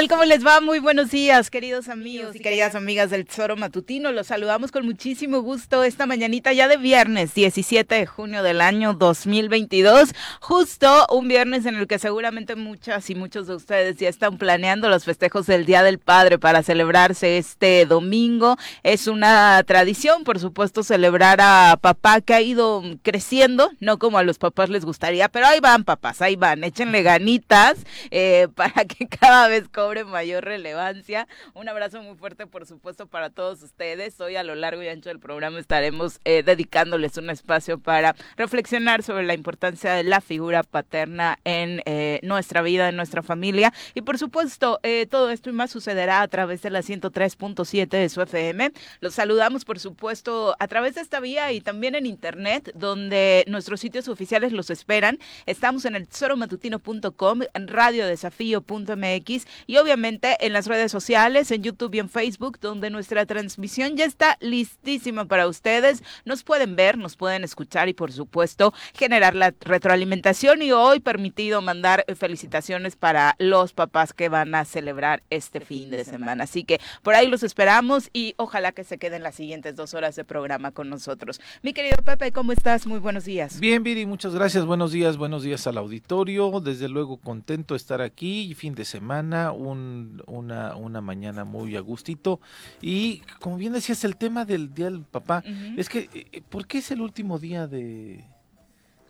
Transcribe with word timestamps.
tal? 0.00 0.08
¿Cómo 0.08 0.24
les 0.24 0.46
va? 0.46 0.60
Muy 0.60 0.78
buenos 0.78 1.10
días, 1.10 1.50
queridos 1.50 1.88
amigos 1.88 2.34
y 2.34 2.40
queridas 2.40 2.74
amigas 2.74 3.10
del 3.10 3.26
Tesoro 3.26 3.56
Matutino. 3.56 4.12
Los 4.12 4.28
saludamos 4.28 4.72
con 4.72 4.86
muchísimo 4.86 5.42
gusto 5.42 5.84
esta 5.84 6.06
mañanita 6.06 6.52
ya 6.52 6.68
de 6.68 6.78
viernes 6.78 7.34
17 7.34 7.94
de 7.94 8.06
junio 8.06 8.42
del 8.42 8.62
año 8.62 8.94
2022. 8.94 10.14
Justo 10.40 11.06
un 11.10 11.28
viernes 11.28 11.66
en 11.66 11.74
el 11.74 11.86
que 11.86 11.98
seguramente 11.98 12.56
muchas 12.56 13.10
y 13.10 13.14
muchos 13.14 13.46
de 13.46 13.54
ustedes 13.56 13.96
ya 13.98 14.08
están 14.08 14.38
planeando 14.38 14.88
los 14.88 15.04
festejos 15.04 15.46
del 15.46 15.66
Día 15.66 15.82
del 15.82 15.98
Padre 15.98 16.38
para 16.38 16.62
celebrarse 16.62 17.36
este 17.36 17.84
domingo. 17.84 18.56
Es 18.82 19.06
una 19.06 19.62
tradición, 19.64 20.24
por 20.24 20.38
supuesto, 20.38 20.82
celebrar 20.82 21.40
a 21.42 21.78
papá 21.80 22.22
que 22.22 22.32
ha 22.32 22.40
ido 22.40 22.82
creciendo, 23.02 23.70
no 23.80 23.98
como 23.98 24.16
a 24.16 24.22
los 24.22 24.38
papás 24.38 24.70
les 24.70 24.84
gustaría, 24.84 25.28
pero 25.28 25.46
ahí 25.46 25.60
van 25.60 25.84
papás, 25.84 26.22
ahí 26.22 26.36
van, 26.36 26.64
échenle 26.64 27.02
ganitas 27.02 27.76
eh, 28.10 28.48
para 28.54 28.84
que 28.86 29.06
cada 29.06 29.48
vez 29.48 29.68
cobre 29.90 30.04
mayor 30.04 30.44
relevancia. 30.44 31.26
Un 31.52 31.68
abrazo 31.68 32.00
muy 32.00 32.14
fuerte, 32.14 32.46
por 32.46 32.64
supuesto, 32.64 33.08
para 33.08 33.28
todos 33.28 33.60
ustedes. 33.64 34.20
Hoy 34.20 34.36
a 34.36 34.44
lo 34.44 34.54
largo 34.54 34.84
y 34.84 34.88
ancho 34.88 35.08
del 35.08 35.18
programa 35.18 35.58
estaremos 35.58 36.20
eh, 36.24 36.44
dedicándoles 36.44 37.16
un 37.16 37.28
espacio 37.28 37.76
para 37.76 38.14
reflexionar 38.36 39.02
sobre 39.02 39.24
la 39.24 39.34
importancia 39.34 39.94
de 39.94 40.04
la 40.04 40.20
figura 40.20 40.62
paterna 40.62 41.40
en 41.42 41.82
eh, 41.86 42.20
nuestra 42.22 42.62
vida, 42.62 42.88
en 42.88 42.94
nuestra 42.94 43.24
familia. 43.24 43.72
Y 43.94 44.02
por 44.02 44.16
supuesto, 44.16 44.78
eh, 44.84 45.08
todo 45.10 45.28
esto 45.28 45.50
y 45.50 45.54
más 45.54 45.72
sucederá 45.72 46.22
a 46.22 46.28
través 46.28 46.62
de 46.62 46.70
la 46.70 46.82
103.7 46.82 47.88
de 47.88 48.08
su 48.08 48.22
FM. 48.22 48.70
Los 49.00 49.14
saludamos, 49.14 49.64
por 49.64 49.80
supuesto, 49.80 50.54
a 50.60 50.68
través 50.68 50.94
de 50.94 51.00
esta 51.00 51.18
vía 51.18 51.50
y 51.50 51.60
también 51.60 51.96
en 51.96 52.06
internet, 52.06 52.70
donde 52.76 53.44
nuestros 53.48 53.80
sitios 53.80 54.06
oficiales 54.06 54.52
los 54.52 54.70
esperan. 54.70 55.18
Estamos 55.46 55.84
en 55.84 55.96
el 55.96 56.06
tesoromatutino.com, 56.06 57.40
en 57.54 57.66
radiodesafío.mx 57.66 59.46
y 59.66 59.79
obviamente 59.80 60.36
en 60.40 60.52
las 60.52 60.66
redes 60.66 60.92
sociales, 60.92 61.50
en 61.50 61.62
YouTube 61.62 61.94
y 61.94 61.98
en 61.98 62.08
Facebook, 62.08 62.58
donde 62.60 62.90
nuestra 62.90 63.26
transmisión 63.26 63.96
ya 63.96 64.04
está 64.04 64.36
listísima 64.40 65.24
para 65.24 65.48
ustedes. 65.48 66.02
Nos 66.24 66.44
pueden 66.44 66.76
ver, 66.76 66.98
nos 66.98 67.16
pueden 67.16 67.44
escuchar 67.44 67.88
y 67.88 67.94
por 67.94 68.12
supuesto 68.12 68.72
generar 68.94 69.34
la 69.34 69.54
retroalimentación 69.60 70.62
y 70.62 70.72
hoy 70.72 71.00
permitido 71.00 71.62
mandar 71.62 72.04
felicitaciones 72.16 72.96
para 72.96 73.36
los 73.38 73.72
papás 73.72 74.12
que 74.12 74.28
van 74.28 74.54
a 74.54 74.64
celebrar 74.64 75.22
este 75.30 75.60
fin 75.60 75.90
de 75.90 76.04
semana. 76.04 76.44
Así 76.44 76.64
que 76.64 76.80
por 77.02 77.14
ahí 77.14 77.28
los 77.28 77.42
esperamos 77.42 78.10
y 78.12 78.34
ojalá 78.36 78.72
que 78.72 78.84
se 78.84 78.98
queden 78.98 79.22
las 79.22 79.34
siguientes 79.34 79.76
dos 79.76 79.94
horas 79.94 80.16
de 80.16 80.24
programa 80.24 80.72
con 80.72 80.90
nosotros. 80.90 81.40
Mi 81.62 81.72
querido 81.72 81.96
Pepe, 82.04 82.32
¿cómo 82.32 82.52
estás? 82.52 82.86
Muy 82.86 82.98
buenos 82.98 83.24
días. 83.24 83.60
Bien, 83.60 83.82
Viri, 83.82 84.06
muchas 84.06 84.34
gracias. 84.34 84.64
Buenos 84.64 84.92
días, 84.92 85.16
buenos 85.16 85.42
días 85.42 85.66
al 85.66 85.78
auditorio. 85.78 86.60
Desde 86.60 86.88
luego 86.88 87.16
contento 87.16 87.74
de 87.74 87.78
estar 87.78 88.00
aquí. 88.00 88.54
Fin 88.54 88.74
de 88.74 88.84
semana, 88.84 89.52
un, 89.60 90.22
una, 90.26 90.76
una 90.76 91.00
mañana 91.00 91.44
muy 91.44 91.76
a 91.76 91.80
gustito. 91.80 92.40
Y 92.80 93.20
como 93.40 93.56
bien 93.56 93.72
decías, 93.72 94.04
el 94.04 94.16
tema 94.16 94.44
del 94.44 94.72
Día 94.74 94.86
del 94.86 95.02
Papá, 95.02 95.42
es 95.76 95.88
que, 95.88 96.08
eh, 96.12 96.42
¿por 96.48 96.66
qué 96.66 96.78
es 96.78 96.90
el 96.90 97.00
último 97.00 97.38
día 97.38 97.66
de, 97.66 98.24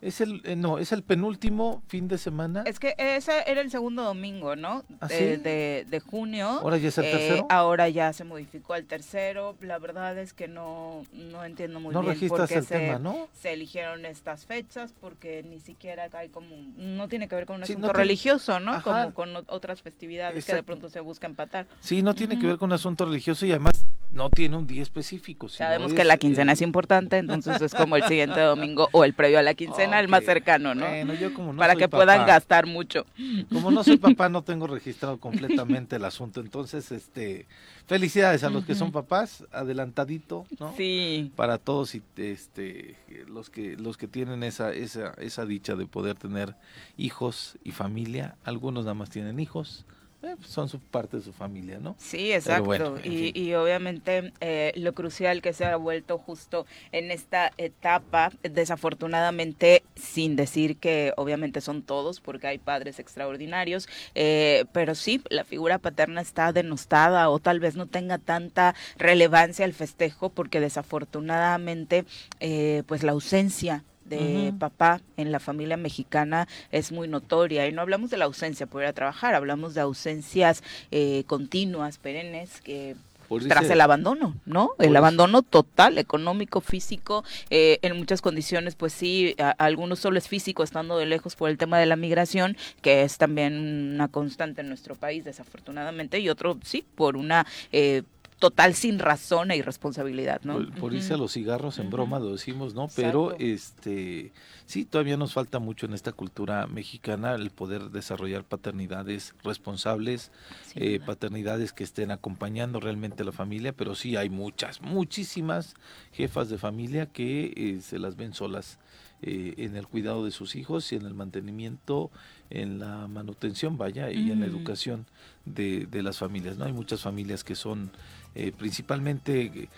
es 0.01 0.19
el, 0.21 0.41
eh, 0.45 0.55
no, 0.55 0.77
es 0.79 0.91
el 0.91 1.03
penúltimo 1.03 1.83
fin 1.87 2.07
de 2.07 2.17
semana. 2.17 2.63
Es 2.65 2.79
que 2.79 2.95
ese 2.97 3.43
era 3.45 3.61
el 3.61 3.69
segundo 3.69 4.03
domingo, 4.03 4.55
¿no? 4.55 4.83
¿Ah, 4.99 5.07
de, 5.07 5.17
sí? 5.37 5.41
de, 5.43 5.85
de 5.89 5.99
junio. 5.99 6.47
¿Ahora 6.47 6.77
ya 6.77 6.89
es 6.89 6.97
el 6.97 7.05
Eh, 7.05 7.11
tercero? 7.11 7.47
ahora 7.49 7.87
ya 7.89 8.11
se 8.13 8.23
modificó 8.23 8.73
al 8.73 8.85
tercero. 8.85 9.55
La 9.61 9.77
verdad 9.79 10.17
es 10.17 10.33
que 10.33 10.47
no, 10.47 11.05
no 11.13 11.43
entiendo 11.45 11.79
muy 11.79 11.93
no 11.93 12.01
bien 12.01 12.27
por 12.27 12.47
qué 12.47 12.55
el 12.55 12.65
se, 12.65 12.79
tema, 12.79 12.99
¿no? 12.99 13.27
se 13.33 13.53
eligieron 13.53 14.05
estas 14.05 14.45
fechas, 14.45 14.93
porque 14.99 15.43
ni 15.43 15.59
siquiera 15.59 16.09
hay 16.13 16.29
como, 16.29 16.55
no 16.77 17.07
tiene 17.07 17.27
que 17.27 17.35
ver 17.35 17.45
con 17.45 17.57
un 17.61 17.65
Sí, 17.65 17.73
asunto 17.73 17.87
no 17.87 17.93
religioso, 17.93 18.59
¿no? 18.59 18.71
Ajá. 18.73 19.11
Como 19.11 19.13
con 19.13 19.45
otras 19.47 19.81
festividades 19.81 20.33
que 20.45 20.51
de 20.53 20.59
Exacto. 20.59 20.65
pronto 20.65 20.89
se 20.89 20.99
busca 20.99 21.27
empatar. 21.27 21.67
Sí, 21.79 22.01
no 22.01 22.15
tiene 22.15 22.39
que 22.39 22.47
ver 22.47 22.57
con 22.57 22.69
un 22.69 22.73
asunto 22.73 23.05
religioso 23.05 23.45
y 23.45 23.51
además 23.51 23.85
no 24.13 24.29
tiene 24.29 24.57
un 24.57 24.67
día 24.67 24.81
específico. 24.81 25.47
Sabemos 25.49 25.91
es, 25.91 25.97
que 25.97 26.03
la 26.03 26.17
quincena 26.17 26.51
eh, 26.51 26.55
es 26.55 26.61
importante, 26.61 27.17
entonces 27.17 27.61
es 27.61 27.73
como 27.73 27.95
el 27.95 28.03
siguiente 28.03 28.39
domingo 28.39 28.89
o 28.91 29.03
el 29.03 29.13
previo 29.13 29.39
a 29.39 29.41
la 29.41 29.53
quincena, 29.53 29.99
el 29.99 30.07
más 30.07 30.25
cercano, 30.25 30.75
¿no? 30.75 30.87
Bueno, 30.87 31.13
yo 31.13 31.33
como 31.33 31.53
no 31.53 31.59
Para 31.59 31.73
soy 31.73 31.81
que 31.81 31.87
puedan 31.87 32.25
gastar 32.25 32.65
mucho. 32.65 33.05
Como 33.51 33.71
no 33.71 33.83
soy 33.83 33.97
papá, 33.97 34.29
no 34.29 34.43
tengo 34.43 34.67
registrado 34.67 35.19
completamente 35.19 35.95
el 35.95 36.05
asunto. 36.05 36.41
Entonces, 36.41 36.91
este, 36.91 37.47
felicidades 37.87 38.43
a 38.43 38.49
los 38.49 38.65
que 38.65 38.75
son 38.75 38.91
papás, 38.91 39.45
adelantadito, 39.51 40.45
¿no? 40.59 40.73
Sí. 40.75 41.31
Para 41.35 41.57
todos 41.57 41.95
y 41.95 42.01
este 42.17 42.95
los 43.27 43.49
que 43.49 43.77
los 43.77 43.97
que 43.97 44.07
tienen 44.07 44.43
esa 44.43 44.73
esa 44.73 45.13
esa 45.17 45.45
dicha 45.45 45.75
de 45.75 45.85
poder 45.85 46.15
tener 46.15 46.55
hijos 46.97 47.57
y 47.63 47.71
familia, 47.71 48.35
algunos 48.43 48.85
nada 48.85 48.93
más 48.93 49.09
tienen 49.09 49.39
hijos, 49.39 49.85
eh, 50.23 50.35
pues 50.37 50.49
son 50.49 50.69
su 50.69 50.79
parte 50.79 51.17
de 51.17 51.23
su 51.23 51.33
familia, 51.33 51.79
¿no? 51.79 51.95
Sí, 51.97 52.31
exacto. 52.31 52.63
bueno, 52.63 52.95
y, 53.03 53.37
y 53.39 53.53
obviamente 53.55 54.33
eh, 54.39 54.71
lo 54.75 54.93
crucial 54.93 55.41
que 55.41 55.53
se 55.53 55.65
ha 55.65 55.75
vuelto 55.75 56.17
justo 56.17 56.65
en 56.91 57.11
esta 57.11 57.51
etapa, 57.57 58.31
desafortunadamente, 58.43 59.83
sin 59.95 60.35
decir 60.35 60.77
que 60.77 61.13
obviamente 61.17 61.61
son 61.61 61.81
todos, 61.81 62.19
porque 62.19 62.47
hay 62.47 62.57
padres 62.57 62.99
extraordinarios, 62.99 63.87
eh, 64.15 64.65
pero 64.73 64.95
sí, 64.95 65.21
la 65.29 65.43
figura 65.43 65.79
paterna 65.79 66.21
está 66.21 66.53
denostada 66.53 67.29
o 67.29 67.39
tal 67.39 67.59
vez 67.59 67.75
no 67.75 67.87
tenga 67.87 68.17
tanta 68.17 68.75
relevancia 68.97 69.65
el 69.65 69.73
festejo, 69.73 70.29
porque 70.29 70.59
desafortunadamente, 70.59 72.05
eh, 72.39 72.83
pues 72.85 73.03
la 73.03 73.13
ausencia 73.13 73.83
de 74.11 74.53
papá 74.59 75.01
en 75.17 75.31
la 75.31 75.39
familia 75.39 75.77
mexicana 75.77 76.47
es 76.71 76.91
muy 76.91 77.07
notoria 77.07 77.67
y 77.67 77.71
no 77.71 77.81
hablamos 77.81 78.09
de 78.09 78.17
la 78.17 78.25
ausencia 78.25 78.67
por 78.67 78.81
ir 78.83 78.87
a 78.89 78.93
trabajar, 78.93 79.33
hablamos 79.33 79.73
de 79.73 79.81
ausencias 79.81 80.63
eh, 80.91 81.23
continuas, 81.27 81.97
perennes, 81.97 82.59
que 82.61 82.95
Pues 83.29 83.47
tras 83.47 83.69
el 83.69 83.79
abandono, 83.79 84.35
¿no? 84.45 84.71
El 84.79 84.95
abandono 84.97 85.41
total, 85.41 85.97
económico, 85.97 86.59
físico, 86.59 87.23
eh, 87.49 87.79
en 87.81 87.97
muchas 87.97 88.21
condiciones, 88.21 88.75
pues 88.75 88.91
sí, 88.91 89.35
a- 89.39 89.51
algunos 89.51 89.99
solo 89.99 90.17
es 90.17 90.27
físico, 90.27 90.63
estando 90.63 90.97
de 90.97 91.05
lejos 91.05 91.37
por 91.37 91.49
el 91.49 91.57
tema 91.57 91.79
de 91.79 91.85
la 91.85 91.95
migración, 91.95 92.57
que 92.81 93.03
es 93.03 93.17
también 93.17 93.93
una 93.95 94.09
constante 94.09 94.59
en 94.61 94.67
nuestro 94.67 94.95
país, 94.95 95.23
desafortunadamente, 95.23 96.19
y 96.19 96.27
otro, 96.27 96.57
sí, 96.63 96.83
por 96.95 97.15
una 97.15 97.45
eh, 97.71 98.03
total 98.41 98.73
sin 98.73 98.97
razón 98.97 99.51
e 99.51 99.57
irresponsabilidad, 99.57 100.41
¿no? 100.43 100.55
Por, 100.55 100.73
por 100.73 100.93
irse 100.93 101.13
a 101.13 101.17
los 101.17 101.31
cigarros 101.31 101.77
en 101.77 101.91
broma 101.91 102.19
lo 102.19 102.31
decimos, 102.31 102.73
¿no? 102.73 102.87
Pero 102.95 103.33
Exacto. 103.33 103.43
este 103.45 104.31
sí, 104.65 104.83
todavía 104.83 105.15
nos 105.15 105.33
falta 105.33 105.59
mucho 105.59 105.85
en 105.85 105.93
esta 105.93 106.11
cultura 106.11 106.65
mexicana 106.65 107.35
el 107.35 107.51
poder 107.51 107.91
desarrollar 107.91 108.43
paternidades 108.43 109.35
responsables, 109.43 110.31
eh, 110.73 110.99
paternidades 111.05 111.71
que 111.71 111.83
estén 111.83 112.09
acompañando 112.09 112.79
realmente 112.79 113.21
a 113.21 113.27
la 113.27 113.31
familia, 113.31 113.73
pero 113.73 113.93
sí 113.93 114.15
hay 114.15 114.31
muchas, 114.31 114.81
muchísimas 114.81 115.75
jefas 116.11 116.49
de 116.49 116.57
familia 116.57 117.05
que 117.05 117.53
eh, 117.55 117.81
se 117.81 117.99
las 117.99 118.15
ven 118.15 118.33
solas 118.33 118.79
eh, 119.21 119.53
en 119.57 119.75
el 119.75 119.85
cuidado 119.85 120.25
de 120.25 120.31
sus 120.31 120.55
hijos 120.55 120.91
y 120.91 120.95
en 120.95 121.05
el 121.05 121.13
mantenimiento, 121.13 122.09
en 122.49 122.79
la 122.79 123.07
manutención, 123.07 123.77
vaya, 123.77 124.09
y 124.09 124.31
en 124.31 124.39
la 124.39 124.47
educación 124.47 125.05
de, 125.45 125.85
de 125.85 126.01
las 126.01 126.17
familias, 126.17 126.57
¿no? 126.57 126.65
Hay 126.65 126.73
muchas 126.73 127.01
familias 127.01 127.43
que 127.43 127.53
son 127.53 127.91
eh, 128.35 128.51
principalmente 128.57 129.41
eh, 129.41 129.69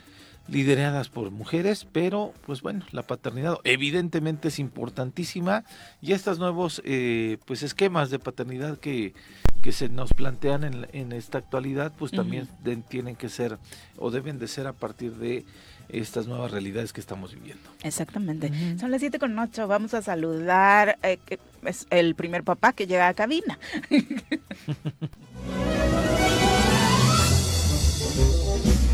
lideradas 0.47 1.09
por 1.09 1.31
mujeres, 1.31 1.87
pero 1.91 2.33
pues 2.45 2.61
bueno, 2.61 2.85
la 2.91 3.03
paternidad 3.03 3.57
evidentemente 3.63 4.49
es 4.49 4.59
importantísima 4.59 5.63
y 6.01 6.11
estos 6.11 6.39
nuevos 6.39 6.81
eh, 6.85 7.37
pues 7.45 7.63
esquemas 7.63 8.09
de 8.09 8.19
paternidad 8.19 8.77
que, 8.77 9.13
que 9.61 9.71
se 9.71 9.87
nos 9.87 10.13
plantean 10.13 10.65
en, 10.65 10.87
en 10.91 11.13
esta 11.13 11.37
actualidad, 11.37 11.93
pues 11.97 12.11
también 12.11 12.49
tienen 12.89 13.15
que 13.15 13.29
ser 13.29 13.57
o 13.97 14.11
deben 14.11 14.37
de 14.37 14.47
ser 14.47 14.67
a 14.67 14.73
partir 14.73 15.13
de 15.13 15.45
estas 15.89 16.27
nuevas 16.27 16.51
realidades 16.51 16.93
que 16.93 17.01
estamos 17.01 17.33
viviendo. 17.33 17.69
Exactamente. 17.83 18.51
Son 18.79 18.91
las 18.91 18.99
siete 18.99 19.19
con 19.19 19.37
ocho. 19.37 19.67
Vamos 19.67 19.93
a 19.93 20.01
saludar 20.01 20.97
eh, 21.03 21.19
que 21.25 21.39
es 21.65 21.87
el 21.89 22.15
primer 22.15 22.43
papá 22.43 22.73
que 22.73 22.87
llega 22.87 23.07
a 23.07 23.13
cabina. 23.13 23.59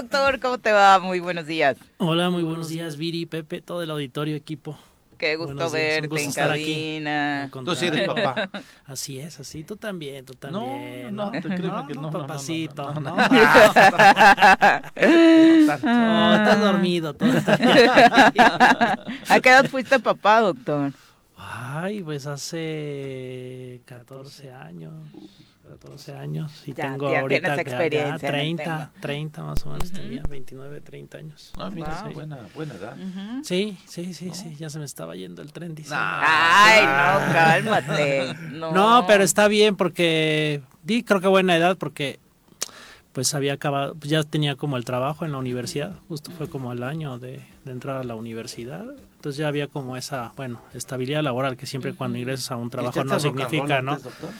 Doctor, 0.00 0.38
¿cómo 0.38 0.58
te 0.58 0.70
va? 0.70 1.00
Muy 1.00 1.18
buenos 1.18 1.46
días. 1.46 1.76
Hola, 1.96 2.30
muy 2.30 2.44
buenos 2.44 2.68
días, 2.68 2.96
Viri, 2.96 3.26
Pepe, 3.26 3.60
todo 3.60 3.82
el 3.82 3.90
auditorio, 3.90 4.36
equipo. 4.36 4.78
Qué 5.18 5.34
gusto 5.34 5.68
verte 5.70 6.06
gusto 6.06 6.22
en 6.22 6.28
estar 6.28 6.52
aquí. 6.52 6.62
cabina. 6.62 7.50
Tú 7.52 7.74
sí 7.74 7.86
eres 7.86 8.06
papá. 8.06 8.48
Así 8.86 9.18
es, 9.18 9.40
así. 9.40 9.64
Tú 9.64 9.76
también, 9.76 10.24
tú 10.24 10.34
No, 10.34 10.38
también. 10.38 11.16
no, 11.16 11.32
te 11.32 11.40
créeme 11.40 11.84
que 11.88 11.94
no, 11.94 12.02
no, 12.02 12.10
no, 12.12 12.12
no, 12.12 12.18
papacito, 12.20 12.94
no, 12.94 13.00
no, 13.00 13.16
¿no? 13.16 13.16
no. 13.16 13.22
Oh, 15.82 16.34
estás 16.36 16.60
dormido. 16.60 17.14
Todo 17.14 17.32
está 17.36 17.54
¿A 19.28 19.40
qué 19.40 19.48
edad 19.48 19.64
fuiste 19.68 19.98
papá, 19.98 20.42
doctor? 20.42 20.92
Ay, 21.36 22.04
pues 22.04 22.26
hace 22.26 23.80
14 23.84 24.52
años. 24.52 24.92
14 25.68 26.14
años 26.14 26.62
y 26.66 26.72
Ya, 26.74 26.90
tengo 26.92 27.10
ya 27.12 27.20
ahorita 27.20 27.54
experiencia 27.60 28.30
ya 28.30 28.38
en 28.38 28.48
el 28.48 28.56
30, 28.56 28.62
tema. 28.64 28.92
30 29.00 29.42
más 29.44 29.66
o 29.66 29.70
menos 29.70 29.92
tenía, 29.92 30.22
29, 30.28 30.80
30 30.80 31.18
años. 31.18 31.52
Ah, 31.58 31.70
mira, 31.70 31.88
Wow. 32.02 32.08
sí, 32.08 32.14
buena, 32.14 32.38
buena 32.54 32.74
edad. 32.74 32.96
Sí, 33.42 33.78
sí, 33.86 34.12
sí, 34.14 34.30
sí, 34.32 34.56
ya 34.56 34.70
se 34.70 34.78
me 34.78 34.84
estaba 34.84 35.14
yendo 35.16 35.42
el 35.42 35.52
tren. 35.52 35.74
dice. 35.74 35.94
Ay, 35.94 36.82
no, 36.84 37.32
cálmate. 37.32 38.34
No, 38.52 38.72
No, 38.72 39.04
pero 39.06 39.22
está 39.24 39.46
bien 39.48 39.76
porque 39.76 40.62
di 40.82 41.02
creo 41.04 41.20
que 41.20 41.28
buena 41.28 41.56
edad 41.56 41.76
porque 41.78 42.18
pues 43.12 43.34
había 43.34 43.54
acabado, 43.54 43.94
pues, 43.96 44.10
ya 44.10 44.22
tenía 44.22 44.54
como 44.54 44.76
el 44.76 44.84
trabajo 44.84 45.24
en 45.24 45.32
la 45.32 45.38
universidad, 45.38 45.96
justo 46.08 46.30
fue 46.30 46.48
como 46.48 46.72
el 46.72 46.84
año 46.84 47.18
de, 47.18 47.42
de 47.64 47.72
entrar 47.72 47.96
a 47.96 48.04
la 48.04 48.14
universidad, 48.14 48.84
entonces 49.16 49.38
ya 49.38 49.48
había 49.48 49.66
como 49.66 49.96
esa, 49.96 50.32
bueno, 50.36 50.62
estabilidad 50.72 51.22
laboral 51.24 51.56
que 51.56 51.66
siempre 51.66 51.94
cuando 51.94 52.16
ingresas 52.18 52.52
a 52.52 52.56
un 52.56 52.70
trabajo 52.70 53.02
no 53.02 53.10
¿Echaste 53.14 53.28
rock 53.30 53.40
and 53.40 53.50
significa, 53.50 53.82
¿no? 53.82 53.96
doctor? 53.98 54.30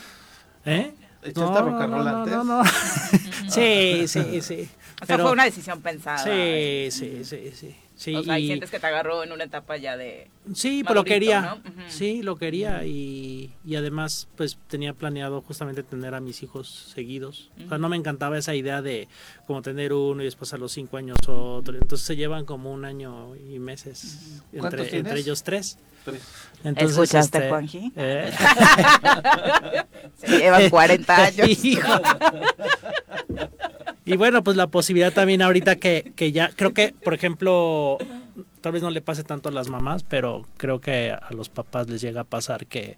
¿Eh? 0.65 0.93
¿Echaste 1.23 1.61
rock 1.61 1.81
and 1.81 1.93
roll 1.93 2.05
no, 2.05 2.17
antes? 2.17 2.33
no, 2.33 2.43
no. 2.43 2.63
sí, 3.49 4.07
sí, 4.07 4.41
sí. 4.41 4.69
O 5.01 5.05
sea, 5.05 5.17
fue 5.17 5.31
una 5.31 5.45
decisión 5.45 5.81
pensada. 5.81 6.17
Sí, 6.17 6.89
sí, 6.91 7.23
sí, 7.23 7.51
sí. 7.53 7.75
sí 7.95 8.15
O 8.15 8.23
sea, 8.23 8.37
y 8.37 8.47
sientes 8.47 8.69
que 8.69 8.79
te 8.79 8.87
agarró 8.87 9.23
en 9.23 9.31
una 9.31 9.45
etapa 9.45 9.77
ya 9.77 9.95
de... 9.95 10.27
Sí, 10.53 10.83
pero 10.83 10.95
lo 10.95 11.01
madurito, 11.01 11.13
quería. 11.13 11.41
¿no? 11.41 11.55
Ujú. 11.55 11.81
Sí, 11.87 12.21
lo 12.21 12.35
quería 12.35 12.85
y, 12.85 13.53
y 13.65 13.75
además 13.75 14.27
pues 14.35 14.57
tenía 14.67 14.93
planeado 14.93 15.41
justamente 15.41 15.83
tener 15.83 16.15
a 16.15 16.19
mis 16.19 16.43
hijos 16.43 16.91
seguidos. 16.93 17.49
O 17.65 17.69
sea, 17.69 17.77
no 17.77 17.87
me 17.87 17.95
encantaba 17.95 18.37
esa 18.37 18.55
idea 18.55 18.81
de 18.81 19.07
como 19.47 19.61
tener 19.61 19.93
uno 19.93 20.21
y 20.21 20.25
después 20.25 20.53
a 20.53 20.57
los 20.57 20.73
cinco 20.73 20.97
años 20.97 21.17
otro. 21.27 21.77
Entonces 21.77 22.05
se 22.05 22.15
llevan 22.17 22.45
como 22.45 22.71
un 22.73 22.83
año 22.83 23.35
y 23.35 23.59
meses 23.59 24.41
¿Cuántos 24.51 24.81
entre, 24.81 24.97
entre 24.97 25.19
ellos 25.19 25.43
tres. 25.43 25.77
Entonces, 26.63 26.91
¿Escuchaste, 26.97 27.37
este, 27.37 27.49
Juanji? 27.49 27.91
eh, 27.95 28.31
Se 30.17 30.37
llevan 30.37 30.69
40 30.69 31.15
años. 31.15 31.47
Hijo. 31.63 32.01
Y 34.05 34.17
bueno, 34.17 34.43
pues 34.43 34.57
la 34.57 34.67
posibilidad 34.67 35.13
también 35.13 35.41
ahorita 35.41 35.77
que, 35.77 36.11
que 36.15 36.31
ya, 36.31 36.49
creo 36.55 36.73
que, 36.73 36.93
por 37.03 37.13
ejemplo, 37.13 37.97
tal 38.61 38.71
vez 38.73 38.81
no 38.81 38.89
le 38.89 39.01
pase 39.01 39.23
tanto 39.23 39.49
a 39.49 39.51
las 39.51 39.69
mamás, 39.69 40.03
pero 40.03 40.45
creo 40.57 40.81
que 40.81 41.11
a 41.11 41.29
los 41.31 41.49
papás 41.49 41.87
les 41.87 42.01
llega 42.01 42.21
a 42.21 42.25
pasar 42.25 42.65
que, 42.65 42.97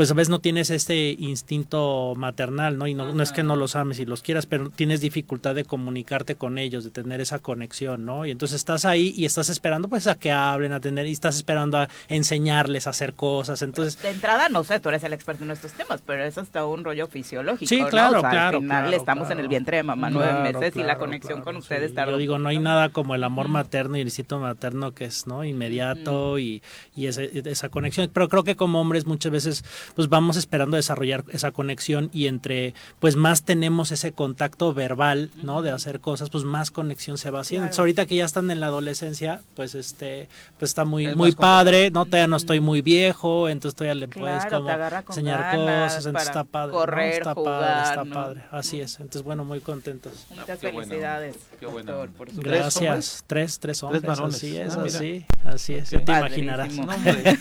pues 0.00 0.10
a 0.10 0.14
veces 0.14 0.30
no 0.30 0.38
tienes 0.38 0.70
este 0.70 1.14
instinto 1.18 2.14
maternal, 2.16 2.78
¿no? 2.78 2.86
Y 2.86 2.94
no, 2.94 3.12
no 3.12 3.22
es 3.22 3.32
que 3.32 3.42
no 3.42 3.54
los 3.54 3.76
ames 3.76 3.98
y 3.98 4.06
los 4.06 4.22
quieras, 4.22 4.46
pero 4.46 4.70
tienes 4.70 5.02
dificultad 5.02 5.54
de 5.54 5.66
comunicarte 5.66 6.36
con 6.36 6.56
ellos, 6.56 6.84
de 6.84 6.90
tener 6.90 7.20
esa 7.20 7.38
conexión, 7.40 8.06
¿no? 8.06 8.24
Y 8.24 8.30
entonces 8.30 8.56
estás 8.56 8.86
ahí 8.86 9.12
y 9.14 9.26
estás 9.26 9.50
esperando 9.50 9.88
pues 9.88 10.06
a 10.06 10.14
que 10.14 10.32
hablen, 10.32 10.72
a 10.72 10.80
tener, 10.80 11.06
y 11.06 11.12
estás 11.12 11.36
esperando 11.36 11.76
a 11.76 11.88
enseñarles 12.08 12.86
a 12.86 12.90
hacer 12.90 13.12
cosas, 13.12 13.60
entonces... 13.60 14.00
De 14.00 14.08
entrada, 14.08 14.48
no 14.48 14.64
sé, 14.64 14.80
tú 14.80 14.88
eres 14.88 15.04
el 15.04 15.12
experto 15.12 15.44
en 15.44 15.50
estos 15.50 15.72
temas, 15.72 16.00
pero 16.06 16.24
eso 16.24 16.40
está 16.40 16.64
un 16.64 16.82
rollo 16.82 17.06
fisiológico. 17.06 17.68
Sí, 17.68 17.82
¿no? 17.82 17.88
claro, 17.88 18.18
O 18.18 18.20
sea, 18.22 18.30
claro, 18.30 18.56
Al 18.56 18.62
final 18.62 18.82
claro, 18.84 18.96
estamos 18.96 19.30
en 19.30 19.38
el 19.40 19.48
vientre 19.48 19.76
de 19.76 19.82
mamá 19.82 20.08
nueve 20.08 20.30
Claro, 20.30 20.60
meses 20.60 20.76
y 20.76 20.82
la 20.82 20.96
conexión 20.96 21.42
con 21.42 21.56
sí. 21.56 21.58
ustedes 21.60 21.90
está 21.90 22.06
Yo 22.08 22.16
digo, 22.16 22.38
no 22.38 22.48
hay 22.48 22.58
nada 22.58 22.88
como 22.88 23.14
el 23.14 23.22
amor 23.22 23.48
materno 23.48 23.98
y 23.98 24.00
el 24.00 24.06
instinto 24.06 24.38
materno 24.38 24.92
que 24.92 25.04
es 25.04 25.26
no 25.26 25.44
inmediato 25.44 26.38
y, 26.38 26.62
y 26.96 27.06
ese- 27.06 27.30
esa 27.50 27.68
conexión. 27.68 28.08
Pero 28.12 28.28
creo 28.30 28.44
que 28.44 28.56
como 28.56 28.80
hombres 28.80 29.04
muchas 29.06 29.30
veces 29.32 29.64
pues 29.94 30.08
vamos 30.08 30.36
esperando 30.36 30.76
desarrollar 30.76 31.24
esa 31.32 31.50
conexión 31.52 32.10
y 32.12 32.26
entre 32.26 32.74
pues 32.98 33.16
más 33.16 33.42
tenemos 33.42 33.90
ese 33.92 34.12
contacto 34.12 34.72
verbal, 34.74 35.30
¿no? 35.42 35.62
De 35.62 35.70
hacer 35.70 36.00
cosas, 36.00 36.30
pues 36.30 36.44
más 36.44 36.70
conexión 36.70 37.18
se 37.18 37.30
va 37.30 37.40
haciendo. 37.40 37.64
Entonces, 37.66 37.78
ahorita 37.80 38.06
que 38.06 38.16
ya 38.16 38.24
están 38.24 38.50
en 38.50 38.60
la 38.60 38.66
adolescencia, 38.66 39.40
pues 39.54 39.74
este 39.74 40.28
pues 40.58 40.70
está 40.70 40.84
muy 40.84 41.06
Es 41.06 41.16
muy 41.16 41.32
padre, 41.32 41.90
no 41.90 42.04
todavía 42.04 42.26
no 42.28 42.36
estoy 42.36 42.60
muy 42.60 42.82
viejo, 42.82 43.48
entonces 43.48 43.76
todavía 43.76 43.94
le 43.94 44.08
puedes 44.08 44.44
Claro, 44.46 44.64
como 44.64 45.14
enseñar 45.18 45.54
cosas, 45.56 46.06
entonces 46.06 46.12
para 46.12 46.24
está 46.24 46.44
padre, 46.44 46.72
¿no? 46.72 46.78
correr, 46.78 47.12
está 47.12 47.34
padre, 47.34 47.42
jugar, 47.44 47.84
está 47.84 48.04
¿no? 48.04 48.14
padre. 48.14 48.42
Así 48.50 48.80
es. 48.80 48.94
Entonces 49.00 49.22
bueno, 49.22 49.44
muy 49.44 49.60
contentos. 49.60 50.26
Muchas 50.30 50.58
Qué 50.58 50.70
buena 50.70 50.88
felicidades, 50.88 51.36
qué 51.58 51.66
doctor, 51.66 52.10
por. 52.10 52.28
¿Tres 52.28 52.36
hombres? 52.38 52.60
Gracias. 52.60 53.24
Tres, 53.26 53.58
tres 53.58 53.82
hombres. 53.82 54.02
varones. 54.02 54.36
Así 54.36 54.56
es, 54.56 54.76
Ah, 54.76 54.82
así, 54.84 55.26
así 55.44 55.74
es. 55.74 55.90
Ya 55.90 55.98
te 56.00 56.04
Padrísimo. 56.06 56.52
imaginarás. 56.52 56.72
No, 56.74 56.94
hombre. 56.94 57.38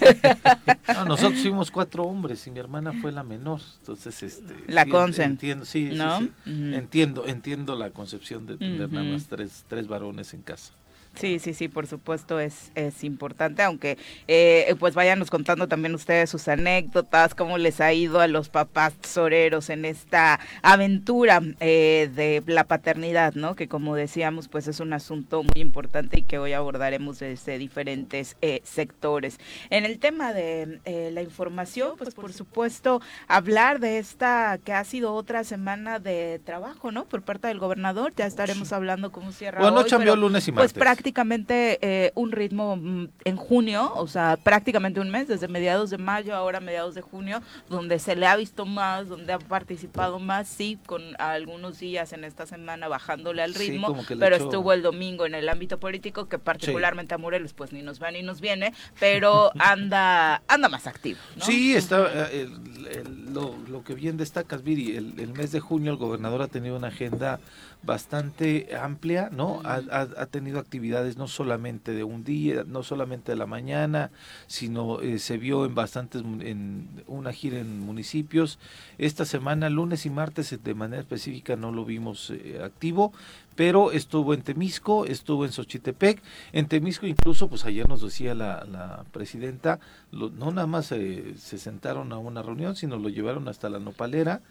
No, 0.94 1.06
nosotros 1.06 1.42
fuimos 1.42 1.72
cuatro 1.72 2.04
hombres 2.04 2.29
y 2.34 2.52
mi 2.52 2.60
hermana 2.60 2.94
fue 2.94 3.12
la 3.12 3.24
menor. 3.24 3.62
Entonces, 3.80 4.24
este. 4.24 4.56
La 4.68 4.84
sí, 4.84 4.90
consen. 4.90 5.32
Entiendo, 5.32 5.66
sí, 5.66 5.90
sí, 5.92 5.98
¿No? 5.98 6.20
Entiendo, 6.46 7.26
entiendo 7.26 7.76
la 7.76 7.92
concepción 7.92 8.46
de 8.46 8.58
tener 8.58 8.92
nada 8.92 9.06
más 9.06 9.28
tres, 9.28 9.66
tres 9.68 9.88
varones 9.88 10.34
en 10.34 10.42
casa. 10.42 10.74
Sí, 11.16 11.40
sí, 11.40 11.54
sí, 11.54 11.68
por 11.68 11.86
supuesto 11.86 12.40
es, 12.40 12.72
es 12.76 13.04
importante, 13.04 13.62
aunque 13.64 13.98
eh, 14.28 14.74
pues 14.80 14.96
váyanos 14.96 15.30
contando 15.30 15.68
también 15.68 15.94
ustedes 15.94 16.30
sus 16.30 16.48
anécdotas, 16.48 17.36
cómo 17.36 17.58
les 17.58 17.82
ha 17.82 17.92
ido 17.92 18.22
a 18.22 18.28
los 18.28 18.48
papás 18.50 18.94
soreros 19.04 19.70
en 19.70 19.86
esta 19.86 20.40
aventura 20.62 21.42
eh, 21.60 22.10
de 22.16 22.44
la 22.48 22.64
paternidad, 22.66 23.34
¿no? 23.34 23.56
Que 23.56 23.68
como 23.68 23.96
decíamos, 23.96 24.48
pues 24.48 24.68
es 24.68 24.80
un 24.80 24.94
asunto 24.94 25.44
muy 25.44 25.62
importante 25.62 26.20
y 26.20 26.22
que 26.22 26.38
hoy 26.38 26.54
abordaremos 26.54 27.20
desde 27.20 27.58
diferentes 27.58 28.38
eh, 28.42 28.62
sectores. 28.64 29.40
En 29.70 29.86
el 29.86 30.00
tema 30.00 30.34
de 30.34 30.80
eh, 30.86 31.10
la 31.12 31.22
información, 31.22 31.96
pues 31.98 32.14
por 32.14 32.32
supuesto 32.34 33.02
hablar 33.28 33.80
de 33.80 33.98
esta 33.98 34.60
que 34.64 34.74
ha 34.74 34.84
sido 34.84 35.14
otra 35.14 35.44
semana 35.44 36.00
de 36.00 36.40
trabajo, 36.46 36.92
¿no? 36.92 37.06
Por 37.06 37.24
parte 37.24 37.48
del 37.48 37.60
gobernador, 37.60 38.14
ya 38.16 38.26
estaremos 38.26 38.72
hablando 38.72 39.12
cómo 39.12 39.32
cierra 39.32 39.62
Bueno, 39.62 39.80
hoy, 39.80 39.90
cambió 39.90 40.14
pero, 40.14 40.22
lunes 40.22 40.48
y 40.48 40.52
pues 40.52 40.74
martes. 40.74 40.74
Prácticamente 41.04 41.80
eh, 41.82 42.12
un 42.16 42.34
ritmo 42.34 42.76
mm, 42.76 43.08
en 43.24 43.38
junio, 43.38 43.94
o 43.96 44.06
sea, 44.08 44.38
prácticamente 44.44 45.00
un 45.00 45.10
mes, 45.10 45.30
desde 45.30 45.48
mediados 45.48 45.90
de 45.92 45.98
mayo, 45.98 46.36
ahora 46.36 46.60
mediados 46.60 46.94
de 46.94 47.00
junio, 47.02 47.42
donde 47.70 48.00
se 48.00 48.18
le 48.18 48.28
ha 48.28 48.36
visto 48.36 48.66
más, 48.66 49.08
donde 49.08 49.32
ha 49.32 49.40
participado 49.40 50.20
más, 50.20 50.50
sí, 50.50 50.78
con 50.86 51.02
algunos 51.18 51.80
días 51.80 52.12
en 52.12 52.26
esta 52.26 52.46
semana 52.46 52.90
bajándole 52.90 53.42
al 53.42 53.54
ritmo, 53.56 53.88
pero 54.20 54.36
echó- 54.36 54.44
estuvo 54.46 54.74
el 54.74 54.82
domingo 54.82 55.26
en 55.26 55.36
el 55.36 55.48
ámbito 55.48 55.80
político, 55.80 56.28
que 56.28 56.38
particularmente 56.38 57.14
a 57.14 57.18
Morelos 57.18 57.54
pues 57.54 57.72
ni 57.72 57.82
nos 57.82 58.04
va 58.04 58.12
ni 58.12 58.22
nos 58.22 58.42
viene, 58.42 58.74
pero 59.00 59.52
anda 59.60 60.42
anda 60.50 60.68
más 60.68 60.86
activo. 60.86 61.20
¿no? 61.38 61.46
Sí, 61.46 61.76
está, 61.78 62.28
eh, 62.30 62.42
el- 62.42 62.88
el- 62.88 63.34
lo, 63.34 63.56
lo 63.70 63.84
que 63.86 63.94
bien 63.94 64.18
destacas, 64.18 64.64
Viri, 64.64 64.98
el, 64.98 65.18
el 65.18 65.32
mes 65.32 65.54
de 65.54 65.62
junio 65.62 65.92
el 65.94 65.98
gobernador 65.98 66.42
ha 66.42 66.48
tenido 66.48 66.76
una 66.76 66.88
agenda 66.90 67.40
bastante 67.82 68.76
amplia, 68.76 69.30
¿no? 69.32 69.62
Ha, 69.64 69.82
ha- 69.92 70.08
ha 70.18 70.26
tenido 70.26 70.60
actividades 70.60 71.18
no 71.18 71.28
solamente 71.28 71.94
de 71.94 72.04
un 72.04 72.24
día, 72.24 72.64
no 72.68 72.84
solamente 72.84 73.32
de 73.32 73.38
la 73.38 73.46
mañana, 73.46 74.12
sino 74.48 75.00
eh, 75.02 75.18
se 75.20 75.38
vio 75.38 75.66
en 75.66 75.76
bastantes, 75.76 76.22
en 76.22 76.88
una 77.08 77.32
gira 77.32 77.60
en 77.60 77.80
municipios. 77.80 78.60
Esta 78.98 79.26
semana, 79.26 79.70
lunes 79.70 80.06
y 80.06 80.10
martes, 80.10 80.58
de 80.62 80.74
manera 80.74 81.02
específica 81.02 81.56
no 81.56 81.72
lo 81.72 81.86
vimos 81.86 82.32
eh, 82.32 82.60
activo, 82.64 83.14
pero 83.56 83.92
estuvo 83.92 84.34
en 84.34 84.42
Temisco, 84.42 85.06
estuvo 85.06 85.46
en 85.46 85.52
Xochitepec, 85.52 86.22
en 86.54 86.68
Temisco 86.68 87.06
incluso, 87.08 87.48
pues 87.50 87.66
ayer 87.66 87.88
nos 87.90 88.02
decía 88.02 88.34
la, 88.34 88.64
la 88.66 89.04
presidenta, 89.12 89.80
lo- 90.12 90.30
no 90.30 90.52
nada 90.52 90.68
más 90.68 90.92
eh, 90.92 91.34
se 91.38 91.58
sentaron 91.58 92.12
a 92.14 92.18
una 92.18 92.42
reunión, 92.42 92.76
sino 92.76 92.98
lo 92.98 93.10
llevaron 93.10 93.48
hasta 93.48 93.70
la 93.70 93.80
nopalera, 93.80 94.42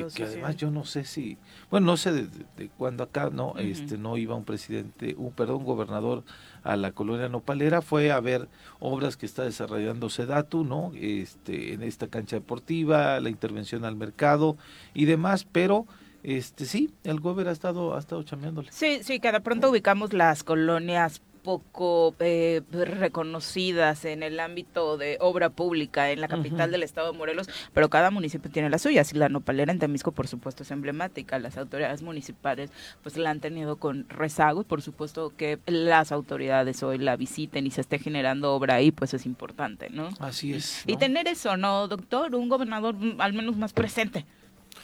eh, 0.00 0.04
que 0.14 0.22
además 0.24 0.56
yo 0.56 0.70
no 0.72 0.84
sé 0.84 1.04
si, 1.04 1.38
bueno, 1.70 1.86
no 1.86 1.96
sé 1.96 2.10
de, 2.12 2.68
cuándo 2.76 3.04
acá, 3.04 3.30
no, 3.30 3.54
este, 3.58 3.96
no 3.98 4.16
iba 4.16 4.34
un 4.34 4.44
presidente, 4.44 5.14
un 5.16 5.30
perdón, 5.32 5.62
gobernador 5.64 6.24
a 6.64 6.74
la 6.76 6.90
colonia 6.92 7.28
nopalera, 7.28 7.80
fue 7.80 8.10
a 8.10 8.18
ver 8.18 8.48
obras 8.80 9.16
que 9.16 9.24
está 9.26 9.44
desarrollando 9.44 10.10
Sedatu, 10.10 10.64
¿no? 10.64 10.90
Este, 10.96 11.74
en 11.74 11.82
esta 11.84 12.08
cancha 12.08 12.36
deportiva, 12.36 13.20
la 13.20 13.28
intervención 13.30 13.84
al 13.84 13.94
mercado 13.94 14.56
y 14.94 15.04
demás, 15.04 15.46
pero 15.52 15.86
este 16.26 16.64
sí, 16.64 16.92
el 17.04 17.20
gobernador 17.20 17.50
ha 17.50 17.52
estado, 17.52 17.94
ha 17.94 17.98
estado 17.98 18.22
chameándole. 18.24 18.68
Sí, 18.72 19.00
sí, 19.02 19.20
que 19.20 19.30
de 19.30 19.40
pronto 19.40 19.70
ubicamos 19.70 20.12
las 20.12 20.42
colonias 20.42 21.22
poco 21.46 22.12
eh, 22.18 22.60
reconocidas 22.72 24.04
en 24.04 24.24
el 24.24 24.40
ámbito 24.40 24.96
de 24.96 25.16
obra 25.20 25.48
pública 25.48 26.10
en 26.10 26.20
la 26.20 26.26
capital 26.26 26.72
del 26.72 26.82
estado 26.82 27.12
de 27.12 27.16
Morelos, 27.16 27.48
pero 27.72 27.88
cada 27.88 28.10
municipio 28.10 28.50
tiene 28.50 28.68
las 28.68 28.82
suyas 28.82 29.12
y 29.12 29.16
la 29.16 29.28
nopalera 29.28 29.70
en 29.70 29.78
Temisco 29.78 30.10
por 30.10 30.26
supuesto 30.26 30.64
es 30.64 30.72
emblemática, 30.72 31.38
las 31.38 31.56
autoridades 31.56 32.02
municipales 32.02 32.72
pues 33.04 33.16
la 33.16 33.30
han 33.30 33.38
tenido 33.38 33.76
con 33.76 34.08
rezago 34.08 34.62
y 34.62 34.64
por 34.64 34.82
supuesto 34.82 35.32
que 35.36 35.60
las 35.66 36.10
autoridades 36.10 36.82
hoy 36.82 36.98
la 36.98 37.14
visiten 37.14 37.64
y 37.64 37.70
se 37.70 37.82
esté 37.82 38.00
generando 38.00 38.52
obra 38.52 38.74
ahí 38.74 38.90
pues 38.90 39.14
es 39.14 39.24
importante, 39.24 39.88
¿no? 39.88 40.08
Así 40.18 40.52
es. 40.52 40.82
Y 40.84 40.96
tener 40.96 41.28
eso, 41.28 41.56
¿no, 41.56 41.86
doctor? 41.86 42.34
Un 42.34 42.48
gobernador 42.48 42.96
mm, 42.96 43.20
al 43.20 43.34
menos 43.34 43.56
más 43.56 43.72
presente. 43.72 44.26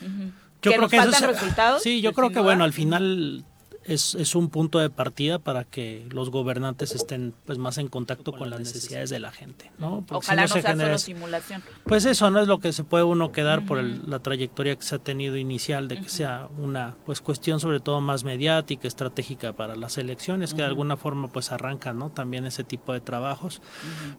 Ujú. 0.00 0.30
Yo 0.62 0.70
¿Que 0.70 0.76
creo 0.76 0.80
nos 0.82 0.90
que 0.90 0.96
faltan 0.96 1.22
es- 1.24 1.28
resultados? 1.40 1.82
Sí, 1.82 2.00
yo 2.00 2.10
Pues, 2.10 2.16
creo 2.16 2.28
que 2.28 2.34
duda. 2.34 2.42
bueno, 2.44 2.64
al 2.64 2.72
final 2.72 3.44
es, 3.84 4.14
es, 4.14 4.34
un 4.34 4.48
punto 4.48 4.78
de 4.78 4.90
partida 4.90 5.38
para 5.38 5.64
que 5.64 6.06
los 6.10 6.30
gobernantes 6.30 6.94
estén 6.94 7.34
pues 7.44 7.58
más 7.58 7.78
en 7.78 7.88
contacto 7.88 8.32
con 8.32 8.50
las 8.50 8.60
necesidades 8.60 9.10
de 9.10 9.20
la 9.20 9.32
gente, 9.32 9.70
¿no? 9.78 10.04
Ojalá 10.10 10.42
no, 10.42 10.48
sea 10.48 10.76
solo 10.76 10.98
simulación. 10.98 11.62
Pues 11.84 12.04
eso 12.04 12.30
no 12.30 12.40
es 12.40 12.48
lo 12.48 12.60
que 12.60 12.72
se 12.72 12.84
puede 12.84 13.04
uno 13.04 13.32
quedar 13.32 13.66
por 13.66 13.82
la 13.82 14.20
trayectoria 14.20 14.76
que 14.76 14.82
se 14.82 14.94
ha 14.94 14.98
tenido 14.98 15.36
inicial 15.36 15.88
de 15.88 16.00
que 16.00 16.08
sea 16.08 16.48
una 16.58 16.96
pues 17.04 17.20
cuestión 17.20 17.60
sobre 17.60 17.80
todo 17.80 18.00
más 18.00 18.24
mediática, 18.24 18.88
estratégica 18.88 19.52
para 19.52 19.76
las 19.76 19.98
elecciones, 19.98 20.54
que 20.54 20.62
de 20.62 20.68
alguna 20.68 20.96
forma 20.96 21.28
pues 21.28 21.52
arranca, 21.52 21.92
¿no? 21.92 22.10
También 22.10 22.46
ese 22.46 22.64
tipo 22.64 22.92
de 22.92 23.00
trabajos. 23.00 23.62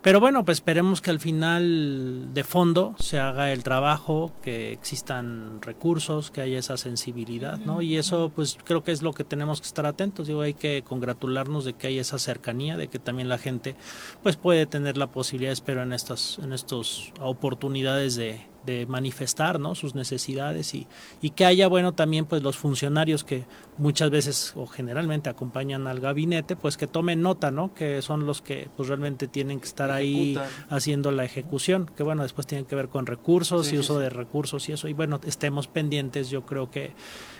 Pero 0.01 0.19
bueno, 0.19 0.45
pues 0.45 0.57
esperemos 0.57 1.01
que 1.01 1.11
al 1.11 1.19
final 1.19 2.33
de 2.33 2.43
fondo 2.43 2.95
se 2.99 3.19
haga 3.19 3.51
el 3.51 3.63
trabajo, 3.63 4.31
que 4.41 4.71
existan 4.71 5.61
recursos, 5.61 6.31
que 6.31 6.41
haya 6.41 6.59
esa 6.59 6.77
sensibilidad, 6.77 7.57
¿no? 7.59 7.81
Y 7.81 7.97
eso 7.97 8.31
pues 8.33 8.57
creo 8.63 8.83
que 8.83 8.91
es 8.91 9.01
lo 9.01 9.13
que 9.13 9.23
tenemos 9.23 9.52
que 9.61 9.67
estar 9.67 9.85
atentos, 9.85 10.27
digo, 10.27 10.41
hay 10.41 10.53
que 10.53 10.83
congratularnos 10.83 11.65
de 11.65 11.73
que 11.73 11.87
hay 11.87 11.99
esa 11.99 12.19
cercanía, 12.19 12.77
de 12.77 12.87
que 12.87 12.99
también 12.99 13.29
la 13.29 13.37
gente 13.37 13.75
pues 14.21 14.35
puede 14.35 14.65
tener 14.65 14.97
la 14.97 15.07
posibilidad, 15.07 15.51
espero, 15.51 15.83
en 15.83 15.93
estas 15.93 16.39
en 16.39 16.53
estos 16.53 17.13
oportunidades 17.19 18.15
de, 18.15 18.45
de 18.65 18.85
manifestar 18.85 19.59
¿no? 19.59 19.75
sus 19.75 19.95
necesidades 19.95 20.73
y, 20.73 20.87
y, 21.21 21.31
que 21.31 21.45
haya 21.45 21.67
bueno 21.67 21.93
también 21.93 22.25
pues 22.25 22.43
los 22.43 22.57
funcionarios 22.57 23.23
que 23.23 23.45
muchas 23.77 24.09
veces 24.09 24.53
o 24.55 24.67
generalmente 24.67 25.29
acompañan 25.29 25.87
al 25.87 25.99
gabinete 25.99 26.55
pues 26.55 26.77
que 26.77 26.87
tomen 26.87 27.21
nota 27.21 27.51
no 27.51 27.73
que 27.73 28.01
son 28.01 28.25
los 28.25 28.41
que 28.41 28.69
pues 28.77 28.87
realmente 28.87 29.27
tienen 29.27 29.59
que 29.59 29.65
estar 29.65 29.91
ahí 29.91 30.37
haciendo 30.69 31.11
la 31.11 31.25
ejecución 31.25 31.89
que 31.95 32.03
bueno 32.03 32.23
después 32.23 32.47
tienen 32.47 32.65
que 32.65 32.75
ver 32.75 32.87
con 32.87 33.05
recursos 33.05 33.71
y 33.73 33.77
uso 33.77 33.99
de 33.99 34.09
recursos 34.09 34.69
y 34.69 34.73
eso. 34.73 34.87
Y 34.87 34.93
bueno 34.93 35.19
estemos 35.25 35.67
pendientes 35.67 36.29
yo 36.29 36.45
creo 36.45 36.71
que 36.71 36.93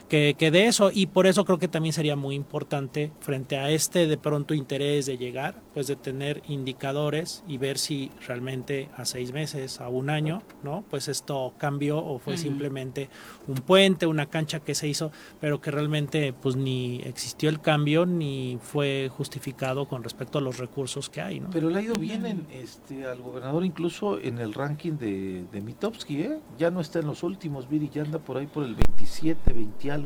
que, 0.09 0.35
que, 0.37 0.51
de 0.51 0.67
eso 0.67 0.91
y 0.93 1.07
por 1.07 1.27
eso 1.27 1.45
creo 1.45 1.59
que 1.59 1.67
también 1.67 1.93
sería 1.93 2.15
muy 2.15 2.35
importante 2.35 3.11
frente 3.19 3.57
a 3.57 3.69
este 3.69 4.07
de 4.07 4.17
pronto 4.17 4.53
interés 4.53 5.05
de 5.05 5.17
llegar 5.17 5.61
pues 5.73 5.87
de 5.87 5.95
tener 5.95 6.41
indicadores 6.47 7.43
y 7.47 7.57
ver 7.57 7.77
si 7.77 8.11
realmente 8.27 8.89
a 8.95 9.05
seis 9.05 9.33
meses 9.33 9.81
a 9.81 9.89
un 9.89 10.09
año 10.09 10.41
no 10.63 10.83
pues 10.89 11.07
esto 11.07 11.53
cambió 11.57 11.97
o 11.97 12.19
fue 12.19 12.37
simplemente 12.37 13.09
un 13.47 13.55
puente 13.55 14.05
una 14.05 14.27
cancha 14.27 14.59
que 14.59 14.75
se 14.75 14.87
hizo 14.87 15.11
pero 15.39 15.61
que 15.61 15.71
realmente 15.71 16.33
pues 16.33 16.55
ni 16.55 17.01
existió 17.03 17.49
el 17.49 17.61
cambio 17.61 18.05
ni 18.05 18.59
fue 18.61 19.09
justificado 19.15 19.87
con 19.87 20.03
respecto 20.03 20.37
a 20.37 20.41
los 20.41 20.57
recursos 20.57 21.09
que 21.09 21.21
hay 21.21 21.39
no 21.39 21.49
pero 21.51 21.69
le 21.69 21.79
ha 21.79 21.81
ido 21.81 21.95
bien 21.95 22.25
en, 22.25 22.47
este 22.51 23.05
al 23.05 23.21
gobernador 23.21 23.65
incluso 23.65 24.19
en 24.19 24.39
el 24.39 24.53
ranking 24.53 24.93
de, 24.93 25.45
de 25.51 25.61
Mitowski 25.61 26.21
¿eh? 26.21 26.39
ya 26.57 26.71
no 26.71 26.81
está 26.81 26.99
en 26.99 27.07
los 27.07 27.23
últimos 27.23 27.69
Viri 27.69 27.89
ya 27.89 28.01
anda 28.01 28.19
por 28.19 28.37
ahí 28.37 28.47
por 28.47 28.63
el 28.63 28.75
27 28.75 29.53
20 29.53 29.91
algo. 29.91 30.02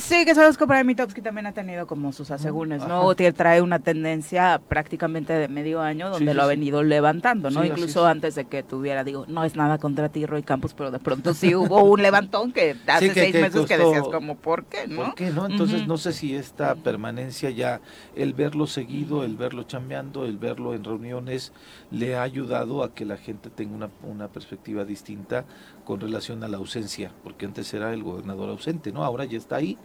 Sí, 0.00 0.24
que 0.24 0.34
sabes 0.34 0.56
que 0.56 0.66
para 0.66 0.84
Mitowski 0.84 1.20
también 1.22 1.46
ha 1.46 1.52
tenido 1.52 1.86
como 1.86 2.12
sus 2.12 2.30
asegúnes, 2.30 2.86
¿no? 2.86 3.04
O 3.04 3.14
trae 3.14 3.62
una 3.62 3.78
tendencia 3.78 4.60
prácticamente 4.68 5.32
de 5.32 5.48
medio 5.48 5.80
año 5.80 6.10
donde 6.10 6.34
lo 6.34 6.42
ha 6.42 6.46
venido 6.46 6.82
levantando, 6.82 7.50
¿no? 7.50 7.64
Incluso 7.64 8.06
antes 8.06 8.34
de 8.34 8.44
que 8.46 8.62
tuviera, 8.62 9.04
digo, 9.04 9.24
no 9.28 9.44
es 9.44 9.56
nada 9.56 9.78
contra 9.78 10.08
ti, 10.08 10.26
Roy 10.26 10.42
Campos, 10.42 10.74
pero 10.74 10.90
de 10.90 10.98
pronto 10.98 11.34
sí 11.34 11.54
hubo 11.54 11.82
un 11.84 12.02
levantón 12.02 12.52
que 12.52 12.76
hace 12.86 13.12
seis 13.12 13.34
meses 13.34 13.66
que 13.66 13.78
decías 13.78 14.08
como, 14.08 14.36
¿por 14.36 14.64
qué, 14.64 14.86
no? 14.86 14.96
¿Por 14.96 15.14
qué, 15.14 15.30
no? 15.30 15.46
Entonces 15.46 15.86
no 15.86 15.96
sé 15.96 16.12
si 16.12 16.34
esta 16.34 16.74
permanencia 16.74 17.50
ya, 17.50 17.80
el 18.14 18.34
verlo 18.34 18.66
seguido, 18.66 19.24
el 19.24 19.36
verlo 19.36 19.64
chambeando, 19.64 20.24
el 20.24 20.38
verlo 20.38 20.74
en 20.74 20.84
reuniones, 20.84 21.52
le 21.90 22.16
ha 22.16 22.22
ayudado 22.22 22.82
a 22.82 22.94
que 22.94 23.04
la 23.04 23.16
gente 23.16 23.50
tenga 23.50 23.74
una, 23.74 23.90
una 24.02 24.28
perspectiva 24.28 24.84
distinta 24.84 25.44
con 25.84 26.00
relación 26.00 26.42
a 26.42 26.48
la 26.48 26.56
ausencia, 26.56 27.12
porque 27.22 27.46
antes 27.46 27.72
era 27.74 27.92
el 27.92 28.02
gobernador 28.02 28.50
ausente, 28.50 28.92
¿no? 28.92 29.04
Ahora 29.04 29.24
ya 29.24 29.38
está 29.38 29.56
ahí, 29.56 29.78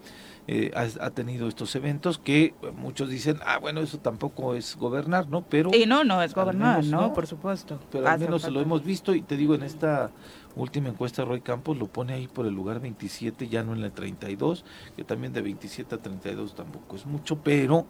eh, 0.47 0.71
ha, 0.73 1.09
tenido 1.11 1.47
estos 1.47 1.75
eventos 1.75 2.17
que 2.17 2.55
muchos 2.75 3.09
dicen, 3.09 3.39
ah, 3.45 3.59
bueno, 3.59 3.81
eso 3.81 3.99
tampoco 3.99 4.55
es 4.55 4.75
gobernar, 4.77 5.27
¿no? 5.29 5.43
Pero... 5.43 5.69
Y 5.75 5.85
no, 5.85 6.03
no 6.03 6.23
es 6.23 6.33
gobernar, 6.33 6.83
¿no? 6.85 7.13
Por 7.13 7.27
supuesto. 7.27 7.79
Pero 7.91 8.07
al 8.07 8.19
menos 8.19 8.49
lo 8.49 8.59
hemos 8.59 8.83
visto 8.83 9.13
y 9.13 9.21
te 9.21 9.37
digo, 9.37 9.53
en 9.53 9.61
esta 9.61 10.09
última 10.55 10.89
encuesta 10.89 11.23
Roy 11.23 11.41
Campos 11.41 11.77
lo 11.77 11.85
pone 11.85 12.13
ahí 12.13 12.27
por 12.27 12.47
el 12.47 12.53
lugar 12.55 12.79
27, 12.79 13.47
ya 13.47 13.63
no 13.63 13.75
en 13.75 13.83
el 13.83 13.91
32, 13.91 14.65
que 14.95 15.03
también 15.03 15.33
de 15.33 15.41
27 15.41 15.93
a 15.93 15.97
32 15.99 16.55
tampoco 16.55 16.95
es 16.95 17.05
mucho, 17.05 17.37
pero 17.43 17.85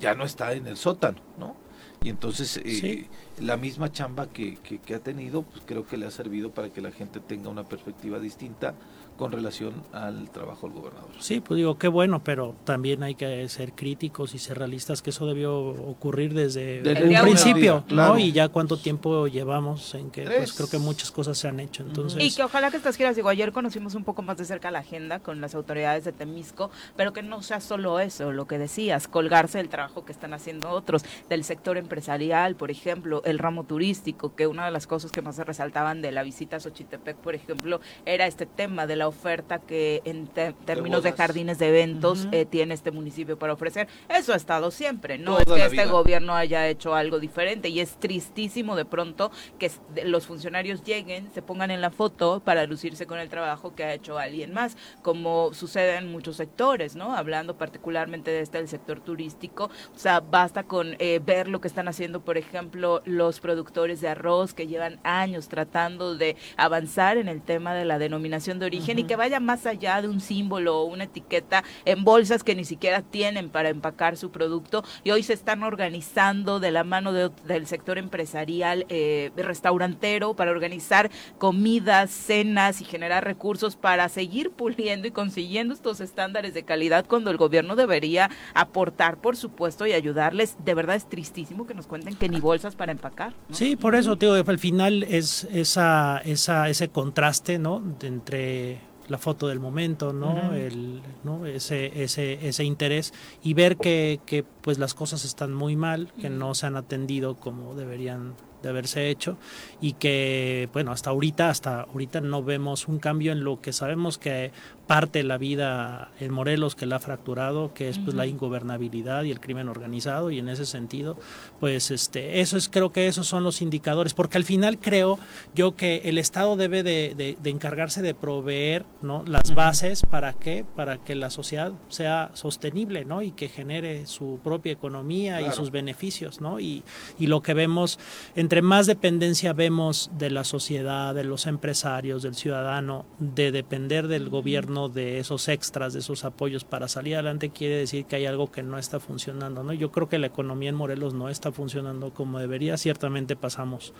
ya 0.00 0.16
no 0.16 0.24
está 0.24 0.52
en 0.52 0.66
el 0.66 0.76
sótano, 0.76 1.20
¿no? 1.38 1.54
Y 2.02 2.08
entonces 2.08 2.58
eh, 2.64 3.06
la 3.38 3.58
misma 3.58 3.92
chamba 3.92 4.26
que, 4.26 4.56
que, 4.56 4.78
que, 4.78 4.94
ha 4.94 5.00
tenido, 5.00 5.42
pues 5.42 5.62
creo 5.66 5.86
que 5.86 5.98
le 5.98 6.06
ha 6.06 6.10
servido 6.10 6.50
para 6.50 6.70
que 6.70 6.80
la 6.80 6.92
gente 6.92 7.20
tenga 7.20 7.50
una 7.50 7.64
perspectiva 7.64 8.18
distinta 8.18 8.74
con 9.20 9.32
relación 9.32 9.74
al 9.92 10.30
trabajo 10.30 10.66
del 10.66 10.78
gobernador. 10.78 11.10
Sí, 11.18 11.40
pues 11.40 11.58
digo, 11.58 11.76
qué 11.76 11.88
bueno, 11.88 12.24
pero 12.24 12.56
también 12.64 13.02
hay 13.02 13.14
que 13.14 13.46
ser 13.50 13.74
críticos 13.74 14.34
y 14.34 14.38
ser 14.38 14.56
realistas, 14.56 15.02
que 15.02 15.10
eso 15.10 15.26
debió 15.26 15.58
ocurrir 15.58 16.32
desde, 16.32 16.78
el 16.78 17.20
principio, 17.20 17.84
¿no? 17.90 18.18
Y 18.18 18.32
ya 18.32 18.48
cuánto 18.48 18.78
tiempo 18.78 19.28
llevamos 19.28 19.94
en 19.94 20.10
que 20.10 20.22
pues, 20.22 20.54
creo 20.54 20.70
que 20.70 20.78
muchas 20.78 21.10
cosas 21.10 21.36
se 21.36 21.48
han 21.48 21.60
hecho. 21.60 21.82
entonces 21.82 22.22
Y 22.22 22.34
que 22.34 22.42
ojalá 22.42 22.70
que 22.70 22.78
estas 22.78 22.96
quieras, 22.96 23.14
digo, 23.14 23.28
ayer 23.28 23.52
conocimos 23.52 23.94
un 23.94 24.04
poco 24.04 24.22
más 24.22 24.38
de 24.38 24.46
cerca 24.46 24.70
la 24.70 24.78
agenda 24.78 25.18
con 25.18 25.42
las 25.42 25.54
autoridades 25.54 26.04
de 26.04 26.12
Temisco, 26.12 26.70
pero 26.96 27.12
que 27.12 27.22
no 27.22 27.42
sea 27.42 27.60
solo 27.60 28.00
eso, 28.00 28.32
lo 28.32 28.46
que 28.46 28.56
decías, 28.56 29.06
colgarse 29.06 29.58
del 29.58 29.68
trabajo 29.68 30.06
que 30.06 30.12
están 30.12 30.32
haciendo 30.32 30.70
otros, 30.70 31.04
del 31.28 31.44
sector 31.44 31.76
empresarial, 31.76 32.56
por 32.56 32.70
ejemplo, 32.70 33.20
el 33.26 33.38
ramo 33.38 33.64
turístico, 33.64 34.34
que 34.34 34.46
una 34.46 34.64
de 34.64 34.70
las 34.70 34.86
cosas 34.86 35.12
que 35.12 35.20
más 35.20 35.36
se 35.36 35.44
resaltaban 35.44 36.00
de 36.00 36.10
la 36.10 36.22
visita 36.22 36.56
a 36.56 36.60
Xochitepec, 36.60 37.18
por 37.18 37.34
ejemplo, 37.34 37.82
era 38.06 38.26
este 38.26 38.46
tema 38.46 38.86
de 38.86 38.96
la 38.96 39.09
oferta 39.10 39.58
que 39.58 40.00
en 40.04 40.26
términos 40.26 41.02
de, 41.02 41.12
jardines 41.12 41.58
de 41.58 41.68
eventos 41.68 42.26
eh, 42.32 42.46
tiene 42.46 42.74
este 42.74 42.90
municipio 42.90 43.38
para 43.38 43.52
ofrecer. 43.52 43.88
Eso 44.08 44.32
ha 44.32 44.36
estado 44.36 44.70
siempre, 44.70 45.18
no 45.18 45.38
es 45.38 45.44
que 45.46 45.64
este 45.64 45.86
gobierno 45.86 46.34
haya 46.34 46.66
hecho 46.68 46.94
algo 46.94 47.20
diferente 47.20 47.68
y 47.68 47.80
es 47.80 47.96
tristísimo 48.00 48.76
de 48.76 48.84
pronto 48.84 49.30
que 49.58 49.70
los 50.04 50.26
funcionarios 50.26 50.82
lleguen, 50.82 51.30
se 51.34 51.42
pongan 51.42 51.70
en 51.70 51.80
la 51.80 51.90
foto 51.90 52.40
para 52.44 52.66
lucirse 52.66 53.06
con 53.06 53.18
el 53.18 53.28
trabajo 53.28 53.74
que 53.74 53.84
ha 53.84 53.94
hecho 53.94 54.18
alguien 54.18 54.52
más, 54.52 54.76
como 55.02 55.52
sucede 55.52 55.96
en 55.96 56.10
muchos 56.10 56.36
sectores, 56.36 56.96
¿no? 56.96 57.14
Hablando 57.14 57.56
particularmente 57.56 58.30
de 58.30 58.40
este 58.40 58.58
del 58.58 58.68
sector 58.68 59.00
turístico, 59.00 59.70
o 59.94 59.98
sea, 59.98 60.20
basta 60.20 60.64
con 60.64 60.96
eh, 60.98 61.20
ver 61.24 61.48
lo 61.48 61.60
que 61.60 61.68
están 61.68 61.88
haciendo, 61.88 62.20
por 62.20 62.38
ejemplo, 62.38 63.02
los 63.04 63.40
productores 63.40 64.00
de 64.00 64.08
arroz 64.08 64.54
que 64.54 64.66
llevan 64.66 65.00
años 65.02 65.48
tratando 65.48 66.14
de 66.14 66.36
avanzar 66.56 67.16
en 67.16 67.28
el 67.28 67.42
tema 67.42 67.74
de 67.74 67.84
la 67.84 67.98
denominación 67.98 68.58
de 68.58 68.66
origen 68.66 68.89
y 68.98 69.04
que 69.04 69.16
vaya 69.16 69.40
más 69.40 69.66
allá 69.66 70.02
de 70.02 70.08
un 70.08 70.20
símbolo 70.20 70.80
o 70.80 70.84
una 70.84 71.04
etiqueta 71.04 71.64
en 71.84 72.04
bolsas 72.04 72.44
que 72.44 72.54
ni 72.54 72.64
siquiera 72.64 73.02
tienen 73.02 73.48
para 73.48 73.68
empacar 73.68 74.16
su 74.16 74.30
producto 74.30 74.84
y 75.04 75.10
hoy 75.10 75.22
se 75.22 75.32
están 75.32 75.62
organizando 75.62 76.60
de 76.60 76.70
la 76.70 76.84
mano 76.84 77.12
del 77.12 77.66
sector 77.66 77.98
empresarial 77.98 78.86
eh, 78.88 79.30
restaurantero 79.36 80.34
para 80.34 80.50
organizar 80.50 81.10
comidas, 81.38 82.10
cenas 82.10 82.80
y 82.80 82.84
generar 82.84 83.24
recursos 83.24 83.76
para 83.76 84.08
seguir 84.08 84.50
puliendo 84.50 85.06
y 85.06 85.10
consiguiendo 85.10 85.74
estos 85.74 86.00
estándares 86.00 86.54
de 86.54 86.64
calidad 86.64 87.06
cuando 87.06 87.30
el 87.30 87.36
gobierno 87.36 87.76
debería 87.76 88.30
aportar, 88.54 89.18
por 89.18 89.36
supuesto, 89.36 89.86
y 89.86 89.92
ayudarles. 89.92 90.56
De 90.64 90.74
verdad 90.74 90.96
es 90.96 91.08
tristísimo 91.08 91.66
que 91.66 91.74
nos 91.74 91.86
cuenten 91.86 92.16
que 92.16 92.28
ni 92.28 92.40
bolsas 92.40 92.74
para 92.74 92.92
empacar. 92.92 93.34
Sí, 93.50 93.76
por 93.76 93.94
eso, 93.94 94.16
digo, 94.16 94.34
al 94.34 94.58
final 94.58 95.04
es 95.04 95.44
esa, 95.52 96.18
esa, 96.24 96.68
ese 96.68 96.88
contraste, 96.88 97.58
¿no? 97.58 97.82
entre 98.02 98.79
la 99.10 99.18
foto 99.18 99.48
del 99.48 99.58
momento, 99.58 100.12
¿no? 100.12 100.54
El, 100.54 101.02
¿no? 101.24 101.44
Ese, 101.44 102.02
ese, 102.02 102.46
ese 102.46 102.64
interés 102.64 103.12
y 103.42 103.54
ver 103.54 103.76
que, 103.76 104.20
que 104.24 104.44
pues 104.44 104.78
las 104.78 104.94
cosas 104.94 105.24
están 105.24 105.52
muy 105.52 105.74
mal, 105.74 106.12
que 106.20 106.30
no 106.30 106.54
se 106.54 106.66
han 106.66 106.76
atendido 106.76 107.34
como 107.34 107.74
deberían 107.74 108.34
de 108.62 108.68
haberse 108.68 109.08
hecho 109.08 109.36
y 109.80 109.94
que 109.94 110.68
bueno 110.74 110.92
hasta 110.92 111.10
ahorita 111.10 111.48
hasta 111.48 111.82
ahorita 111.82 112.20
no 112.20 112.42
vemos 112.42 112.88
un 112.88 112.98
cambio 112.98 113.32
en 113.32 113.42
lo 113.42 113.60
que 113.60 113.72
sabemos 113.72 114.18
que 114.18 114.52
parte 114.90 115.20
de 115.20 115.24
la 115.24 115.38
vida 115.38 116.10
en 116.20 116.32
Morelos 116.32 116.74
que 116.74 116.84
la 116.84 116.96
ha 116.96 116.98
fracturado, 116.98 117.72
que 117.72 117.88
es 117.88 117.98
pues 117.98 118.14
la 118.14 118.26
ingobernabilidad 118.26 119.22
y 119.22 119.30
el 119.30 119.40
crimen 119.40 119.68
organizado 119.68 120.30
y 120.30 120.38
en 120.38 120.50
ese 120.50 120.66
sentido, 120.66 121.16
pues 121.60 121.90
este 121.90 122.40
eso 122.40 122.58
es 122.58 122.68
creo 122.68 122.92
que 122.92 123.06
esos 123.06 123.26
son 123.26 123.42
los 123.42 123.62
indicadores, 123.62 124.12
porque 124.12 124.36
al 124.36 124.44
final 124.44 124.78
creo 124.78 125.18
yo 125.54 125.74
que 125.74 126.02
el 126.04 126.18
Estado 126.18 126.56
debe 126.56 126.82
de, 126.82 127.38
encargarse 127.44 128.02
de 128.02 128.14
proveer 128.14 128.84
¿no? 129.00 129.24
las 129.26 129.54
bases 129.54 130.02
para 130.02 130.34
que 130.34 130.66
para 130.76 130.98
que 130.98 131.14
la 131.14 131.30
sociedad 131.30 131.72
sea 131.88 132.30
sostenible, 132.34 133.06
¿no? 133.06 133.22
y 133.22 133.30
que 133.30 133.48
genere 133.48 134.04
su 134.06 134.40
propia 134.44 134.72
economía 134.72 135.40
y 135.40 135.50
sus 135.52 135.70
beneficios, 135.70 136.40
¿no? 136.40 136.60
Y, 136.60 136.82
y 137.18 137.26
lo 137.26 137.42
que 137.42 137.54
vemos 137.54 137.98
en 138.34 138.50
entre 138.50 138.62
más 138.62 138.88
dependencia 138.88 139.52
vemos 139.52 140.10
de 140.18 140.28
la 140.28 140.42
sociedad, 140.42 141.14
de 141.14 141.22
los 141.22 141.46
empresarios, 141.46 142.24
del 142.24 142.34
ciudadano, 142.34 143.06
de 143.20 143.52
depender 143.52 144.08
del 144.08 144.28
gobierno, 144.28 144.79
de 144.88 145.18
esos 145.18 145.48
extras, 145.48 145.92
de 145.92 146.00
esos 146.00 146.24
apoyos 146.24 146.64
para 146.64 146.88
salir 146.88 147.14
adelante, 147.14 147.50
quiere 147.50 147.76
decir 147.76 148.04
que 148.06 148.16
hay 148.16 148.26
algo 148.26 148.50
que 148.50 148.62
no 148.62 148.78
está 148.78 149.00
funcionando. 149.00 149.62
¿no? 149.62 149.72
Yo 149.72 149.90
creo 149.90 150.08
que 150.08 150.18
la 150.18 150.28
economía 150.28 150.70
en 150.70 150.76
Morelos 150.76 151.14
no 151.14 151.28
está 151.28 151.52
funcionando 151.52 152.12
como 152.14 152.38
debería. 152.38 152.76
Ciertamente 152.76 153.36
pasamos 153.36 153.92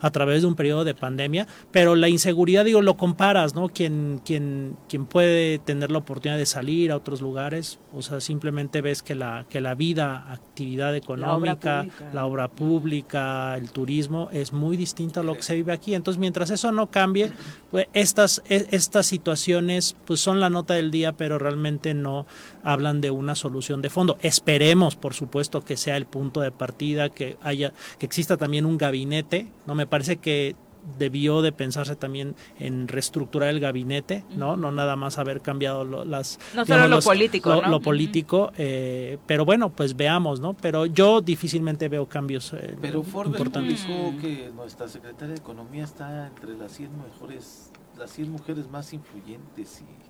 a 0.00 0.10
través 0.10 0.42
de 0.42 0.48
un 0.48 0.54
periodo 0.54 0.84
de 0.84 0.94
pandemia, 0.94 1.46
pero 1.70 1.94
la 1.94 2.08
inseguridad, 2.08 2.64
digo, 2.64 2.82
lo 2.82 2.96
comparas, 2.96 3.54
¿no? 3.54 3.68
Quien, 3.68 4.20
quien, 4.24 4.76
quien 4.88 5.06
puede 5.06 5.58
tener 5.58 5.90
la 5.90 5.98
oportunidad 5.98 6.38
de 6.38 6.46
salir 6.46 6.92
a 6.92 6.96
otros 6.96 7.20
lugares, 7.20 7.78
o 7.92 8.02
sea, 8.02 8.20
simplemente 8.20 8.80
ves 8.80 9.02
que 9.02 9.14
la, 9.14 9.46
que 9.48 9.60
la 9.60 9.74
vida, 9.74 10.32
actividad 10.32 10.94
económica, 10.96 11.86
la 12.12 12.26
obra 12.26 12.48
pública, 12.48 13.56
el 13.56 13.70
turismo, 13.70 14.28
es 14.32 14.52
muy 14.52 14.76
distinto 14.76 15.20
a 15.20 15.22
lo 15.22 15.34
que 15.34 15.42
se 15.42 15.54
vive 15.54 15.72
aquí. 15.72 15.94
Entonces, 15.94 16.18
mientras 16.18 16.50
eso 16.50 16.72
no 16.72 16.90
cambie, 16.90 17.32
pues 17.70 17.86
estas, 17.92 18.42
e, 18.48 18.66
estas 18.70 19.06
situaciones 19.06 19.96
pues 20.04 20.20
son 20.22 20.40
la 20.40 20.50
nota 20.50 20.74
del 20.74 20.90
día, 20.90 21.12
pero 21.12 21.38
realmente 21.38 21.94
no 21.94 22.26
hablan 22.62 23.00
de 23.00 23.10
una 23.10 23.34
solución 23.34 23.82
de 23.82 23.90
fondo. 23.90 24.18
Esperemos, 24.22 24.96
por 24.96 25.14
supuesto, 25.14 25.62
que 25.64 25.76
sea 25.76 25.96
el 25.96 26.06
punto 26.06 26.40
de 26.40 26.50
partida, 26.52 27.08
que 27.08 27.36
haya, 27.42 27.72
que 27.98 28.06
exista 28.06 28.36
también 28.36 28.66
un 28.66 28.78
gabinete. 28.78 29.48
No 29.66 29.74
me 29.74 29.86
parece 29.86 30.16
que 30.16 30.56
debió 30.98 31.42
de 31.42 31.52
pensarse 31.52 31.96
también 31.96 32.34
en 32.58 32.88
reestructurar 32.88 33.48
el 33.50 33.60
gabinete, 33.60 34.24
¿no? 34.36 34.56
No 34.56 34.72
nada 34.72 34.96
más 34.96 35.18
haber 35.18 35.40
cambiado 35.40 35.84
las... 36.04 36.38
No 36.54 36.64
solo 36.64 36.88
lo 36.88 37.00
político, 37.00 37.62
lo, 37.62 37.80
político, 37.80 38.52
eh, 38.56 39.18
pero 39.26 39.44
bueno, 39.44 39.70
pues 39.70 39.96
veamos, 39.96 40.40
¿no? 40.40 40.54
Pero 40.54 40.86
yo 40.86 41.20
difícilmente 41.20 41.88
veo 41.88 42.06
cambios 42.06 42.52
eh, 42.52 42.76
Pero 42.80 43.02
Ford 43.02 43.32
dijo 43.32 44.14
que 44.20 44.50
nuestra 44.54 44.88
secretaria 44.88 45.34
de 45.34 45.40
Economía 45.40 45.84
está 45.84 46.26
entre 46.26 46.56
las 46.56 46.72
100 46.72 46.90
mejores, 46.96 47.70
las 47.96 48.10
100 48.10 48.30
mujeres 48.30 48.68
más 48.68 48.92
influyentes 48.92 49.82
y 49.82 50.01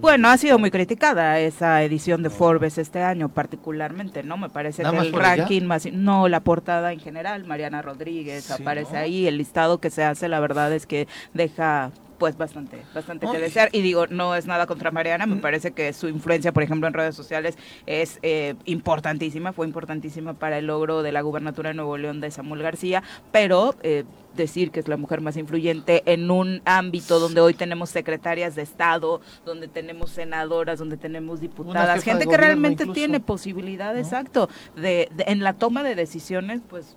bueno, 0.00 0.28
ha 0.28 0.36
sido 0.36 0.58
muy 0.58 0.70
criticada 0.70 1.38
esa 1.40 1.82
edición 1.82 2.22
de 2.22 2.30
Forbes 2.30 2.78
este 2.78 3.02
año, 3.02 3.28
particularmente, 3.28 4.22
¿no? 4.22 4.36
Me 4.36 4.48
parece 4.48 4.82
que 4.82 4.88
el 4.88 5.12
ranking 5.12 5.62
más. 5.62 5.86
No, 5.92 6.28
la 6.28 6.40
portada 6.40 6.92
en 6.92 7.00
general, 7.00 7.44
Mariana 7.44 7.82
Rodríguez 7.82 8.50
aparece 8.50 8.96
ahí. 8.96 9.26
El 9.26 9.38
listado 9.38 9.78
que 9.78 9.90
se 9.90 10.04
hace, 10.04 10.28
la 10.28 10.40
verdad 10.40 10.72
es 10.72 10.86
que 10.86 11.08
deja 11.34 11.90
pues 12.18 12.36
bastante, 12.36 12.82
bastante 12.94 13.26
que 13.30 13.38
desear. 13.38 13.68
Y 13.72 13.82
digo, 13.82 14.06
no 14.06 14.34
es 14.34 14.46
nada 14.46 14.66
contra 14.66 14.90
Mariana, 14.90 15.26
me 15.26 15.36
mm. 15.36 15.40
parece 15.40 15.72
que 15.72 15.92
su 15.92 16.08
influencia, 16.08 16.52
por 16.52 16.62
ejemplo, 16.62 16.88
en 16.88 16.94
redes 16.94 17.14
sociales 17.14 17.56
es 17.86 18.18
eh, 18.22 18.54
importantísima, 18.64 19.52
fue 19.52 19.66
importantísima 19.66 20.34
para 20.34 20.58
el 20.58 20.66
logro 20.66 21.02
de 21.02 21.12
la 21.12 21.20
gubernatura 21.22 21.70
de 21.70 21.74
Nuevo 21.74 21.96
León 21.96 22.20
de 22.20 22.30
Samuel 22.30 22.62
García, 22.62 23.02
pero 23.32 23.74
eh, 23.82 24.04
decir 24.36 24.70
que 24.70 24.80
es 24.80 24.88
la 24.88 24.96
mujer 24.96 25.20
más 25.20 25.36
influyente 25.36 26.02
en 26.06 26.30
un 26.30 26.62
ámbito 26.64 27.18
donde 27.18 27.40
hoy 27.40 27.54
tenemos 27.54 27.90
secretarias 27.90 28.54
de 28.54 28.62
Estado, 28.62 29.20
donde 29.44 29.66
tenemos 29.66 30.10
senadoras, 30.10 30.78
donde 30.78 30.96
tenemos 30.96 31.40
diputadas, 31.40 32.04
gente 32.04 32.26
que 32.26 32.36
realmente 32.36 32.86
tiene 32.86 33.20
posibilidad, 33.20 33.96
exacto, 33.98 34.48
de, 34.76 35.08
en 35.18 35.42
la 35.42 35.54
toma 35.54 35.82
de 35.82 35.94
decisiones, 35.94 36.60
pues 36.68 36.96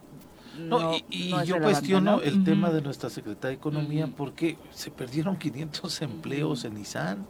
no, 0.59 0.95
y, 1.09 1.33
yo 1.45 1.59
cuestiono 1.61 2.21
el 2.21 2.43
tema 2.43 2.69
de 2.69 2.81
nuestra 2.81 3.09
secretaria 3.09 3.49
de 3.49 3.55
Economía 3.55 4.07
porque 4.07 4.57
se 4.71 4.91
perdieron 4.91 5.37
500 5.37 6.01
empleos 6.01 6.65
en 6.65 6.75
Nissan 6.75 7.25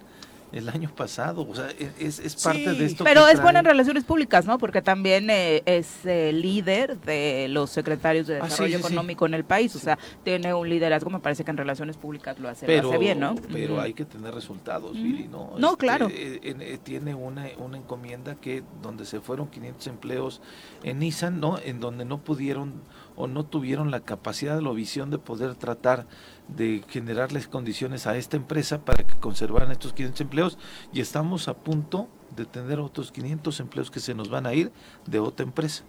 el 0.51 0.69
año 0.69 0.89
pasado. 0.95 1.48
O 1.48 1.55
sea, 1.55 1.69
es, 2.00 2.19
es 2.19 2.36
parte 2.43 2.74
de 2.74 2.86
esto. 2.86 3.03
Pero 3.03 3.27
es 3.27 3.41
buena 3.41 3.59
en 3.59 3.65
relaciones 3.65 4.03
públicas, 4.03 4.45
¿no? 4.45 4.57
Porque 4.57 4.81
también 4.81 5.29
eh, 5.29 5.62
es 5.65 6.05
eh, 6.05 6.31
líder 6.33 7.00
de 7.00 7.48
los 7.50 7.69
secretarios 7.69 8.27
de 8.27 8.38
ah, 8.38 8.43
Desarrollo 8.43 8.77
Económico 8.77 9.25
en 9.25 9.33
el 9.33 9.43
país. 9.43 9.75
O 9.75 9.79
sea, 9.79 9.98
tiene 10.24 10.53
un 10.53 10.67
liderazgo, 10.67 11.09
me 11.09 11.19
parece 11.19 11.43
que 11.43 11.51
en 11.51 11.57
relaciones 11.57 11.98
públicas 11.98 12.39
lo 12.39 12.50
hace, 12.50 12.65
pero, 12.65 12.98
bien, 12.98 13.19
¿no? 13.19 13.36
Pero 13.51 13.79
hay 13.79 13.93
que 13.93 14.05
tener 14.05 14.33
resultados, 14.33 14.95
¿no? 14.95 15.53
No, 15.57 15.71
este, 15.71 15.77
claro. 15.79 16.07
Eh, 16.12 16.79
tiene 16.83 17.13
una, 17.13 17.48
una 17.57 17.77
encomienda 17.77 18.36
que 18.36 18.63
donde 18.81 19.05
se 19.05 19.19
fueron 19.19 19.48
500 19.48 19.88
empleos 19.88 20.41
en 20.83 21.00
Nissan, 21.00 21.39
¿no? 21.39 21.59
En 21.59 21.79
donde 21.79 22.05
no 22.05 22.19
pudieron 22.19 22.74
o 23.19 23.27
no 23.27 23.45
tuvieron 23.45 23.91
la 23.91 23.99
capacidad 23.99 24.57
o 24.57 24.61
la 24.61 24.71
visión 24.71 25.09
de 25.11 25.17
poder 25.17 25.55
tratar 25.55 26.07
de 26.47 26.83
generarles 26.88 27.49
condiciones 27.49 28.07
a 28.07 28.15
esta 28.15 28.38
empresa 28.38 28.85
para 28.85 29.05
que 29.05 29.13
conservaran 29.19 29.71
estos 29.71 29.91
500 29.91 30.21
empleos 30.21 30.57
y 30.93 31.01
estamos 31.01 31.49
a 31.49 31.53
punto 31.53 32.07
de 32.38 32.45
tener 32.45 32.79
otros 32.79 33.11
500 33.11 33.59
empleos 33.59 33.91
que 33.91 33.99
se 33.99 34.15
nos 34.15 34.29
van 34.29 34.47
a 34.47 34.53
ir 34.53 34.71
de 35.05 35.19
otra 35.19 35.45
empresa. 35.45 35.83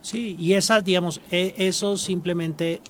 Sí, 0.00 0.36
y 0.38 0.54
esa, 0.54 0.80
digamos, 0.80 1.20
e, 1.30 1.54
eso 1.58 1.98
simplemente 1.98 2.80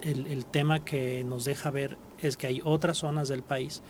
el, 0.00 0.26
el 0.28 0.46
tema 0.46 0.82
que 0.82 1.22
nos 1.22 1.44
deja 1.44 1.70
ver 1.70 1.98
es 2.22 2.38
que 2.38 2.46
hay 2.46 2.62
otras 2.64 2.96
zonas 2.96 3.28
del 3.28 3.42
país 3.42 3.82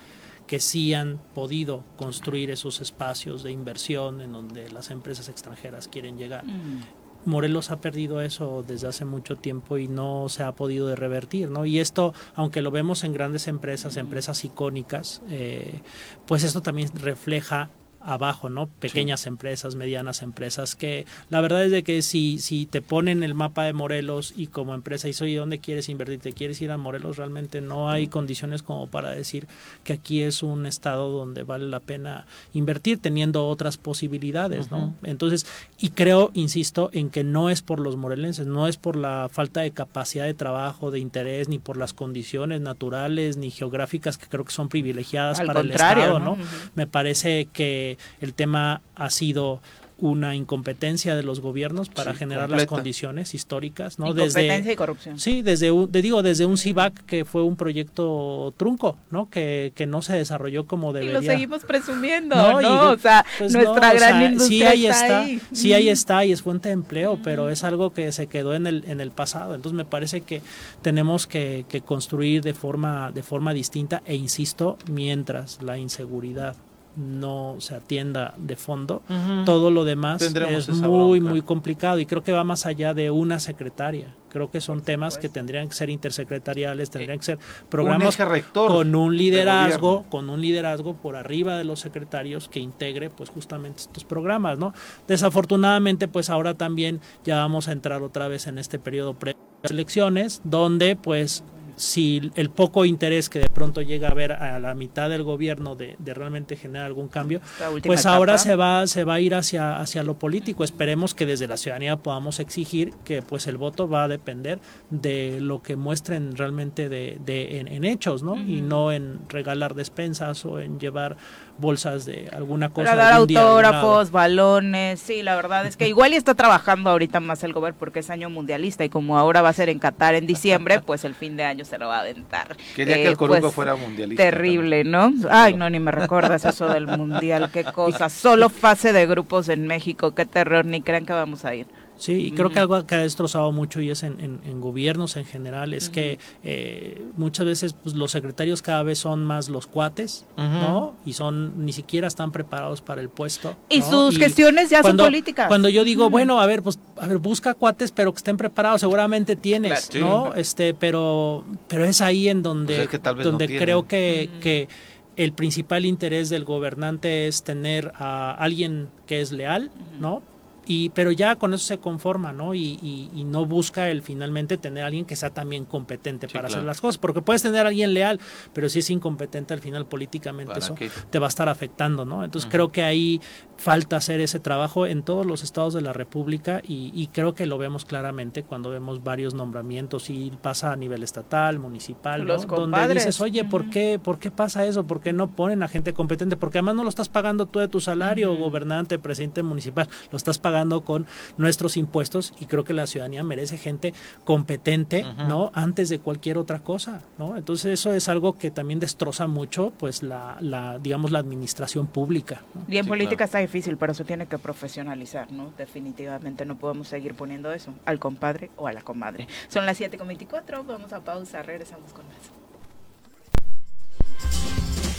que 0.48 0.58
sí 0.58 0.94
han 0.94 1.18
podido 1.34 1.84
construir 1.96 2.50
esos 2.50 2.80
espacios 2.80 3.44
de 3.44 3.52
inversión 3.52 4.20
en 4.20 4.32
donde 4.32 4.68
las 4.70 4.90
empresas 4.90 5.28
extranjeras 5.28 5.86
quieren 5.86 6.16
llegar. 6.16 6.44
Mm. 6.44 6.80
Morelos 7.28 7.70
ha 7.70 7.80
perdido 7.80 8.20
eso 8.20 8.64
desde 8.66 8.88
hace 8.88 9.04
mucho 9.04 9.36
tiempo 9.36 9.78
y 9.78 9.86
no 9.86 10.28
se 10.28 10.42
ha 10.42 10.52
podido 10.52 10.94
revertir, 10.96 11.50
¿no? 11.50 11.64
Y 11.64 11.78
esto, 11.78 12.14
aunque 12.34 12.62
lo 12.62 12.70
vemos 12.70 13.04
en 13.04 13.12
grandes 13.12 13.46
empresas, 13.46 13.96
empresas 13.96 14.44
icónicas, 14.44 15.22
eh, 15.28 15.82
pues 16.26 16.42
esto 16.42 16.62
también 16.62 16.90
refleja 16.94 17.70
abajo, 18.00 18.48
¿no? 18.48 18.66
Pequeñas 18.66 19.26
empresas, 19.26 19.74
medianas 19.74 20.22
empresas, 20.22 20.74
que 20.74 21.06
la 21.30 21.40
verdad 21.40 21.64
es 21.64 21.72
de 21.72 21.82
que 21.82 22.02
si, 22.02 22.38
si 22.38 22.66
te 22.66 22.82
ponen 22.82 23.22
el 23.22 23.34
mapa 23.34 23.64
de 23.64 23.72
Morelos 23.72 24.32
y 24.36 24.46
como 24.46 24.74
empresa 24.74 25.08
y 25.08 25.14
oye, 25.20 25.36
¿dónde 25.36 25.58
quieres 25.58 25.88
invertir? 25.88 26.20
¿Te 26.20 26.32
quieres 26.32 26.60
ir 26.62 26.70
a 26.70 26.76
Morelos? 26.76 27.16
Realmente 27.16 27.60
no 27.60 27.90
hay 27.90 28.06
condiciones 28.06 28.62
como 28.62 28.86
para 28.86 29.10
decir 29.10 29.46
que 29.84 29.94
aquí 29.94 30.22
es 30.22 30.42
un 30.42 30.66
estado 30.66 31.10
donde 31.10 31.42
vale 31.42 31.66
la 31.66 31.80
pena 31.80 32.26
invertir 32.52 32.98
teniendo 32.98 33.46
otras 33.48 33.76
posibilidades, 33.76 34.70
¿no? 34.70 34.94
Entonces, 35.02 35.46
y 35.78 35.90
creo, 35.90 36.30
insisto, 36.34 36.90
en 36.92 37.10
que 37.10 37.24
no 37.24 37.50
es 37.50 37.62
por 37.62 37.80
los 37.80 37.96
morelenses, 37.96 38.46
no 38.46 38.68
es 38.68 38.76
por 38.76 38.96
la 38.96 39.28
falta 39.30 39.60
de 39.60 39.70
capacidad 39.70 40.24
de 40.24 40.34
trabajo, 40.34 40.90
de 40.90 40.98
interés, 40.98 41.48
ni 41.48 41.58
por 41.58 41.76
las 41.76 41.92
condiciones 41.92 42.60
naturales, 42.60 43.36
ni 43.36 43.50
geográficas 43.50 44.18
que 44.18 44.26
creo 44.26 44.44
que 44.44 44.52
son 44.52 44.68
privilegiadas 44.68 45.40
para 45.40 45.60
el 45.60 45.70
Estado, 45.70 46.18
¿no? 46.18 46.36
Me 46.74 46.86
parece 46.86 47.48
que 47.52 47.87
el 48.20 48.34
tema 48.34 48.82
ha 48.96 49.10
sido 49.10 49.60
una 50.00 50.36
incompetencia 50.36 51.16
de 51.16 51.24
los 51.24 51.40
gobiernos 51.40 51.88
para 51.88 52.14
generar 52.14 52.48
las 52.50 52.66
condiciones 52.66 53.34
históricas, 53.34 53.98
¿no? 53.98 54.08
Incompetencia 54.08 54.72
y 54.72 54.76
corrupción. 54.76 55.18
Sí, 55.18 55.42
desde 55.42 55.72
un, 55.72 55.90
digo, 55.90 56.22
desde 56.22 56.46
un 56.46 56.56
CIVAC 56.56 57.04
que 57.04 57.24
fue 57.24 57.42
un 57.42 57.56
proyecto 57.56 58.54
trunco, 58.56 58.96
¿no? 59.10 59.28
Que, 59.28 59.72
que 59.74 59.86
no 59.86 60.00
se 60.00 60.14
desarrolló 60.14 60.66
como 60.66 60.92
debería. 60.92 61.18
Y 61.18 61.22
lo 61.22 61.22
seguimos 61.22 61.64
presumiendo, 61.64 62.36
¿no? 62.36 62.90
o 62.90 62.98
sea, 62.98 63.26
pues 63.38 63.52
nuestra 63.52 63.92
gran 63.92 64.32
industria 64.32 64.48
sí 64.48 64.62
ahí 64.62 64.86
está, 64.86 65.20
ahí. 65.20 65.40
sí 65.52 65.72
ahí 65.72 65.88
está 65.88 66.24
y 66.24 66.32
es 66.32 66.42
fuente 66.42 66.68
de 66.68 66.74
empleo, 66.74 67.18
pero 67.24 67.50
es 67.50 67.64
algo 67.64 67.92
que 67.92 68.12
se 68.12 68.28
quedó 68.28 68.54
en 68.54 68.68
el 68.68 68.84
en 68.86 69.00
el 69.00 69.10
pasado. 69.10 69.54
Entonces 69.56 69.76
me 69.76 69.84
parece 69.84 70.20
que 70.20 70.42
tenemos 70.80 71.26
que, 71.26 71.66
que 71.68 71.80
construir 71.80 72.42
de 72.42 72.54
forma 72.54 73.10
de 73.10 73.24
forma 73.24 73.52
distinta 73.52 74.02
e 74.06 74.14
insisto, 74.14 74.78
mientras 74.88 75.60
la 75.60 75.76
inseguridad 75.76 76.56
no 76.98 77.56
se 77.58 77.76
atienda 77.76 78.34
de 78.36 78.56
fondo, 78.56 79.02
todo 79.44 79.70
lo 79.70 79.84
demás 79.84 80.20
es 80.22 80.68
muy, 80.70 81.20
muy 81.20 81.42
complicado 81.42 81.98
y 81.98 82.06
creo 82.06 82.22
que 82.22 82.32
va 82.32 82.44
más 82.44 82.66
allá 82.66 82.94
de 82.94 83.10
una 83.10 83.38
secretaria. 83.38 84.14
Creo 84.28 84.50
que 84.50 84.60
son 84.60 84.82
temas 84.82 85.16
que 85.16 85.30
tendrían 85.30 85.68
que 85.68 85.74
ser 85.74 85.88
intersecretariales, 85.88 86.90
tendrían 86.90 87.18
que 87.18 87.24
ser 87.24 87.38
programas 87.70 88.18
con 88.52 88.94
un 88.94 89.16
liderazgo, 89.16 90.04
con 90.10 90.28
un 90.28 90.40
liderazgo 90.40 90.94
por 90.94 91.16
arriba 91.16 91.56
de 91.56 91.64
los 91.64 91.80
secretarios 91.80 92.48
que 92.48 92.60
integre 92.60 93.08
pues 93.08 93.30
justamente 93.30 93.82
estos 93.82 94.04
programas, 94.04 94.58
¿no? 94.58 94.74
Desafortunadamente 95.06 96.08
pues 96.08 96.28
ahora 96.28 96.54
también 96.54 97.00
ya 97.24 97.36
vamos 97.36 97.68
a 97.68 97.72
entrar 97.72 98.02
otra 98.02 98.28
vez 98.28 98.46
en 98.46 98.58
este 98.58 98.78
periodo 98.78 99.14
pre 99.14 99.36
elecciones 99.62 100.40
donde 100.44 100.94
pues 100.94 101.42
si 101.78 102.30
el 102.34 102.50
poco 102.50 102.84
interés 102.84 103.28
que 103.28 103.38
de 103.38 103.48
pronto 103.48 103.80
llega 103.82 104.08
a 104.08 104.10
haber 104.10 104.32
a 104.32 104.58
la 104.58 104.74
mitad 104.74 105.08
del 105.08 105.22
gobierno 105.22 105.76
de, 105.76 105.96
realmente 106.04 106.56
generar 106.56 106.86
algún 106.86 107.08
cambio, 107.08 107.40
pues 107.84 108.06
ahora 108.06 108.38
se 108.38 108.56
va, 108.56 108.86
se 108.86 109.04
va 109.04 109.14
a 109.14 109.20
ir 109.20 109.34
hacia, 109.34 109.78
hacia 109.78 110.02
lo 110.02 110.18
político. 110.18 110.64
Esperemos 110.64 111.14
que 111.14 111.26
desde 111.26 111.46
la 111.46 111.56
ciudadanía 111.56 111.96
podamos 111.96 112.40
exigir 112.40 112.92
que 113.04 113.22
pues 113.22 113.46
el 113.46 113.56
voto 113.56 113.88
va 113.88 114.04
a 114.04 114.08
depender 114.08 114.58
de 114.90 115.38
lo 115.40 115.62
que 115.62 115.76
muestren 115.76 116.36
realmente 116.36 116.88
de, 116.88 117.18
de 117.24 117.60
en, 117.60 117.84
hechos, 117.84 118.22
¿no? 118.22 118.36
Y 118.36 118.60
no 118.60 118.92
en 118.92 119.20
regalar 119.28 119.74
despensas 119.74 120.44
o 120.44 120.60
en 120.60 120.80
llevar 120.80 121.16
bolsas 121.58 122.04
de 122.04 122.28
alguna 122.32 122.70
cosa. 122.70 122.90
Para 122.90 123.04
dar 123.04 123.12
autógrafos, 123.14 124.10
balones, 124.10 125.00
sí, 125.00 125.22
la 125.22 125.36
verdad 125.36 125.66
es 125.66 125.76
que 125.76 125.88
igual 125.88 126.12
y 126.12 126.16
está 126.16 126.34
trabajando 126.34 126.90
ahorita 126.90 127.20
más 127.20 127.42
el 127.44 127.52
gobierno 127.52 127.78
porque 127.78 128.00
es 128.00 128.10
año 128.10 128.30
mundialista 128.30 128.84
y 128.84 128.88
como 128.88 129.18
ahora 129.18 129.42
va 129.42 129.50
a 129.50 129.52
ser 129.52 129.68
en 129.68 129.78
Qatar 129.78 130.14
en 130.14 130.26
diciembre, 130.26 130.80
pues 130.86 131.04
el 131.04 131.14
fin 131.14 131.36
de 131.36 131.44
año 131.44 131.64
se 131.64 131.78
lo 131.78 131.88
va 131.88 131.98
a 131.98 132.00
aventar. 132.00 132.56
Quería 132.74 132.96
que 132.96 133.06
el 133.06 133.12
eh, 133.12 133.16
Coruco 133.16 133.40
pues, 133.40 133.54
fuera 133.54 133.76
mundialista. 133.76 134.22
Terrible, 134.22 134.84
¿no? 134.84 135.12
Ay, 135.30 135.54
no, 135.54 135.68
ni 135.68 135.80
me 135.80 135.90
recuerdas 135.90 136.44
eso 136.44 136.68
del 136.68 136.86
mundial, 136.86 137.50
qué 137.52 137.64
cosa. 137.64 138.08
Solo 138.08 138.48
fase 138.48 138.92
de 138.92 139.06
grupos 139.06 139.48
en 139.48 139.66
México, 139.66 140.14
qué 140.14 140.26
terror, 140.26 140.64
ni 140.64 140.82
crean 140.82 141.04
que 141.04 141.12
vamos 141.12 141.44
a 141.44 141.54
ir. 141.54 141.66
Sí, 141.98 142.12
y 142.12 142.30
creo 142.30 142.50
que 142.50 142.60
algo 142.60 142.86
que 142.86 142.94
ha 142.94 143.00
destrozado 143.00 143.50
mucho 143.50 143.80
y 143.80 143.90
es 143.90 144.04
en, 144.04 144.20
en, 144.20 144.60
gobiernos 144.60 145.16
en 145.16 145.24
general 145.24 145.74
es 145.74 145.90
que 145.90 146.18
eh, 146.44 147.02
muchas 147.16 147.44
veces 147.44 147.72
pues, 147.72 147.96
los 147.96 148.12
secretarios 148.12 148.62
cada 148.62 148.84
vez 148.84 149.00
son 149.00 149.24
más 149.24 149.48
los 149.48 149.66
cuates, 149.66 150.24
¿no? 150.36 150.94
Y 151.04 151.14
son 151.14 151.64
ni 151.64 151.72
siquiera 151.72 152.06
están 152.06 152.30
preparados 152.30 152.80
para 152.82 153.00
el 153.00 153.08
puesto. 153.08 153.56
Y 153.68 153.82
sus 153.82 154.16
gestiones 154.16 154.70
ya 154.70 154.82
son 154.82 154.96
políticas. 154.96 155.48
Cuando 155.48 155.68
yo 155.68 155.82
digo, 155.82 156.08
bueno, 156.08 156.40
a 156.40 156.46
ver, 156.46 156.62
pues 156.62 156.78
a 156.96 157.06
ver, 157.06 157.18
busca 157.18 157.54
cuates, 157.54 157.90
pero 157.90 158.12
que 158.12 158.18
estén 158.18 158.36
preparados, 158.36 158.80
seguramente 158.80 159.34
tienes, 159.34 159.90
¿no? 159.94 160.34
Este, 160.34 160.74
pero 160.74 161.44
pero 161.66 161.84
es 161.84 162.00
ahí 162.00 162.28
en 162.28 162.42
donde 162.42 162.88
pues 162.88 163.24
donde 163.24 163.58
creo 163.58 163.88
que, 163.88 164.30
que 164.40 164.68
el 165.16 165.32
principal 165.32 165.84
interés 165.84 166.28
del 166.28 166.44
gobernante 166.44 167.26
es 167.26 167.42
tener 167.42 167.92
a 167.96 168.30
alguien 168.32 168.88
que 169.06 169.20
es 169.20 169.32
leal, 169.32 169.72
¿no? 169.98 170.22
Y, 170.68 170.90
pero 170.90 171.10
ya 171.10 171.36
con 171.36 171.54
eso 171.54 171.64
se 171.64 171.78
conforma, 171.78 172.32
¿no? 172.32 172.54
Y, 172.54 172.78
y, 172.82 173.24
no 173.24 173.46
busca 173.46 173.90
el 173.90 174.02
finalmente 174.02 174.58
tener 174.58 174.84
a 174.84 174.86
alguien 174.86 175.06
que 175.06 175.16
sea 175.16 175.30
también 175.30 175.64
competente 175.64 176.28
para 176.28 176.48
hacer 176.48 176.62
las 176.62 176.80
cosas. 176.80 176.98
Porque 176.98 177.22
puedes 177.22 177.42
tener 177.42 177.64
a 177.64 177.68
alguien 177.70 177.94
leal, 177.94 178.20
pero 178.52 178.68
si 178.68 178.80
es 178.80 178.90
incompetente 178.90 179.54
al 179.54 179.60
final 179.60 179.86
políticamente 179.86 180.58
eso 180.58 180.74
te 181.10 181.18
va 181.18 181.26
a 181.26 181.28
estar 181.28 181.48
afectando, 181.48 182.04
¿no? 182.04 182.22
Entonces 182.22 182.50
creo 182.50 182.70
que 182.70 182.82
ahí 182.82 183.20
falta 183.56 183.96
hacer 183.96 184.20
ese 184.20 184.40
trabajo 184.40 184.86
en 184.86 185.02
todos 185.02 185.26
los 185.26 185.42
estados 185.42 185.74
de 185.74 185.80
la 185.80 185.92
República 185.92 186.60
y, 186.62 187.08
creo 187.12 187.34
que 187.34 187.46
lo 187.46 187.56
vemos 187.56 187.86
claramente 187.86 188.42
cuando 188.42 188.68
vemos 188.68 189.02
varios 189.02 189.32
nombramientos 189.32 190.10
y 190.10 190.30
pasa 190.42 190.72
a 190.72 190.76
nivel 190.76 191.02
estatal, 191.02 191.58
municipal, 191.58 192.26
¿no? 192.26 192.36
donde 192.36 192.94
dices, 192.94 193.20
oye, 193.22 193.44
¿por 193.44 193.70
qué, 193.70 193.98
¿por 193.98 194.18
qué 194.18 194.30
pasa 194.30 194.66
eso? 194.66 194.86
¿Por 194.86 195.00
qué 195.00 195.14
no 195.14 195.30
ponen 195.30 195.62
a 195.62 195.68
gente 195.68 195.94
competente? 195.94 196.36
Porque 196.36 196.58
además 196.58 196.74
no 196.74 196.82
lo 196.82 196.90
estás 196.90 197.08
pagando 197.08 197.46
tú 197.46 197.58
de 197.60 197.68
tu 197.68 197.80
salario, 197.80 198.36
gobernante, 198.36 198.98
presidente 198.98 199.42
municipal, 199.42 199.88
lo 200.10 200.16
estás 200.16 200.38
pagando 200.38 200.57
con 200.84 201.06
nuestros 201.36 201.76
impuestos 201.76 202.34
y 202.40 202.46
creo 202.46 202.64
que 202.64 202.72
la 202.72 202.86
ciudadanía 202.86 203.22
merece 203.22 203.58
gente 203.58 203.94
competente, 204.24 205.04
¿no? 205.28 205.50
Antes 205.54 205.88
de 205.88 205.98
cualquier 205.98 206.38
otra 206.38 206.60
cosa, 206.60 207.02
¿no? 207.18 207.36
Entonces 207.36 207.78
eso 207.78 207.92
es 207.92 208.08
algo 208.08 208.38
que 208.38 208.50
también 208.50 208.80
destroza 208.80 209.26
mucho, 209.26 209.72
pues, 209.78 210.02
la, 210.02 210.36
la 210.40 210.78
digamos, 210.78 211.10
la 211.10 211.18
administración 211.18 211.86
pública. 211.86 212.42
Y 212.68 212.78
en 212.78 212.86
política 212.86 213.24
está 213.24 213.38
difícil, 213.38 213.76
pero 213.76 213.94
se 213.94 214.04
tiene 214.04 214.26
que 214.26 214.38
profesionalizar, 214.38 215.30
¿no? 215.32 215.52
Definitivamente 215.56 216.44
no 216.44 216.58
podemos 216.58 216.88
seguir 216.88 217.14
poniendo 217.14 217.52
eso 217.52 217.72
al 217.84 217.98
compadre 217.98 218.50
o 218.56 218.66
a 218.66 218.72
la 218.72 218.82
comadre. 218.82 219.28
Son 219.48 219.66
las 219.66 219.80
7.24, 219.80 220.66
vamos 220.66 220.92
a 220.92 221.00
pausa, 221.00 221.42
regresamos 221.42 221.92
con 221.92 222.06
más. 222.06 222.16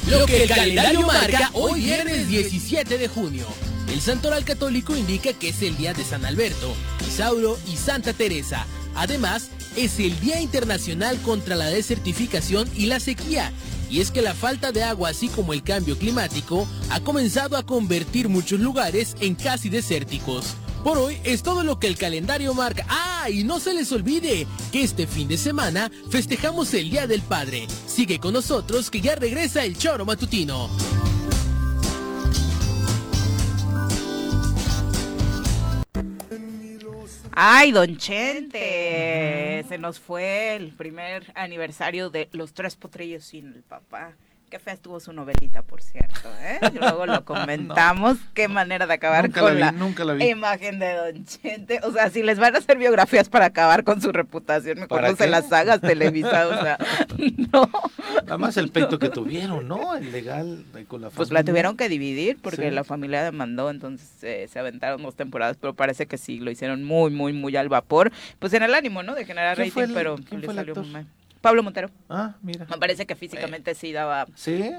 Lo 0.09 0.25
que 0.25 0.43
el 0.43 0.49
calendario 0.49 1.01
marca 1.05 1.51
hoy 1.53 1.81
viernes 1.81 2.27
17 2.27 2.97
de 2.97 3.07
junio. 3.07 3.45
El 3.91 4.02
santoral 4.02 4.45
católico 4.45 4.95
indica 4.95 5.34
que 5.34 5.49
es 5.49 5.62
el 5.63 5.75
día 5.75 5.93
de 5.93 6.04
San 6.04 6.23
Alberto, 6.23 6.75
Isauro 7.08 7.58
y 7.67 7.75
Santa 7.75 8.13
Teresa. 8.13 8.67
Además, 8.95 9.49
es 9.75 9.99
el 9.99 10.19
Día 10.19 10.39
Internacional 10.41 11.17
contra 11.21 11.56
la 11.56 11.65
Desertificación 11.65 12.69
y 12.75 12.86
la 12.86 12.99
Sequía. 12.99 13.52
Y 13.89 14.02
es 14.02 14.12
que 14.12 14.21
la 14.21 14.36
falta 14.36 14.71
de 14.71 14.84
agua, 14.84 15.10
así 15.10 15.28
como 15.28 15.54
el 15.54 15.63
cambio 15.63 15.97
climático, 15.97 16.67
ha 16.91 16.99
comenzado 16.99 17.58
a 17.58 17.65
convertir 17.65 18.30
muchos 18.30 18.60
lugares 18.60 19.15
en 19.21 19.34
casi 19.34 19.69
desérticos. 19.69 20.54
Por 20.84 20.99
hoy 20.99 21.17
es 21.23 21.41
todo 21.41 21.63
lo 21.63 21.80
que 21.80 21.88
el 21.88 21.97
calendario 21.97 22.54
marca. 22.54 22.86
¡Ah! 22.88 23.30
Y 23.30 23.43
no 23.43 23.60
se 23.60 23.73
les 23.73 23.91
olvide 23.91 24.45
que 24.71 24.84
este 24.84 25.08
fin 25.08 25.28
de 25.28 25.38
semana 25.38 25.91
festejamos 26.10 26.73
el 26.75 26.91
Día 26.91 27.08
del 27.08 27.21
Padre. 27.21 27.67
Sigue 27.88 28.19
con 28.19 28.34
nosotros 28.34 28.91
que 28.91 29.02
ya 29.02 29.15
regresa 29.15 29.65
el 29.65 29.78
choro 29.78 30.06
matutino. 30.06 30.69
Ay, 37.31 37.71
don 37.71 37.97
Chente, 37.97 39.63
se 39.67 39.77
nos 39.77 39.99
fue 39.99 40.55
el 40.55 40.73
primer 40.73 41.31
aniversario 41.35 42.09
de 42.09 42.27
Los 42.31 42.53
Tres 42.53 42.75
Potrillos 42.75 43.23
sin 43.23 43.53
el 43.53 43.63
papá. 43.63 44.13
Qué 44.49 44.57
fea 44.57 44.73
estuvo 44.73 44.99
su 44.99 45.13
novelita, 45.13 45.62
por 45.62 45.79
cierto. 45.79 46.27
¿eh? 46.41 46.59
Luego 46.73 47.05
lo 47.05 47.23
comentamos. 47.23 48.17
Qué 48.33 48.47
manera 48.47 48.88
de 48.88 48.93
acabar 48.95 49.31
con 49.31 49.59
la, 49.59 49.71
imagen 50.25 50.79
de 50.79 50.93
Don 50.95 51.25
Chente. 51.25 51.79
O 51.83 51.91
sea, 51.91 52.09
si 52.09 52.23
les 52.23 52.39
van 52.39 52.55
a 52.55 52.57
hacer 52.57 52.79
biografías 52.79 53.29
para 53.29 53.45
acabar 53.45 53.83
con 53.83 54.01
su 54.01 54.12
reputación, 54.12 54.79
me 54.79 55.15
se 55.15 55.27
las 55.27 55.49
sagas 55.49 55.81
televisadas. 55.81 56.59
O 56.59 56.63
sea, 56.63 56.77
no. 57.53 57.69
Nada 58.23 58.38
más 58.39 58.57
el 58.57 58.71
peito 58.71 58.97
que 58.97 59.09
tuvieron, 59.09 59.67
¿no? 59.67 59.95
El 59.95 60.12
legal 60.12 60.65
con 60.88 61.01
la 61.01 61.12
familia. 61.12 61.17
Pues 61.17 61.29
la 61.29 61.43
tuvieron 61.43 61.77
que 61.77 61.88
dividir 61.88 62.39
porque 62.41 62.71
la 62.71 62.83
familia 62.83 63.23
demandó, 63.23 63.69
entonces 63.69 64.09
eh, 64.23 64.47
se 64.51 64.57
aventaron 64.57 65.03
dos 65.03 65.15
temporadas, 65.15 65.57
pero 65.62 65.75
parece 65.75 66.07
que 66.07 66.17
sí, 66.17 66.39
lo 66.39 66.49
hicieron 66.49 66.83
muy, 66.83 67.12
muy, 67.12 67.33
muy 67.33 67.55
al 67.55 67.69
vapor. 67.69 68.12
Pues 68.39 68.53
en 68.53 68.63
el 68.63 68.73
ánimo, 68.73 69.03
¿no? 69.03 69.13
De 69.13 69.25
generar 69.25 69.59
rating, 69.59 69.93
pero 69.93 70.15
le 70.31 70.47
salió 70.47 70.73
muy 70.73 70.89
mal. 70.89 71.05
Pablo 71.41 71.63
Montero. 71.63 71.89
Ah, 72.10 72.36
mira. 72.41 72.65
Me 72.69 72.78
parece 72.78 73.06
que 73.06 73.15
físicamente 73.15 73.75
sí 73.75 73.91
daba 73.91 74.25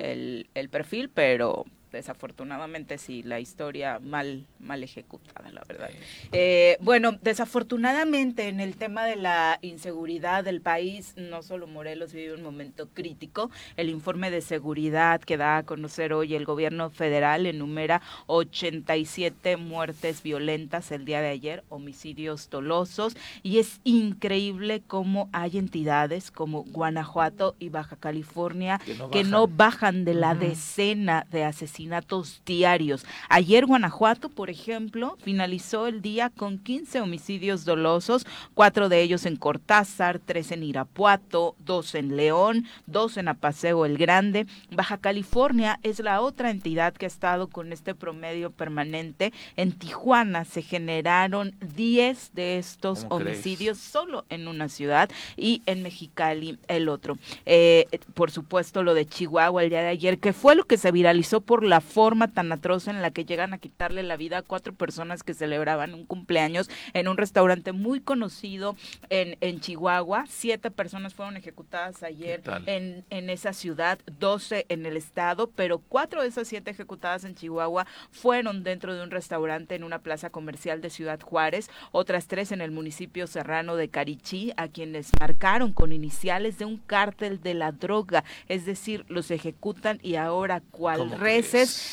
El, 0.00 0.48
el 0.54 0.68
perfil, 0.68 1.08
pero 1.08 1.64
desafortunadamente 1.92 2.98
sí, 2.98 3.22
la 3.22 3.40
historia 3.40 3.98
mal, 3.98 4.46
mal 4.58 4.82
ejecutada, 4.82 5.50
la 5.50 5.62
verdad. 5.66 5.90
Eh, 6.32 6.76
bueno, 6.80 7.18
desafortunadamente 7.22 8.48
en 8.48 8.60
el 8.60 8.76
tema 8.76 9.04
de 9.04 9.16
la 9.16 9.58
inseguridad 9.62 10.44
del 10.44 10.60
país, 10.60 11.14
no 11.16 11.42
solo 11.42 11.66
Morelos 11.66 12.12
vive 12.12 12.34
un 12.34 12.42
momento 12.42 12.88
crítico. 12.88 13.50
El 13.76 13.88
informe 13.88 14.30
de 14.30 14.40
seguridad 14.40 15.20
que 15.20 15.36
da 15.36 15.58
a 15.58 15.62
conocer 15.64 16.12
hoy 16.12 16.34
el 16.34 16.44
gobierno 16.44 16.90
federal 16.90 17.46
enumera 17.46 18.02
87 18.26 19.56
muertes 19.56 20.22
violentas 20.22 20.92
el 20.92 21.04
día 21.04 21.20
de 21.20 21.28
ayer, 21.28 21.64
homicidios 21.68 22.50
dolosos, 22.50 23.16
y 23.42 23.58
es 23.58 23.80
increíble 23.84 24.82
cómo 24.86 25.28
hay 25.32 25.58
entidades 25.58 26.30
como 26.30 26.64
Guanajuato 26.64 27.56
y 27.58 27.68
Baja 27.68 27.96
California 27.96 28.80
que 29.10 29.24
no 29.24 29.48
bajan, 29.48 30.04
de 30.04 30.14
la 30.14 30.34
decena 30.34 31.26
de 31.30 31.44
asesinatos 31.44 31.79
asesinatos 31.80 32.42
diarios. 32.44 33.06
Ayer 33.28 33.64
Guanajuato, 33.64 34.28
por 34.28 34.50
ejemplo, 34.50 35.16
finalizó 35.22 35.86
el 35.86 36.02
día 36.02 36.30
con 36.30 36.58
15 36.58 37.00
homicidios 37.00 37.64
dolosos, 37.64 38.26
cuatro 38.54 38.88
de 38.88 39.00
ellos 39.00 39.24
en 39.24 39.36
Cortázar, 39.36 40.18
tres 40.18 40.52
en 40.52 40.62
Irapuato, 40.62 41.56
dos 41.58 41.94
en 41.94 42.16
León, 42.16 42.66
dos 42.86 43.16
en 43.16 43.28
Apaseo 43.28 43.86
el 43.86 43.96
Grande. 43.96 44.46
Baja 44.70 44.98
California 44.98 45.80
es 45.82 46.00
la 46.00 46.20
otra 46.20 46.50
entidad 46.50 46.92
que 46.92 47.06
ha 47.06 47.08
estado 47.08 47.48
con 47.48 47.72
este 47.72 47.94
promedio 47.94 48.50
permanente. 48.50 49.32
En 49.56 49.72
Tijuana 49.72 50.44
se 50.44 50.62
generaron 50.62 51.54
10 51.76 52.34
de 52.34 52.58
estos 52.58 53.06
homicidios 53.08 53.78
solo 53.78 54.26
en 54.28 54.48
una 54.48 54.68
ciudad 54.68 55.08
y 55.36 55.62
en 55.66 55.82
Mexicali 55.82 56.58
el 56.68 56.88
otro. 56.88 57.16
Eh, 57.46 57.86
por 58.14 58.30
supuesto, 58.30 58.82
lo 58.82 58.94
de 58.94 59.06
Chihuahua 59.06 59.62
el 59.62 59.70
día 59.70 59.82
de 59.82 59.88
ayer, 59.88 60.18
que 60.18 60.32
fue 60.32 60.54
lo 60.54 60.64
que 60.64 60.76
se 60.76 60.92
viralizó 60.92 61.40
por 61.40 61.69
la 61.70 61.80
forma 61.80 62.28
tan 62.28 62.50
atroz 62.50 62.88
en 62.88 63.00
la 63.00 63.12
que 63.12 63.24
llegan 63.24 63.54
a 63.54 63.58
quitarle 63.58 64.02
la 64.02 64.16
vida 64.16 64.38
a 64.38 64.42
cuatro 64.42 64.74
personas 64.74 65.22
que 65.22 65.34
celebraban 65.34 65.94
un 65.94 66.04
cumpleaños 66.04 66.68
en 66.94 67.06
un 67.06 67.16
restaurante 67.16 67.70
muy 67.72 68.00
conocido 68.00 68.74
en, 69.08 69.38
en 69.40 69.60
Chihuahua. 69.60 70.24
Siete 70.28 70.72
personas 70.72 71.14
fueron 71.14 71.36
ejecutadas 71.36 72.02
ayer 72.02 72.42
en, 72.66 73.04
en 73.10 73.30
esa 73.30 73.52
ciudad, 73.52 74.00
doce 74.18 74.66
en 74.68 74.84
el 74.84 74.96
estado, 74.96 75.48
pero 75.48 75.78
cuatro 75.78 76.22
de 76.22 76.28
esas 76.28 76.48
siete 76.48 76.72
ejecutadas 76.72 77.24
en 77.24 77.36
Chihuahua 77.36 77.86
fueron 78.10 78.64
dentro 78.64 78.94
de 78.94 79.02
un 79.04 79.12
restaurante 79.12 79.76
en 79.76 79.84
una 79.84 80.00
plaza 80.00 80.30
comercial 80.30 80.80
de 80.80 80.90
Ciudad 80.90 81.20
Juárez, 81.20 81.70
otras 81.92 82.26
tres 82.26 82.50
en 82.50 82.60
el 82.60 82.72
municipio 82.72 83.28
serrano 83.28 83.76
de 83.76 83.88
Carichí, 83.88 84.52
a 84.56 84.66
quienes 84.66 85.12
marcaron 85.20 85.72
con 85.72 85.92
iniciales 85.92 86.58
de 86.58 86.64
un 86.64 86.78
cártel 86.78 87.40
de 87.40 87.54
la 87.54 87.70
droga, 87.70 88.24
es 88.48 88.66
decir, 88.66 89.04
los 89.08 89.30
ejecutan 89.30 90.00
y 90.02 90.16
ahora 90.16 90.60
cual 90.72 91.10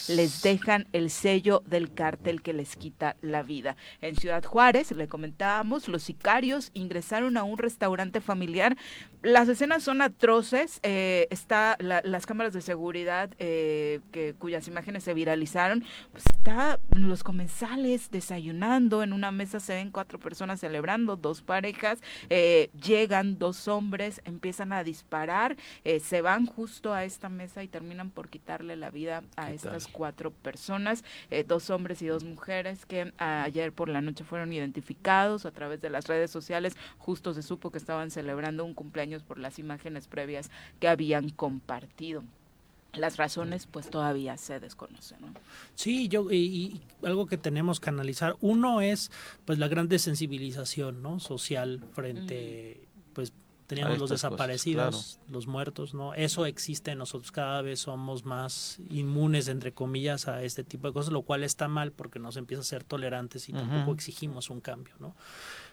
les 0.10 0.42
dejan 0.42 0.88
el 0.94 1.10
sello 1.10 1.64
del 1.66 1.94
cártel 1.94 2.42
que 2.42 2.54
les 2.54 2.76
quita 2.76 3.16
la 3.22 3.44
vida. 3.44 3.76
En 4.02 4.16
Ciudad 4.16 4.44
Juárez, 4.44 4.92
le 4.92 5.08
comentábamos, 5.08 5.88
los 5.88 6.04
sicarios 6.04 6.72
ingresaron 6.74 7.38
a 7.38 7.44
un 7.44 7.58
restaurante 7.58 8.22
familiar. 8.22 8.78
Las 9.28 9.50
escenas 9.50 9.84
son 9.84 10.02
atroces. 10.02 10.80
Eh, 10.84 11.28
está 11.32 11.76
las 11.82 12.26
cámaras 12.26 12.54
de 12.54 12.62
seguridad 12.62 13.30
eh, 13.40 14.00
que, 14.14 14.34
cuyas 14.34 14.70
imágenes 14.70 15.04
se 15.04 15.14
viralizaron. 15.14 15.84
Pues 16.14 16.24
está 16.28 16.80
los 16.92 17.26
comensales 17.26 18.10
desayunando. 18.10 19.04
En 19.04 19.12
una 19.12 19.34
mesa 19.34 19.60
se 19.60 19.74
ven 19.74 19.92
cuatro 19.92 20.18
personas 20.18 20.62
celebrando, 20.62 21.18
dos 21.18 21.42
parejas. 21.42 22.00
Eh, 22.30 22.70
llegan 22.82 23.38
dos 23.38 23.68
hombres, 23.68 24.22
empiezan 24.24 24.72
a 24.72 24.86
disparar, 24.86 25.58
se 26.00 26.22
van 26.22 26.46
justo 26.46 26.94
a 26.94 27.04
esta 27.04 27.28
mesa 27.28 27.64
y 27.64 27.68
terminan 27.68 28.12
por 28.12 28.30
quitarle 28.30 28.78
la 28.78 28.92
vida 28.92 29.24
a 29.36 29.52
estas 29.52 29.88
cuatro 29.88 30.32
personas, 30.32 31.04
eh, 31.32 31.44
dos 31.46 31.70
hombres 31.70 32.02
y 32.02 32.08
dos 32.08 32.24
mujeres 32.24 32.86
que 32.86 33.12
ayer 33.18 33.74
por 33.74 33.90
la 33.90 34.00
noche 34.00 34.24
fueron 34.24 34.54
identificados 34.54 35.46
a 35.46 35.52
través 35.52 35.82
de 35.82 35.90
las 35.90 36.08
redes 36.08 36.32
sociales. 36.32 36.78
Justo 36.98 37.34
se 37.34 37.42
supo 37.42 37.72
que 37.72 37.78
estaban 37.78 38.10
celebrando 38.10 38.64
un 38.64 38.74
cumpleaños 38.74 39.17
por 39.24 39.40
las 39.40 39.60
imágenes 39.60 40.08
previas 40.08 40.50
que 40.80 40.88
habían 40.88 41.30
compartido. 41.30 42.24
las 42.94 43.18
razones 43.18 43.68
pues 43.68 43.90
todavía 43.90 44.38
se 44.38 44.60
desconocen. 44.60 45.22
¿no? 45.22 45.28
Sí, 45.76 46.08
yo 46.08 46.32
y, 46.32 46.82
algo 47.04 47.28
que 47.28 47.38
tenemos 47.38 47.80
que 47.80 47.90
analizar, 47.90 48.36
uno 48.42 48.82
es 48.82 49.12
pues 49.46 49.60
la 49.60 49.68
gran 49.68 49.88
desensibilización 49.88 51.04
¿no? 51.04 51.20
social 51.20 51.84
frente, 51.94 52.88
pues 53.14 53.34
teníamos 53.68 54.00
los 54.00 54.10
desaparecidos, 54.10 55.20
los 55.30 55.46
muertos, 55.46 55.94
¿no? 55.94 56.14
Eso 56.14 56.46
existe 56.46 56.92
en 56.92 57.00
nosotros, 57.00 57.32
cada 57.32 57.62
vez 57.62 57.82
somos 57.82 58.26
más 58.26 58.80
inmunes, 58.90 59.50
entre 59.50 59.74
comillas, 59.74 60.28
a 60.30 60.42
este 60.42 60.64
tipo 60.64 60.88
de 60.88 60.94
cosas, 60.94 61.12
lo 61.12 61.22
cual 61.22 61.44
está 61.44 61.68
mal 61.68 61.92
porque 61.92 62.18
nos 62.18 62.38
empieza 62.38 62.62
a 62.62 62.66
ser 62.66 62.86
tolerantes 62.86 63.50
y 63.50 63.54
tampoco 63.54 63.92
exigimos 63.92 64.50
un 64.50 64.62
cambio, 64.62 64.96
¿no? 65.00 65.16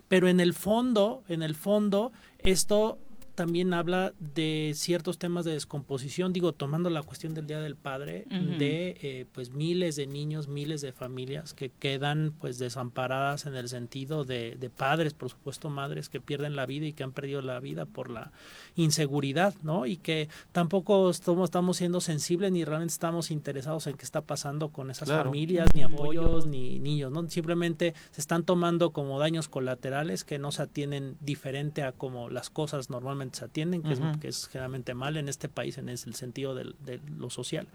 Pero 0.09 0.29
en 0.29 0.41
el 0.41 0.55
fondo, 0.55 1.23
en 1.29 1.43
el 1.43 1.55
fondo, 1.55 2.13
esto 2.39 2.99
también 3.35 3.75
habla 3.75 4.13
de 4.19 4.73
ciertos 4.75 5.19
temas 5.19 5.45
de 5.45 5.53
descomposición, 5.53 6.33
digo, 6.33 6.53
tomando 6.53 6.91
la 6.91 7.03
cuestión 7.03 7.35
del 7.35 7.47
Día 7.47 7.61
del 7.61 7.77
Padre, 7.77 8.27
de 8.59 8.97
eh, 9.03 9.27
pues 9.33 9.51
miles 9.51 9.97
de 9.97 10.07
niños, 10.07 10.49
miles 10.49 10.81
de 10.81 10.93
familias 10.93 11.53
que 11.55 11.71
quedan 11.71 12.33
pues 12.41 12.59
desamparadas 12.59 13.47
en 13.47 13.57
el 13.57 13.69
sentido 13.69 14.25
de, 14.25 14.57
de, 14.59 14.71
padres, 14.71 15.15
por 15.15 15.31
supuesto 15.31 15.69
madres 15.69 16.09
que 16.09 16.21
pierden 16.21 16.55
la 16.57 16.67
vida 16.67 16.87
y 16.87 16.93
que 16.93 17.03
han 17.03 17.13
perdido 17.13 17.43
la 17.43 17.59
vida 17.61 17.87
por 17.87 18.11
la 18.11 18.33
inseguridad, 18.77 19.55
¿no? 19.63 19.87
Y 19.87 19.97
que 19.97 20.29
tampoco 20.53 21.11
estamos, 21.11 21.49
estamos 21.49 21.77
siendo 21.77 22.01
sensibles 22.01 22.53
ni 22.53 22.65
realmente 22.65 22.93
estamos 22.93 23.31
interesados 23.31 23.87
en 23.87 23.97
qué 23.97 24.05
está 24.05 24.21
pasando 24.21 24.69
con 24.69 24.91
esas 24.91 25.09
familias, 25.09 25.69
ni 25.75 25.83
apoyos, 25.83 26.47
ni 26.47 26.79
niños, 26.79 27.11
¿no? 27.11 27.29
Simplemente 27.29 27.95
se 28.13 28.21
están 28.21 28.45
tomando 28.45 28.93
como 28.93 29.19
daños 29.19 29.49
colaterales 29.49 30.25
que 30.25 30.39
no 30.39 30.53
se 30.53 30.63
atienden 30.63 31.17
diferente 31.21 31.83
a 31.83 31.93
como 31.93 32.31
las 32.31 32.51
cosas 32.51 32.91
normalmente 32.91 33.24
se 33.33 33.45
atienden, 33.45 33.83
que, 33.83 34.29
es, 34.29 34.49
generalmente 34.49 34.95
mal 34.95 35.17
en 35.17 35.29
este 35.29 35.49
país 35.49 35.79
en 35.79 35.89
el 35.89 35.99
sentido 35.99 36.55
de, 36.55 37.01
lo 37.17 37.31
social. 37.31 37.67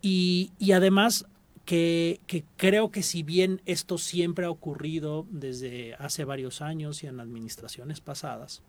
Y, 0.00 0.50
además 0.72 1.26
que, 1.64 2.20
creo 2.56 2.90
que 2.90 3.02
si 3.02 3.22
bien 3.22 3.60
esto 3.66 3.98
siempre 3.98 4.46
ha 4.46 4.50
ocurrido 4.50 5.26
desde 5.30 5.94
hace 5.94 6.24
varios 6.24 6.60
años 6.60 7.02
y 7.04 7.06
en 7.06 7.20
administraciones 7.20 8.00
pasadas, 8.00 8.62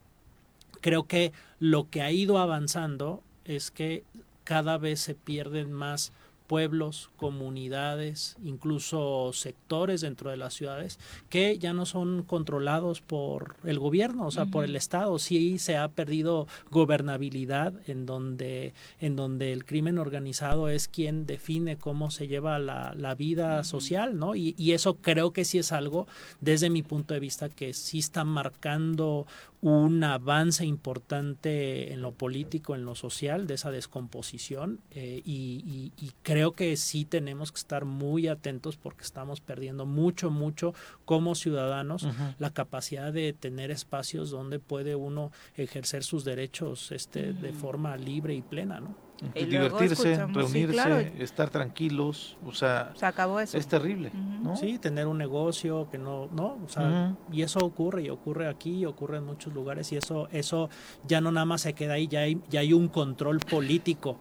creo 0.81 1.05
que 1.07 1.31
lo 1.59 1.89
que 1.89 2.01
ha 2.01 2.11
ido 2.11 2.37
avanzando 2.37 3.23
es 3.45 3.71
que 3.71 4.03
cada 4.43 4.77
vez 4.77 4.99
se 4.99 5.15
pierden 5.15 5.71
más 5.71 6.11
pueblos, 6.47 7.09
comunidades, 7.15 8.37
incluso 8.43 9.31
sectores 9.33 10.01
dentro 10.01 10.29
de 10.29 10.37
las 10.37 10.53
ciudades 10.53 10.99
que 11.29 11.57
ya 11.57 11.73
no 11.73 11.85
son 11.85 12.23
controlados 12.23 13.01
por 13.01 13.55
el 13.63 13.79
gobierno, 13.79 14.27
o 14.27 14.31
sea, 14.31 14.45
por 14.45 14.65
el 14.65 14.75
Estado. 14.75 15.17
Sí 15.19 15.57
se 15.57 15.77
ha 15.77 15.87
perdido 15.89 16.47
gobernabilidad 16.69 17.73
en 17.87 18.05
donde, 18.05 18.73
en 18.99 19.15
donde 19.15 19.53
el 19.53 19.65
crimen 19.65 19.97
organizado 19.97 20.69
es 20.69 20.87
quien 20.87 21.25
define 21.25 21.77
cómo 21.77 22.11
se 22.11 22.27
lleva 22.27 22.59
la, 22.59 23.13
vida 23.13 23.63
social, 23.63 24.17
¿no? 24.17 24.35
Y, 24.35 24.55
y 24.57 24.71
eso 24.71 24.95
creo 24.95 25.33
que 25.33 25.45
sí 25.45 25.59
es 25.59 25.71
algo, 25.71 26.07
desde 26.41 26.71
mi 26.71 26.81
punto 26.81 27.13
de 27.13 27.19
vista, 27.19 27.47
que 27.47 27.73
sí 27.73 27.99
está 27.99 28.23
marcando 28.23 29.27
un 29.63 30.03
avance 30.03 30.65
importante 30.65 31.93
en 31.93 32.01
lo 32.01 32.11
político, 32.11 32.75
en 32.75 32.83
lo 32.83 32.95
social, 32.95 33.47
de 33.47 33.53
esa 33.53 33.71
descomposición 33.71 34.81
eh, 34.91 35.21
y, 35.23 35.93
creo 36.21 36.51
que 36.51 36.75
sí 36.75 37.05
tenemos 37.05 37.51
que 37.51 37.59
estar 37.59 37.85
muy 37.85 38.27
atentos 38.27 38.75
porque 38.75 39.03
estamos 39.03 39.39
perdiendo 39.39 39.85
mucho, 39.85 40.29
mucho 40.29 40.73
como 41.05 41.33
ciudadanos 41.35 42.07
la 42.39 42.49
capacidad 42.51 43.11
de 43.13 43.33
tener 43.33 43.71
espacios 43.71 44.29
donde 44.31 44.59
puede 44.59 44.95
uno 44.95 45.31
ejercer 45.55 46.03
sus 46.03 46.25
derechos 46.25 46.91
este, 46.91 47.33
de 47.33 47.53
forma 47.53 47.95
libre 47.97 48.35
y 48.35 48.41
plena, 48.41 48.79
¿no? 48.81 48.95
Divertirse, 49.33 50.25
reunirse, 50.27 51.13
estar 51.19 51.49
tranquilos, 51.49 52.37
o 52.45 52.53
sea, 52.53 52.91
se 52.95 53.05
acabó 53.05 53.39
eso. 53.39 53.57
Es 53.57 53.67
terrible, 53.67 54.11
¿no? 54.13 54.55
Sí, 54.55 54.77
tener 54.77 55.07
un 55.07 55.17
negocio 55.17 55.87
que 55.89 55.97
no, 55.97 56.27
no, 56.31 56.57
o 56.63 56.69
sea, 56.69 57.15
y 57.31 57.41
eso 57.41 57.59
ocurre 57.59 58.03
y 58.03 58.09
ocurre 58.09 58.47
aquí 58.47 58.79
y 58.79 58.85
ocurre 58.85 59.17
en 59.17 59.25
muchos 59.25 59.53
lugares 59.53 59.91
y 59.91 59.97
eso, 59.97 60.27
eso 60.31 60.69
ya 61.07 61.21
no 61.21 61.31
nada 61.31 61.45
más 61.45 61.61
se 61.61 61.73
queda 61.73 61.93
ahí, 61.93 62.07
ya 62.07 62.21
hay, 62.21 62.41
ya 62.49 62.59
hay 62.61 62.73
un 62.73 62.87
control 62.87 63.39
político 63.39 64.17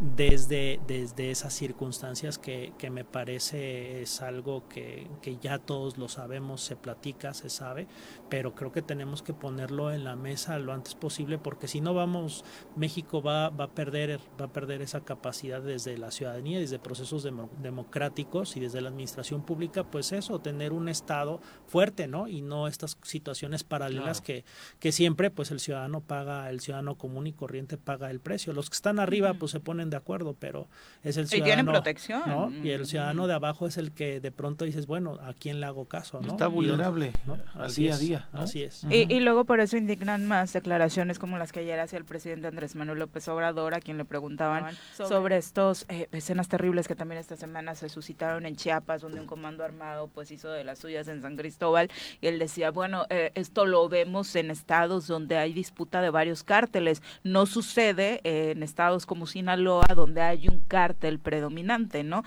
desde, 0.00 0.80
desde 0.86 1.30
esas 1.30 1.52
circunstancias 1.52 2.38
que, 2.38 2.72
que 2.78 2.90
me 2.90 3.04
parece 3.04 4.02
es 4.02 4.20
algo 4.20 4.68
que, 4.68 5.06
que, 5.20 5.36
ya 5.36 5.58
todos 5.58 5.98
lo 5.98 6.08
sabemos, 6.08 6.60
se 6.62 6.76
platica, 6.76 7.34
se 7.34 7.48
sabe, 7.50 7.86
pero 8.28 8.54
creo 8.54 8.72
que 8.72 8.82
tenemos 8.82 9.22
que 9.22 9.32
ponerlo 9.32 9.92
en 9.92 10.04
la 10.04 10.16
mesa 10.16 10.58
lo 10.58 10.72
antes 10.72 10.94
posible 10.94 11.38
porque 11.38 11.68
si 11.68 11.80
no 11.80 11.94
vamos, 11.94 12.44
México 12.76 13.22
va, 13.22 13.50
va, 13.50 13.64
a, 13.64 13.74
perder, 13.74 14.18
va 14.40 14.46
a 14.46 14.52
perder 14.52 14.82
esa 14.82 15.02
capacidad 15.02 15.62
desde 15.62 15.96
la 15.98 16.10
ciudadanía, 16.10 16.58
desde 16.58 16.78
procesos 16.78 17.26
democráticos 17.60 18.56
y 18.56 18.60
desde 18.60 18.80
la 18.80 18.88
administración 18.88 19.44
pública, 19.44 19.84
pues 19.84 20.12
eso, 20.12 20.40
tener 20.40 20.72
un 20.72 20.88
Estado 20.88 21.40
fuerte, 21.66 22.08
¿no? 22.08 22.28
Y 22.28 22.42
no 22.42 22.66
estas 22.66 22.98
situaciones 23.02 23.64
paralelas 23.64 24.20
que, 24.20 24.44
que 24.78 24.92
siempre 24.92 25.30
pues 25.30 25.50
el 25.50 25.60
ciudadano 25.60 26.00
paga, 26.00 26.50
el 26.50 26.60
ciudadano 26.60 26.96
común 26.96 27.26
y 27.26 27.32
corriente 27.32 27.78
paga 27.78 28.10
el 28.10 28.20
precio. 28.20 28.52
Los 28.52 28.68
que 28.68 28.74
están 28.74 28.98
arriba 28.98 29.34
pues 29.34 29.52
se 29.52 29.60
ponen 29.60 29.81
de 29.90 29.96
acuerdo, 29.96 30.36
pero 30.38 30.68
es 31.02 31.16
el 31.16 31.28
ciudadano. 31.28 31.46
Y 31.46 31.48
tienen 31.48 31.66
protección. 31.66 32.22
¿no? 32.26 32.50
Y 32.50 32.70
el 32.70 32.86
ciudadano 32.86 33.26
de 33.26 33.34
abajo 33.34 33.66
es 33.66 33.76
el 33.76 33.92
que 33.92 34.20
de 34.20 34.30
pronto 34.30 34.64
dices, 34.64 34.86
bueno, 34.86 35.18
¿a 35.22 35.34
quién 35.34 35.60
le 35.60 35.66
hago 35.66 35.86
caso? 35.86 36.20
¿no? 36.20 36.28
Está 36.28 36.46
vulnerable 36.46 37.12
día 37.74 37.94
a 37.94 37.98
día. 37.98 38.28
Así 38.32 38.62
es. 38.62 38.84
y, 38.90 39.20
luego 39.20 39.44
por 39.44 39.60
eso 39.60 39.76
indignan 39.76 40.26
más 40.26 40.52
declaraciones 40.52 41.18
como 41.18 41.38
las 41.38 41.52
que 41.52 41.60
ayer 41.60 41.78
hacía 41.80 41.98
el 41.98 42.04
presidente 42.04 42.48
Andrés 42.48 42.74
Manuel 42.74 42.98
López 42.98 43.26
Obrador, 43.28 43.74
a 43.74 43.80
quien 43.80 43.98
le 43.98 44.04
preguntaban 44.04 44.66
sobre, 44.94 45.36
estos 45.36 45.86
eh, 45.88 46.08
escenas 46.12 46.48
terribles 46.48 46.88
que 46.88 46.94
también 46.94 47.20
esta 47.20 47.36
semana 47.36 47.74
se 47.74 47.88
suscitaron 47.88 48.46
en 48.46 48.56
Chiapas, 48.56 49.02
donde 49.02 49.20
un 49.20 49.26
comando 49.26 49.64
armado 49.64 50.08
pues 50.08 50.30
hizo 50.30 50.50
de 50.50 50.64
las 50.64 50.78
suyas 50.78 51.08
en 51.08 51.22
San 51.22 51.36
Cristóbal. 51.36 51.90
Y 52.20 52.26
él 52.26 52.38
decía, 52.38 52.70
bueno, 52.70 53.06
eh, 53.10 53.32
esto 53.34 53.66
lo 53.66 53.88
vemos 53.88 54.34
en 54.36 54.50
estados 54.50 55.06
donde 55.06 55.36
hay 55.36 55.52
disputa 55.52 56.02
de 56.02 56.10
varios 56.10 56.44
cárteles. 56.44 57.02
No 57.24 57.46
sucede 57.46 58.20
en 58.24 58.62
estados 58.62 59.06
como 59.06 59.26
Sinaloa 59.26 59.71
donde 59.94 60.20
hay 60.20 60.48
un 60.48 60.60
cártel 60.60 61.18
predominante, 61.18 62.04
¿no? 62.04 62.22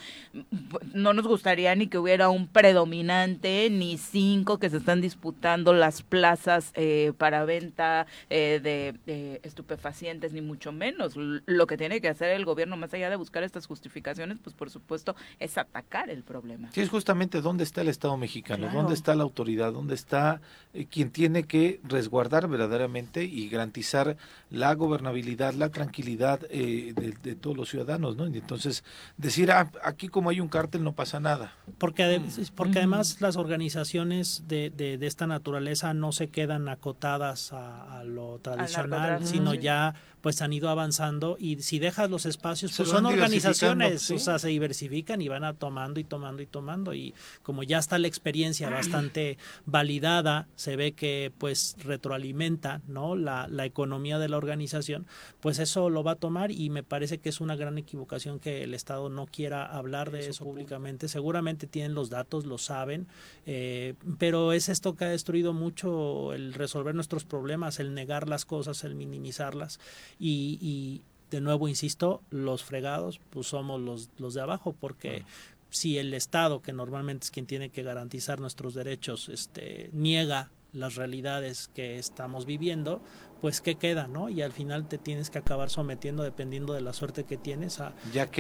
No 0.94 1.14
nos 1.14 1.28
gustaría 1.28 1.76
ni 1.76 1.88
que 1.88 1.98
hubiera 1.98 2.30
un 2.30 2.48
predominante, 2.48 3.70
ni 3.70 3.98
cinco 3.98 4.58
que 4.60 4.70
se 4.70 4.78
están 4.78 5.02
disputando 5.02 5.74
las 5.74 6.02
plazas 6.02 6.72
eh, 6.76 7.14
para 7.18 7.46
venta 7.46 8.08
eh, 8.30 8.60
de 8.62 9.40
estupefacientes, 9.44 10.34
ni 10.34 10.42
mucho 10.42 10.72
menos. 10.72 11.16
Lo 11.16 11.68
que 11.68 11.78
tiene 11.78 12.02
que 12.02 12.10
hacer 12.10 12.32
el 12.32 12.46
gobierno, 12.46 12.78
más 12.78 12.94
allá 12.94 13.10
de 13.10 13.16
buscar 13.16 13.44
estas 13.44 13.66
justificaciones, 13.68 14.40
pues 14.44 14.56
por 14.56 14.70
supuesto, 14.70 15.16
es 15.40 15.58
atacar 15.58 16.10
el 16.10 16.24
problema. 16.24 16.70
Sí, 16.72 16.82
es 16.82 16.90
justamente 16.90 17.42
dónde 17.42 17.64
está 17.64 17.82
el 17.82 17.90
Estado 17.90 18.18
mexicano, 18.18 18.70
dónde 18.72 18.94
está 18.94 19.16
la 19.16 19.24
autoridad, 19.24 19.74
dónde 19.74 19.96
está 19.96 20.42
eh, 20.74 20.86
quien 20.86 21.12
tiene 21.12 21.44
que 21.44 21.80
resguardar 21.84 22.48
verdaderamente 22.48 23.24
y 23.24 23.50
garantizar 23.50 24.18
la 24.50 24.74
gobernabilidad, 24.74 25.54
la 25.54 25.70
tranquilidad 25.70 26.40
de, 26.40 27.14
de 27.22 27.35
todos 27.36 27.56
los 27.56 27.70
ciudadanos, 27.70 28.16
¿no? 28.16 28.28
Y 28.28 28.38
entonces 28.38 28.84
decir, 29.18 29.52
ah, 29.52 29.72
aquí 29.84 30.08
como 30.08 30.30
hay 30.30 30.40
un 30.40 30.48
cártel 30.48 30.84
no 30.84 30.94
pasa 30.94 31.20
nada. 31.20 31.54
Porque, 31.78 32.22
porque 32.56 32.80
además 32.80 33.22
las 33.22 33.36
organizaciones 33.36 34.44
de, 34.48 34.70
de, 34.70 35.06
esta 35.06 35.28
naturaleza 35.28 35.94
no 35.94 36.12
se 36.12 36.30
quedan 36.30 36.68
acotadas 36.70 37.54
a, 37.54 38.04
lo 38.06 38.40
tradicional, 38.40 39.26
sino 39.26 39.54
ya 39.54 39.96
pues 40.26 40.42
han 40.42 40.54
ido 40.54 40.70
avanzando 40.70 41.38
y 41.40 41.62
si 41.62 41.78
dejas 41.78 42.10
los 42.10 42.26
espacios, 42.26 42.74
pues 42.76 42.90
son 42.90 43.06
organizaciones, 43.06 44.10
o 44.10 44.18
sea, 44.18 44.40
se 44.40 44.48
diversifican 44.48 45.22
y 45.22 45.28
van 45.28 45.44
a 45.44 45.54
tomando 45.54 46.00
y 46.00 46.04
tomando 46.04 46.42
y 46.42 46.48
tomando 46.48 46.96
y 46.96 47.14
como 47.44 47.62
ya 47.62 47.78
está 47.78 48.00
la 48.00 48.08
experiencia 48.08 48.72
bastante 48.72 49.38
validada, 49.68 50.48
se 50.56 50.78
ve 50.78 50.94
que 50.94 51.32
pues 51.38 51.76
retroalimenta, 51.78 52.82
¿no? 52.88 53.16
La, 53.16 53.48
la 53.48 53.66
economía 53.66 54.18
de 54.18 54.28
la 54.28 54.38
organización, 54.38 55.06
pues 55.42 55.60
eso 55.60 55.92
lo 55.92 56.04
va 56.04 56.14
a 56.14 56.16
tomar 56.16 56.50
y 56.50 56.72
me 56.72 56.82
parece 56.82 57.20
que 57.20 57.30
es 57.30 57.40
una 57.40 57.56
gran 57.56 57.78
equivocación 57.78 58.40
que 58.40 58.64
el 58.64 58.74
Estado 58.74 59.10
no 59.10 59.28
quiera 59.28 59.64
hablar 59.64 60.10
de 60.10 60.28
eso, 60.28 60.44
públicamente. 60.44 61.08
Seguramente 61.08 61.68
tienen 61.68 61.94
los 61.94 62.10
datos, 62.10 62.48
lo 62.48 62.58
saben, 62.58 63.06
eh, 63.46 63.94
pero 64.18 64.54
es 64.54 64.70
esto 64.70 64.96
que 64.96 65.06
ha 65.06 65.10
destruido 65.10 65.54
mucho 65.54 66.34
el 66.34 66.56
resolver 66.56 66.96
nuestros 66.96 67.26
problemas, 67.26 67.80
el 67.80 67.94
negar 67.94 68.28
las 68.28 68.46
cosas, 68.46 68.84
el 68.84 68.96
minimizarlas 68.96 69.80
y, 70.20 71.02
de 71.30 71.42
nuevo 71.42 71.68
insisto, 71.68 72.22
los 72.30 72.64
fregados 72.64 73.20
pues 73.32 73.48
somos 73.48 73.82
los, 73.82 74.10
los 74.18 74.34
de 74.36 74.42
abajo 74.42 74.76
porque 74.80 75.26
si 75.70 75.98
el 75.98 76.14
Estado, 76.14 76.62
que 76.62 76.72
normalmente 76.72 77.26
es 77.26 77.32
quien 77.32 77.46
tiene 77.46 77.70
que 77.70 77.84
garantizar 77.84 78.40
nuestros 78.40 78.74
derechos, 78.74 79.28
este, 79.30 79.90
niega 79.92 80.52
las 80.72 80.96
realidades 80.96 81.70
que 81.74 81.98
estamos 81.98 82.46
viviendo, 82.46 83.02
pues 83.42 83.62
qué 83.62 83.76
queda, 83.76 84.08
¿no? 84.08 84.30
Y 84.30 84.42
al 84.42 84.52
final 84.52 84.88
te 84.88 84.98
tienes 84.98 85.30
que 85.30 85.38
acabar 85.38 85.70
sometiendo 85.70 86.24
dependiendo 86.24 86.74
de 86.74 86.82
la 86.82 86.94
suerte 86.94 87.24
que 87.24 87.38
tienes 87.38 87.80
a, 87.80 87.94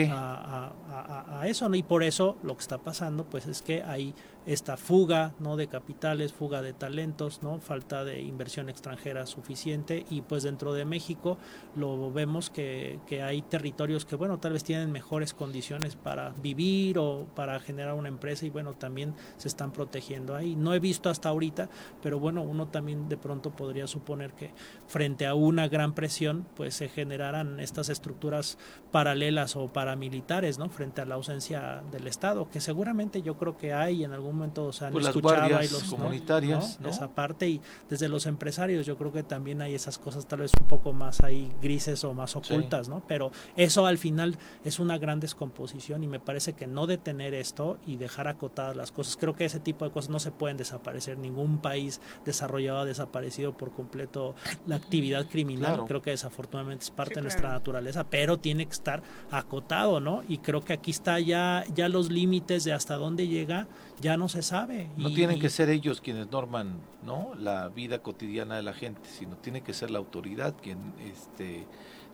a, 0.10 0.74
a, 0.90 1.40
a, 1.42 1.48
eso, 1.48 1.70
¿no? 1.70 1.76
Y 1.76 1.84
por 1.84 2.04
eso 2.04 2.38
lo 2.44 2.56
que 2.56 2.62
está 2.62 2.78
pasando, 2.78 3.26
pues 3.26 3.48
es 3.48 3.62
que 3.62 3.84
hay 3.84 4.14
esta 4.46 4.78
fuga, 4.78 5.34
¿no? 5.40 5.58
De 5.58 5.68
capitales, 5.68 6.34
fuga 6.34 6.62
de 6.62 6.74
talentos, 6.74 7.42
¿no? 7.42 7.60
Falta 7.60 8.04
de 8.04 8.22
inversión 8.22 8.70
extranjera 8.70 9.26
suficiente 9.26 10.06
y 10.10 10.22
pues 10.22 10.44
dentro 10.44 10.74
de 10.74 10.86
México 10.86 11.38
lo 11.76 12.12
vemos 12.12 12.50
que, 12.50 13.00
que 13.08 13.22
hay 13.22 13.42
territorios 13.42 14.06
que, 14.06 14.16
bueno, 14.16 14.40
tal 14.40 14.54
vez 14.54 14.64
tienen 14.64 14.92
mejores 14.92 15.34
condiciones 15.34 15.96
para 15.96 16.30
vivir 16.42 17.00
o 17.00 17.26
para 17.36 17.60
generar 17.60 17.94
una 17.96 18.10
empresa 18.10 18.46
y 18.46 18.50
bueno, 18.50 18.74
también 18.74 19.16
se 19.38 19.48
están 19.48 19.72
protegiendo 19.72 20.36
ahí. 20.36 20.56
No 20.56 20.74
he 20.74 20.80
visto 20.80 21.10
hasta 21.10 21.30
ahorita, 21.30 21.70
pero 22.02 22.20
bueno, 22.20 22.42
uno 22.42 22.68
también 22.68 23.10
de 23.10 23.18
pronto 23.18 23.52
podría 23.52 23.88
suponer 23.88 24.34
que 24.34 24.52
frente 24.88 25.26
a 25.26 25.34
una 25.34 25.68
gran 25.68 25.94
presión, 25.94 26.46
pues 26.56 26.76
se 26.76 26.90
generaran 26.90 27.60
estas 27.60 27.90
estructuras 27.90 28.58
paralelas 28.92 29.56
o 29.56 29.68
paramilitares, 29.68 30.60
¿no? 30.60 30.70
Frente 30.70 31.02
a 31.02 31.06
la 31.06 31.16
ausencia 31.16 31.84
del 31.92 32.08
Estado, 32.08 32.50
que 32.50 32.62
seguramente 32.62 33.22
yo 33.22 33.38
creo 33.38 33.58
que 33.58 33.74
hay 33.74 34.04
en 34.04 34.14
algún 34.14 34.35
momento, 34.36 34.66
o 34.66 34.74
sea, 34.74 34.88
han 34.88 34.94
Pues 34.94 35.06
las 35.06 35.16
guardias 35.16 35.72
los 35.72 35.84
comunitarias, 35.84 36.80
¿no? 36.80 36.90
esa 36.90 37.08
parte 37.10 37.48
y 37.50 37.62
desde 37.90 38.08
los 38.10 38.26
empresarios 38.26 38.86
yo 38.86 38.98
creo 38.98 39.12
que 39.12 39.24
también 39.24 39.62
hay 39.62 39.74
esas 39.76 39.98
cosas 39.98 40.26
tal 40.28 40.40
vez 40.40 40.52
un 40.60 40.68
poco 40.68 40.94
más 40.94 41.22
ahí 41.22 41.52
grises 41.62 42.04
o 42.04 42.14
más 42.14 42.36
ocultas, 42.36 42.90
¿no? 42.90 43.04
Pero 43.08 43.32
eso 43.56 43.86
al 43.86 43.98
final 43.98 44.38
es 44.64 44.80
una 44.80 44.98
gran 44.98 45.20
descomposición 45.20 46.04
y 46.04 46.08
me 46.08 46.20
parece 46.20 46.54
que 46.54 46.68
no 46.68 46.88
detener 46.88 47.34
esto 47.34 47.78
y 47.86 47.98
dejar 47.98 48.28
acotadas 48.28 48.76
las 48.76 48.92
cosas, 48.92 49.18
creo 49.18 49.34
que 49.36 49.46
ese 49.46 49.60
tipo 49.60 49.86
de 49.86 49.92
cosas 49.92 50.10
no 50.10 50.20
se 50.20 50.32
pueden 50.32 50.58
desaparecer, 50.58 51.18
ningún 51.18 51.60
país 51.60 52.02
desarrollado 52.26 52.80
ha 52.80 52.86
desaparecido 52.86 53.56
por 53.56 53.72
completo 53.72 54.36
la 54.68 54.76
actividad 54.76 55.26
criminal, 55.28 55.66
Claro. 55.74 55.86
creo 55.86 56.02
que 56.02 56.12
desafortunadamente 56.12 56.84
es 56.84 56.92
parte 56.92 57.16
Sí, 57.16 57.16
de 57.16 57.22
claro. 57.22 57.24
nuestra 57.34 57.50
naturaleza, 57.52 58.04
pero 58.10 58.38
tiene 58.38 58.66
que 58.66 58.74
estar 58.74 59.02
acotado, 59.32 60.00
¿no? 60.00 60.24
Y 60.28 60.40
creo 60.40 60.64
que 60.64 60.74
aquí 60.74 60.92
está 60.92 61.20
ya 61.20 61.64
ya 61.74 61.90
los 61.90 62.12
límites 62.12 62.64
de 62.64 62.74
hasta 62.74 62.96
dónde 62.96 63.28
llega 63.28 63.68
ya 64.02 64.18
no 64.18 64.28
se 64.30 64.42
sabe. 64.42 64.90
No 64.98 65.10
y- 65.10 65.16
tienen 65.16 65.40
que 65.40 65.50
ser 65.50 65.70
ellos 65.70 66.02
quienes 66.02 66.30
norman 66.32 66.80
¿no? 67.04 67.34
la 67.36 67.70
vida 67.70 68.00
cotidiana 68.00 68.56
de 68.56 68.64
la 68.64 68.74
gente, 68.74 69.10
sino 69.10 69.36
tiene 69.38 69.62
que 69.62 69.74
ser 69.74 69.92
la 69.92 70.00
autoridad 70.00 70.54
quien 70.62 70.94
este, 71.00 71.66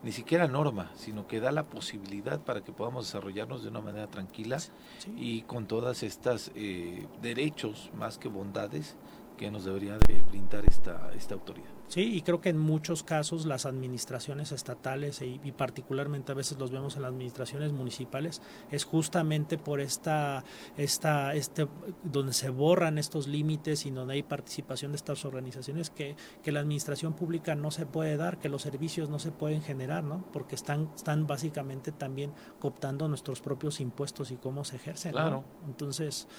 ni 0.03 0.11
siquiera 0.11 0.47
norma, 0.47 0.91
sino 0.95 1.27
que 1.27 1.39
da 1.39 1.51
la 1.51 1.63
posibilidad 1.63 2.39
para 2.39 2.61
que 2.61 2.71
podamos 2.71 3.05
desarrollarnos 3.05 3.63
de 3.63 3.69
una 3.69 3.81
manera 3.81 4.07
tranquila 4.07 4.59
Sí. 4.59 4.71
y 5.17 5.41
con 5.43 5.65
todas 5.67 6.03
estas 6.03 6.51
eh, 6.55 7.07
derechos 7.21 7.89
más 7.97 8.17
que 8.17 8.27
bondades 8.29 8.95
que 9.37 9.49
nos 9.51 9.65
debería 9.65 9.97
de 9.97 10.21
brindar 10.29 10.65
esta, 10.65 11.11
esta 11.15 11.33
autoridad. 11.33 11.69
Sí, 11.91 12.15
y 12.15 12.21
creo 12.21 12.39
que 12.39 12.47
en 12.47 12.57
muchos 12.57 13.03
casos 13.03 13.45
las 13.45 13.65
administraciones 13.65 14.53
estatales 14.53 15.21
e- 15.21 15.41
y 15.43 15.51
particularmente 15.51 16.31
a 16.31 16.35
veces 16.35 16.57
los 16.57 16.71
vemos 16.71 16.95
en 16.95 17.01
las 17.01 17.09
administraciones 17.09 17.73
municipales 17.73 18.41
es 18.71 18.85
justamente 18.85 19.57
por 19.57 19.81
esta 19.81 20.45
esta 20.77 21.33
este 21.35 21.67
donde 22.03 22.31
se 22.31 22.49
borran 22.49 22.97
estos 22.97 23.27
límites 23.27 23.85
y 23.85 23.91
donde 23.91 24.13
hay 24.13 24.23
participación 24.23 24.93
de 24.93 24.95
estas 24.95 25.25
organizaciones 25.25 25.89
que, 25.89 26.15
que 26.41 26.53
la 26.53 26.61
administración 26.61 27.11
pública 27.11 27.55
no 27.55 27.71
se 27.71 27.85
puede 27.85 28.15
dar, 28.15 28.39
que 28.39 28.47
los 28.47 28.61
servicios 28.61 29.09
no 29.09 29.19
se 29.19 29.31
pueden 29.31 29.61
generar, 29.61 30.05
¿no? 30.05 30.23
Porque 30.31 30.55
están 30.55 30.89
están 30.95 31.27
básicamente 31.27 31.91
también 31.91 32.31
cooptando 32.59 33.09
nuestros 33.09 33.41
propios 33.41 33.81
impuestos 33.81 34.31
y 34.31 34.37
cómo 34.37 34.63
se 34.63 34.77
ejercen, 34.77 35.11
¿no? 35.11 35.17
Claro. 35.17 35.43
Entonces, 35.67 36.29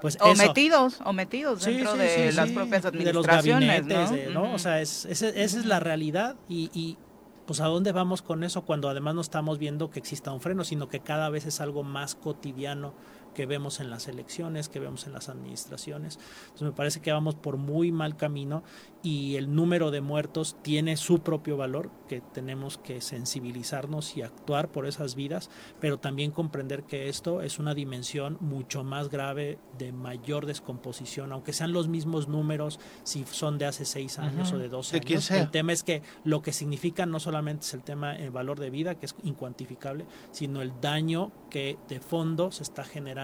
pues 0.00 0.16
O 0.20 0.28
eso. 0.32 0.40
metidos, 0.46 1.00
o 1.04 1.12
metidos 1.12 1.64
dentro 1.64 1.92
sí, 1.94 1.98
de 1.98 2.30
sí, 2.30 2.36
las 2.36 2.48
sí, 2.48 2.54
propias 2.54 2.82
de 2.84 3.12
los 3.12 3.26
administraciones, 3.26 3.88
gabinetes, 3.88 4.10
¿no? 4.10 4.16
de- 4.16 4.30
¿no? 4.48 4.54
O 4.54 4.58
sea, 4.58 4.80
es, 4.80 4.99
ese- 5.04 5.42
esa 5.42 5.58
es 5.58 5.66
la 5.66 5.80
realidad 5.80 6.36
y, 6.48 6.70
y, 6.74 6.96
pues 7.46 7.60
a 7.60 7.66
dónde 7.66 7.90
vamos 7.92 8.22
con 8.22 8.44
eso 8.44 8.62
cuando 8.64 8.88
además 8.88 9.14
no 9.14 9.20
estamos 9.20 9.58
viendo 9.58 9.90
que 9.90 9.98
exista 9.98 10.32
un 10.32 10.40
freno, 10.40 10.62
sino 10.64 10.88
que 10.88 11.00
cada 11.00 11.28
vez 11.30 11.46
es 11.46 11.60
algo 11.60 11.82
más 11.82 12.14
cotidiano 12.14 12.94
que 13.34 13.46
vemos 13.46 13.80
en 13.80 13.90
las 13.90 14.08
elecciones, 14.08 14.68
que 14.68 14.80
vemos 14.80 15.06
en 15.06 15.12
las 15.12 15.28
administraciones. 15.28 16.18
Entonces 16.44 16.62
me 16.62 16.72
parece 16.72 17.00
que 17.00 17.12
vamos 17.12 17.34
por 17.34 17.56
muy 17.56 17.92
mal 17.92 18.16
camino 18.16 18.62
y 19.02 19.36
el 19.36 19.54
número 19.54 19.90
de 19.90 20.00
muertos 20.00 20.56
tiene 20.62 20.96
su 20.96 21.20
propio 21.20 21.56
valor, 21.56 21.90
que 22.08 22.20
tenemos 22.20 22.76
que 22.78 23.00
sensibilizarnos 23.00 24.16
y 24.16 24.22
actuar 24.22 24.70
por 24.70 24.86
esas 24.86 25.14
vidas, 25.14 25.50
pero 25.80 25.98
también 25.98 26.30
comprender 26.32 26.82
que 26.84 27.08
esto 27.08 27.40
es 27.40 27.58
una 27.58 27.74
dimensión 27.74 28.36
mucho 28.40 28.84
más 28.84 29.08
grave 29.08 29.58
de 29.78 29.92
mayor 29.92 30.46
descomposición, 30.46 31.32
aunque 31.32 31.52
sean 31.52 31.72
los 31.72 31.88
mismos 31.88 32.28
números, 32.28 32.78
si 33.04 33.24
son 33.24 33.58
de 33.58 33.66
hace 33.66 33.84
seis 33.84 34.18
años 34.18 34.48
Ujú, 34.48 34.56
o 34.56 34.58
de 34.58 34.68
dos 34.68 34.92
años. 34.92 35.06
quien 35.06 35.20
sea. 35.22 35.40
El 35.40 35.50
tema 35.50 35.72
es 35.72 35.82
que 35.82 36.02
lo 36.24 36.42
que 36.42 36.52
significa 36.52 37.06
no 37.06 37.20
solamente 37.20 37.64
es 37.64 37.74
el 37.74 37.82
tema 37.82 38.16
el 38.16 38.30
valor 38.30 38.58
de 38.58 38.70
vida, 38.70 38.96
que 38.96 39.06
es 39.06 39.14
incuantificable, 39.22 40.06
sino 40.30 40.62
el 40.62 40.72
daño 40.80 41.32
que 41.48 41.78
de 41.88 42.00
fondo 42.00 42.50
se 42.52 42.62
está 42.62 42.84
generando 42.84 43.19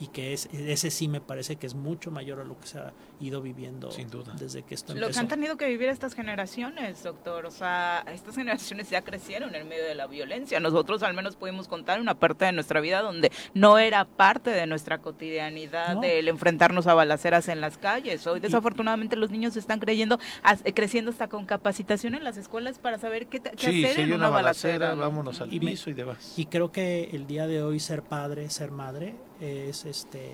y 0.00 0.06
que 0.08 0.32
es 0.32 0.48
ese 0.52 0.90
sí 0.90 1.08
me 1.08 1.20
parece 1.20 1.56
que 1.56 1.66
es 1.66 1.74
mucho 1.74 2.10
mayor 2.10 2.40
a 2.40 2.44
lo 2.44 2.58
que 2.58 2.66
se 2.66 2.78
ha 2.78 2.92
ido 3.20 3.42
viviendo 3.42 3.90
Sin 3.90 4.08
duda. 4.10 4.34
desde 4.38 4.62
que 4.62 4.74
esto 4.74 4.92
Lo 4.94 4.98
que 5.00 5.04
empezó. 5.06 5.20
han 5.20 5.28
tenido 5.28 5.56
que 5.56 5.66
vivir 5.68 5.88
estas 5.88 6.14
generaciones, 6.14 7.02
doctor. 7.02 7.46
O 7.46 7.50
sea, 7.50 8.04
estas 8.12 8.34
generaciones 8.34 8.90
ya 8.90 9.02
crecieron 9.02 9.54
en 9.54 9.68
medio 9.68 9.84
de 9.84 9.94
la 9.94 10.06
violencia. 10.06 10.60
Nosotros 10.60 11.02
al 11.02 11.14
menos 11.14 11.36
pudimos 11.36 11.68
contar 11.68 12.00
una 12.00 12.14
parte 12.14 12.44
de 12.44 12.52
nuestra 12.52 12.80
vida 12.80 13.02
donde 13.02 13.30
no 13.54 13.78
era 13.78 14.04
parte 14.04 14.50
de 14.50 14.66
nuestra 14.66 14.98
cotidianidad 14.98 15.94
No. 15.96 16.02
el 16.04 16.28
enfrentarnos 16.28 16.86
a 16.86 16.94
balaceras 16.94 17.48
en 17.48 17.60
las 17.60 17.78
calles. 17.78 18.26
Hoy 18.26 18.40
desafortunadamente 18.40 19.16
los 19.16 19.30
niños 19.30 19.56
están 19.56 19.80
creyendo, 19.80 20.18
eh, 20.64 20.72
creciendo 20.72 21.10
hasta 21.10 21.28
con 21.28 21.46
capacitación 21.46 22.14
en 22.14 22.24
las 22.24 22.36
escuelas 22.36 22.78
para 22.78 22.98
saber 22.98 23.26
qué, 23.26 23.40
qué 23.40 23.50
Sí, 23.56 23.84
hacer 23.84 23.94
si 23.96 24.00
hay 24.02 24.06
en 24.08 24.14
una 24.14 24.28
una 24.28 24.28
balacera, 24.30 24.72
balacera. 24.78 24.94
¿no? 24.96 25.00
vámonos 25.02 25.40
al 25.40 25.52
Y 25.52 25.60
me- 25.60 25.70
piso 25.72 25.90
y 25.90 25.94
demás. 25.94 26.34
Y 26.36 26.46
creo 26.46 26.72
que 26.72 27.10
el 27.12 27.26
día 27.26 27.46
de 27.46 27.62
hoy 27.62 27.80
ser 27.80 28.02
padre, 28.02 28.48
ser 28.50 28.70
madre, 28.70 29.14
es 29.40 29.84
este 29.84 30.32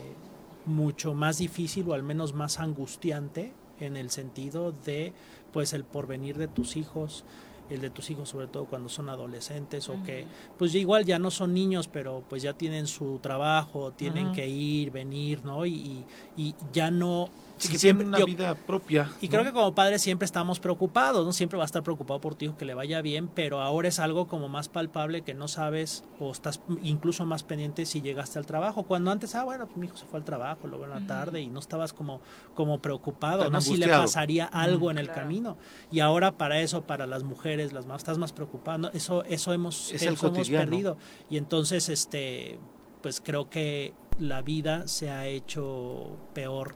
mucho 0.67 1.15
más 1.15 1.39
difícil 1.39 1.89
o 1.89 1.95
al 1.95 2.03
menos 2.03 2.35
más 2.35 2.61
angustiante 2.61 3.53
en 3.81 3.97
el 3.97 4.11
sentido 4.11 4.73
de 4.85 5.13
pues 5.53 5.73
el 5.73 5.85
porvenir 5.85 6.37
de 6.37 6.49
tus 6.49 6.77
hijos, 6.77 7.25
el 7.71 7.81
de 7.81 7.91
tus 7.91 8.11
hijos 8.11 8.29
sobre 8.29 8.47
todo 8.47 8.67
cuando 8.67 8.89
son 8.89 9.09
adolescentes 9.09 9.89
o 9.89 10.03
que 10.03 10.27
pues 10.59 10.75
igual 10.75 11.05
ya 11.05 11.19
no 11.19 11.31
son 11.31 11.55
niños 11.55 11.89
pero 11.89 12.23
pues 12.29 12.43
ya 12.43 12.53
tienen 12.53 12.87
su 12.87 13.19
trabajo, 13.21 13.93
tienen 13.93 14.33
que 14.33 14.47
ir, 14.49 14.91
venir, 14.91 15.45
¿no? 15.45 15.65
Y, 15.65 15.73
y, 15.73 16.05
y 16.37 16.55
ya 16.73 16.91
no 16.91 17.31
Sí, 17.67 17.73
que 17.73 17.79
siempre- 17.79 18.07
una 18.07 18.19
yo- 18.19 18.27
vida 18.27 18.55
propia. 18.55 19.11
y 19.21 19.27
¿no? 19.27 19.31
creo 19.33 19.45
que 19.45 19.53
como 19.53 19.75
padres 19.75 20.01
siempre 20.03 20.25
estamos 20.25 20.61
preocupados, 20.61 21.25
¿no? 21.27 21.33
Siempre 21.33 21.57
va 21.59 21.65
a 21.65 21.67
estar 21.67 21.83
preocupado 21.83 22.21
por 22.21 22.35
tu 22.35 22.45
hijo 22.47 22.57
que 22.57 22.65
le 22.65 22.75
vaya 22.75 23.03
bien, 23.03 23.29
pero 23.29 23.61
ahora 23.61 23.89
es 23.89 23.99
algo 23.99 24.27
como 24.29 24.49
más 24.49 24.69
palpable 24.69 25.23
que 25.23 25.35
no 25.35 25.47
sabes 25.49 26.05
o 26.19 26.31
estás 26.33 26.61
incluso 26.83 27.27
más 27.27 27.43
pendiente 27.43 27.85
si 27.87 28.01
llegaste 28.01 28.39
al 28.39 28.47
trabajo. 28.47 28.85
Cuando 28.85 29.11
antes, 29.11 29.35
ah, 29.35 29.45
bueno, 29.45 29.67
pues 29.67 29.77
mi 29.77 29.87
hijo 29.87 29.97
se 29.97 30.07
fue 30.07 30.19
al 30.19 30.25
trabajo, 30.25 30.67
lo 30.67 30.79
veo 30.79 30.87
en 30.93 31.01
la 31.03 31.07
tarde 31.07 31.41
y 31.43 31.49
no 31.49 31.61
estabas 31.61 31.93
como, 31.93 32.21
como 32.55 32.81
preocupado, 32.81 33.43
Tan 33.45 33.53
¿no? 33.53 33.61
Si 33.61 33.71
le 33.77 33.85
angustiado. 33.85 34.03
pasaría 34.05 34.45
algo 34.47 34.91
en 34.91 34.99
el 34.99 35.07
claro. 35.07 35.21
camino. 35.23 35.57
Y 35.93 36.01
ahora 36.01 36.39
para 36.39 36.61
eso, 36.61 36.83
para 36.83 37.07
las 37.07 37.23
mujeres, 37.25 37.73
las 37.73 37.87
más, 37.87 37.99
estás 38.03 38.17
más 38.19 38.33
preocupado. 38.33 38.79
¿no? 38.79 38.89
Eso, 38.93 39.23
eso 39.25 39.53
hemos, 39.53 39.93
Es 39.93 40.03
el 40.03 40.15
eso 40.15 40.29
hemos 40.29 40.49
perdido. 40.49 40.97
Y 41.29 41.37
entonces, 41.37 41.89
este, 41.89 42.59
pues 43.03 43.21
creo 43.21 43.51
que 43.51 43.93
la 44.19 44.43
vida 44.43 44.87
se 44.89 45.11
ha 45.11 45.27
hecho 45.27 46.17
peor 46.35 46.75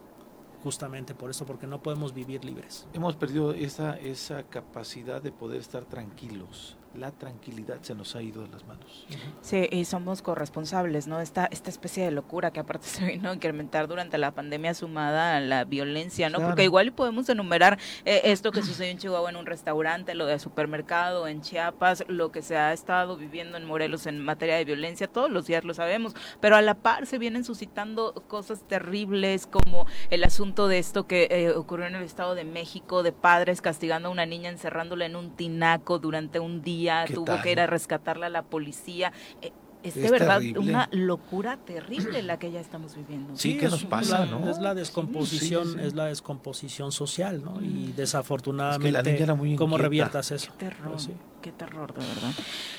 justamente 0.64 1.14
por 1.14 1.30
eso, 1.30 1.44
porque 1.44 1.66
no 1.66 1.82
podemos 1.82 2.14
vivir 2.14 2.42
libres. 2.44 2.88
Hemos 2.94 3.16
perdido 3.16 3.52
esa, 3.52 3.98
esa 3.98 4.44
capacidad 4.44 5.22
de 5.22 5.30
poder 5.30 5.60
estar 5.60 5.84
tranquilos. 5.84 6.78
La 6.94 7.10
tranquilidad 7.10 7.78
se 7.82 7.94
nos 7.94 8.14
ha 8.16 8.22
ido 8.22 8.42
de 8.42 8.48
las 8.48 8.64
manos. 8.66 9.06
Sí, 9.40 9.68
y 9.70 9.84
somos 9.84 10.22
corresponsables, 10.22 11.06
¿no? 11.06 11.20
Esta, 11.20 11.46
esta 11.46 11.70
especie 11.70 12.04
de 12.04 12.10
locura 12.10 12.52
que 12.52 12.60
aparte 12.60 12.86
se 12.88 13.04
vino 13.04 13.30
a 13.30 13.34
incrementar 13.34 13.88
durante 13.88 14.18
la 14.18 14.32
pandemia 14.32 14.74
sumada 14.74 15.36
a 15.36 15.40
la 15.40 15.64
violencia, 15.64 16.30
¿no? 16.30 16.36
Claro. 16.38 16.50
Porque 16.50 16.64
igual 16.64 16.92
podemos 16.92 17.28
enumerar 17.28 17.78
eh, 18.04 18.22
esto 18.24 18.52
que 18.52 18.62
sucedió 18.62 18.90
en 18.90 18.98
Chihuahua 18.98 19.30
en 19.30 19.36
un 19.36 19.46
restaurante, 19.46 20.14
lo 20.14 20.26
de 20.26 20.38
supermercado 20.38 21.26
en 21.26 21.40
Chiapas, 21.42 22.04
lo 22.08 22.30
que 22.30 22.42
se 22.42 22.56
ha 22.56 22.72
estado 22.72 23.16
viviendo 23.16 23.56
en 23.56 23.64
Morelos 23.64 24.06
en 24.06 24.24
materia 24.24 24.56
de 24.56 24.64
violencia, 24.64 25.08
todos 25.08 25.30
los 25.30 25.46
días 25.46 25.64
lo 25.64 25.74
sabemos, 25.74 26.14
pero 26.40 26.56
a 26.56 26.62
la 26.62 26.74
par 26.74 27.06
se 27.06 27.18
vienen 27.18 27.44
suscitando 27.44 28.12
cosas 28.28 28.66
terribles 28.66 29.46
como 29.46 29.86
el 30.10 30.24
asunto 30.24 30.68
de 30.68 30.78
esto 30.78 31.06
que 31.06 31.28
eh, 31.30 31.50
ocurrió 31.50 31.86
en 31.86 31.96
el 31.96 32.04
Estado 32.04 32.34
de 32.34 32.44
México, 32.44 33.02
de 33.02 33.12
padres 33.12 33.60
castigando 33.60 34.08
a 34.08 34.12
una 34.12 34.26
niña 34.26 34.50
encerrándola 34.50 35.06
en 35.06 35.16
un 35.16 35.30
tinaco 35.36 35.98
durante 35.98 36.38
un 36.38 36.62
día, 36.62 36.83
¿Qué 37.06 37.14
tuvo 37.14 37.24
tal? 37.26 37.42
que 37.42 37.52
ir 37.52 37.60
a 37.60 37.66
rescatarla 37.66 38.26
a 38.26 38.30
la 38.30 38.42
policía. 38.42 39.12
Eh, 39.42 39.52
es 39.82 39.94
de 39.94 40.04
Es 40.06 40.10
verdad 40.10 40.38
terrible. 40.38 40.60
una 40.60 40.88
locura 40.92 41.58
terrible 41.58 42.22
la 42.22 42.38
que 42.38 42.50
ya 42.50 42.58
estamos 42.60 42.96
viviendo. 42.96 43.36
Sí, 43.36 43.58
¿qué 43.58 43.66
es 43.66 43.70
nos 43.70 43.84
pasa, 43.84 44.20
la- 44.20 44.26
no? 44.26 44.48
Es 44.50 44.58
la 44.58 44.74
descomposición, 44.74 45.66
Sí, 45.66 45.72
sí. 45.78 45.86
es 45.86 45.94
la 45.94 46.06
descomposición 46.06 46.90
social, 46.90 47.42
¿no? 47.44 47.60
Y 47.62 47.90
Es 47.90 47.96
desafortunadamente, 47.96 48.86
que 48.88 48.92
la 48.92 49.02
niña 49.02 49.24
era 49.24 49.34
muy 49.34 49.56
¿cómo 49.56 49.76
reviertas 49.76 50.30
eso? 50.30 50.52
Terror. 50.56 50.96
Qué 51.44 51.52
terror, 51.52 51.92
de 51.92 52.00
verdad. 52.00 52.30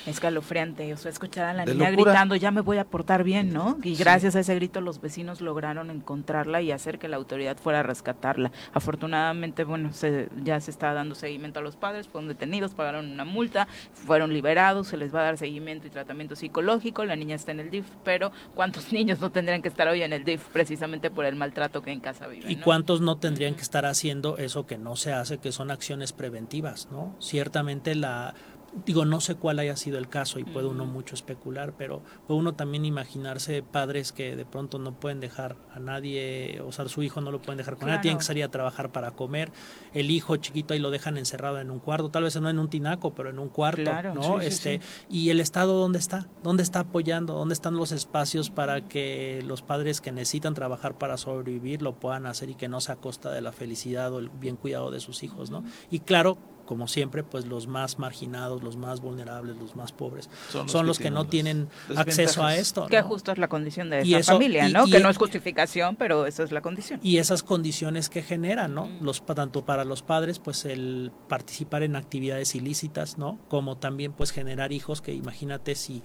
Escalofriante. 0.06 0.92
O 0.92 0.96
sea, 0.96 1.08
escuchar 1.08 1.44
a 1.44 1.54
la 1.54 1.64
niña 1.64 1.88
gritando, 1.92 2.34
ya 2.34 2.50
me 2.50 2.62
voy 2.62 2.78
a 2.78 2.84
portar 2.84 3.22
bien, 3.22 3.52
¿no? 3.52 3.78
Y 3.84 3.94
gracias 3.94 4.34
a 4.34 4.40
ese 4.40 4.56
grito 4.56 4.80
los 4.80 5.00
vecinos 5.00 5.40
lograron 5.40 5.88
encontrarla 5.88 6.60
y 6.62 6.72
hacer 6.72 6.98
que 6.98 7.06
la 7.06 7.16
autoridad 7.16 7.56
fuera 7.58 7.78
a 7.78 7.82
rescatarla. 7.84 8.50
Afortunadamente, 8.74 9.62
bueno, 9.62 9.92
se, 9.92 10.28
ya 10.42 10.58
se 10.58 10.72
está 10.72 10.92
dando 10.94 11.14
seguimiento 11.14 11.60
a 11.60 11.62
los 11.62 11.76
padres, 11.76 12.08
fueron 12.08 12.26
detenidos, 12.26 12.74
pagaron 12.74 13.08
una 13.08 13.24
multa, 13.24 13.68
fueron 13.92 14.32
liberados, 14.32 14.88
se 14.88 14.96
les 14.96 15.14
va 15.14 15.20
a 15.20 15.24
dar 15.26 15.38
seguimiento 15.38 15.86
y 15.86 15.90
tratamiento 15.90 16.34
psicológico, 16.34 17.04
la 17.04 17.14
niña 17.14 17.36
está 17.36 17.52
en 17.52 17.60
el 17.60 17.70
DIF, 17.70 17.86
pero 18.02 18.32
¿cuántos 18.56 18.92
niños 18.92 19.20
no 19.20 19.30
tendrían 19.30 19.62
que 19.62 19.68
estar 19.68 19.86
hoy 19.86 20.02
en 20.02 20.12
el 20.12 20.24
DIF 20.24 20.42
precisamente 20.48 21.08
por 21.12 21.24
el 21.24 21.36
maltrato 21.36 21.82
que 21.82 21.92
en 21.92 22.00
casa 22.00 22.26
viven? 22.26 22.50
¿Y 22.50 22.56
cuántos 22.56 23.00
no 23.00 23.18
tendrían 23.18 23.54
que 23.54 23.62
estar 23.62 23.86
haciendo 23.86 24.38
eso 24.38 24.66
que 24.66 24.76
no 24.76 24.96
se 24.96 25.12
hace, 25.12 25.38
que 25.38 25.52
son 25.52 25.70
acciones 25.70 26.12
preventivas, 26.12 26.88
¿no? 26.90 27.14
Ciertamente 27.20 27.94
la 27.94 28.34
digo, 28.84 29.04
no 29.04 29.20
sé 29.20 29.36
cuál 29.36 29.58
haya 29.58 29.76
sido 29.76 29.98
el 29.98 30.08
caso 30.08 30.38
y 30.38 30.44
puede 30.44 30.66
uno 30.66 30.84
mucho 30.84 31.14
especular, 31.14 31.74
pero 31.76 32.02
puede 32.26 32.40
uno 32.40 32.54
también 32.54 32.84
imaginarse 32.84 33.62
padres 33.62 34.12
que 34.12 34.36
de 34.36 34.44
pronto 34.44 34.78
no 34.78 34.98
pueden 34.98 35.20
dejar 35.20 35.56
a 35.72 35.80
nadie, 35.80 36.60
o 36.64 36.72
sea, 36.72 36.88
su 36.88 37.02
hijo 37.02 37.20
no 37.20 37.30
lo 37.30 37.40
pueden 37.40 37.58
dejar 37.58 37.76
con 37.76 37.88
nadie, 37.88 38.02
tienen 38.02 38.18
que 38.18 38.24
salir 38.24 38.44
a 38.44 38.50
trabajar 38.50 38.92
para 38.92 39.12
comer, 39.12 39.50
el 39.94 40.10
hijo 40.10 40.36
chiquito 40.36 40.74
ahí 40.74 40.80
lo 40.80 40.90
dejan 40.90 41.16
encerrado 41.16 41.60
en 41.60 41.70
un 41.70 41.78
cuarto, 41.78 42.10
tal 42.10 42.24
vez 42.24 42.40
no 42.40 42.50
en 42.50 42.58
un 42.58 42.68
tinaco, 42.68 43.14
pero 43.14 43.30
en 43.30 43.38
un 43.38 43.48
cuarto, 43.48 43.90
¿no? 44.14 44.40
este, 44.40 44.80
y 45.08 45.30
el 45.30 45.40
Estado 45.40 45.78
dónde 45.78 45.98
está? 45.98 46.28
¿Dónde 46.42 46.62
está 46.62 46.80
apoyando? 46.80 47.34
¿Dónde 47.34 47.54
están 47.54 47.76
los 47.76 47.92
espacios 47.92 48.50
para 48.50 48.82
que 48.82 49.42
los 49.46 49.62
padres 49.62 50.00
que 50.00 50.12
necesitan 50.12 50.54
trabajar 50.54 50.98
para 50.98 51.16
sobrevivir 51.16 51.82
lo 51.82 51.94
puedan 51.94 52.26
hacer 52.26 52.50
y 52.50 52.54
que 52.54 52.68
no 52.68 52.80
sea 52.80 52.96
a 52.96 52.98
costa 52.98 53.30
de 53.30 53.40
la 53.40 53.52
felicidad 53.52 54.12
o 54.12 54.18
el 54.18 54.28
bien 54.28 54.56
cuidado 54.56 54.90
de 54.90 55.00
sus 55.00 55.22
hijos, 55.22 55.50
¿no? 55.50 55.64
Y 55.90 56.00
claro, 56.00 56.38
como 56.66 56.88
siempre, 56.88 57.22
pues 57.22 57.46
los 57.46 57.66
más 57.66 57.98
marginados, 57.98 58.62
los 58.62 58.76
más 58.76 59.00
vulnerables, 59.00 59.56
los 59.56 59.76
más 59.76 59.92
pobres, 59.92 60.28
son 60.66 60.86
los, 60.86 60.98
que, 60.98 61.10
no 61.10 61.26
tienen 61.26 61.68
acceso 61.96 62.44
a 62.44 62.56
esto. 62.56 62.86
Que 62.86 63.00
justo 63.02 63.32
es 63.32 63.38
la 63.38 63.48
condición 63.48 63.90
de 63.90 64.00
esa 64.00 64.32
familia, 64.34 64.68
¿no? 64.68 64.86
que 64.86 65.00
no 65.00 65.08
es 65.08 65.16
justificación, 65.16 65.96
pero 65.96 66.26
esa 66.26 66.42
es 66.42 66.52
la 66.52 66.60
condición. 66.60 67.00
Y 67.02 67.18
esas 67.18 67.42
condiciones 67.42 68.10
que 68.10 68.22
generan, 68.22 68.74
¿no? 68.74 68.88
Los, 69.00 69.24
tanto 69.24 69.64
para 69.64 69.84
los 69.84 70.02
padres, 70.02 70.38
pues 70.38 70.64
el 70.64 71.12
participar 71.28 71.82
en 71.82 71.96
actividades 71.96 72.54
ilícitas, 72.54 73.18
¿no? 73.18 73.38
Como 73.48 73.76
también 73.76 74.12
pues 74.12 74.32
generar 74.32 74.72
hijos 74.72 75.00
que 75.00 75.12
imagínate 75.12 75.74
si 75.74 76.02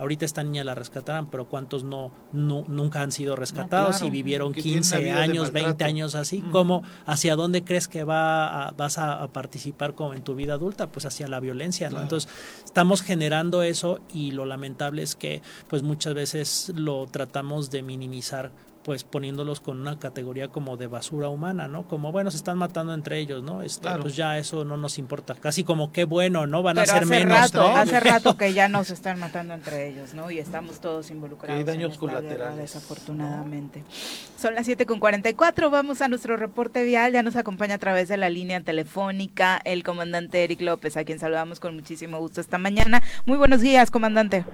ahorita 0.00 0.24
esta 0.24 0.42
niña 0.42 0.64
la 0.64 0.74
rescatarán, 0.74 1.26
pero 1.26 1.46
¿cuántos 1.46 1.84
no, 1.84 2.10
nunca 2.32 3.02
han 3.02 3.12
sido 3.12 3.36
rescatados 3.36 4.02
y 4.02 4.08
vivieron 4.08 4.54
15 4.54 5.10
años, 5.12 5.52
20 5.52 5.84
años 5.84 6.14
así? 6.14 6.40
¿Cómo, 6.50 6.82
hacia 7.04 7.36
dónde 7.36 7.64
crees 7.64 7.86
que 7.86 8.02
va 8.02 8.72
vas 8.76 8.96
a, 8.98 9.28
participar 9.28 9.94
como 9.94 10.14
en 10.14 10.22
tu 10.22 10.34
vida 10.34 10.54
adulta? 10.54 10.86
Pues 10.86 11.04
hacia 11.04 11.28
la 11.28 11.38
violencia, 11.38 11.90
¿no? 11.90 12.00
Entonces, 12.00 12.32
estamos 12.64 13.02
generando 13.02 13.62
eso 13.62 14.00
y 14.12 14.30
lo 14.30 14.46
lamentable 14.46 15.02
es 15.02 15.14
que 15.14 15.42
pues 15.68 15.82
muchas 15.82 16.14
veces 16.14 16.72
lo 16.74 17.06
tratamos 17.06 17.70
de 17.70 17.82
minimizar 17.82 18.50
pues 18.82 19.04
poniéndolos 19.04 19.60
con 19.60 19.80
una 19.80 19.98
categoría 19.98 20.48
como 20.48 20.76
de 20.76 20.86
basura 20.86 21.28
humana, 21.28 21.68
¿no? 21.68 21.86
Como, 21.86 22.12
bueno, 22.12 22.30
se 22.30 22.38
están 22.38 22.56
matando 22.56 22.94
entre 22.94 23.18
ellos, 23.18 23.42
¿no? 23.42 23.62
Este, 23.62 23.88
Pues 24.00 24.16
ya 24.16 24.38
eso 24.38 24.64
no 24.64 24.76
nos 24.76 24.98
importa. 24.98 25.34
Casi 25.34 25.64
como, 25.64 25.92
qué 25.92 26.04
bueno, 26.04 26.46
¿no? 26.46 26.62
Van 26.62 26.78
a 26.78 26.86
ser 26.86 27.04
menos, 27.04 27.38
rato, 27.38 27.66
Hace 27.66 28.00
rato 28.00 28.36
que 28.36 28.54
ya 28.54 28.68
nos 28.68 28.90
están 28.90 29.18
matando 29.20 29.52
entre 29.52 29.88
ellos, 29.88 30.14
¿no? 30.14 30.30
Y 30.30 30.38
estamos 30.38 30.80
todos 30.80 31.10
involucrados. 31.10 31.58
Hay 31.58 31.64
daños 31.64 31.98
colaterales. 31.98 32.56
desafortunadamente. 32.56 33.84
Son 34.38 34.54
las 34.54 34.64
7 34.64 34.86
con 34.86 34.98
44, 34.98 35.70
vamos 35.70 36.00
a 36.00 36.08
nuestro 36.08 36.36
reporte 36.36 36.82
vial. 36.82 37.12
Ya 37.12 37.22
nos 37.22 37.36
acompaña 37.36 37.74
a 37.74 37.78
través 37.78 38.08
de 38.08 38.16
la 38.16 38.30
línea 38.30 38.60
telefónica 38.62 39.60
el 39.64 39.84
comandante 39.84 40.42
Eric 40.42 40.62
López, 40.62 40.96
a 40.96 41.04
quien 41.04 41.18
saludamos 41.18 41.60
con 41.60 41.74
muchísimo 41.74 42.18
gusto 42.18 42.40
esta 42.40 42.56
mañana. 42.56 43.02
Muy 43.26 43.36
buenos 43.36 43.60
días, 43.60 43.90
comandante. 43.90 44.44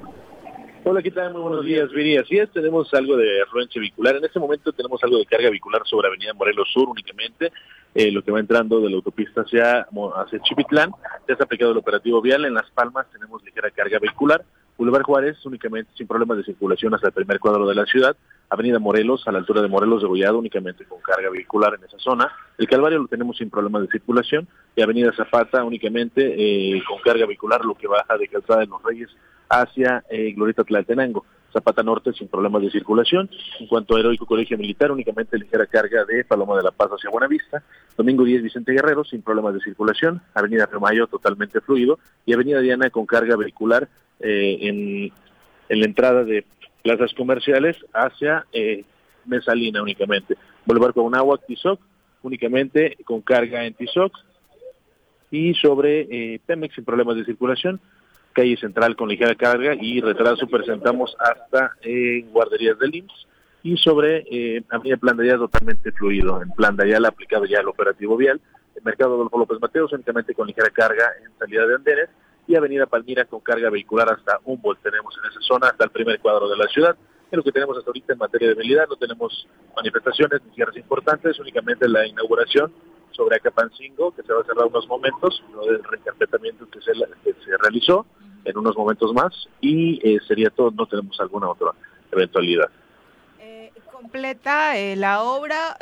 Hola, 0.89 1.03
¿qué 1.03 1.11
tal? 1.11 1.33
Muy 1.33 1.43
buenos 1.43 1.65
días, 1.65 1.91
Viri. 1.91 2.17
Así 2.17 2.39
es, 2.39 2.49
tenemos 2.53 2.95
algo 2.95 3.17
de 3.17 3.43
afluencia 3.43 3.81
vehicular. 3.81 4.15
En 4.15 4.25
este 4.25 4.39
momento 4.39 4.73
tenemos 4.73 5.03
algo 5.03 5.19
de 5.19 5.27
carga 5.27 5.51
vehicular 5.51 5.83
sobre 5.85 6.07
Avenida 6.07 6.33
Morelos 6.33 6.69
Sur 6.73 6.89
únicamente, 6.89 7.51
eh, 7.93 8.13
lo 8.13 8.23
que 8.23 8.31
va 8.31 8.39
entrando 8.39 8.81
de 8.81 8.91
la 8.91 8.95
autopista 8.95 9.41
hacia, 9.41 9.81
hacia 9.81 10.39
Chipitlán. 10.43 10.93
Ya 11.29 11.35
se 11.35 11.43
ha 11.43 11.45
aplicado 11.45 11.73
el 11.73 11.79
operativo 11.79 12.23
vial. 12.23 12.45
En 12.45 12.55
Las 12.55 12.71
Palmas 12.71 13.11
tenemos 13.11 13.43
ligera 13.43 13.69
carga 13.73 13.99
vehicular. 13.99 14.45
Boulevard 14.79 15.03
Juárez 15.03 15.45
únicamente 15.45 15.91
sin 15.97 16.07
problemas 16.07 16.37
de 16.37 16.45
circulación 16.45 16.95
hasta 16.95 17.09
el 17.09 17.15
primer 17.15 17.41
cuadro 17.41 17.67
de 17.67 17.75
la 17.75 17.85
ciudad. 17.87 18.17
Avenida 18.49 18.79
Morelos, 18.79 19.27
a 19.27 19.33
la 19.33 19.39
altura 19.39 19.63
de 19.63 19.69
Morelos 19.69 20.03
de 20.03 20.09
Gollado, 20.09 20.39
únicamente 20.39 20.85
con 20.85 21.01
carga 21.01 21.31
vehicular 21.31 21.75
en 21.75 21.85
esa 21.85 21.99
zona. 21.99 22.31
El 22.59 22.69
Calvario 22.69 22.99
lo 22.99 23.09
tenemos 23.09 23.37
sin 23.37 23.51
problemas 23.51 23.83
de 23.83 23.89
circulación. 23.89 24.47
Y 24.75 24.83
Avenida 24.83 25.13
Zapata 25.17 25.65
únicamente 25.65 26.23
eh, 26.77 26.83
con 26.87 27.01
carga 27.01 27.27
vehicular, 27.27 27.65
lo 27.65 27.75
que 27.75 27.87
baja 27.87 28.17
de 28.17 28.29
Calzada 28.29 28.61
de 28.61 28.67
los 28.67 28.83
Reyes 28.83 29.11
hacia 29.49 30.05
eh, 30.11 30.33
Glorieta 30.33 30.65
Tlaltenango. 30.65 31.25
Zapata 31.53 31.83
Norte 31.83 32.13
sin 32.13 32.29
problemas 32.29 32.63
de 32.63 32.71
circulación. 32.71 33.31
En 33.59 33.67
cuanto 33.67 33.97
a 33.97 34.01
Heroico 34.01 34.27
Colegio 34.27 34.59
Militar, 34.59 34.93
únicamente 34.93 35.39
ligera 35.39 35.67
carga 35.67 36.05
de 36.05 36.23
Paloma 36.25 36.57
de 36.57 36.63
la 36.63 36.71
Paz 36.71 36.91
hacia 36.91 37.09
Buenavista. 37.09 37.63
Domingo 37.97 38.25
10 38.25 38.43
Vicente 38.43 38.73
Guerrero 38.73 39.05
sin 39.05 39.23
problemas 39.23 39.55
de 39.55 39.61
circulación. 39.61 40.21
Avenida 40.35 40.67
Remayo 40.67 41.07
totalmente 41.07 41.61
fluido. 41.63 41.99
Y 42.27 42.35
Avenida 42.35 42.61
Diana 42.61 42.91
con 42.91 43.07
carga 43.07 43.37
vehicular 43.37 43.89
eh, 44.21 44.59
en, 44.61 45.13
la 45.81 45.85
entrada 45.87 46.25
de 46.25 46.45
plazas 46.87 47.13
comerciales 47.15 47.77
hacia 47.93 48.47
eh, 48.53 48.85
Mesalina 49.25 49.83
únicamente. 49.83 50.37
Boulevard 50.65 50.95
con 50.95 51.15
agua 51.17 51.39
Tizoc 51.45 51.81
únicamente 52.23 52.97
con 53.05 53.23
carga 53.23 53.65
en 53.65 53.75
Tizoc. 53.75 54.13
Y 55.33 55.55
sobre 55.55 56.03
eh, 56.03 56.41
Pemex 56.47 56.77
sin 56.77 56.85
problemas 56.85 57.17
de 57.17 57.25
circulación 57.25 57.81
calle 58.33 58.57
central 58.59 58.95
con 58.97 59.09
ligera 59.09 59.35
carga 59.35 59.75
y 59.75 60.01
retraso 60.03 60.47
presentamos 60.47 61.17
hasta 61.19 61.73
en 61.81 62.31
guarderías 62.31 62.79
del 62.79 62.95
IMSS 62.95 63.27
y 63.63 63.77
sobre 63.79 64.27
eh, 64.31 64.63
Avenida 64.69 64.99
Plan 64.99 65.17
de 65.17 65.33
totalmente 65.33 65.91
fluido. 65.93 66.43
En 66.43 66.51
Plan 66.51 66.77
de 66.77 66.95
ha 66.95 67.09
aplicado 67.09 67.47
ya 67.47 67.61
el 67.61 67.69
operativo 67.69 68.17
vial. 68.17 68.39
El 68.77 68.85
mercado 68.85 69.15
Adolfo 69.15 69.39
López 69.39 69.59
Mateos 69.59 69.93
únicamente 69.93 70.35
con 70.35 70.47
ligera 70.47 70.69
carga 70.69 71.07
en 71.25 71.37
salida 71.39 71.67
de 71.67 71.75
Andenes 71.77 72.11
y 72.47 72.55
Avenida 72.55 72.87
Palmira 72.87 73.25
con 73.25 73.41
carga 73.41 73.71
vehicular 73.71 74.13
hasta 74.13 74.41
Humboldt. 74.45 74.83
Tenemos 74.83 75.17
en 75.19 75.31
esa 75.31 75.41
zona 75.41 75.69
hasta 75.69 75.85
el 75.85 75.91
primer 75.91 76.21
cuadro 76.21 76.49
de 76.49 76.57
la 76.57 76.67
ciudad. 76.69 76.97
Es 77.31 77.37
lo 77.37 77.43
que 77.43 77.53
tenemos 77.53 77.77
hasta 77.77 77.91
ahorita 77.91 78.13
en 78.13 78.19
materia 78.19 78.49
de 78.49 78.55
movilidad. 78.55 78.87
No 78.89 78.97
tenemos 78.97 79.49
manifestaciones 79.75 80.41
ni 80.45 80.55
cierres 80.55 80.77
importantes, 80.77 81.39
únicamente 81.41 81.89
la 81.89 82.07
inauguración 82.07 82.73
sobre 83.11 83.37
Acapancingo, 83.37 84.15
que 84.15 84.23
se 84.23 84.33
va 84.33 84.43
a 84.43 84.45
cerrar 84.45 84.67
unos 84.67 84.87
momentos, 84.87 85.43
lo 85.53 85.67
del 85.67 85.83
reencarpetamiento 85.83 86.69
que 86.69 86.81
se, 86.81 86.93
realizó 87.63 88.07
en 88.45 88.57
unos 88.59 88.77
momentos 88.77 89.13
más 89.13 89.33
y 89.61 89.99
eh, 90.07 90.19
sería 90.29 90.51
todo, 90.51 90.71
no 90.71 90.87
tenemos 90.87 91.19
alguna 91.19 91.49
otra 91.49 91.73
eventualidad. 92.13 92.71
Eh, 93.41 93.73
¿Completa 93.91 94.77
eh, 94.77 94.95
la 94.95 95.23
obra, 95.23 95.79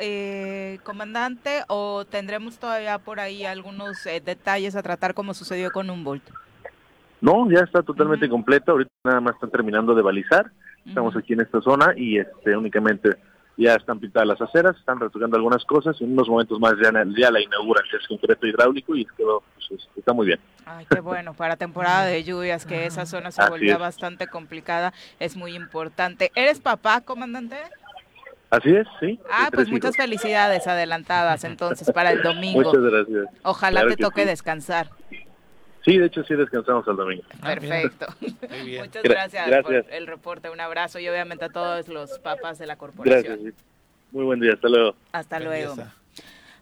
comandante, 0.85 1.65
o 1.69 2.05
tendremos 2.07 2.59
todavía 2.59 2.99
por 2.99 3.21
ahí 3.21 3.45
algunos 3.45 4.05
detalles 4.05 4.77
a 4.77 4.83
tratar 4.83 5.13
como 5.13 5.35
sucedió 5.35 5.73
con 5.73 5.91
Humboldt? 5.91 6.44
No, 7.25 7.51
ya 7.51 7.61
está 7.61 7.83
totalmente 7.83 8.29
completa, 8.29 8.73
ahorita 8.73 8.91
nada 9.03 9.21
más 9.23 9.35
están 9.37 9.49
terminando 9.49 9.95
de 9.95 10.03
balizar, 10.03 10.51
estamos 10.87 11.17
aquí 11.17 11.33
en 11.33 11.41
esta 11.41 11.59
zona 11.63 11.95
y 11.97 12.19
este 12.19 12.55
únicamente 12.55 13.17
ya 13.57 13.77
están 13.77 13.99
pintadas 13.99 14.29
las 14.29 14.43
aceras, 14.43 14.77
están 14.77 15.01
retocando 15.01 15.39
algunas 15.39 15.65
cosas 15.65 15.97
y 16.01 16.05
en 16.05 16.13
unos 16.13 16.29
momentos 16.29 16.61
más 16.61 16.75
ya, 16.83 16.93
ya 17.17 17.31
la 17.31 17.41
inauguran, 17.41 17.83
que 17.91 17.97
es 17.97 18.07
concreto 18.07 18.47
hidráulico 18.47 18.95
y 18.95 19.07
quedó, 19.07 19.43
pues, 19.55 19.89
está 19.97 20.13
muy 20.13 20.27
bien. 20.27 20.39
Ay, 20.67 20.85
qué 20.91 21.01
bueno, 21.01 21.33
para 21.33 21.57
temporada 21.57 22.05
de 22.05 22.25
lluvias, 22.25 22.67
que 22.67 22.85
esa 22.85 23.07
zona 23.07 23.31
se 23.31 23.49
volvía 23.49 23.79
bastante 23.79 24.27
complicada, 24.27 24.93
es 25.19 25.35
muy 25.35 25.57
importante. 25.57 26.31
¿Eres 26.35 26.61
papá, 26.61 27.01
comandante? 27.01 27.57
Así 28.51 28.69
es, 28.69 28.87
sí. 29.01 29.19
Ah, 29.33 29.49
pues 29.51 29.71
muchas 29.71 29.97
felicidades 29.97 30.67
adelantadas 30.67 31.43
entonces 31.45 31.91
para 31.91 32.13
el 32.13 32.21
domingo. 32.23 32.61
Muchas 32.61 32.83
gracias. 32.83 33.29
Ojalá 33.45 33.87
te 33.87 33.97
toque 33.97 34.27
descansar. 34.27 34.91
Sí, 35.85 35.99
de 35.99 36.07
hecho 36.07 36.25
sí 36.25 36.35
descansamos 36.35 36.87
el 36.89 36.97
domingo. 36.97 37.25
Ah, 37.43 37.55
Perfecto. 37.55 38.07
Muchas 38.81 39.03
gracias, 39.03 39.63
por 39.63 39.75
el 39.75 40.07
reporte. 40.07 40.49
Un 40.49 40.61
abrazo 40.61 40.99
y 40.99 41.09
obviamente 41.09 41.45
a 41.45 41.51
todos 41.51 41.89
los 41.89 42.19
papás 42.21 42.59
de 42.59 42.67
la 42.67 42.77
corporación. 42.77 43.23
Gracias. 43.23 43.55
Muy 44.11 44.25
buen 44.25 44.41
día. 44.41 44.55
Hasta 44.55 44.69
luego. 44.69 44.97
Hasta 45.13 45.41
luego. 45.41 45.77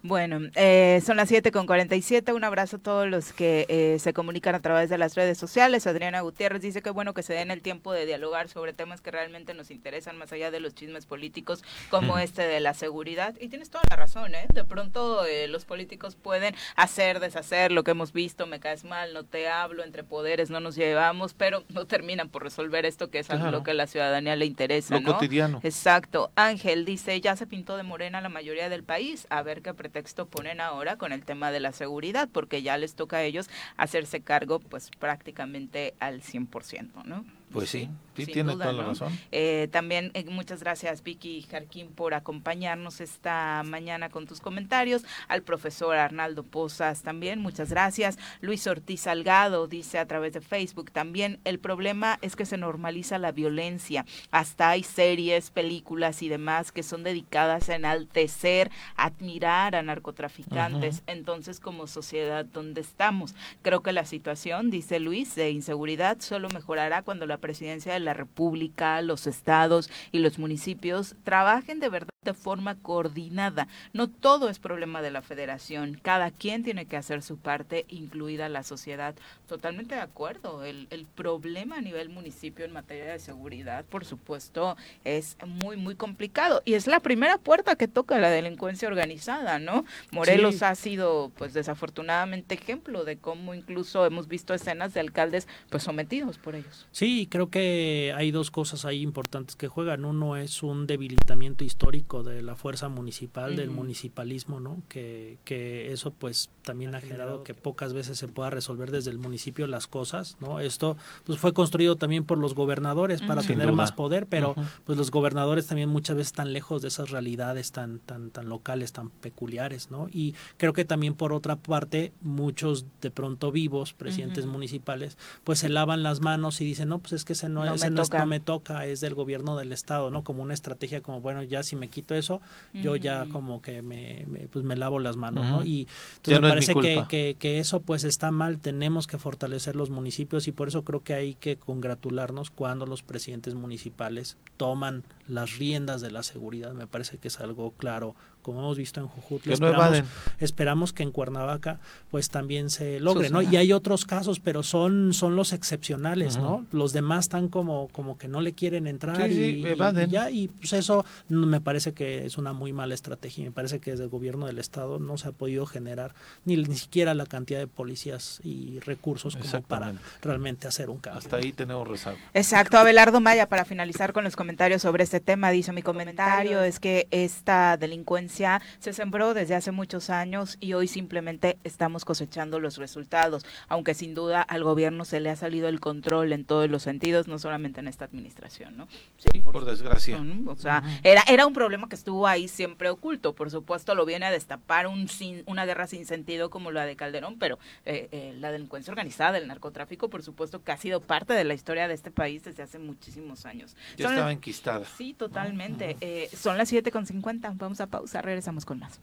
Bueno, 0.05 0.40
eh, 0.57 1.00
son 1.07 1.16
las 1.16 1.28
7 1.28 1.53
con 1.53 1.64
47. 1.64 2.32
Un 2.32 2.42
abrazo 2.42 2.76
a 2.76 2.78
todos 2.80 3.07
los 3.07 3.32
que 3.32 3.66
eh, 3.68 4.00
se 4.00 4.12
comunican 4.12 4.57
a 4.57 4.61
través 4.61 4.90
de 4.90 4.98
las 4.98 5.14
redes 5.14 5.38
sociales. 5.38 5.86
Adriana 5.86 6.22
Gutiérrez 6.22 6.61
dice 6.61 6.82
que 6.82 6.90
bueno 6.90 7.14
que 7.14 7.22
se 7.22 7.34
den 7.34 7.53
el 7.53 7.62
tiempo 7.62 7.92
de 7.92 8.05
dialogar 8.05 8.48
sobre 8.48 8.72
temas 8.72 9.00
que 9.00 9.12
realmente 9.12 9.55
nos 9.55 9.70
interesan 9.70 10.18
más 10.18 10.32
allá 10.32 10.50
de 10.50 10.59
los 10.59 10.74
chismes 10.74 11.07
políticos 11.07 11.62
como 11.88 12.18
este 12.18 12.42
de 12.42 12.59
la 12.59 12.74
seguridad. 12.74 13.36
Y 13.40 13.46
tienes 13.46 13.70
toda 13.70 13.84
la 13.90 13.94
razón, 13.94 14.34
¿eh? 14.34 14.46
De 14.53 14.64
pronto 14.64 15.24
eh, 15.24 15.46
los 15.46 15.64
políticos 15.64 16.16
pueden 16.16 16.57
hacer, 16.74 17.20
deshacer 17.20 17.70
lo 17.70 17.84
que 17.84 17.92
hemos 17.92 18.12
visto, 18.12 18.48
me 18.48 18.59
caes 18.59 18.82
mal, 18.82 19.14
no 19.14 19.22
te 19.22 19.48
hablo, 19.48 19.84
entre 19.84 20.03
poderes 20.03 20.50
no 20.50 20.59
nos 20.59 20.74
llevamos, 20.74 21.32
pero 21.32 21.62
no 21.68 21.86
terminan 21.86 22.28
por 22.28 22.42
resolver 22.42 22.86
esto 22.86 23.09
que 23.09 23.20
es 23.20 23.30
algo 23.30 23.53
lo 23.53 23.62
que 23.62 23.70
a 23.70 23.74
la 23.74 23.86
ciudadanía 23.86 24.34
le 24.34 24.46
interesa, 24.46 24.98
lo 24.98 25.12
cotidiano. 25.12 25.61
Exacto. 25.62 26.32
Ángel 26.34 26.84
dice, 26.84 27.20
ya 27.20 27.36
se 27.36 27.46
pintó 27.46 27.76
de 27.76 27.84
morena 27.84 28.20
la 28.20 28.28
mayoría 28.28 28.68
del 28.68 28.82
país, 28.82 29.28
a 29.30 29.42
ver 29.42 29.62
qué 29.62 29.72
pretende 29.72 29.91
pretexto 29.93 30.26
ponen 30.26 30.61
ahora 30.61 30.97
con 30.97 31.12
el 31.12 31.24
tema 31.24 31.51
de 31.51 31.61
la 31.61 31.72
seguridad, 31.72 32.28
porque 32.32 32.62
ya 32.62 32.78
les 32.78 32.95
toca 32.95 33.18
a 33.18 33.22
ellos 33.22 33.51
hacerse 33.76 34.22
cargo 34.22 34.59
pues 34.59 34.90
prácticamente 34.90 35.95
al 36.01 36.22
100%, 36.22 37.05
¿no? 37.05 37.24
Pues 37.53 37.68
sí, 37.68 37.88
sí, 38.16 38.26
tiene 38.26 38.53
toda 38.53 38.72
la 38.72 38.84
razón. 38.84 39.18
Eh, 39.30 39.68
también 39.70 40.11
eh, 40.14 40.24
muchas 40.24 40.61
gracias 40.61 41.03
Vicky 41.03 41.42
Jarquín 41.42 41.88
por 41.88 42.14
acompañarnos 42.14 43.00
esta 43.00 43.62
mañana 43.64 44.09
con 44.09 44.26
tus 44.26 44.40
comentarios. 44.40 45.05
Al 45.28 45.42
profesor 45.42 45.96
Arnaldo 45.96 46.44
Pozas 46.44 47.03
también, 47.03 47.40
muchas 47.40 47.70
gracias. 47.70 48.18
Luis 48.40 48.66
Ortiz 48.66 49.03
Salgado 49.03 49.66
dice 49.66 49.98
a 49.98 50.07
través 50.07 50.32
de 50.32 50.40
Facebook 50.40 50.90
también, 50.90 51.40
el 51.44 51.59
problema 51.59 52.18
es 52.22 52.36
que 52.36 52.46
se 52.46 52.57
normaliza 52.57 53.18
la 53.18 53.32
violencia. 53.32 54.07
Hasta 54.30 54.70
hay 54.70 54.82
series, 54.82 55.50
películas 55.50 56.22
y 56.22 56.28
demás 56.28 56.72
que 56.72 56.82
son 56.82 57.03
dedicadas 57.03 57.68
a 57.68 57.74
enaltecer, 57.74 58.70
admirar 58.96 59.76
a 59.76 59.82
narcotraficantes. 59.82 61.03
Entonces, 61.07 61.61
como 61.61 61.86
sociedad, 61.86 62.44
¿dónde 62.44 62.80
estamos? 62.80 63.34
Creo 63.62 63.82
que 63.82 63.92
la 63.92 64.07
situación, 64.07 64.70
dice 64.70 65.00
Luis, 65.00 65.34
de 65.34 65.50
inseguridad 65.50 66.18
solo 66.20 66.48
mejorará 66.48 67.03
cuando 67.03 67.26
la 67.26 67.38
presidencia 67.43 67.93
de 67.93 68.01
la 68.01 68.14
República, 68.14 69.03
los 69.03 69.26
estados 69.26 69.90
y 70.12 70.20
los 70.20 70.38
municipios 70.38 71.14
trabajen 71.24 71.78
de 71.78 71.90
verdad 71.90 72.11
de 72.25 72.35
forma 72.35 72.77
coordinada. 72.77 73.66
No 73.93 74.09
todo 74.09 74.49
es 74.49 74.61
problema 74.61 75.03
de 75.03 75.11
la 75.11 75.23
federación, 75.23 75.99
cada 76.01 76.31
quien 76.31 76.62
tiene 76.62 76.87
que 76.87 76.97
hacer 76.97 77.20
su 77.20 77.37
parte, 77.37 77.85
incluida 77.89 78.49
la 78.49 78.62
sociedad. 78.62 79.16
Totalmente 79.49 79.97
de 79.97 80.03
acuerdo, 80.03 80.64
el, 80.64 80.87
el 80.91 81.05
problema 81.05 81.79
a 81.79 81.81
nivel 81.81 82.11
municipio 82.11 82.64
en 82.64 82.73
materia 82.73 83.07
de 83.07 83.18
seguridad, 83.18 83.85
por 83.85 84.05
supuesto, 84.05 84.77
es 85.03 85.37
muy, 85.64 85.77
muy 85.77 85.97
complicado. 85.97 86.62
Y 86.64 86.75
es 86.75 86.87
la 86.87 87.01
primera 87.01 87.39
puerta 87.39 87.75
que 87.75 87.89
toca 87.89 88.18
la 88.18 88.31
delincuencia 88.31 88.87
organizada, 88.87 89.59
¿no? 89.59 89.85
Morelos 90.12 90.62
ha 90.62 90.77
sido, 90.77 91.33
pues 91.37 91.55
desafortunadamente, 91.55 92.55
ejemplo 92.55 93.05
de 93.05 93.16
cómo 93.18 93.53
incluso 93.53 94.07
hemos 94.07 94.29
visto 94.29 94.55
escenas 94.55 94.95
de 94.95 95.01
alcaldes, 95.01 95.49
pues 95.70 95.83
sometidos 95.83 96.39
por 96.39 96.55
ellos. 96.55 96.87
Sí, 96.93 97.27
creo 97.29 97.51
que 97.51 98.14
hay 98.16 98.31
dos 98.31 98.53
cosas 98.53 98.85
ahí 98.85 99.03
importantes 99.03 99.57
que 99.57 99.66
juegan. 99.66 100.05
Uno 100.05 100.37
es 100.37 100.62
un 100.62 100.87
debilitamiento 100.87 101.64
histórico 101.64 102.11
de 102.22 102.42
la 102.42 102.54
fuerza 102.54 102.90
municipal, 102.90 103.56
del 103.56 103.70
municipalismo, 103.70 104.60
¿no? 104.60 104.82
Que, 104.90 105.38
que 105.44 105.90
eso 105.92 106.10
pues 106.10 106.50
también 106.62 106.94
ha 106.94 107.00
generado 107.00 107.42
que 107.42 107.54
pocas 107.54 107.94
veces 107.94 108.18
se 108.18 108.28
pueda 108.28 108.50
resolver 108.50 108.90
desde 108.90 109.10
el 109.10 109.18
municipio 109.18 109.66
las 109.66 109.86
cosas, 109.86 110.36
¿no? 110.40 110.60
Esto 110.60 110.98
pues 111.24 111.38
fue 111.38 111.54
construido 111.54 111.96
también 111.96 112.24
por 112.24 112.36
los 112.36 112.54
gobernadores 112.54 113.22
para 113.22 113.42
tener 113.42 113.72
más 113.72 113.92
poder, 113.92 114.26
pero 114.26 114.54
pues 114.84 114.98
los 114.98 115.10
gobernadores 115.10 115.66
también 115.66 115.88
muchas 115.88 116.16
veces 116.16 116.32
están 116.32 116.52
lejos 116.52 116.82
de 116.82 116.88
esas 116.88 117.10
realidades 117.10 117.72
tan 117.72 117.98
tan 118.00 118.30
tan 118.30 118.50
locales, 118.50 118.92
tan 118.92 119.08
peculiares, 119.08 119.90
¿no? 119.90 120.08
Y 120.12 120.34
creo 120.58 120.74
que 120.74 120.84
también 120.84 121.14
por 121.14 121.32
otra 121.32 121.56
parte 121.56 122.12
muchos 122.20 122.84
de 123.00 123.10
pronto 123.10 123.50
vivos 123.52 123.94
presidentes 123.94 124.44
municipales 124.44 125.16
pues 125.44 125.60
se 125.60 125.70
lavan 125.70 126.02
las 126.02 126.20
manos 126.20 126.60
y 126.60 126.64
dicen, 126.64 126.88
"No, 126.90 126.98
pues 126.98 127.12
es 127.14 127.24
que 127.24 127.32
ese 127.32 127.48
no, 127.48 127.64
ese 127.64 127.90
me, 127.90 127.96
no, 127.96 128.02
toca. 128.02 128.26
me 128.26 128.40
toca, 128.40 128.86
es 128.86 129.00
del 129.00 129.14
gobierno 129.14 129.56
del 129.56 129.72
estado", 129.72 130.10
¿no? 130.10 130.24
Como 130.24 130.42
una 130.42 130.54
estrategia 130.54 131.00
como, 131.00 131.20
bueno, 131.20 131.42
ya 131.42 131.62
si 131.62 131.76
me 131.76 131.88
quito 132.03 132.14
eso, 132.14 132.40
yo 132.74 132.96
ya 132.96 133.26
como 133.26 133.62
que 133.62 133.82
me, 133.82 134.26
pues 134.50 134.64
me 134.64 134.76
lavo 134.76 134.98
las 134.98 135.16
manos, 135.16 135.46
¿no? 135.46 135.64
Y 135.64 135.86
entonces 136.16 136.40
me 136.40 136.48
parece 136.48 136.74
que, 136.74 137.05
que, 137.09 137.36
que, 137.38 137.59
eso 137.59 137.80
pues 137.80 138.05
está 138.05 138.30
mal, 138.30 138.59
tenemos 138.59 139.07
que 139.07 139.18
fortalecer 139.18 139.76
los 139.76 139.90
municipios 139.90 140.48
y 140.48 140.53
por 140.53 140.68
eso 140.68 140.84
creo 140.84 141.03
que 141.03 141.14
hay 141.14 141.34
que 141.34 141.57
congratularnos 141.57 142.50
cuando 142.50 142.86
los 142.86 143.03
presidentes 143.03 143.55
municipales 143.55 144.36
toman 144.57 145.05
las 145.28 145.59
riendas 145.59 146.00
de 146.00 146.11
la 146.11 146.22
seguridad, 146.22 146.72
me 146.72 146.86
parece 146.86 147.18
que 147.18 147.28
es 147.28 147.40
algo 147.40 147.72
claro, 147.72 148.14
como 148.43 148.59
hemos 148.59 148.76
visto 148.76 149.01
en 149.01 149.09
Jujutla, 149.09 149.55
esperamos, 149.55 150.03
esperamos, 150.38 150.93
que 150.93 151.03
en 151.03 151.12
Cuernavaca 151.12 151.78
pues 152.11 152.28
también 152.28 152.70
se 152.70 153.01
logre, 153.01 153.30
¿no? 153.30 153.40
Y 153.43 153.57
hay 153.57 153.72
otros 153.72 154.05
casos, 154.05 154.40
pero 154.40 154.62
son, 154.62 155.14
son 155.14 155.36
los 155.36 155.53
excepcionales, 155.53 156.36
¿no? 156.36 156.66
Los 156.72 156.93
demás 156.93 157.26
están 157.26 157.49
como, 157.49 157.88
como 157.88 158.18
que 158.18 158.28
no 158.28 158.40
le 158.40 158.53
quieren 158.53 158.86
entrar 158.86 159.16
sí, 159.16 159.22
y, 159.22 159.34
sí, 159.34 159.64
y, 159.66 160.01
y, 160.03 160.09
ya, 160.09 160.30
y 160.30 160.49
pues 160.49 160.72
eso 160.72 161.05
me 161.28 161.61
parece 161.61 161.93
que 161.93 162.26
es 162.26 162.36
una 162.36 162.53
muy 162.53 162.72
mala 162.72 162.95
estrategia, 162.95 163.45
me 163.45 163.53
parece 163.53 163.80
que 163.80 163.93
desde 163.93 164.05
el 164.05 164.11
gobierno 164.11 164.47
del 164.47 164.59
estado 164.59 164.99
no 164.99 165.16
se 165.16 165.28
ha 165.28 165.32
podido 165.32 165.64
generar 165.66 166.14
ni, 166.45 166.57
ni 166.57 166.76
siquiera 166.76 167.14
la 167.14 167.26
cantidad 167.26 167.61
de 167.61 167.66
policías 167.66 168.40
y 168.43 168.80
recursos 168.80 169.36
como 169.36 169.62
para 169.62 169.95
realmente 170.20 170.68
hacer 170.68 170.90
un 170.90 170.99
cambio. 170.99 171.20
Hasta 171.20 171.36
ahí 171.36 171.53
tenemos 171.53 171.86
rezago. 171.86 172.18
Exacto, 172.34 172.78
Abelardo 172.78 173.20
Maya, 173.20 173.49
para 173.49 173.64
finalizar 173.64 174.12
con 174.12 174.24
los 174.24 174.36
comentarios 174.36 174.82
sobre 174.82 175.05
este 175.05 175.20
tema, 175.20 175.51
dice 175.51 175.72
mi 175.72 175.82
comentario 175.82 176.62
es 176.62 176.80
que 176.80 177.07
esta 177.11 177.76
delincuencia 177.76 178.32
se 178.78 178.93
sembró 178.93 179.35
desde 179.35 179.55
hace 179.55 179.72
muchos 179.72 180.11
años 180.11 180.57
y 180.61 180.72
hoy 180.72 180.89
simplemente 180.89 181.59
estamos 181.64 182.05
cosechando 182.05 182.61
los 182.61 182.76
resultados, 182.78 183.45
aunque 183.68 183.95
sin 183.95 184.14
duda 184.14 184.43
al 184.43 184.64
gobierno 184.64 185.05
se 185.05 185.20
le 185.20 185.30
ha 185.30 185.37
salido 185.37 185.68
el 185.68 185.80
control 185.80 186.33
en 186.33 186.45
todos 186.45 186.68
los 186.70 186.83
sentidos, 186.83 187.28
no 187.28 187.39
solamente 187.39 187.80
en 187.80 187.89
esta 187.89 188.05
administración, 188.05 188.76
¿no? 188.76 188.89
Sí, 189.18 189.41
por, 189.41 189.53
por 189.53 189.64
desgracia. 189.64 190.22
O 190.47 190.57
sea, 190.57 190.83
era, 191.03 191.22
era 191.28 191.47
un 191.47 191.53
problema 191.53 191.89
que 191.89 191.95
estuvo 191.95 192.26
ahí 192.26 192.49
siempre 192.49 192.91
oculto, 192.91 193.35
por 193.35 193.51
supuesto 193.51 193.95
lo 193.95 194.05
viene 194.05 194.26
a 194.26 194.30
destapar 194.30 194.87
un 194.87 195.09
sin, 195.09 195.43
una 195.47 195.64
guerra 195.64 195.87
sin 195.87 196.07
sentido 196.07 196.51
como 196.51 196.70
la 196.70 196.85
de 196.85 196.97
Calderón, 196.97 197.39
pero 197.39 197.59
eh, 197.85 198.09
eh, 198.12 198.35
la 198.39 198.53
delincuencia 198.53 198.91
organizada, 198.91 199.39
el 199.39 199.49
narcotráfico, 199.49 200.09
por 200.09 200.22
supuesto 200.22 200.62
que 200.62 200.72
ha 200.72 200.76
sido 200.76 201.01
parte 201.01 201.33
de 201.35 201.45
la 201.45 201.55
historia 201.55 201.89
de 201.89 201.95
este 201.95 202.11
país 202.11 202.45
desde 202.45 202.62
hace 202.62 202.78
muchísimos 202.78 203.47
años. 203.47 203.76
Ya 203.97 204.07
Son 204.07 204.14
estaba 204.14 204.33
enquistada. 204.33 204.85
Sí, 204.97 205.14
totalmente. 205.14 205.85
Uh 205.85 205.89
-huh. 205.95 205.99
eh, 206.01 206.30
son 206.37 206.59
las 206.59 206.72
7.50, 206.72 207.53
vamos 207.57 207.80
a 207.80 207.87
pausar, 207.87 208.22
regresamos 208.23 208.64
con 208.64 208.79
más. 208.79 209.01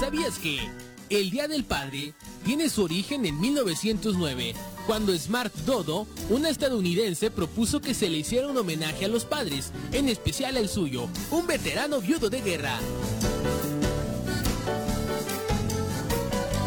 ¿Sabías 0.00 0.38
que 0.38 0.58
el 1.10 1.30
Día 1.30 1.48
del 1.48 1.64
Padre 1.64 2.14
tiene 2.44 2.68
su 2.68 2.84
origen 2.84 3.26
en 3.26 3.40
1909, 3.40 4.54
cuando 4.86 5.16
Smart 5.16 5.54
Dodo, 5.66 6.06
una 6.28 6.48
estadounidense, 6.48 7.30
propuso 7.30 7.80
que 7.80 7.94
se 7.94 8.08
le 8.08 8.18
hiciera 8.18 8.48
un 8.48 8.56
homenaje 8.56 9.04
a 9.04 9.08
los 9.08 9.24
padres, 9.24 9.72
en 9.92 10.08
especial 10.08 10.56
al 10.56 10.68
suyo, 10.68 11.08
un 11.30 11.46
veterano 11.46 12.00
viudo 12.00 12.30
de 12.30 12.40
guerra? 12.40 12.78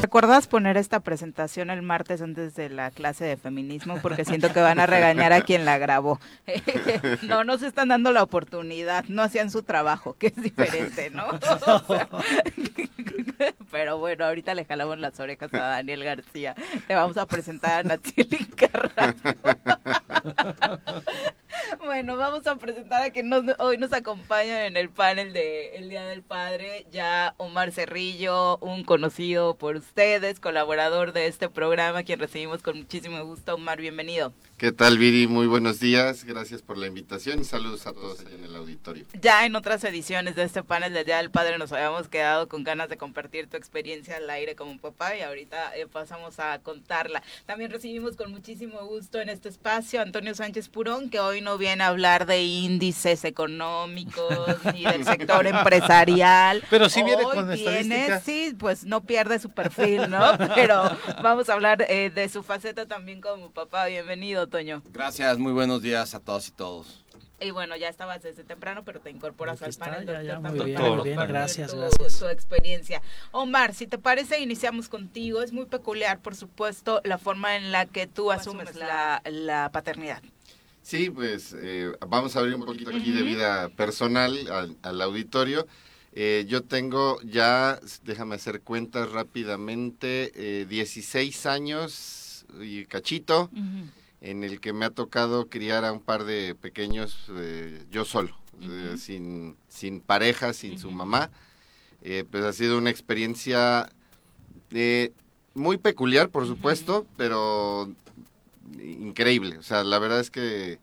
¿Recuerdas 0.04 0.48
poner 0.48 0.76
esta 0.76 1.00
presentación 1.00 1.70
el 1.70 1.82
martes 1.82 2.22
antes 2.22 2.56
de 2.56 2.68
la 2.68 2.92
clase 2.92 3.24
de 3.24 3.38
feminismo? 3.38 4.00
Porque 4.02 4.26
siento 4.26 4.52
que 4.52 4.60
van 4.60 4.82
a 4.82 4.86
regañar 4.86 5.32
a 5.32 5.44
quien 5.44 5.64
la 5.64 5.78
grabó. 5.78 6.20
no 7.22 7.46
nos 7.46 7.62
están 7.62 7.88
dando 7.88 8.12
la 8.12 8.22
oportunidad, 8.22 9.06
no 9.08 9.22
hacían 9.22 9.50
su 9.50 9.64
trabajo, 9.64 10.18
que 10.20 10.28
es 10.28 10.36
diferente, 10.36 11.10
¿no? 11.10 11.28
Pero 13.72 13.98
bueno, 13.98 14.26
ahorita 14.26 14.54
le 14.56 14.66
jalamos 14.66 15.00
las 15.00 15.18
orejas 15.22 15.54
a 15.54 15.60
Daniel 15.60 16.04
García. 16.04 16.54
Le 16.90 16.96
vamos 16.96 17.16
a 17.16 17.26
presentar 17.26 17.80
a 17.80 17.84
Natsili 17.84 18.46
Carrasco. 18.58 19.30
Bueno, 21.84 22.18
vamos 22.18 22.46
a 22.48 22.56
presentar 22.56 23.04
a 23.04 23.10
quien 23.12 23.30
nos, 23.30 23.44
hoy 23.60 23.78
nos 23.78 23.94
acompaña 23.94 24.66
en 24.66 24.78
el 24.78 24.90
panel 24.90 25.34
de 25.34 25.76
El 25.76 25.90
Día 25.90 26.06
del 26.06 26.22
Padre, 26.22 26.86
ya 26.92 27.34
Omar 27.38 27.72
Cerrillo, 27.72 28.58
un 28.58 28.84
conocido 28.84 29.56
por 29.56 29.76
ustedes, 29.76 30.40
colaborador 30.40 31.14
de 31.14 31.28
este 31.28 31.50
programa, 31.50 32.04
quien 32.04 32.20
recibimos 32.20 32.62
con 32.62 32.78
muchísimo 32.78 33.24
gusto. 33.26 33.56
Omar, 33.56 33.80
bienvenido. 33.80 34.34
¿Qué 34.64 34.72
tal, 34.72 34.98
Viri? 34.98 35.28
Muy 35.28 35.46
buenos 35.46 35.82
días. 35.82 36.24
Gracias 36.24 36.62
por 36.62 36.78
la 36.78 36.88
invitación 36.88 37.42
y 37.42 37.44
saludos 37.44 37.86
a 37.86 37.92
todos 37.92 38.22
allá 38.22 38.34
en 38.34 38.46
el 38.46 38.56
auditorio. 38.56 39.04
Ya 39.22 39.46
en 39.46 39.58
otras 39.58 39.84
ediciones 39.84 40.38
de 40.38 40.44
este 40.44 40.64
panel 40.64 40.94
del 40.94 41.06
Día 41.06 41.18
del 41.18 41.32
Padre 41.32 41.58
nos 41.58 41.74
habíamos 41.74 42.08
quedado 42.08 42.48
con 42.48 42.64
ganas 42.64 42.88
de 42.88 42.96
compartir 42.96 43.48
tu 43.48 43.58
experiencia 43.58 44.16
al 44.16 44.30
aire 44.30 44.56
como 44.56 44.80
papá 44.80 45.18
y 45.18 45.22
ahorita 45.22 45.76
eh, 45.76 45.86
pasamos 45.92 46.40
a 46.40 46.60
contarla. 46.60 47.22
También 47.46 47.72
recibimos 47.72 48.16
con 48.16 48.32
muchísimo 48.32 48.86
gusto 48.86 49.20
en 49.20 49.28
este 49.28 49.50
espacio 49.50 50.00
a 50.00 50.04
Antonio 50.04 50.34
Sánchez 50.34 50.70
Purón, 50.70 51.10
que 51.10 51.20
hoy 51.20 51.42
no 51.42 51.58
viene 51.58 51.84
a 51.84 51.88
hablar 51.88 52.26
de 52.26 52.44
índices 52.44 53.26
económicos 53.26 54.64
ni 54.74 54.86
del 54.86 55.04
sector 55.06 55.46
empresarial. 55.46 56.64
Pero 56.70 56.88
sí 56.88 57.04
viene 57.04 57.26
hoy 57.26 57.36
con 57.36 57.52
viene, 57.54 58.18
Sí, 58.24 58.56
pues 58.58 58.86
no 58.86 59.02
pierde 59.02 59.40
su 59.40 59.50
perfil, 59.50 60.10
¿no? 60.10 60.38
Pero 60.56 60.90
vamos 61.22 61.50
a 61.50 61.54
hablar 61.54 61.86
eh, 61.90 62.12
de 62.16 62.30
su 62.30 62.44
faceta 62.44 62.86
también 62.86 63.20
como 63.20 63.52
papá. 63.52 63.88
Bienvenido, 63.88 64.53
Toño. 64.54 64.84
Gracias, 64.94 65.40
muy 65.40 65.52
buenos 65.52 65.82
días 65.82 66.14
a 66.14 66.20
todos 66.20 66.48
y 66.48 66.52
todos. 66.52 67.04
Y 67.42 67.50
bueno, 67.50 67.76
ya 67.76 67.90
estabas 67.90 68.22
desde 68.22 68.44
temprano, 68.44 68.84
pero 68.86 69.00
te 69.00 69.10
incorporas 69.10 69.60
al 69.64 69.72
está, 69.72 69.86
panel. 69.86 70.06
Ya, 70.06 70.22
ya, 70.22 70.36
doctor, 70.36 70.54
muy 70.54 70.66
bien, 70.66 70.76
para 70.78 70.96
muy 70.96 71.04
bien, 71.06 71.28
gracias, 71.28 71.72
tu, 71.72 71.78
gracias. 71.78 72.14
Su 72.14 72.28
experiencia. 72.28 73.02
Omar, 73.32 73.74
si 73.74 73.88
te 73.88 73.98
parece, 73.98 74.40
iniciamos 74.42 74.90
contigo. 74.90 75.42
Es 75.42 75.54
muy 75.54 75.66
peculiar, 75.66 76.22
por 76.22 76.36
supuesto, 76.36 77.02
la 77.04 77.18
forma 77.18 77.56
en 77.56 77.72
la 77.72 77.88
que 77.88 78.06
tú 78.06 78.32
asumes 78.32 78.76
la, 78.76 79.24
la 79.26 79.72
paternidad. 79.72 80.22
Sí, 80.84 81.10
pues 81.10 81.56
eh, 81.60 81.92
vamos 82.08 82.36
a 82.36 82.40
abrir 82.40 82.54
un 82.54 82.64
poquito 82.64 82.92
aquí 82.92 83.12
de 83.12 83.24
vida 83.24 83.70
personal 83.70 84.38
al, 84.52 84.78
al 84.84 85.02
auditorio. 85.02 85.66
Eh, 86.12 86.46
yo 86.48 86.62
tengo 86.62 87.20
ya, 87.24 87.80
déjame 88.04 88.36
hacer 88.36 88.62
cuentas 88.62 89.12
rápidamente, 89.12 90.32
eh, 90.36 90.66
16 90.68 91.48
años 91.48 92.46
y 92.62 92.86
cachito, 92.86 93.50
uh 93.52 93.58
-huh. 93.58 94.03
En 94.24 94.44
el 94.44 94.60
que 94.62 94.72
me 94.72 94.86
ha 94.86 94.90
tocado 94.90 95.48
criar 95.50 95.84
a 95.84 95.92
un 95.92 96.00
par 96.00 96.24
de 96.24 96.56
pequeños 96.56 97.30
eh, 97.36 97.84
yo 97.92 98.06
solo, 98.06 98.36
uh 98.62 98.66
-huh. 98.66 98.98
sin, 98.98 99.58
sin 99.68 100.00
pareja, 100.00 100.54
sin 100.54 100.72
uh 100.72 100.76
-huh. 100.76 100.82
su 100.82 100.92
mamá. 100.92 101.30
Eh, 102.02 102.24
pues 102.30 102.44
ha 102.44 102.54
sido 102.54 102.78
una 102.78 102.90
experiencia 102.90 103.90
eh, 104.72 105.12
muy 105.54 105.78
peculiar, 105.78 106.30
por 106.30 106.48
supuesto, 106.48 107.06
pero 107.18 107.92
increíble. 108.82 109.58
O 109.58 109.64
sea, 109.64 109.84
la 109.84 110.00
verdad 110.00 110.22
es 110.22 110.32
que 110.32 110.80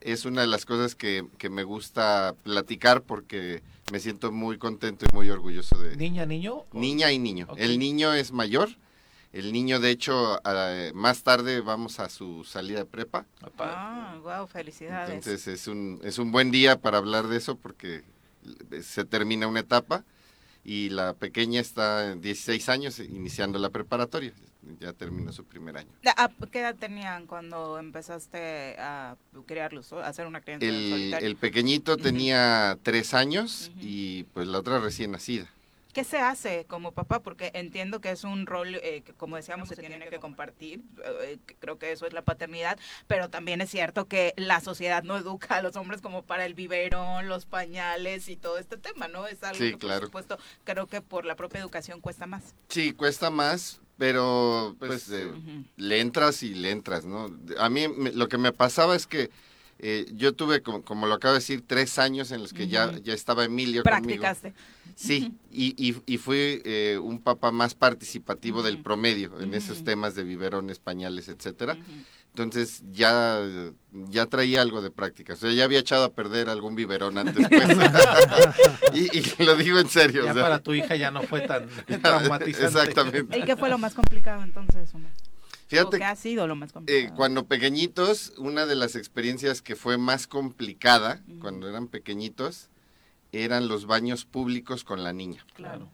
es 0.00 0.24
una 0.24 0.40
de 0.40 0.46
las 0.46 0.64
cosas 0.64 0.94
que, 0.94 1.26
que 1.36 1.50
me 1.50 1.64
gusta 1.64 2.34
platicar 2.42 3.02
porque 3.02 3.62
me 3.92 4.00
siento 4.00 4.32
muy 4.32 4.58
contento 4.58 5.04
y 5.10 5.14
muy 5.14 5.30
orgulloso 5.30 5.78
de... 5.78 5.96
¿Niña, 5.96 6.24
niño? 6.26 6.64
Niña 6.72 7.12
y 7.12 7.18
niño. 7.18 7.48
El 7.56 7.78
niño 7.78 8.12
es 8.14 8.32
mayor. 8.32 8.70
El 9.32 9.52
niño, 9.52 9.78
de 9.80 9.90
hecho, 9.90 10.40
más 10.94 11.22
tarde 11.22 11.60
vamos 11.60 12.00
a 12.00 12.08
su 12.08 12.44
salida 12.44 12.80
de 12.80 12.84
prepa. 12.86 13.26
Ah, 13.58 14.16
wow, 14.22 14.46
felicidades. 14.46 15.14
Entonces 15.14 15.46
es 15.48 15.68
un, 15.68 16.00
es 16.02 16.18
un 16.18 16.32
buen 16.32 16.50
día 16.50 16.80
para 16.80 16.98
hablar 16.98 17.26
de 17.26 17.36
eso 17.36 17.56
porque 17.56 18.02
se 18.82 19.04
termina 19.04 19.46
una 19.46 19.60
etapa 19.60 20.04
y 20.64 20.88
la 20.88 21.14
pequeña 21.14 21.60
está 21.60 22.12
en 22.12 22.20
16 22.20 22.68
años 22.68 22.98
iniciando 23.00 23.58
la 23.58 23.70
preparatoria 23.70 24.32
ya 24.80 24.92
terminó 24.92 25.32
su 25.32 25.44
primer 25.44 25.76
año. 25.76 25.90
Ah, 26.16 26.30
¿Qué 26.50 26.60
edad 26.60 26.74
tenían 26.74 27.26
cuando 27.26 27.78
empezaste 27.78 28.76
a 28.78 29.16
criarlos, 29.46 29.92
a 29.92 30.06
hacer 30.06 30.26
una 30.26 30.40
crianza 30.40 30.66
el, 30.66 30.90
solitaria? 30.90 31.26
El 31.26 31.36
pequeñito 31.36 31.96
tenía 31.96 32.78
tres 32.82 33.14
años 33.14 33.70
y 33.80 34.24
pues 34.34 34.46
la 34.46 34.58
otra 34.58 34.78
recién 34.78 35.12
nacida. 35.12 35.48
¿Qué 35.98 36.04
se 36.04 36.18
hace 36.18 36.64
como 36.68 36.92
papá? 36.92 37.18
Porque 37.24 37.50
entiendo 37.54 38.00
que 38.00 38.12
es 38.12 38.22
un 38.22 38.46
rol 38.46 38.76
eh, 38.76 39.02
que, 39.04 39.12
como 39.14 39.34
decíamos, 39.34 39.68
se, 39.68 39.74
tiene, 39.74 39.98
que, 40.08 40.20
compartir. 40.20 40.80
Eh, 41.24 41.38
creo 41.58 41.76
que 41.76 41.90
eso 41.90 42.06
es 42.06 42.12
la 42.12 42.22
paternidad, 42.22 42.78
pero 43.08 43.30
también 43.30 43.60
es 43.60 43.70
cierto 43.70 44.06
que 44.06 44.32
la 44.36 44.60
sociedad 44.60 45.02
no 45.02 45.16
educa 45.16 45.56
a 45.56 45.60
los 45.60 45.74
hombres 45.74 46.00
como 46.00 46.22
para 46.22 46.46
el 46.46 46.54
biberón, 46.54 47.26
los 47.26 47.46
pañales 47.46 48.28
y 48.28 48.36
todo 48.36 48.58
este 48.58 48.76
tema, 48.76 49.08
¿no? 49.08 49.26
Es 49.26 49.42
algo 49.42 49.58
sí, 49.58 49.72
que, 49.72 49.78
claro. 49.78 49.98
por 50.02 50.06
supuesto, 50.06 50.38
creo 50.62 50.86
que 50.86 51.00
por 51.00 51.24
la 51.24 51.34
propia 51.34 51.58
educación 51.58 52.00
cuesta 52.00 52.28
más. 52.28 52.54
Sí, 52.68 52.92
cuesta 52.92 53.30
más, 53.30 53.80
pero 53.96 54.76
pues, 54.78 55.08
pues 55.08 55.20
eh, 55.20 55.32
le 55.74 55.98
entras 55.98 56.44
y 56.44 56.54
le 56.54 56.70
entras, 56.70 57.06
¿no? 57.06 57.28
A 57.58 57.68
mí 57.70 57.86
lo 58.14 58.28
que 58.28 58.38
me 58.38 58.52
pasaba 58.52 58.94
es 58.94 59.08
que 59.08 59.30
eh, 59.80 60.06
yo 60.12 60.32
tuve, 60.32 60.62
como, 60.62 60.82
como, 60.82 61.06
lo 61.06 61.14
acabo 61.14 61.34
de 61.34 61.40
decir, 61.40 61.62
tres 61.66 61.98
años 61.98 62.32
en 62.32 62.42
los 62.42 62.52
que 62.52 62.68
ya, 62.68 62.92
ya 63.02 63.14
estaba 63.14 63.44
Emilio 63.44 63.82
Practicaste. 63.82 64.54
Sí, 64.98 65.32
y, 65.52 65.76
y, 65.78 65.96
y 66.06 66.18
fui 66.18 66.60
eh, 66.64 66.98
un 67.00 67.22
papá 67.22 67.52
más 67.52 67.76
participativo 67.76 68.64
del 68.64 68.82
promedio 68.82 69.40
en 69.40 69.54
esos 69.54 69.84
temas 69.84 70.16
de 70.16 70.24
biberón, 70.24 70.72
pañales, 70.82 71.28
etcétera. 71.28 71.78
Entonces 72.30 72.82
ya, 72.90 73.40
ya 73.92 74.26
traía 74.26 74.60
algo 74.60 74.82
de 74.82 74.90
práctica. 74.90 75.34
O 75.34 75.36
sea, 75.36 75.52
ya 75.52 75.62
había 75.62 75.78
echado 75.78 76.02
a 76.02 76.12
perder 76.12 76.48
algún 76.48 76.74
biberón 76.74 77.16
antes. 77.16 77.46
Pues. 77.48 77.68
y, 78.92 79.18
y, 79.18 79.44
lo 79.44 79.54
digo 79.54 79.78
en 79.78 79.88
serio. 79.88 80.24
Ya 80.24 80.34
para 80.34 80.58
tu 80.58 80.74
hija 80.74 80.96
ya 80.96 81.12
no 81.12 81.22
fue 81.22 81.42
tan 81.42 81.68
traumatizante. 82.02 82.66
Exactamente. 82.66 83.38
¿Y 83.38 83.42
qué 83.44 83.56
fue 83.56 83.68
lo 83.68 83.78
más 83.78 83.94
complicado 83.94 84.42
entonces, 84.42 84.90
Fíjate, 85.68 85.98
¿Qué 85.98 86.04
ha 86.04 86.16
sido 86.16 86.48
lo 86.48 86.56
más 86.56 86.70
eh, 86.70 86.72
complicado? 86.72 87.16
cuando 87.16 87.46
pequeñitos, 87.46 88.32
una 88.36 88.66
de 88.66 88.74
las 88.74 88.96
experiencias 88.96 89.62
que 89.62 89.76
fue 89.76 89.96
más 89.96 90.26
complicada, 90.26 91.22
cuando 91.40 91.68
eran 91.68 91.86
pequeñitos, 91.86 92.68
eran 93.32 93.68
los 93.68 93.86
baños 93.86 94.24
públicos 94.24 94.84
con 94.84 95.04
la 95.04 95.12
niña. 95.12 95.44
Claro. 95.54 95.90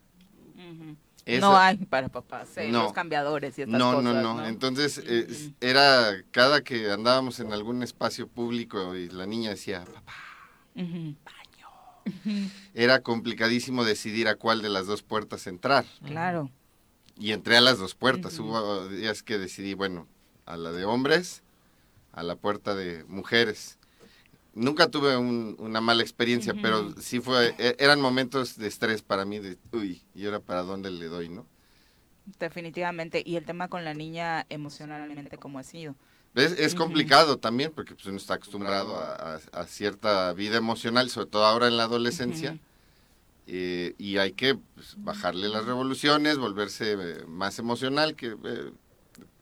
no 1.26 1.56
hay 1.56 1.76
para 1.78 2.08
papás, 2.08 2.56
¿eh? 2.56 2.70
los 2.70 2.92
cambiadores 2.92 3.58
y 3.58 3.62
estas 3.62 3.78
no, 3.78 3.92
cosas. 3.92 4.04
No, 4.04 4.22
no, 4.22 4.34
no. 4.34 4.46
Entonces, 4.46 5.02
eh, 5.04 5.52
era 5.60 6.22
cada 6.30 6.62
que 6.62 6.90
andábamos 6.90 7.40
en 7.40 7.52
algún 7.52 7.82
espacio 7.82 8.28
público 8.28 8.94
y 8.94 9.08
la 9.08 9.26
niña 9.26 9.50
decía, 9.50 9.84
papá, 9.84 10.14
baño. 10.74 11.44
Era 12.74 13.00
complicadísimo 13.00 13.84
decidir 13.84 14.28
a 14.28 14.36
cuál 14.36 14.62
de 14.62 14.68
las 14.68 14.86
dos 14.86 15.02
puertas 15.02 15.46
entrar. 15.46 15.84
Claro. 16.04 16.50
Y 17.16 17.32
entré 17.32 17.56
a 17.56 17.60
las 17.60 17.78
dos 17.78 17.94
puertas. 17.94 18.38
Hubo 18.38 18.88
días 18.88 19.22
que 19.22 19.38
decidí, 19.38 19.74
bueno, 19.74 20.08
a 20.46 20.56
la 20.56 20.72
de 20.72 20.84
hombres, 20.84 21.42
a 22.12 22.22
la 22.22 22.36
puerta 22.36 22.74
de 22.74 23.04
mujeres. 23.04 23.78
Nunca 24.54 24.88
tuve 24.88 25.16
una 25.16 25.80
mala 25.80 26.02
experiencia, 26.02 26.54
pero 26.60 26.94
sí 27.00 27.20
fue, 27.20 27.54
e, 27.58 27.76
eran 27.78 28.00
momentos 28.00 28.56
de 28.56 28.68
estrés 28.68 29.02
para 29.02 29.24
mí, 29.24 29.40
de, 29.40 29.58
uy, 29.72 30.02
¿y 30.14 30.26
ahora 30.26 30.40
para 30.40 30.62
dónde 30.62 30.90
le 30.90 31.06
doy, 31.06 31.28
no? 31.28 31.44
Definitivamente. 32.38 33.22
¿Y 33.24 33.36
el 33.36 33.44
tema 33.44 33.68
con 33.68 33.84
la 33.84 33.94
niña 33.94 34.46
emocionalmente 34.48 35.38
cómo 35.38 35.58
ha 35.58 35.64
sido? 35.64 35.94
Es, 36.34 36.52
es 36.52 36.74
complicado 36.74 37.38
también, 37.38 37.72
porque 37.72 37.94
pues, 37.94 38.06
uno 38.06 38.16
está 38.16 38.34
acostumbrado 38.34 38.96
a, 38.96 39.40
a, 39.52 39.66
cierta 39.66 40.32
vida 40.32 40.56
emocional, 40.56 41.08
sobre 41.10 41.28
todo 41.28 41.44
ahora 41.44 41.68
en 41.68 41.76
la 41.76 41.84
adolescencia. 41.84 42.58
Eh, 43.46 43.94
y 43.98 44.16
hay 44.16 44.32
que 44.32 44.54
pues, 44.54 44.94
bajarle 44.98 45.48
las 45.48 45.66
revoluciones, 45.66 46.38
volverse 46.38 46.92
eh, 46.92 47.24
más 47.26 47.58
emocional, 47.58 48.16
que 48.16 48.36
eh, 48.42 48.72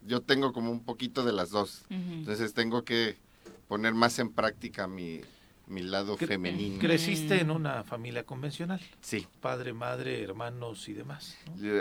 yo 0.06 0.20
tengo 0.20 0.52
como 0.52 0.70
un 0.70 0.84
poquito 0.84 1.24
de 1.24 1.32
las 1.32 1.50
dos. 1.50 1.84
Entonces 1.88 2.52
tengo 2.52 2.84
que 2.84 3.16
poner 3.72 3.94
más 3.94 4.18
en 4.18 4.28
práctica 4.28 4.86
mi, 4.86 5.22
mi 5.66 5.80
lado 5.80 6.18
femenino. 6.18 6.78
¿Creciste 6.78 7.40
en 7.40 7.50
una 7.50 7.84
familia 7.84 8.22
convencional? 8.22 8.82
Sí. 9.00 9.26
Padre, 9.40 9.72
madre, 9.72 10.22
hermanos 10.22 10.90
y 10.90 10.92
demás. 10.92 11.38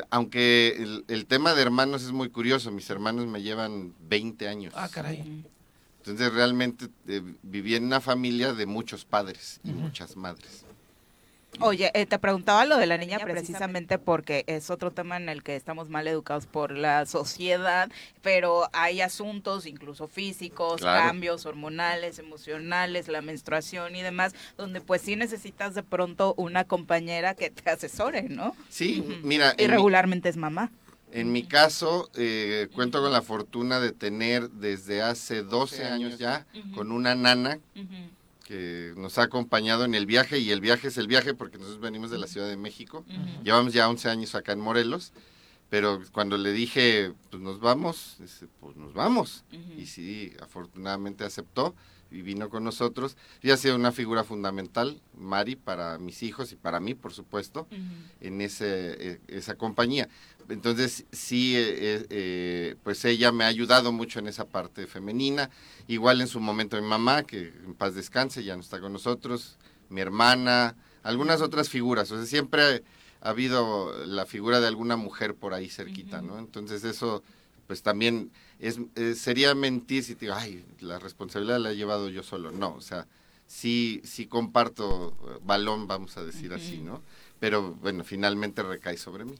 Aunque 0.09 0.73
el, 0.79 1.03
el, 1.09 1.25
tema 1.25 1.53
de 1.53 1.61
hermanos 1.61 2.03
es 2.03 2.13
muy 2.13 2.29
curioso, 2.29 2.71
mis 2.71 2.89
hermanos 2.89 3.27
me 3.27 3.41
llevan 3.41 3.93
20 4.07 4.47
años. 4.47 4.73
Ah, 4.77 4.87
caray. 4.87 5.43
Entonces 5.97 6.33
realmente 6.33 6.87
viví 7.43 7.75
en 7.75 7.83
una 7.83 7.99
familia 7.99 8.53
de 8.53 8.65
muchos 8.65 9.03
padres 9.03 9.59
y 9.61 9.71
muchas 9.71 10.15
madres. 10.15 10.65
Oye, 11.61 11.91
eh, 11.93 12.05
te 12.05 12.19
preguntaba 12.19 12.65
lo 12.65 12.77
de 12.77 12.87
la 12.87 12.97
niña 12.97 13.19
precisamente 13.19 13.97
porque 13.97 14.43
es 14.47 14.69
otro 14.69 14.91
tema 14.91 15.17
en 15.17 15.29
el 15.29 15.43
que 15.43 15.55
estamos 15.55 15.89
mal 15.89 16.07
educados 16.07 16.45
por 16.45 16.71
la 16.71 17.05
sociedad, 17.05 17.89
pero 18.21 18.69
hay 18.73 19.01
asuntos 19.01 19.65
incluso 19.65 20.07
físicos, 20.07 20.81
cambios 20.81 21.45
hormonales, 21.45 22.19
emocionales, 22.19 23.07
la 23.07 23.21
menstruación 23.21 23.95
y 23.95 24.01
demás, 24.01 24.33
donde 24.57 24.81
pues 24.81 25.01
sí 25.01 25.15
necesitas 25.15 25.75
de 25.75 25.83
pronto 25.83 26.33
una 26.37 26.63
compañera 26.63 27.35
que 27.35 27.49
te 27.51 27.69
asesore, 27.69 28.23
¿no? 28.23 28.55
Sí, 28.69 29.21
mira. 29.23 29.53
Y 29.57 29.67
regularmente 29.67 30.29
es 30.29 30.37
mamá. 30.37 30.71
En 31.13 31.31
mi 31.31 31.43
caso, 31.43 32.09
eh, 32.15 32.69
cuento 32.73 33.01
con 33.01 33.11
la 33.11 33.21
fortuna 33.21 33.81
de 33.81 33.91
tener 33.91 34.49
desde 34.49 35.01
hace 35.01 35.43
12 35.43 35.85
años 35.85 36.17
ya 36.17 36.45
con 36.73 36.91
una 36.91 37.15
nana 37.15 37.59
que 38.51 38.93
nos 38.97 39.17
ha 39.17 39.23
acompañado 39.23 39.85
en 39.85 39.95
el 39.95 40.05
viaje 40.05 40.39
y 40.39 40.51
el 40.51 40.59
viaje 40.59 40.89
es 40.89 40.97
el 40.97 41.07
viaje 41.07 41.33
porque 41.33 41.57
nosotros 41.57 41.79
venimos 41.79 42.11
de 42.11 42.17
la 42.17 42.27
Ciudad 42.27 42.49
de 42.49 42.57
México. 42.57 43.05
Llevamos 43.45 43.71
ya 43.71 43.87
11 43.87 44.09
años 44.09 44.35
acá 44.35 44.51
en 44.51 44.59
Morelos, 44.59 45.13
pero 45.69 46.01
cuando 46.11 46.37
le 46.37 46.51
dije, 46.51 47.13
pues 47.29 47.41
nos 47.41 47.61
vamos, 47.61 48.17
pues 48.59 48.75
nos 48.75 48.93
vamos. 48.93 49.45
Y 49.77 49.85
sí, 49.85 50.33
afortunadamente 50.41 51.23
aceptó 51.23 51.75
y 52.11 52.23
vino 52.23 52.49
con 52.49 52.65
nosotros. 52.65 53.15
Y 53.41 53.51
ha 53.51 53.57
sido 53.57 53.77
una 53.77 53.93
figura 53.93 54.25
fundamental, 54.25 55.01
Mari, 55.17 55.55
para 55.55 55.97
mis 55.97 56.21
hijos 56.21 56.51
y 56.51 56.57
para 56.57 56.81
mí, 56.81 56.93
por 56.93 57.13
supuesto, 57.13 57.69
en 58.19 58.41
ese, 58.41 59.11
e, 59.13 59.21
esa 59.29 59.55
compañía. 59.55 60.09
Entonces, 60.51 61.05
sí, 61.11 61.55
eh, 61.55 62.05
eh, 62.09 62.75
pues 62.83 63.05
ella 63.05 63.31
me 63.31 63.45
ha 63.45 63.47
ayudado 63.47 63.91
mucho 63.91 64.19
en 64.19 64.27
esa 64.27 64.45
parte 64.45 64.85
femenina. 64.85 65.49
Igual 65.87 66.19
en 66.21 66.27
su 66.27 66.39
momento 66.39 66.79
mi 66.81 66.87
mamá, 66.87 67.23
que 67.23 67.53
en 67.65 67.73
paz 67.73 67.95
descanse, 67.95 68.43
ya 68.43 68.55
no 68.55 68.61
está 68.61 68.79
con 68.79 68.91
nosotros, 68.91 69.57
mi 69.89 70.01
hermana, 70.01 70.75
algunas 71.03 71.41
otras 71.41 71.69
figuras. 71.69 72.11
O 72.11 72.17
sea, 72.17 72.25
siempre 72.25 72.83
ha 73.21 73.29
habido 73.29 74.05
la 74.05 74.25
figura 74.25 74.59
de 74.59 74.67
alguna 74.67 74.97
mujer 74.97 75.35
por 75.35 75.53
ahí 75.53 75.69
cerquita, 75.69 76.21
¿no? 76.21 76.37
Entonces 76.37 76.83
eso, 76.83 77.23
pues 77.67 77.81
también 77.81 78.31
es, 78.59 78.77
sería 79.15 79.55
mentir 79.55 80.03
si 80.03 80.15
te 80.15 80.25
digo, 80.25 80.35
ay, 80.35 80.65
la 80.81 80.99
responsabilidad 80.99 81.59
la 81.59 81.71
he 81.71 81.77
llevado 81.77 82.09
yo 82.09 82.23
solo. 82.23 82.51
No, 82.51 82.73
o 82.73 82.81
sea, 82.81 83.07
sí, 83.47 84.01
sí 84.03 84.25
comparto 84.25 85.39
balón, 85.43 85.87
vamos 85.87 86.17
a 86.17 86.25
decir 86.25 86.53
así, 86.53 86.79
¿no? 86.79 87.01
Pero 87.39 87.73
bueno, 87.75 88.03
finalmente 88.03 88.61
recae 88.63 88.97
sobre 88.97 89.23
mí. 89.23 89.35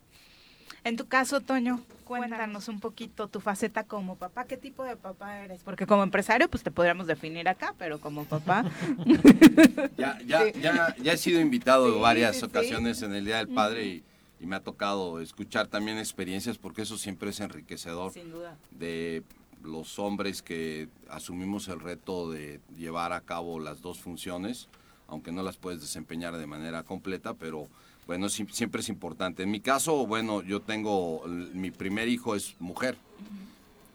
En 0.84 0.98
tu 0.98 1.08
caso, 1.08 1.42
Toño, 1.42 1.80
cuéntanos 2.06 2.68
un 2.68 2.80
poquito 2.80 3.28
tu 3.28 3.40
faceta 3.40 3.84
como 3.84 4.16
papá. 4.16 4.46
¿Qué 4.46 4.58
tipo 4.58 4.84
de 4.84 4.96
papá 4.96 5.40
eres? 5.40 5.62
Porque 5.64 5.86
como 5.86 6.02
empresario, 6.02 6.50
pues 6.50 6.64
te 6.64 6.72
podríamos 6.72 7.06
definir 7.06 7.48
acá, 7.48 7.76
pero 7.78 8.00
como 8.00 8.26
papá. 8.26 8.66
ya, 9.98 10.18
ya, 10.26 10.52
ya, 10.52 10.96
ya, 11.02 11.14
he 11.14 11.18
sido 11.18 11.40
invitado 11.40 12.00
varias 12.00 12.42
ocasiones 12.42 13.02
en 13.04 13.14
el 13.14 13.26
Día 13.26 13.38
del 13.38 13.50
Padre 13.50 13.86
y, 13.86 14.04
me 14.40 14.56
ha 14.56 14.64
tocado 14.64 15.22
escuchar 15.22 15.68
también 15.68 16.00
experiencias 16.00 16.58
porque 16.58 16.82
eso 16.82 16.98
siempre 16.98 17.30
es 17.30 17.40
enriquecedor. 17.40 18.12
Sin 18.12 18.32
duda. 18.32 18.58
De 18.72 19.22
los 19.62 20.00
hombres 20.00 20.42
que 20.42 20.90
asumimos 21.10 21.68
el 21.68 21.80
reto 21.80 22.32
de 22.32 22.60
llevar 22.76 23.14
a 23.14 23.22
cabo 23.22 23.60
las 23.60 23.84
dos 23.84 24.00
funciones, 24.00 24.68
aunque 25.08 25.32
no 25.32 25.44
las 25.44 25.58
puedes 25.58 25.80
desempeñar 25.80 26.38
de 26.38 26.48
manera 26.48 26.82
completa, 26.82 27.36
pero 27.36 27.68
bueno, 28.08 28.30
siempre 28.30 28.82
es 28.82 28.90
importante. 28.90 29.44
En 29.44 29.52
mi 29.52 29.60
caso, 29.60 30.06
bueno, 30.06 30.42
yo 30.42 30.62
tengo, 30.62 31.24
mi 31.28 31.72
primer 31.72 32.08
hijo 32.08 32.36
es 32.36 32.56
mujer 32.60 32.98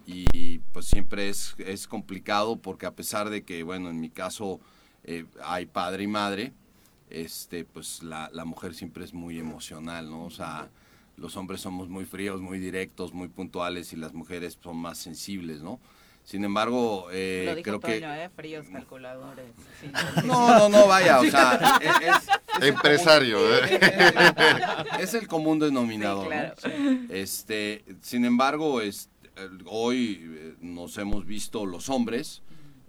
y 0.06 0.58
pues 0.72 0.86
siempre 0.86 1.28
es, 1.28 1.54
es 1.58 1.86
complicado 1.86 2.56
porque 2.56 2.86
a 2.86 2.94
pesar 2.94 3.28
de 3.28 3.42
que, 3.42 3.62
bueno, 3.62 3.90
en 3.90 4.00
mi 4.00 4.08
caso 4.10 4.60
eh, 5.04 5.26
hay 5.42 5.66
padre 5.66 6.04
y 6.04 6.06
madre, 6.06 6.52
este, 7.10 7.64
pues 7.64 8.02
la, 8.02 8.30
la 8.32 8.44
mujer 8.44 8.74
siempre 8.74 9.04
es 9.04 9.12
muy 9.12 9.38
emocional, 9.38 10.08
¿no? 10.08 10.24
O 10.24 10.30
sea, 10.30 10.68
los 11.16 11.36
hombres 11.36 11.60
somos 11.60 11.88
muy 11.88 12.04
fríos, 12.04 12.40
muy 12.40 12.58
directos, 12.58 13.12
muy 13.12 13.28
puntuales 13.28 13.92
y 13.92 13.96
las 13.96 14.12
mujeres 14.12 14.58
son 14.62 14.76
más 14.76 14.98
sensibles, 14.98 15.62
¿no? 15.62 15.80
Sin 16.26 16.44
embargo, 16.44 17.06
eh, 17.12 17.44
Lo 17.46 17.54
dijo 17.54 17.62
creo 17.64 17.78
Toño, 17.80 18.12
que... 18.14 18.24
¿eh? 18.24 18.30
Fríos 18.34 18.66
calculadores. 18.70 19.46
sí. 19.80 19.90
No, 20.26 20.58
no, 20.58 20.68
no, 20.68 20.86
vaya, 20.88 21.20
o 21.20 21.24
sea, 21.24 21.78
es, 21.80 21.90
es- 22.08 22.28
es 22.60 22.68
Empresario, 22.68 23.38
el 23.58 23.64
¿eh? 23.70 23.78
común- 23.80 24.86
es 25.00 25.14
el 25.14 25.28
común 25.28 25.58
denominador. 25.60 26.24
Sí, 26.24 26.28
claro. 26.30 26.54
¿no? 26.80 27.14
Este, 27.14 27.84
sin 28.02 28.24
embargo, 28.24 28.80
es- 28.80 29.08
hoy 29.66 30.20
eh, 30.24 30.54
nos 30.60 30.98
hemos 30.98 31.24
visto 31.26 31.64
los 31.64 31.88
hombres 31.88 32.42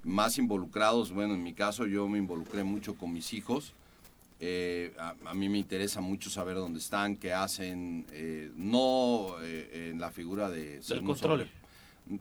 más 0.03 0.37
involucrados. 0.39 1.11
Bueno, 1.11 1.35
en 1.35 1.43
mi 1.43 1.53
caso 1.53 1.85
yo 1.85 2.07
me 2.07 2.17
involucré 2.17 2.63
mucho 2.63 2.95
con 2.95 3.13
mis 3.13 3.33
hijos. 3.33 3.73
Eh, 4.39 4.93
a, 4.99 5.13
a 5.25 5.33
mí 5.33 5.49
me 5.49 5.57
interesa 5.57 5.99
mucho 6.01 6.29
saber 6.29 6.55
dónde 6.55 6.79
están, 6.79 7.15
qué 7.17 7.33
hacen, 7.33 8.05
eh, 8.11 8.51
no 8.55 9.35
eh, 9.41 9.89
en 9.91 9.99
la 9.99 10.11
figura 10.11 10.49
de 10.49 10.81
ser 10.81 10.97
Del 10.97 10.99
un 11.01 11.05
control. 11.07 11.39
sobre- 11.41 11.56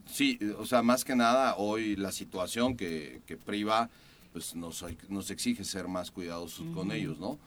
Sí, 0.05 0.39
o 0.57 0.65
sea, 0.65 0.81
más 0.81 1.03
que 1.03 1.15
nada 1.15 1.55
hoy 1.57 1.95
la 1.95 2.11
situación 2.11 2.75
que, 2.77 3.21
que 3.25 3.37
priva, 3.37 3.89
pues 4.33 4.55
nos, 4.55 4.83
nos 5.09 5.31
exige 5.31 5.63
ser 5.63 5.87
más 5.87 6.11
cuidadosos 6.11 6.65
con 6.73 6.91
ellos, 6.91 7.19
¿no? 7.19 7.37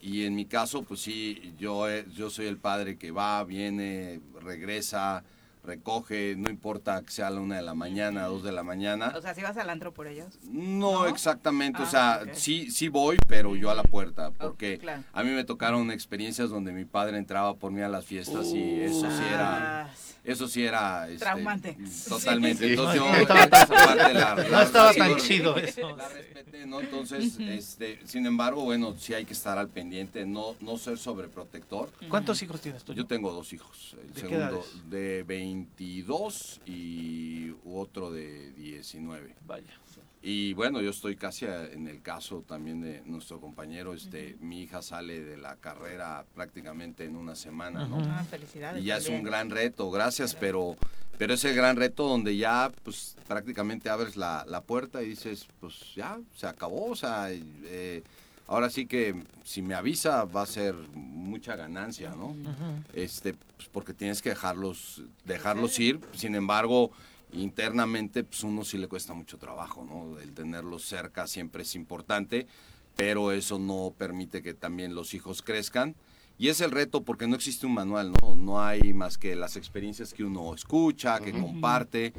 Y 0.00 0.24
en 0.24 0.34
mi 0.34 0.46
caso, 0.46 0.82
pues 0.82 1.00
sí, 1.00 1.54
yo, 1.58 1.88
eh, 1.88 2.04
yo 2.14 2.28
soy 2.30 2.46
el 2.46 2.56
padre 2.56 2.96
que 2.98 3.12
va, 3.12 3.44
viene, 3.44 4.20
regresa, 4.40 5.22
recoge, 5.64 6.34
no 6.36 6.50
importa 6.50 7.00
que 7.02 7.12
sea 7.12 7.28
a 7.28 7.30
la 7.30 7.40
una 7.40 7.54
de 7.56 7.62
la 7.62 7.74
mañana, 7.74 8.24
dos 8.26 8.42
de 8.42 8.50
la 8.50 8.64
mañana. 8.64 9.12
O 9.16 9.20
sea, 9.22 9.32
si 9.34 9.42
vas 9.42 9.56
al 9.56 9.70
antro 9.70 9.94
por 9.94 10.08
ellos. 10.08 10.38
No, 10.50 11.04
¿No? 11.04 11.06
exactamente, 11.06 11.80
o 11.82 11.84
Ah, 11.84 11.88
sea, 12.24 12.34
sí, 12.34 12.70
sí 12.72 12.88
voy, 12.88 13.16
pero 13.28 13.54
yo 13.54 13.70
a 13.70 13.76
la 13.76 13.84
puerta, 13.84 14.32
porque 14.32 14.78
claro. 14.78 15.04
a 15.12 15.22
mí 15.22 15.30
me 15.30 15.44
tocaron 15.44 15.90
experiencias 15.92 16.50
donde 16.50 16.72
mi 16.72 16.84
padre 16.84 17.18
entraba 17.18 17.54
por 17.54 17.70
mí 17.70 17.80
a 17.80 17.88
las 17.88 18.04
fiestas 18.04 18.48
y 18.48 18.80
eso 18.80 19.08
sí 19.08 19.22
era, 19.32 19.84
Ah, 19.84 19.90
eso 20.24 20.46
sí 20.48 20.64
era 20.64 21.08
este, 21.08 21.18
Traumante. 21.24 21.76
Totalmente. 22.08 22.64
Sí. 22.64 22.70
Entonces 22.70 23.00
yo 23.00 23.08
No 23.12 23.16
estaba 23.18 23.44
esa 23.44 23.66
parte 23.66 24.14
la- 24.14 24.34
No 24.36 24.48
la- 24.50 24.62
estaba 24.62 24.92
la- 24.92 24.98
tan 24.98 25.10
la- 25.12 25.16
chido 25.18 25.56
eso. 25.56 25.96
la 25.96 26.08
respeté, 26.08 26.66
¿no? 26.66 26.80
Entonces, 26.80 27.38
este, 27.40 27.98
sin 28.06 28.26
embargo, 28.26 28.62
bueno, 28.64 28.94
sí 28.98 29.14
hay 29.14 29.24
que 29.24 29.32
estar 29.32 29.58
al 29.58 29.68
pendiente, 29.68 30.24
no, 30.24 30.54
no 30.60 30.78
ser 30.78 30.96
sobreprotector. 30.98 31.90
¿Cuántos 32.08 32.42
hijos 32.42 32.60
tienes 32.60 32.84
tú? 32.84 32.94
Yo 32.94 33.06
tengo 33.06 33.32
dos 33.32 33.52
hijos, 33.52 33.96
el 34.00 34.08
¿De 34.14 34.14
qué 34.14 34.28
segundo 34.28 34.64
de 34.88 35.22
22 35.24 36.60
y 36.66 37.52
otro 37.64 38.10
de 38.12 38.52
19. 38.52 39.34
Vaya. 39.46 39.66
Y 40.24 40.52
bueno, 40.54 40.80
yo 40.80 40.90
estoy 40.90 41.16
casi 41.16 41.46
a- 41.46 41.66
en 41.66 41.88
el 41.88 42.00
caso 42.00 42.44
también 42.46 42.80
de 42.80 43.02
nuestro 43.06 43.40
compañero, 43.40 43.92
este, 43.92 44.36
mi 44.40 44.62
hija 44.62 44.80
sale 44.80 45.20
de 45.20 45.36
la 45.36 45.56
carrera 45.56 46.24
prácticamente 46.34 47.04
en 47.04 47.16
una 47.16 47.34
semana, 47.34 47.86
¿no? 47.88 47.98
Ah, 48.08 48.24
felicidades. 48.30 48.80
Y 48.82 48.86
ya 48.86 48.98
es 48.98 49.08
un 49.08 49.24
gran 49.24 49.50
reto, 49.50 49.90
gracias, 49.90 50.36
pero, 50.36 50.76
pero 51.18 51.34
es 51.34 51.44
el 51.44 51.56
gran 51.56 51.74
reto 51.76 52.06
donde 52.06 52.36
ya 52.36 52.70
pues 52.84 53.16
prácticamente 53.26 53.90
abres 53.90 54.16
la, 54.16 54.44
la 54.48 54.60
puerta 54.60 55.02
y 55.02 55.08
dices, 55.08 55.48
pues 55.60 55.74
ya, 55.96 56.20
se 56.36 56.46
acabó, 56.46 56.90
o 56.90 56.96
sea, 56.96 57.26
eh, 57.32 58.04
ahora 58.46 58.70
sí 58.70 58.86
que 58.86 59.24
si 59.42 59.60
me 59.60 59.74
avisa 59.74 60.24
va 60.24 60.42
a 60.42 60.46
ser 60.46 60.74
mucha 60.94 61.56
ganancia, 61.56 62.10
¿no? 62.14 62.36
Este, 62.94 63.34
pues, 63.56 63.68
porque 63.72 63.92
tienes 63.92 64.22
que 64.22 64.28
dejarlos, 64.28 65.02
dejarlos 65.24 65.76
ir, 65.80 65.98
sin 66.14 66.36
embargo, 66.36 66.92
internamente 67.32 68.24
pues 68.24 68.42
uno 68.42 68.64
sí 68.64 68.78
le 68.78 68.88
cuesta 68.88 69.14
mucho 69.14 69.38
trabajo, 69.38 69.84
¿no? 69.84 70.18
El 70.18 70.32
tenerlos 70.32 70.84
cerca 70.84 71.26
siempre 71.26 71.62
es 71.62 71.74
importante, 71.74 72.46
pero 72.96 73.32
eso 73.32 73.58
no 73.58 73.94
permite 73.96 74.42
que 74.42 74.54
también 74.54 74.94
los 74.94 75.14
hijos 75.14 75.42
crezcan. 75.42 75.94
Y 76.38 76.48
es 76.48 76.60
el 76.60 76.70
reto 76.70 77.02
porque 77.02 77.26
no 77.26 77.36
existe 77.36 77.66
un 77.66 77.74
manual, 77.74 78.12
¿no? 78.20 78.34
No 78.36 78.62
hay 78.62 78.92
más 78.92 79.18
que 79.18 79.36
las 79.36 79.56
experiencias 79.56 80.12
que 80.12 80.24
uno 80.24 80.54
escucha, 80.54 81.20
que 81.20 81.32
comparte, 81.32 82.12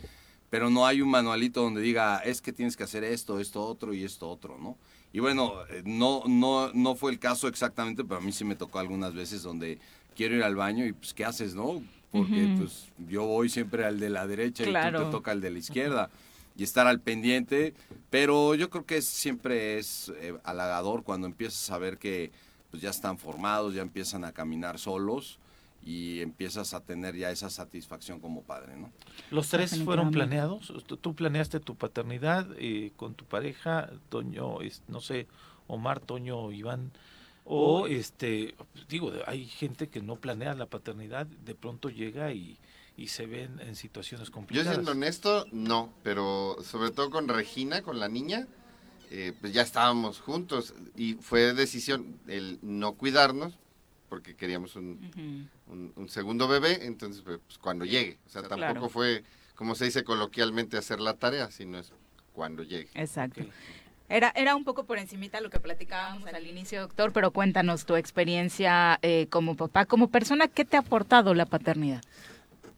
pero 0.49 0.70
no 0.70 0.86
hay 0.86 1.01
un 1.01 1.09
manualito 1.09 1.61
donde 1.61 1.82
diga, 1.82 2.20
es 2.20 2.41
que 2.41 2.53
tienes 2.53 2.78
que 2.78 2.84
hacer 2.84 3.03
esto, 3.03 3.39
esto 3.39 3.66
otro 3.66 3.93
y 3.93 4.03
esto 4.03 4.30
otro, 4.30 4.57
¿no? 4.57 4.78
Y 5.11 5.20
bueno, 5.20 5.53
eh, 5.70 5.84
no, 5.86 6.24
no, 6.28 6.72
no 6.74 6.95
fue 6.95 7.11
el 7.11 7.20
caso 7.20 7.47
exactamente, 7.47 8.03
pero 8.03 8.20
a 8.20 8.22
mí 8.22 8.32
sí 8.32 8.45
me 8.45 8.55
tocó 8.55 8.80
algunas 8.80 9.14
veces 9.14 9.43
donde 9.43 9.80
quiero 10.16 10.36
ir 10.36 10.43
al 10.43 10.55
baño 10.55 10.86
y 10.86 10.93
pues, 10.93 11.14
¿qué 11.14 11.26
haces, 11.26 11.53
no? 11.55 11.84
Porque 12.14 12.43
pues 12.57 12.86
yo 13.09 13.26
voy 13.26 13.49
siempre 13.49 13.86
al 13.86 13.99
de 13.99 14.09
la 14.11 14.28
derecha 14.28 14.64
y 14.64 14.68
tú 14.68 14.72
te 15.05 15.11
toca 15.11 15.32
al 15.32 15.41
de 15.41 15.49
la 15.49 15.57
izquierda 15.59 16.09
y 16.55 16.64
estar 16.64 16.86
al 16.86 16.99
pendiente, 16.99 17.74
pero 18.11 18.53
yo 18.53 18.70
creo 18.70 18.86
que 18.86 18.97
es- 18.97 19.05
siempre 19.07 19.80
es 19.80 20.14
eh, 20.18 20.36
halagador 20.43 21.03
cuando 21.03 21.26
empiezas 21.26 21.72
a 21.72 21.80
ver 21.80 21.97
que 21.97 22.32
pues 22.70 22.82
ya 22.84 22.91
están 22.91 23.18
formados, 23.18 23.74
ya 23.74 23.82
empiezan 23.82 24.24
a 24.26 24.32
caminar 24.32 24.78
solos 24.78 25.39
y 25.84 26.22
empiezas 26.22 26.74
a 26.76 26.82
tener 26.82 27.16
ya 27.16 27.32
esa 27.32 27.49
satisfacción 27.49 28.20
como 28.20 28.43
padre, 28.43 28.78
¿no? 28.78 28.91
¿Los 29.32 29.49
tres 29.49 29.72
fueron 29.84 30.05
planeados? 30.11 30.72
¿Tú- 30.86 30.97
¿Tú 30.97 31.16
planeaste 31.16 31.59
tu 31.59 31.76
paternidad 31.76 32.47
eh, 32.59 32.91
con 32.95 33.16
tu 33.16 33.26
pareja, 33.26 33.89
Toño, 34.09 34.59
no 34.88 35.01
sé, 35.01 35.28
Omar, 35.68 35.99
Toño, 35.99 36.51
Iván? 36.51 36.91
O, 37.45 37.87
este, 37.87 38.55
digo, 38.87 39.11
hay 39.27 39.45
gente 39.45 39.89
que 39.89 40.01
no 40.01 40.15
planea 40.15 40.53
la 40.53 40.65
paternidad, 40.67 41.25
de 41.25 41.55
pronto 41.55 41.89
llega 41.89 42.31
y, 42.31 42.57
y 42.95 43.07
se 43.07 43.25
ven 43.25 43.59
en 43.59 43.75
situaciones 43.75 44.29
Yo 44.29 44.33
complicadas. 44.33 44.73
siendo 44.75 44.91
honesto, 44.91 45.45
no, 45.51 45.93
pero 46.03 46.57
sobre 46.63 46.91
todo 46.91 47.09
con 47.09 47.27
Regina, 47.27 47.81
con 47.81 47.99
la 47.99 48.07
niña, 48.07 48.47
eh, 49.11 49.33
pues 49.41 49.51
ya 49.53 49.61
estábamos 49.61 50.19
juntos 50.21 50.73
y 50.95 51.15
fue 51.15 51.53
decisión 51.53 52.17
el 52.27 52.59
no 52.61 52.93
cuidarnos 52.93 53.59
porque 54.09 54.35
queríamos 54.35 54.75
un, 54.75 54.99
un- 55.67 55.91
un 55.95 56.09
segundo 56.09 56.47
bebé, 56.47 56.85
entonces 56.85 57.21
pues 57.23 57.39
cuando 57.59 57.83
llegue, 57.83 58.19
o 58.25 58.29
sea, 58.29 58.41
tampoco 58.43 58.57
Claro. 58.73 58.89
fue, 58.89 59.23
como 59.55 59.75
se 59.75 59.85
dice 59.85 60.03
coloquialmente, 60.03 60.77
hacer 60.77 60.99
la 61.01 61.15
tarea, 61.15 61.51
sino 61.51 61.77
es 61.79 61.91
cuando 62.31 62.63
llegue. 62.63 62.89
Exacto. 62.95 63.43
Era, 64.14 64.32
era 64.36 64.55
un 64.55 64.64
poco 64.64 64.84
por 64.86 64.99
encimita 64.99 65.41
lo 65.41 65.49
que 65.49 65.59
platicábamos 65.59 66.28
al 66.28 66.45
inicio, 66.45 66.82
doctor, 66.82 67.11
pero 67.11 67.32
cuéntanos 67.32 67.86
tu 67.86 67.95
experiencia 67.95 68.99
eh, 69.01 69.26
como 69.32 69.55
papá, 69.55 69.86
como 69.88 70.09
persona, 70.09 70.47
¿qué 70.47 70.66
te 70.66 70.78
ha 70.78 70.82
aportado 70.82 71.34
la 71.34 71.47
paternidad? 71.47 72.03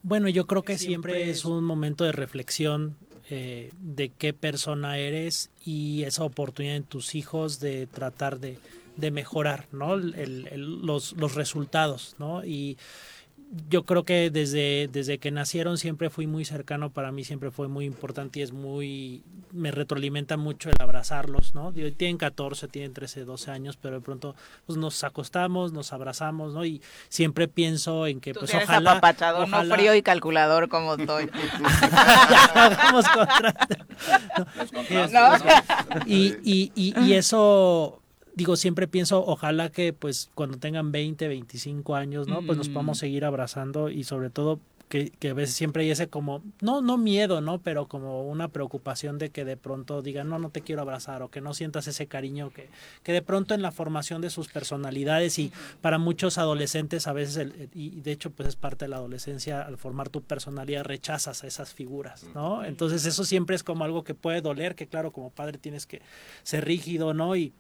Bueno, 0.02 0.30
yo 0.30 0.48
creo 0.48 0.64
que 0.64 0.78
siempre 0.78 1.30
es 1.30 1.44
un 1.44 1.64
momento 1.66 2.06
de 2.06 2.14
reflexión 2.14 2.96
eh, 3.30 3.72
de 3.82 4.10
qué 4.10 4.32
persona 4.32 4.98
eres 4.98 5.50
y 5.66 6.04
esa 6.04 6.24
oportunidad 6.24 6.78
en 6.78 6.84
tus 6.84 7.16
hijos 7.16 7.60
de 7.60 7.86
tratar 7.88 8.40
de, 8.40 8.58
de 8.96 9.12
mejorar 9.12 9.68
¿no? 9.74 9.96
El- 9.96 10.14
el- 10.16 10.86
los, 10.86 11.14
los 11.14 11.36
resultados. 11.36 12.16
¿no? 12.18 12.46
Y 12.46 12.78
yo 13.70 13.84
creo 13.86 14.04
que 14.04 14.30
desde, 14.32 14.90
desde 14.92 15.18
que 15.20 15.32
nacieron 15.32 15.78
siempre 15.78 16.10
fui 16.10 16.28
muy 16.28 16.44
cercano, 16.46 16.90
para 16.90 17.12
mí 17.12 17.24
siempre 17.24 17.52
fue 17.52 17.68
muy 17.68 17.86
importante 17.86 18.40
y 18.40 18.42
es 18.42 18.52
muy, 18.52 19.24
me 19.54 19.72
retroalimenta 19.72 20.36
mucho 20.36 20.70
el 20.70 20.76
abrazarlos, 20.80 21.56
¿no? 21.56 21.72
Digo, 21.72 21.90
Tienen 21.96 22.18
14, 22.18 22.68
tienen 22.68 22.94
13, 22.94 23.24
12 23.24 23.52
años, 23.52 23.78
pero 23.78 23.96
de 23.96 24.02
pronto 24.02 24.36
pues, 24.66 24.78
nos 24.78 25.04
acostamos, 25.04 25.72
nos 25.74 25.94
abrazamos, 25.94 26.54
¿no? 26.54 26.66
Y 26.66 26.82
siempre 27.08 27.48
pienso 27.48 28.08
en 28.08 28.20
que 28.20 28.34
Tú 28.34 28.42
pues 28.42 28.54
eres 28.54 28.68
ojalá... 28.68 28.92
apapachador, 28.94 29.48
no 29.48 29.58
ojalá- 29.58 29.76
frío 29.76 29.96
y 29.96 30.02
calculador 30.02 30.68
como 30.68 30.96
estoy. 30.96 31.26
ya, 32.30 32.46
hagamos 32.56 33.08
contraste. 33.08 33.78
Los 34.58 34.72
contrastes, 35.12 35.12
No. 35.14 36.02
Y, 36.08 36.36
y, 36.44 36.72
y, 36.76 37.00
y 37.00 37.14
eso, 37.14 38.02
digo, 38.36 38.56
siempre 38.56 38.88
pienso, 38.88 39.26
ojalá 39.26 39.70
que 39.72 39.94
pues 39.94 40.30
cuando 40.36 40.58
tengan 40.58 40.92
20, 40.92 41.28
25 41.28 41.96
años, 41.96 42.28
¿no? 42.28 42.42
Pues 42.46 42.58
nos 42.58 42.70
Mm. 42.70 42.74
podamos 42.74 42.98
seguir 43.00 43.26
abrazando 43.26 43.90
y 43.90 44.04
sobre 44.04 44.30
todo 44.30 44.60
que, 44.88 45.10
que 45.10 45.30
a 45.30 45.34
veces 45.34 45.56
siempre 45.56 45.82
hay 45.82 45.90
ese 45.90 46.10
como, 46.10 46.44
no, 46.62 46.80
no 46.80 46.96
miedo, 46.98 47.42
¿no? 47.42 47.58
Pero 47.60 47.88
como 47.88 48.22
una 48.30 48.50
preocupación 48.50 49.18
de 49.18 49.32
que 49.32 49.44
de 49.44 49.58
pronto 49.58 50.04
digan, 50.04 50.30
no, 50.30 50.38
no 50.38 50.52
te 50.52 50.62
quiero 50.62 50.84
abrazar 50.84 51.24
o 51.24 51.32
que 51.32 51.42
no 51.42 51.56
sientas 51.56 51.88
ese 51.88 52.06
cariño 52.06 52.52
que, 52.52 52.70
que 53.02 53.12
de 53.12 53.24
pronto 53.24 53.56
en 53.56 53.64
la 53.64 53.72
formación 53.72 54.22
de 54.22 54.30
sus 54.30 54.48
personalidades 54.48 55.40
y 55.40 55.52
para 55.82 55.98
muchos 55.98 56.38
adolescentes 56.38 57.08
a 57.08 57.14
veces, 57.14 57.38
el- 57.38 57.70
y 57.74 58.00
de 58.02 58.12
hecho 58.12 58.30
pues 58.30 58.48
es 58.50 58.56
parte 58.56 58.86
de 58.86 58.90
la 58.90 58.98
adolescencia, 58.98 59.64
al 59.64 59.78
formar 59.80 60.10
tu 60.10 60.22
personalidad 60.22 60.84
rechazas 60.84 61.44
a 61.44 61.48
esas 61.48 61.74
figuras, 61.74 62.24
¿no? 62.36 62.64
Entonces 62.64 63.06
eso 63.08 63.24
siempre 63.24 63.56
es 63.56 63.64
como 63.64 63.86
algo 63.86 64.04
que 64.04 64.14
puede 64.14 64.42
doler, 64.42 64.76
que 64.76 64.86
claro, 64.86 65.12
como 65.12 65.32
padre 65.32 65.58
tienes 65.58 65.88
que 65.88 66.04
ser 66.44 66.64
rígido, 66.64 67.16
¿no? 67.16 67.36
Y 67.36 67.54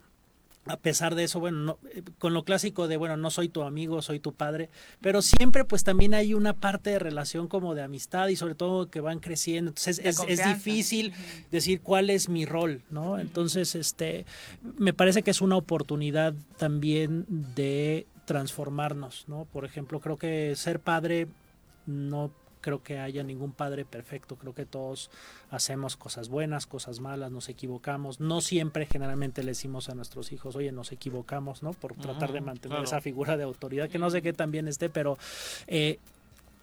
a 0.67 0.77
pesar 0.77 1.13
de 1.15 1.23
eso, 1.25 1.39
bueno, 1.39 1.57
no- 1.59 1.77
eh, 1.93 2.01
con 2.17 2.33
lo 2.33 2.43
clásico 2.43 2.87
de, 2.87 2.97
bueno, 2.97 3.17
no 3.17 3.29
soy 3.29 3.49
tu 3.49 3.61
amigo, 3.61 4.01
soy 4.01 4.19
tu 4.19 4.33
padre, 4.33 4.69
pero 4.99 5.21
siempre 5.21 5.63
pues 5.63 5.83
también 5.83 6.13
hay 6.15 6.33
una 6.33 6.53
parte 6.53 6.89
de 6.89 6.99
relación 6.99 7.47
como 7.47 7.75
de 7.75 7.83
amistad 7.83 8.29
y 8.29 8.35
sobre 8.35 8.55
todo 8.55 8.89
que 8.89 8.99
van 8.99 9.19
creciendo. 9.19 9.69
Entonces 9.69 9.99
es, 9.99 10.17
es 10.27 10.39
difícil 10.55 11.13
decir 11.51 11.81
cuál 11.81 12.09
es 12.09 12.29
mi 12.29 12.45
rol, 12.45 12.81
¿no? 12.89 13.19
Entonces, 13.19 13.75
este, 13.75 14.25
me 14.77 14.93
parece 14.93 15.21
que 15.21 15.31
es 15.31 15.41
una 15.41 15.55
oportunidad 15.57 16.33
también 16.57 17.25
de 17.29 18.07
transformarnos, 18.25 19.25
¿no? 19.27 19.45
Por 19.45 19.65
ejemplo, 19.65 19.99
creo 19.99 20.17
que 20.17 20.55
ser 20.55 20.79
padre 20.79 21.27
no 21.85 22.31
creo 22.65 22.81
que 22.81 22.97
haya 22.97 23.21
ningún 23.21 23.51
padre 23.51 23.85
perfecto, 23.85 24.37
creo 24.37 24.55
que 24.55 24.65
todos 24.65 25.11
hacemos 25.51 25.97
cosas 25.97 26.29
buenas, 26.29 26.65
cosas 26.65 26.99
malas, 26.99 27.31
nos 27.31 27.47
equivocamos, 27.47 28.19
no 28.19 28.41
siempre 28.41 28.87
generalmente 28.87 29.43
le 29.43 29.49
decimos 29.49 29.87
a 29.87 29.93
nuestros 29.93 30.31
hijos, 30.31 30.55
oye, 30.55 30.71
nos 30.71 30.91
equivocamos, 30.91 31.61
¿no? 31.61 31.73
Por 31.73 31.93
tratar 31.93 32.33
de 32.33 32.41
mantener 32.41 32.81
esa 32.81 33.01
figura 33.01 33.37
de 33.37 33.43
autoridad, 33.43 33.87
que 33.87 33.99
no 33.99 34.09
sé 34.09 34.23
qué 34.23 34.33
también 34.33 34.67
esté, 34.67 34.89
pero 34.89 35.19
eh, 35.67 35.99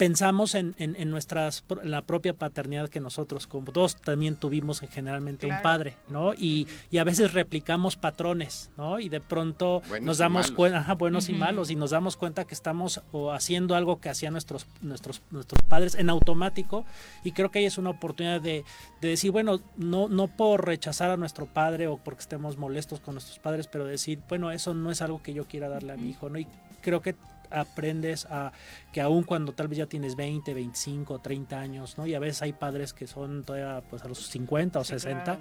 pensamos 0.02 0.56
en, 0.56 0.74
en, 0.78 1.10
nuestras, 1.12 1.64
la 1.84 2.02
propia 2.02 2.34
paternidad 2.34 2.88
que 2.88 2.98
nosotros 2.98 3.46
como 3.46 3.70
todos 3.70 3.94
también 3.94 4.34
tuvimos 4.34 4.80
generalmente 4.80 5.46
un 5.46 5.62
padre, 5.62 5.94
¿no? 6.08 6.34
Y, 6.34 6.66
y, 6.90 6.98
a 6.98 7.04
veces 7.04 7.32
replicamos 7.32 7.94
patrones, 7.94 8.72
¿no? 8.76 8.98
Y 8.98 9.08
de 9.08 9.20
pronto 9.20 9.80
nos 10.00 10.18
damos 10.18 10.50
cuenta, 10.50 10.92
buenos 10.94 11.28
y 11.28 11.34
malos, 11.34 11.70
y 11.70 11.76
nos 11.76 11.90
damos 11.90 12.16
cuenta 12.16 12.44
que 12.44 12.54
estamos 12.54 13.00
o 13.12 13.30
haciendo 13.30 13.76
algo 13.76 14.00
que 14.00 14.08
hacían 14.08 14.32
nuestros, 14.32 14.66
nuestros, 14.80 15.22
nuestros 15.30 15.62
padres 15.68 15.94
en 15.94 16.10
automático, 16.10 16.84
y 17.22 17.30
creo 17.30 17.52
que 17.52 17.60
ahí 17.60 17.66
es 17.66 17.78
una 17.78 17.90
oportunidad 17.90 18.40
de, 18.40 18.64
de 19.00 19.08
decir, 19.08 19.30
bueno, 19.30 19.60
no, 19.76 20.08
no 20.08 20.26
por 20.26 20.66
rechazar 20.66 21.12
a 21.12 21.16
nuestro 21.16 21.46
padre 21.46 21.86
o 21.86 21.96
porque 21.96 22.22
estemos 22.22 22.56
molestos 22.56 22.98
con 22.98 23.14
nuestros 23.14 23.38
padres, 23.38 23.68
pero 23.68 23.84
decir, 23.84 24.18
bueno, 24.28 24.50
eso 24.50 24.74
no 24.74 24.90
es 24.90 25.00
algo 25.00 25.22
que 25.22 25.32
yo 25.32 25.44
quiera 25.44 25.68
darle 25.68 25.92
a 25.92 25.96
mi 25.96 26.10
hijo, 26.10 26.28
¿no? 26.28 26.40
Y 26.40 26.48
creo 26.80 27.02
que 27.02 27.14
aprendes 27.52 28.26
a 28.26 28.52
que 28.92 29.00
aún 29.00 29.22
cuando 29.22 29.52
tal 29.52 29.68
vez 29.68 29.78
ya 29.78 29.86
tienes 29.86 30.16
20, 30.16 30.52
25, 30.52 31.20
30 31.20 31.58
años, 31.58 31.96
¿no? 31.96 32.06
Y 32.06 32.14
a 32.14 32.18
veces 32.18 32.42
hay 32.42 32.52
padres 32.52 32.92
que 32.92 33.06
son 33.06 33.42
todavía 33.42 33.82
pues 33.88 34.02
a 34.02 34.08
los 34.08 34.18
50 34.18 34.78
o 34.78 34.84
60, 34.84 35.38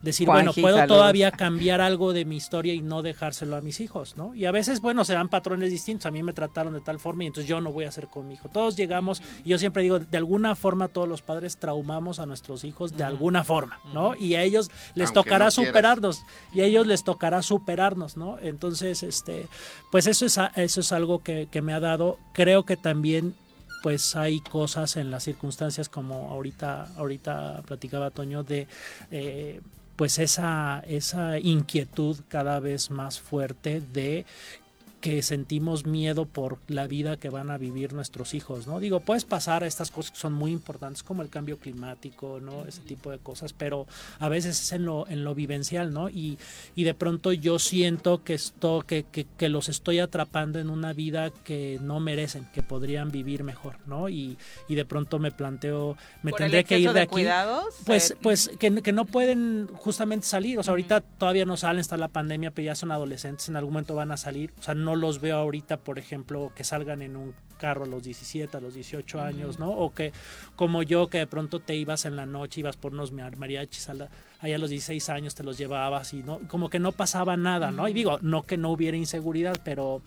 decir, 0.00 0.26
bueno, 0.26 0.52
puedo 0.52 0.86
todavía 0.86 1.30
cambiar 1.30 1.80
algo 1.80 2.12
de 2.12 2.24
mi 2.24 2.36
historia 2.36 2.74
y 2.74 2.80
no 2.80 3.02
dejárselo 3.02 3.56
a 3.56 3.60
mis 3.60 3.80
hijos, 3.80 4.16
¿no? 4.16 4.34
Y 4.34 4.46
a 4.46 4.50
veces, 4.50 4.80
bueno, 4.80 5.04
se 5.04 5.14
dan 5.14 5.28
patrones 5.28 5.70
distintos, 5.70 6.06
a 6.06 6.10
mí 6.10 6.22
me 6.22 6.32
trataron 6.32 6.74
de 6.74 6.80
tal 6.80 6.98
forma 6.98 7.24
y 7.24 7.28
entonces 7.28 7.48
yo 7.48 7.60
no 7.60 7.72
voy 7.72 7.84
a 7.84 7.88
hacer 7.88 8.08
con 8.08 8.26
mi 8.26 8.34
hijo. 8.34 8.48
Todos 8.48 8.76
llegamos, 8.76 9.22
y 9.44 9.50
yo 9.50 9.58
siempre 9.58 9.82
digo, 9.82 9.98
de 10.00 10.18
alguna 10.18 10.54
forma 10.54 10.88
todos 10.88 11.08
los 11.08 11.22
padres 11.22 11.56
traumamos 11.56 12.18
a 12.18 12.26
nuestros 12.26 12.64
hijos 12.64 12.96
de 12.96 13.04
alguna 13.04 13.44
forma, 13.44 13.80
¿no? 13.92 14.14
Y 14.16 14.34
a 14.34 14.42
ellos 14.42 14.70
les 14.94 15.12
tocará 15.12 15.50
superarnos, 15.50 16.22
y 16.52 16.60
a 16.60 16.64
ellos 16.64 16.86
les 16.86 17.04
tocará 17.04 17.42
superarnos, 17.42 18.16
¿no? 18.16 18.38
Entonces, 18.40 19.02
este, 19.02 19.46
pues 19.90 20.06
eso 20.06 20.26
es, 20.26 20.38
eso 20.56 20.80
es 20.80 20.92
algo 20.92 21.22
que, 21.22 21.48
que 21.52 21.62
me 21.62 21.72
ha 21.72 21.78
dado, 21.78 22.18
creo 22.32 22.64
que 22.64 22.76
también 22.76 23.34
pues 23.82 24.16
hay 24.16 24.40
cosas 24.40 24.96
en 24.96 25.10
las 25.10 25.24
circunstancias 25.24 25.88
como 25.88 26.30
ahorita 26.30 26.88
ahorita 26.96 27.62
platicaba 27.66 28.10
Toño 28.10 28.42
de 28.42 28.68
eh, 29.10 29.60
pues 29.96 30.18
esa, 30.18 30.82
esa 30.86 31.38
inquietud 31.38 32.16
cada 32.28 32.58
vez 32.60 32.90
más 32.90 33.20
fuerte 33.20 33.80
de 33.80 34.24
que 35.02 35.20
sentimos 35.22 35.84
miedo 35.84 36.26
por 36.26 36.58
la 36.68 36.86
vida 36.86 37.16
que 37.16 37.28
van 37.28 37.50
a 37.50 37.58
vivir 37.58 37.92
nuestros 37.92 38.34
hijos, 38.34 38.68
¿no? 38.68 38.78
Digo, 38.78 39.00
puedes 39.00 39.24
pasar 39.24 39.64
a 39.64 39.66
estas 39.66 39.90
cosas 39.90 40.12
que 40.12 40.18
son 40.18 40.32
muy 40.32 40.52
importantes 40.52 41.02
como 41.02 41.22
el 41.22 41.28
cambio 41.28 41.58
climático, 41.58 42.38
¿no? 42.40 42.64
Ese 42.66 42.82
tipo 42.82 43.10
de 43.10 43.18
cosas, 43.18 43.52
pero 43.52 43.88
a 44.20 44.28
veces 44.28 44.60
es 44.60 44.70
en 44.70 44.84
lo, 44.84 45.08
en 45.08 45.24
lo 45.24 45.34
vivencial, 45.34 45.92
¿no? 45.92 46.08
Y, 46.08 46.38
y 46.76 46.84
de 46.84 46.94
pronto 46.94 47.32
yo 47.32 47.58
siento 47.58 48.22
que, 48.22 48.34
esto, 48.34 48.84
que, 48.86 49.04
que, 49.04 49.48
los 49.48 49.68
estoy 49.68 49.98
atrapando 49.98 50.60
en 50.60 50.70
una 50.70 50.92
vida 50.92 51.30
que 51.30 51.80
no 51.82 51.98
merecen, 51.98 52.46
que 52.54 52.62
podrían 52.62 53.10
vivir 53.10 53.42
mejor, 53.42 53.78
¿no? 53.86 54.08
Y, 54.08 54.38
y 54.68 54.76
de 54.76 54.84
pronto 54.84 55.18
me 55.18 55.32
planteo, 55.32 55.96
me 56.22 56.30
tendré 56.30 56.62
que 56.62 56.78
ir 56.78 56.92
de, 56.92 57.00
aquí. 57.00 57.10
Cuidados? 57.10 57.74
Pues, 57.84 58.14
pues 58.22 58.52
que, 58.56 58.72
que, 58.82 58.92
no 58.92 59.04
pueden 59.04 59.68
justamente 59.74 60.26
salir, 60.26 60.60
o 60.60 60.62
sea, 60.62 60.70
ahorita 60.70 61.00
todavía 61.00 61.44
no 61.44 61.56
salen, 61.56 61.80
está 61.80 61.96
la 61.96 62.06
pandemia, 62.06 62.52
pero 62.52 62.66
ya 62.66 62.76
son 62.76 62.92
adolescentes, 62.92 63.48
en 63.48 63.56
algún 63.56 63.72
momento 63.72 63.96
van 63.96 64.12
a 64.12 64.16
salir, 64.16 64.52
o 64.60 64.62
sea, 64.62 64.74
no 64.74 64.91
los 64.96 65.20
veo 65.20 65.36
ahorita, 65.36 65.78
por 65.78 65.98
ejemplo, 65.98 66.52
que 66.54 66.64
salgan 66.64 67.02
en 67.02 67.16
un 67.16 67.34
carro 67.58 67.84
a 67.84 67.86
los 67.86 68.02
17, 68.02 68.56
a 68.56 68.60
los 68.60 68.74
18 68.74 69.20
años, 69.20 69.60
¿no? 69.60 69.70
O 69.70 69.94
que 69.94 70.12
como 70.56 70.82
yo, 70.82 71.08
que 71.08 71.18
de 71.18 71.26
pronto 71.28 71.60
te 71.60 71.76
ibas 71.76 72.04
en 72.06 72.16
la 72.16 72.26
noche, 72.26 72.60
ibas 72.60 72.76
por 72.76 72.92
unos 72.92 73.12
mariachis 73.12 73.88
allá 73.88 74.56
a 74.56 74.58
los 74.58 74.70
16 74.70 75.08
años 75.10 75.36
te 75.36 75.44
los 75.44 75.58
llevabas 75.58 76.12
y 76.12 76.24
no, 76.24 76.40
como 76.48 76.68
que 76.68 76.80
no 76.80 76.90
pasaba 76.90 77.36
nada, 77.36 77.70
¿no? 77.70 77.86
Y 77.86 77.92
digo, 77.92 78.18
no 78.20 78.42
que 78.42 78.56
no 78.56 78.70
hubiera 78.70 78.96
inseguridad, 78.96 79.60
pero, 79.64 80.02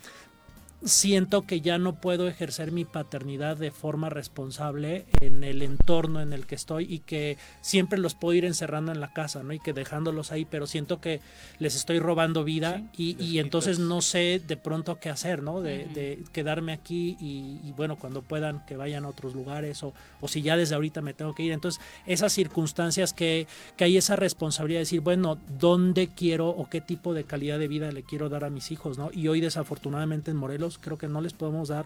siento 0.86 1.48
que 1.48 1.62
ya 1.62 1.80
no 1.80 1.96
puedo 1.96 2.28
ejercer 2.28 2.72
mi 2.72 2.86
paternidad 2.86 3.58
de 3.58 3.72
forma 3.72 4.10
responsable 4.10 5.06
en 5.20 5.44
el 5.44 5.64
entorno 5.64 6.22
en 6.22 6.32
el 6.32 6.46
que 6.46 6.54
estoy 6.54 6.86
y 6.88 7.00
que 7.00 7.38
siempre 7.62 7.98
los 7.98 8.14
puedo 8.14 8.36
ir 8.36 8.46
encerrando 8.46 8.92
en 8.92 9.02
la 9.02 9.12
casa, 9.12 9.42
¿no? 9.42 9.52
Y 9.52 9.60
que 9.60 9.74
dejándolos 9.74 10.32
ahí, 10.32 10.46
pero 10.46 10.68
siento 10.68 11.02
que 11.02 11.22
les 11.58 11.76
estoy 11.76 12.00
robando 12.00 12.44
vida 12.44 12.84
y, 12.96 13.22
y, 13.22 13.40
entonces 13.40 13.80
no 13.80 14.02
sé 14.02 14.40
de 14.46 14.58
pronto 14.58 15.00
qué 15.00 15.10
hacer, 15.10 15.42
¿no? 15.42 15.62
De, 15.62 15.86
de 15.86 16.24
quedarme 16.32 16.72
aquí 16.72 17.18
y, 17.20 17.60
y, 17.68 17.72
bueno, 17.76 17.98
cuando 17.98 18.22
puedan 18.22 18.64
que 18.68 18.78
vayan 18.78 19.06
a 19.06 19.10
otros 19.10 19.34
lugares 19.34 19.82
o, 19.84 19.94
o, 20.22 20.28
si 20.28 20.44
ya 20.44 20.56
desde 20.56 20.76
ahorita 20.76 21.02
me 21.02 21.16
tengo 21.16 21.34
que 21.34 21.44
ir. 21.44 21.52
Entonces, 21.52 21.82
esas 22.06 22.32
circunstancias 22.32 23.12
que, 23.12 23.48
que 23.76 23.86
hay 23.86 23.98
esa 23.98 24.16
responsabilidad 24.16 24.78
de 24.80 24.86
decir, 24.86 25.02
bueno, 25.02 25.40
¿dónde 25.60 26.10
quiero 26.10 26.50
o 26.50 26.70
qué 26.70 26.80
tipo 26.80 27.16
de 27.16 27.24
calidad 27.24 27.58
de 27.58 27.68
vida 27.68 27.92
le 27.92 28.04
quiero 28.04 28.30
dar 28.30 28.44
a 28.44 28.52
mis 28.52 28.72
hijos, 28.72 29.00
¿no? 29.00 29.10
Y 29.12 29.28
hoy 29.30 29.42
desafortunadamente 29.42 30.30
en 30.30 30.38
Morelos 30.38 30.75
creo 30.78 30.98
que 30.98 31.08
no 31.08 31.22
les 31.22 31.34
podemos 31.34 31.70
dar 31.70 31.86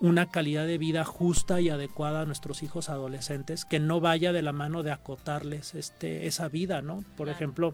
una 0.00 0.30
calidad 0.30 0.66
de 0.66 0.78
vida 0.78 1.04
justa 1.04 1.60
y 1.60 1.70
adecuada 1.70 2.22
a 2.22 2.24
nuestros 2.24 2.62
hijos 2.62 2.88
adolescentes 2.88 3.64
que 3.64 3.80
no 3.80 4.00
vaya 4.00 4.32
de 4.32 4.42
la 4.42 4.52
mano 4.52 4.82
de 4.82 4.92
acotarles 4.92 5.74
este 5.74 6.26
esa 6.26 6.48
vida, 6.48 6.82
¿no? 6.82 7.04
Por 7.16 7.28
ejemplo, 7.28 7.72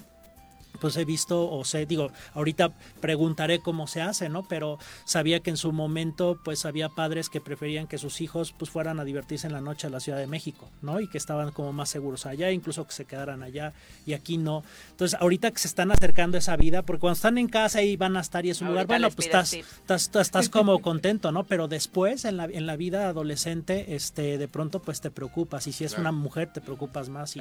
pues 0.81 0.97
he 0.97 1.05
visto 1.05 1.51
o 1.51 1.65
sé, 1.65 1.87
digo, 1.87 2.11
ahorita 2.35 2.73
preguntaré 3.01 3.61
cómo 3.61 3.87
se 3.87 4.03
hace, 4.03 4.29
¿no? 4.29 4.43
Pero 4.49 4.79
sabía 5.05 5.41
que 5.41 5.51
en 5.51 5.57
su 5.57 5.73
momento 5.73 6.39
pues 6.45 6.65
había 6.65 6.89
padres 6.89 7.29
que 7.29 7.41
preferían 7.41 7.87
que 7.87 7.99
sus 7.99 8.21
hijos 8.21 8.55
pues 8.57 8.71
fueran 8.71 9.01
a 9.01 9.05
divertirse 9.05 9.47
en 9.47 9.53
la 9.53 9.61
noche 9.61 9.87
a 9.87 9.91
la 9.91 10.01
Ciudad 10.01 10.19
de 10.19 10.27
México, 10.27 10.71
¿no? 10.83 11.01
Y 11.01 11.09
que 11.09 11.19
estaban 11.19 11.53
como 11.53 11.73
más 11.73 11.91
seguros 11.91 12.27
allá, 12.27 12.51
incluso 12.51 12.87
que 12.87 12.93
se 12.93 13.05
quedaran 13.05 13.43
allá 13.43 13.73
y 14.07 14.15
aquí 14.15 14.39
no. 14.39 14.63
Entonces, 14.91 15.19
ahorita 15.21 15.51
que 15.51 15.59
se 15.59 15.69
están 15.69 15.91
acercando 15.93 16.37
a 16.37 16.41
esa 16.41 16.57
vida, 16.57 16.83
porque 16.83 17.01
cuando 17.01 17.15
están 17.15 17.39
en 17.39 17.49
casa 17.49 17.83
y 17.83 17.97
van 17.97 18.17
a 18.17 18.21
estar 18.21 18.45
y 18.47 18.51
es 18.51 18.61
un 18.61 18.69
lugar, 18.69 18.87
bueno, 18.87 19.11
pues 19.11 19.27
estás, 19.27 19.53
estás, 19.53 20.11
estás, 20.15 20.49
como 20.49 20.79
contento, 20.83 21.33
¿no? 21.33 21.45
Pero 21.45 21.69
después 21.69 22.25
en 22.25 22.37
la, 22.37 22.45
en 22.45 22.67
la 22.67 22.77
vida 22.77 23.09
adolescente, 23.09 23.95
este, 23.95 24.39
de 24.39 24.49
pronto 24.49 24.81
pues 24.81 25.01
te 25.01 25.11
preocupas 25.11 25.67
y 25.67 25.73
si 25.73 25.85
es 25.85 25.99
una 25.99 26.13
mujer 26.13 26.53
te 26.53 26.61
preocupas 26.61 27.09
más 27.09 27.37
y, 27.37 27.41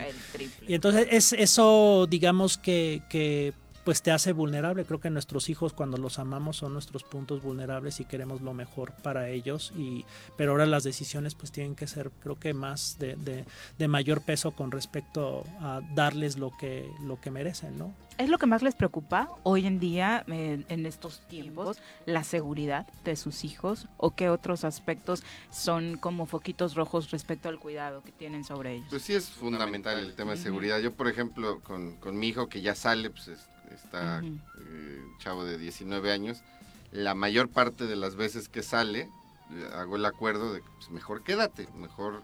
y 0.68 0.74
entonces 0.74 1.08
es 1.12 1.34
eso, 1.34 2.08
digamos 2.10 2.58
que, 2.58 3.02
que 3.10 3.23
eh, 3.24 3.54
pues 3.84 4.02
te 4.02 4.12
hace 4.12 4.32
vulnerable. 4.32 4.86
Creo 4.86 5.00
que 5.00 5.10
nuestros 5.10 5.50
hijos 5.50 5.74
cuando 5.74 5.98
los 5.98 6.20
amamos 6.20 6.58
son 6.58 6.74
nuestros 6.74 7.04
puntos 7.04 7.42
vulnerables 7.42 8.00
y 8.00 8.06
queremos 8.06 8.42
lo 8.42 8.54
mejor 8.54 8.94
para 9.02 9.30
ellos. 9.30 9.74
Y, 9.78 10.06
pero 10.38 10.52
ahora 10.52 10.66
las 10.66 10.84
decisiones 10.84 11.36
pues 11.36 11.52
tienen 11.52 11.76
que 11.76 11.88
ser 11.88 12.12
creo 12.22 12.40
que 12.40 12.54
más 12.54 12.98
de, 13.00 13.16
de, 13.16 13.88
mayor 13.88 14.22
peso 14.22 14.52
con 14.52 14.72
respecto 14.72 15.44
a 15.60 15.82
darles 15.94 16.38
lo 16.38 16.52
que, 16.58 16.90
lo 17.04 17.20
que 17.20 17.30
merecen, 17.30 17.78
¿no? 17.78 17.94
¿Es 18.18 18.30
lo 18.30 18.38
que 18.38 18.46
más 18.46 18.62
les 18.62 18.76
preocupa 18.76 19.28
hoy 19.44 19.66
en 19.66 19.80
día, 19.80 20.24
en 20.28 20.86
estos 20.86 21.20
tiempos, 21.28 21.80
la 22.06 22.24
seguridad 22.24 22.88
de 23.04 23.16
sus 23.16 23.44
hijos? 23.44 23.88
¿O 23.98 24.16
qué 24.16 24.30
otros 24.30 24.64
aspectos 24.64 25.24
son 25.52 25.98
como 25.98 26.26
foquitos 26.28 26.76
rojos 26.76 27.12
respecto 27.12 27.50
al 27.50 27.60
cuidado 27.60 28.04
que 28.04 28.12
tienen 28.12 28.44
sobre 28.44 28.76
ellos? 28.76 28.88
Pues 28.90 29.02
sí 29.02 29.14
es 29.14 29.30
fundamental 29.30 29.98
el 29.98 30.14
tema 30.14 30.32
de 30.32 30.38
seguridad. 30.38 30.80
Yo, 30.80 30.94
por 30.94 31.08
ejemplo, 31.08 31.60
con, 31.62 31.98
con 31.98 32.18
mi 32.18 32.28
hijo 32.28 32.50
que 32.50 32.62
ya 32.62 32.76
sale, 32.76 33.10
pues 33.10 33.30
está 33.72 34.22
eh, 34.24 35.04
chavo 35.20 35.44
de 35.46 35.58
19 35.58 36.12
años, 36.12 36.42
la 36.92 37.16
mayor 37.16 37.50
parte 37.50 37.88
de 37.88 37.96
las 37.96 38.16
veces 38.16 38.50
que 38.50 38.64
sale, 38.64 39.10
eh, 39.52 39.70
hago 39.76 39.96
el 39.96 40.06
acuerdo 40.06 40.54
de 40.54 40.62
que 40.62 40.70
pues, 40.78 40.90
mejor 40.92 41.24
quédate, 41.24 41.68
mejor 41.76 42.24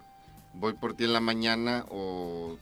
voy 0.54 0.74
por 0.74 0.94
ti 0.96 1.06
en 1.06 1.14
la 1.14 1.20
mañana 1.20 1.86
o 1.90 2.58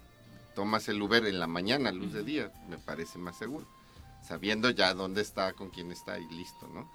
tomas 0.55 0.87
el 0.89 1.01
Uber 1.01 1.25
en 1.25 1.39
la 1.39 1.47
mañana, 1.47 1.91
luz 1.91 2.13
de 2.13 2.23
día, 2.23 2.51
me 2.69 2.77
parece 2.77 3.19
más 3.19 3.37
seguro. 3.37 3.67
Sabiendo 4.27 4.71
ya 4.71 4.93
dónde 4.93 5.21
está, 5.21 5.53
con 5.53 5.69
quién 5.69 5.91
está 5.91 6.19
y 6.19 6.27
listo, 6.29 6.67
¿no? 6.73 6.89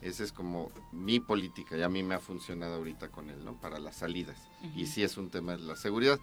Esa 0.00 0.22
es 0.22 0.32
como 0.32 0.70
mi 0.92 1.18
política 1.20 1.76
y 1.76 1.82
a 1.82 1.88
mí 1.88 2.02
me 2.02 2.14
ha 2.14 2.20
funcionado 2.20 2.76
ahorita 2.76 3.08
con 3.08 3.28
él, 3.28 3.44
¿no? 3.44 3.54
Para 3.54 3.78
las 3.78 3.96
salidas. 3.96 4.38
Y 4.74 4.86
sí 4.86 5.02
es 5.02 5.16
un 5.18 5.28
tema 5.28 5.56
de 5.56 5.64
la 5.64 5.76
seguridad. 5.76 6.18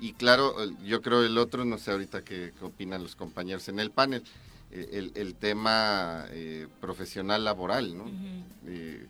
Y 0.00 0.14
claro, 0.14 0.56
yo 0.80 1.00
creo 1.00 1.22
el 1.22 1.38
otro, 1.38 1.64
no 1.64 1.78
sé 1.78 1.92
ahorita 1.92 2.24
qué 2.24 2.52
opinan 2.60 3.04
los 3.04 3.14
compañeros 3.14 3.68
en 3.68 3.78
el 3.78 3.90
panel, 3.92 4.24
el, 4.72 5.34
tema 5.34 6.26
eh, 6.30 6.66
profesional 6.80 7.44
laboral, 7.44 7.96
¿no? 7.96 8.06
Eh, 8.66 9.06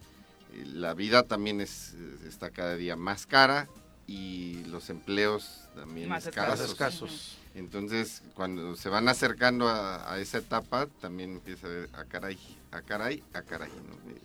la 0.66 0.94
vida 0.94 1.22
también 1.22 1.60
es, 1.60 1.94
está 2.26 2.50
cada 2.50 2.76
día 2.76 2.96
más 2.96 3.26
cara 3.26 3.68
y 4.06 4.64
los 4.64 4.90
empleos 4.90 5.68
también 5.74 6.08
más 6.08 6.26
escasos. 6.26 7.38
Entonces, 7.54 8.22
cuando 8.34 8.76
se 8.76 8.88
van 8.88 9.08
acercando 9.08 9.68
a, 9.68 10.18
esa 10.18 10.38
etapa, 10.38 10.86
también 11.00 11.32
empieza 11.32 11.66
a 11.66 11.70
ver 11.70 11.90
a 11.92 12.04
caray, 12.04 12.38
a 12.70 12.82
caray, 12.82 13.22
a 13.34 13.42
caray. 13.42 13.70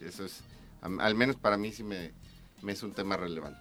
Eso 0.02 0.26
es, 0.26 0.42
al 0.82 1.16
menos 1.16 1.36
para 1.36 1.58
mí 1.58 1.72
sí 1.72 1.84
me, 1.84 2.14
es 2.66 2.84
un 2.84 2.94
tema 2.94 3.18
relevante. 3.18 3.60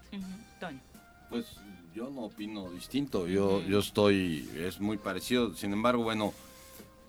Pues 1.29 1.47
yo 1.95 2.11
no 2.11 2.23
opino 2.23 2.71
distinto, 2.71 3.27
yo, 3.27 3.61
yo 3.63 3.81
estoy, 3.81 4.49
es 4.57 4.81
muy 4.81 4.99
parecido, 4.99 5.55
sin 5.55 5.73
embargo, 5.73 6.05
bueno, 6.05 6.33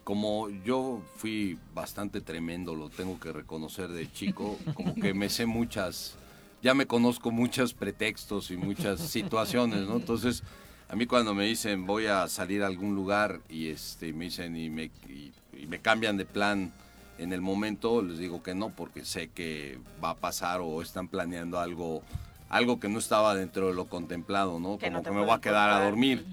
como 0.08 0.48
yo 0.64 1.02
fui 1.18 1.60
bastante 1.74 2.22
tremendo, 2.22 2.76
lo 2.76 2.88
tengo 2.90 3.20
que 3.20 3.34
reconocer 3.34 3.90
de 3.90 4.10
chico, 4.10 4.58
como 4.74 4.96
que 4.96 5.14
me 5.14 5.28
sé 5.28 5.46
muchas 5.46 6.16
ya 6.64 6.74
me 6.74 6.86
conozco 6.86 7.30
muchos 7.30 7.74
pretextos 7.74 8.50
y 8.50 8.56
muchas 8.56 9.02
situaciones, 9.02 9.82
¿no? 9.82 9.98
Entonces, 9.98 10.44
a 10.88 10.96
mí 10.96 11.08
cuando 11.08 11.34
me 11.34 11.44
dicen 11.44 11.86
voy 11.86 12.06
a 12.06 12.30
salir 12.30 12.64
a 12.64 12.68
algún 12.68 12.96
lugar 12.96 13.42
y 13.50 13.68
este 13.68 14.14
me 14.14 14.26
dicen 14.26 14.56
y 14.56 14.70
me, 14.70 14.86
y, 15.10 15.34
me 15.68 15.80
cambian 15.80 16.16
de 16.16 16.24
plan 16.24 16.72
en 17.18 17.34
el 17.34 17.42
momento, 17.42 18.02
les 18.02 18.18
digo 18.18 18.42
que 18.42 18.56
no 18.56 18.70
porque 18.70 19.04
sé 19.04 19.28
que 19.28 19.78
va 20.02 20.12
a 20.12 20.16
pasar 20.16 20.62
o 20.62 20.82
están 20.82 21.10
planeando 21.10 21.60
algo 21.60 22.02
algo 22.48 22.80
que 22.80 22.88
no 22.88 23.00
estaba 23.00 23.36
dentro 23.36 23.68
de 23.68 23.74
lo 23.74 23.90
contemplado, 23.90 24.58
¿no? 24.58 24.80
Como 24.80 25.04
que 25.04 25.12
me 25.12 25.20
voy 25.20 25.32
a 25.32 25.42
quedar 25.42 25.70
a 25.70 25.84
dormir. 25.84 26.26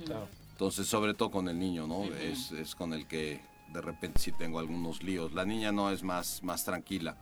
Entonces, 0.53 0.87
sobre 0.87 1.13
todo 1.15 1.33
con 1.33 1.49
el 1.49 1.59
niño, 1.59 1.89
¿no? 1.89 2.05
es, 2.05 2.53
es 2.53 2.77
con 2.77 2.93
el 2.93 3.09
que 3.09 3.41
de 3.75 3.83
repente 3.83 4.21
sí 4.21 4.33
tengo 4.33 4.61
algunos 4.61 5.03
líos. 5.03 5.35
La 5.35 5.45
niña 5.45 5.73
no 5.73 5.91
es 5.91 6.03
más, 6.03 6.43
más 6.43 6.65
tranquila. 6.65 7.17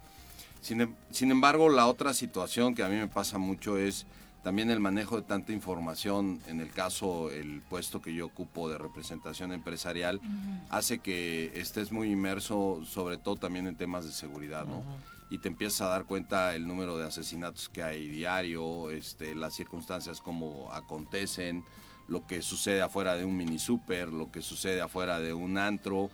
Sin, 0.60 0.94
sin, 1.10 1.30
embargo, 1.32 1.68
la 1.68 1.86
otra 1.86 2.14
situación 2.14 2.74
que 2.74 2.84
a 2.84 2.88
mí 2.88 2.94
me 2.94 3.08
pasa 3.08 3.38
mucho 3.38 3.78
es 3.78 4.06
también 4.44 4.70
el 4.70 4.78
manejo 4.78 5.16
de 5.16 5.22
tanta 5.22 5.52
información, 5.52 6.40
en 6.46 6.60
el 6.60 6.70
caso, 6.70 7.30
el 7.30 7.62
puesto 7.62 8.02
que 8.02 8.14
yo 8.14 8.26
ocupo 8.26 8.68
de 8.68 8.76
representación 8.76 9.52
empresarial, 9.52 10.20
hace 10.68 10.98
que 10.98 11.52
estés 11.54 11.90
muy 11.90 12.10
inmerso, 12.10 12.82
sobre 12.84 13.16
todo 13.16 13.36
también 13.36 13.66
en 13.66 13.76
temas 13.76 14.04
de 14.04 14.12
seguridad, 14.12 14.66
¿no? 14.66 14.82
Y 15.30 15.38
te 15.38 15.48
empiezas 15.48 15.82
a 15.82 15.88
dar 15.88 16.04
cuenta 16.04 16.54
el 16.54 16.66
número 16.66 16.98
de 16.98 17.06
asesinatos 17.06 17.68
que 17.68 17.82
hay 17.82 18.08
diario, 18.08 18.90
este, 18.90 19.34
las 19.34 19.54
circunstancias 19.54 20.20
como 20.20 20.70
acontecen, 20.72 21.64
lo 22.08 22.26
que 22.26 22.42
sucede 22.42 22.82
afuera 22.82 23.14
de 23.14 23.24
un 23.24 23.36
mini 23.36 23.58
super, 23.58 24.08
lo 24.08 24.30
que 24.30 24.42
sucede 24.42 24.80
afuera 24.80 25.20
de 25.20 25.32
un 25.32 25.56
antro, 25.56 26.10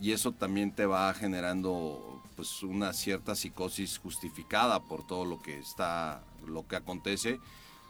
y 0.00 0.12
eso 0.12 0.32
también 0.32 0.72
te 0.72 0.86
va 0.86 1.12
generando 1.14 2.22
pues 2.36 2.62
una 2.62 2.92
cierta 2.92 3.34
psicosis 3.34 3.98
justificada 3.98 4.80
por 4.80 5.06
todo 5.06 5.24
lo 5.24 5.40
que 5.40 5.58
está, 5.58 6.22
lo 6.46 6.66
que 6.66 6.76
acontece 6.76 7.40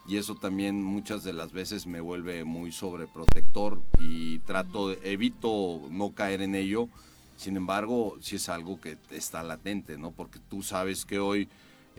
y 0.08 0.18
eso 0.18 0.36
también 0.36 0.82
muchas 0.82 1.24
de 1.24 1.32
las 1.32 1.52
veces 1.52 1.86
me 1.86 2.00
vuelve 2.00 2.44
muy 2.44 2.70
sobreprotector 2.70 3.82
y 3.98 4.38
trato, 4.40 4.92
evito 5.02 5.82
no 5.90 6.12
caer 6.12 6.42
en 6.42 6.54
ello. 6.54 6.88
Sin 7.36 7.56
embargo, 7.56 8.16
si 8.20 8.36
es 8.36 8.48
algo 8.48 8.80
que 8.80 8.98
está 9.10 9.42
latente, 9.42 9.98
¿no? 9.98 10.12
Porque 10.12 10.38
tú 10.48 10.62
sabes 10.62 11.04
que 11.04 11.18
hoy, 11.18 11.48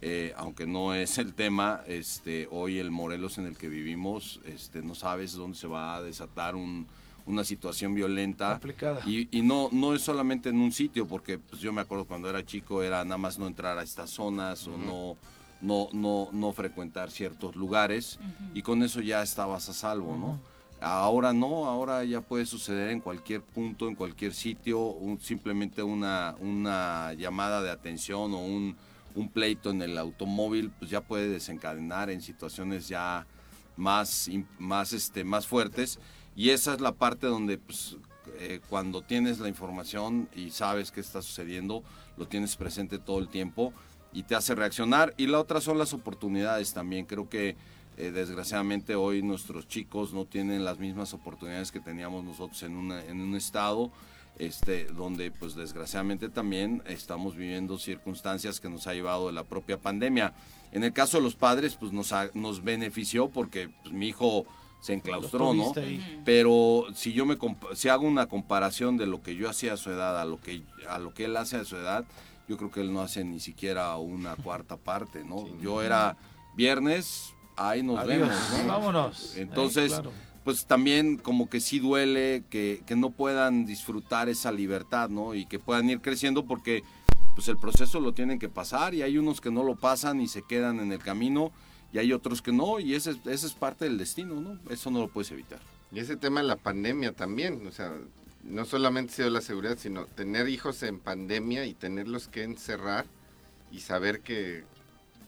eh, 0.01 0.33
aunque 0.37 0.65
no 0.65 0.93
es 0.93 1.17
el 1.17 1.33
tema, 1.33 1.81
este, 1.85 2.47
hoy 2.49 2.79
el 2.79 2.91
Morelos 2.91 3.37
en 3.39 3.45
el 3.45 3.57
que 3.57 3.67
vivimos, 3.67 4.39
este, 4.45 4.81
no 4.81 4.95
sabes 4.95 5.33
dónde 5.33 5.57
se 5.57 5.67
va 5.67 5.97
a 5.97 6.01
desatar 6.01 6.55
una 7.27 7.43
situación 7.43 7.93
violenta. 7.93 8.59
Y, 9.05 9.27
y, 9.37 9.41
no, 9.43 9.69
no 9.71 9.93
es 9.93 10.01
solamente 10.01 10.49
en 10.49 10.59
un 10.59 10.71
sitio, 10.71 11.07
porque 11.07 11.37
pues, 11.37 11.61
yo 11.61 11.71
me 11.71 11.81
acuerdo 11.81 12.05
cuando 12.05 12.29
era 12.29 12.43
chico 12.43 12.81
era 12.81 13.03
nada 13.03 13.17
más 13.17 13.37
no 13.37 13.45
entrar 13.45 13.77
a 13.77 13.83
estas 13.83 14.09
zonas 14.09 14.67
o 14.67 14.77
no 14.77 15.17
no, 15.61 15.89
no, 15.93 16.29
no 16.31 16.53
frecuentar 16.53 17.11
ciertos 17.11 17.55
lugares 17.55 18.19
y 18.53 18.61
con 18.61 18.83
eso 18.83 19.01
ya 19.01 19.21
estabas 19.21 19.69
a 19.69 19.73
salvo, 19.73 20.15
¿no? 20.15 20.39
Ahora 20.79 21.33
no, 21.33 21.65
ahora 21.65 22.03
ya 22.03 22.21
puede 22.21 22.45
suceder 22.45 22.91
en 22.91 22.99
cualquier 22.99 23.41
punto, 23.41 23.87
en 23.87 23.95
cualquier 23.95 24.33
sitio, 24.33 24.95
simplemente 25.19 25.81
una, 25.81 26.35
una 26.39 27.13
llamada 27.13 27.63
de 27.63 27.71
atención 27.71 28.31
o 28.35 28.39
un, 28.39 28.75
un, 29.15 29.29
pleito 29.29 29.71
en 29.71 29.81
el 29.81 29.97
automóvil, 29.97 30.69
pues 30.77 30.91
ya 30.91 31.01
puede 31.01 31.29
desencadenar 31.29 32.11
en 32.11 32.21
situaciones 32.21 32.87
ya 32.87 33.25
más, 33.75 34.29
más, 34.59 34.93
este, 34.93 35.23
más 35.23 35.47
fuertes. 35.47 35.97
Y 36.37 36.51
esa 36.51 36.75
es 36.75 36.81
la 36.81 36.93
parte 36.93 37.27
donde 37.27 37.57
pues, 37.57 37.97
eh, 38.37 38.61
cuando 38.69 39.01
tienes 39.01 39.39
la 39.39 39.49
información 39.49 40.29
y 40.35 40.51
sabes 40.51 40.91
qué 40.91 41.01
está 41.01 41.21
sucediendo, 41.21 41.83
lo 42.15 42.27
tienes 42.27 42.55
presente 42.55 42.99
todo 42.99 43.17
el 43.19 43.27
tiempo, 43.27 43.73
y 44.13 44.23
te 44.23 44.35
hace 44.35 44.55
reaccionar. 44.55 45.13
Y 45.17 45.27
la 45.27 45.39
otra 45.39 45.59
son 45.61 45.77
las 45.77 45.93
oportunidades 45.93 46.73
también. 46.73 47.05
Creo 47.05 47.27
que 47.27 47.55
eh, 47.97 48.11
desgraciadamente 48.11 48.95
hoy 48.95 49.21
nuestros 49.23 49.67
chicos 49.67 50.13
no 50.13 50.25
tienen 50.25 50.63
las 50.63 50.77
mismas 50.77 51.13
oportunidades 51.13 51.71
que 51.71 51.79
teníamos 51.79 52.23
nosotros 52.23 52.61
en, 52.63 52.91
en 52.91 53.21
un 53.21 53.35
estado. 53.35 53.91
Este, 54.39 54.85
donde 54.85 55.31
pues 55.31 55.55
desgraciadamente 55.55 56.29
también 56.29 56.83
estamos 56.85 57.35
viviendo 57.35 57.79
circunstancias 57.79 58.59
que 58.59 58.69
nos 58.69 58.85
ha 58.85 58.93
llevado 58.93 59.25
de 59.25 59.33
la 59.33 59.43
propia 59.43 59.79
pandemia. 59.79 60.35
En 60.71 60.83
el 60.83 60.93
caso 60.93 61.17
de 61.17 61.23
los 61.23 61.35
padres, 61.35 61.75
pues 61.75 61.91
nos, 61.91 62.13
nos 62.35 62.63
benefició 62.63 63.29
porque 63.29 63.69
pues, 63.81 63.95
mi 63.95 64.09
hijo 64.09 64.45
se 64.79 64.93
enclaustró, 64.93 65.53
¿no? 65.53 65.73
Pero 66.23 66.85
si 66.93 67.13
yo 67.13 67.25
me 67.25 67.37
si 67.73 67.89
hago 67.89 68.07
una 68.07 68.27
comparación 68.27 68.97
de 68.97 69.07
lo 69.07 69.21
que 69.21 69.35
yo 69.35 69.49
hacía 69.49 69.73
a 69.73 69.77
su 69.77 69.89
edad 69.89 70.19
a 70.19 70.25
lo 70.25 70.39
que 70.39 70.61
a 70.89 70.99
lo 70.99 71.13
que 71.13 71.25
él 71.25 71.37
hace 71.37 71.57
a 71.57 71.65
su 71.65 71.75
edad, 71.75 72.05
yo 72.47 72.57
creo 72.57 72.71
que 72.71 72.81
él 72.81 72.93
no 72.93 73.01
hace 73.01 73.23
ni 73.23 73.39
siquiera 73.39 73.95
una 73.97 74.35
cuarta 74.43 74.77
parte, 74.77 75.23
¿no? 75.23 75.45
Yo 75.59 75.81
era 75.81 76.17
viernes, 76.55 77.33
ahí 77.55 77.83
nos 77.83 78.05
vemos. 78.05 78.31
Vámonos. 78.67 79.35
Entonces, 79.35 80.01
pues 80.43 80.65
también 80.65 81.17
como 81.17 81.49
que 81.49 81.59
sí 81.59 81.79
duele 81.79 82.43
que, 82.49 82.81
que, 82.85 82.95
no 82.95 83.09
puedan 83.09 83.65
disfrutar 83.65 84.29
esa 84.29 84.51
libertad, 84.51 85.09
¿no? 85.09 85.35
Y 85.35 85.45
que 85.45 85.59
puedan 85.59 85.89
ir 85.89 85.99
creciendo 85.99 86.45
porque 86.45 86.83
pues 87.35 87.49
el 87.49 87.57
proceso 87.57 87.99
lo 87.99 88.13
tienen 88.13 88.39
que 88.39 88.49
pasar 88.49 88.95
y 88.95 89.03
hay 89.03 89.17
unos 89.17 89.41
que 89.41 89.51
no 89.51 89.63
lo 89.63 89.75
pasan 89.75 90.21
y 90.21 90.27
se 90.27 90.41
quedan 90.41 90.79
en 90.79 90.91
el 90.91 90.99
camino 90.99 91.51
y 91.91 91.99
hay 91.99 92.13
otros 92.13 92.41
que 92.41 92.51
no 92.51 92.79
y 92.79 92.95
ese, 92.95 93.11
ese 93.25 93.47
es 93.47 93.53
parte 93.53 93.85
del 93.85 93.97
destino, 93.97 94.39
¿no? 94.39 94.59
Eso 94.69 94.91
no 94.91 94.99
lo 94.99 95.07
puedes 95.07 95.31
evitar. 95.31 95.59
Y 95.91 95.99
ese 95.99 96.17
tema 96.17 96.41
de 96.41 96.47
la 96.47 96.57
pandemia 96.57 97.13
también, 97.13 97.65
o 97.65 97.71
sea, 97.71 97.93
no 98.43 98.65
solamente 98.65 99.13
ha 99.13 99.15
sido 99.15 99.29
la 99.29 99.41
seguridad, 99.41 99.77
sino 99.77 100.05
tener 100.05 100.49
hijos 100.49 100.83
en 100.83 100.99
pandemia 100.99 101.65
y 101.65 101.73
tenerlos 101.73 102.27
que 102.27 102.43
encerrar 102.43 103.05
y 103.71 103.79
saber 103.79 104.21
que 104.21 104.63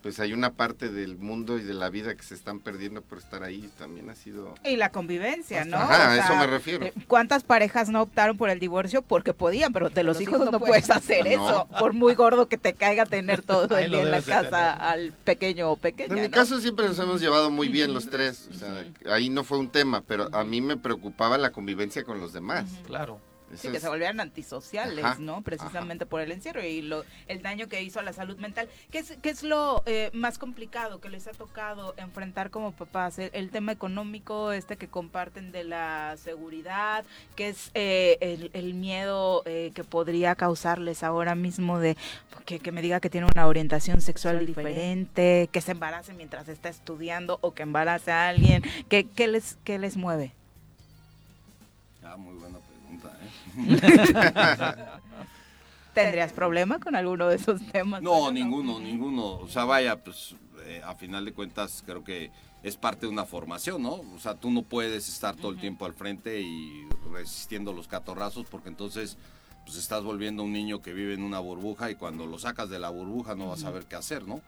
pues 0.01 0.19
hay 0.19 0.33
una 0.33 0.53
parte 0.53 0.89
del 0.89 1.17
mundo 1.17 1.57
y 1.57 1.63
de 1.63 1.73
la 1.73 1.89
vida 1.89 2.15
que 2.15 2.23
se 2.23 2.33
están 2.33 2.59
perdiendo 2.59 3.01
por 3.01 3.17
estar 3.17 3.43
ahí, 3.43 3.69
también 3.77 4.09
ha 4.09 4.15
sido... 4.15 4.55
Y 4.63 4.77
la 4.77 4.91
convivencia, 4.91 5.65
¿no? 5.65 5.77
Ajá, 5.77 6.11
a 6.11 6.17
eso 6.17 6.35
me 6.35 6.47
refiero. 6.47 6.85
Eh, 6.85 6.93
¿Cuántas 7.07 7.43
parejas 7.43 7.89
no 7.89 8.01
optaron 8.01 8.37
por 8.37 8.49
el 8.49 8.59
divorcio? 8.59 9.01
Porque 9.01 9.33
podían, 9.33 9.73
pero 9.73 9.89
de 9.89 10.03
los, 10.03 10.21
hijos, 10.21 10.39
no, 10.39 10.59
puedes 10.59 10.89
hacer 10.89 11.27
eso, 11.27 11.67
por 11.79 11.93
muy 11.93 12.15
gordo 12.15 12.47
que 12.47 12.57
te 12.57 12.73
caiga 12.73 13.05
tener 13.05 13.41
todo 13.41 13.77
el 13.77 13.91
día 13.91 14.01
en 14.01 14.11
la 14.11 14.21
casa 14.21 14.73
al 14.73 15.11
pequeño 15.11 15.71
o 15.71 15.75
pequeña. 15.75 16.15
En 16.15 16.21
mi 16.21 16.29
caso 16.29 16.59
siempre 16.59 16.87
nos 16.87 16.99
hemos 16.99 17.19
llevado 17.19 17.51
muy 17.51 17.67
bien 17.67 17.93
los 17.93 18.09
tres, 18.09 18.49
o 18.51 18.53
sea, 18.53 18.85
ahí 19.11 19.29
no 19.29 19.43
fue 19.43 19.57
un 19.57 19.69
tema, 19.69 20.01
pero 20.01 20.33
a 20.33 20.43
mí 20.43 20.61
me 20.61 20.77
preocupaba 20.77 21.37
la 21.37 21.51
convivencia 21.51 22.03
con 22.03 22.19
los 22.19 22.33
demás. 22.33 22.65
Claro. 22.85 23.19
Sí, 23.55 23.71
que 23.71 23.79
se 23.79 23.89
volvieran 23.89 24.19
antisociales, 24.19 25.19
¿no? 25.19 25.41
Precisamente 25.41 26.05
por 26.05 26.21
el 26.21 26.31
encierro 26.31 26.63
y 26.63 26.81
lo, 26.81 27.03
el 27.27 27.41
daño 27.41 27.67
que 27.67 27.81
hizo 27.81 27.99
a 27.99 28.03
la 28.03 28.13
salud 28.13 28.37
mental. 28.37 28.69
¿Qué 28.91 28.99
es, 28.99 29.17
qué 29.21 29.29
es 29.29 29.43
lo 29.43 29.83
eh, 29.85 30.11
más 30.13 30.37
complicado 30.37 31.01
que 31.01 31.09
les 31.09 31.27
ha 31.27 31.31
tocado 31.31 31.93
enfrentar 31.97 32.51
como 32.51 32.71
papás? 32.71 33.17
El, 33.19 33.49
tema 33.49 33.71
económico, 33.71 34.51
este 34.51 34.77
que 34.77 34.87
comparten 34.87 35.51
de 35.51 35.63
la 35.63 36.15
seguridad, 36.17 37.03
que 37.35 37.49
es 37.49 37.71
eh, 37.73 38.49
el, 38.53 38.73
miedo 38.75 39.41
eh, 39.45 39.71
que 39.73 39.83
podría 39.83 40.35
causarles 40.35 41.03
ahora 41.03 41.33
mismo 41.33 41.79
de 41.79 41.97
que, 42.45 42.59
que, 42.59 42.71
me 42.71 42.81
diga 42.81 42.99
que 42.99 43.09
tiene 43.09 43.27
una 43.33 43.47
orientación 43.47 44.01
sexual 44.01 44.45
diferente, 44.45 45.49
que 45.51 45.61
se 45.61 45.71
embarace 45.71 46.13
mientras 46.13 46.47
está 46.47 46.69
estudiando 46.69 47.39
o 47.41 47.53
que 47.53 47.63
embarace 47.63 48.11
a 48.11 48.29
alguien. 48.29 48.63
¿Qué, 48.87 49.07
qué 49.07 49.27
les, 49.27 49.57
qué 49.63 49.79
les 49.79 49.97
mueve? 49.97 50.33
Ah, 52.03 52.15
muy 52.15 52.35
bueno 52.35 52.58
¿Tendrías 55.93 56.33
problema 56.33 56.79
con 56.79 56.95
alguno 56.95 57.27
de 57.27 57.35
esos 57.35 57.61
temas? 57.71 58.01
No, 58.01 58.31
ninguno, 58.31 58.79
ninguno. 58.79 59.37
O 59.37 59.47
sea, 59.47 59.65
vaya, 59.65 60.01
pues 60.01 60.35
eh, 60.65 60.81
a 60.85 60.95
final 60.95 61.25
de 61.25 61.33
cuentas 61.33 61.83
creo 61.85 62.03
que 62.03 62.31
es 62.63 62.77
parte 62.77 63.05
de 63.05 63.11
una 63.11 63.25
formación, 63.25 63.81
¿no? 63.81 64.01
O 64.15 64.19
sea, 64.19 64.35
tú 64.35 64.51
no 64.51 64.61
puedes 64.61 65.09
estar 65.09 65.35
todo 65.35 65.51
el 65.51 65.59
tiempo 65.59 65.85
al 65.85 65.93
frente 65.93 66.41
y 66.41 66.87
resistiendo 67.11 67.73
los 67.73 67.87
catorrazos 67.87 68.45
porque 68.49 68.69
entonces 68.69 69.17
pues 69.65 69.77
estás 69.77 70.03
volviendo 70.03 70.43
un 70.43 70.53
niño 70.53 70.81
que 70.81 70.93
vive 70.93 71.13
en 71.13 71.23
una 71.23 71.39
burbuja 71.39 71.91
y 71.91 71.95
cuando 71.95 72.25
lo 72.25 72.39
sacas 72.39 72.69
de 72.69 72.79
la 72.79 72.89
burbuja 72.89 73.35
no 73.35 73.49
vas 73.49 73.59
a 73.59 73.63
saber 73.63 73.85
qué 73.85 73.95
hacer, 73.95 74.27
¿no? 74.27 74.41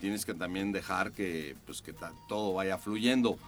Tienes 0.00 0.24
que 0.24 0.34
también 0.34 0.72
dejar 0.72 1.12
que 1.12 1.56
pues 1.66 1.82
que 1.82 1.94
todo 2.28 2.54
vaya 2.54 2.78
fluyendo. 2.78 3.38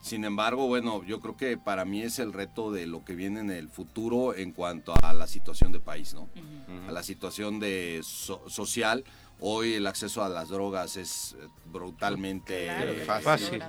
Sin 0.00 0.24
embargo, 0.24 0.66
bueno, 0.66 1.02
yo 1.04 1.20
creo 1.20 1.36
que 1.36 1.56
para 1.58 1.84
mí 1.84 2.02
es 2.02 2.18
el 2.18 2.32
reto 2.32 2.70
de 2.70 2.86
lo 2.86 3.04
que 3.04 3.14
viene 3.14 3.40
en 3.40 3.50
el 3.50 3.68
futuro 3.68 4.34
en 4.34 4.52
cuanto 4.52 4.94
a 5.02 5.12
la 5.12 5.26
situación 5.26 5.72
de 5.72 5.80
país, 5.80 6.14
¿no? 6.14 6.28
A 6.88 6.92
la 6.92 7.02
situación 7.02 7.58
de 7.60 8.00
social. 8.02 9.04
Hoy 9.40 9.74
el 9.74 9.86
acceso 9.86 10.24
a 10.24 10.28
las 10.28 10.48
drogas 10.48 10.96
es 10.96 11.36
eh, 11.38 11.46
brutalmente 11.66 12.68
fácil. 13.22 13.62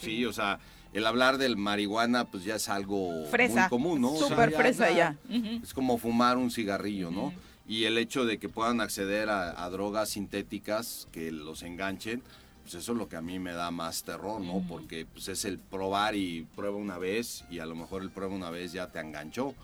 Sí, 0.00 0.24
o 0.24 0.32
sea, 0.32 0.58
el 0.94 1.06
hablar 1.06 1.36
del 1.36 1.58
marihuana 1.58 2.24
pues 2.24 2.44
ya 2.44 2.54
es 2.54 2.70
algo 2.70 3.10
muy 3.30 3.68
común, 3.68 4.00
¿no? 4.00 4.16
Súper 4.16 4.52
fresa 4.52 4.90
ya. 4.90 5.16
Es 5.62 5.74
como 5.74 5.98
fumar 5.98 6.38
un 6.38 6.50
cigarrillo, 6.50 7.10
¿no? 7.10 7.32
Y 7.66 7.84
el 7.84 7.98
hecho 7.98 8.24
de 8.24 8.38
que 8.38 8.48
puedan 8.48 8.80
acceder 8.80 9.28
a 9.30 9.68
drogas 9.70 10.10
sintéticas 10.10 11.08
que 11.12 11.30
los 11.30 11.62
enganchen, 11.62 12.22
pues 12.62 12.74
eso 12.74 12.92
es 12.92 12.98
lo 12.98 13.08
que 13.08 13.16
a 13.16 13.22
mí 13.22 13.38
me 13.38 13.52
da 13.52 13.70
más 13.70 14.02
terror, 14.04 14.40
¿no? 14.40 14.64
Porque 14.68 15.06
pues 15.06 15.28
es 15.28 15.44
el 15.44 15.58
probar 15.58 16.14
y 16.14 16.46
prueba 16.56 16.76
una 16.76 16.98
vez 16.98 17.44
y 17.50 17.58
a 17.58 17.66
lo 17.66 17.74
mejor 17.74 18.02
el 18.02 18.10
prueba 18.10 18.34
una 18.34 18.50
vez 18.50 18.72
ya 18.72 18.88
te 18.88 19.00
enganchó. 19.00 19.54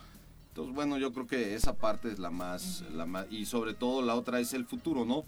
Entonces, 0.48 0.74
bueno, 0.74 0.98
yo 0.98 1.12
creo 1.12 1.26
que 1.26 1.54
esa 1.54 1.74
parte 1.74 2.10
es 2.10 2.18
la 2.18 2.30
más, 2.30 2.82
la 2.92 3.06
más, 3.06 3.26
y 3.30 3.46
sobre 3.46 3.74
todo 3.74 4.02
la 4.02 4.16
otra 4.16 4.40
es 4.40 4.52
el 4.52 4.64
futuro, 4.64 5.04
¿no? 5.04 5.24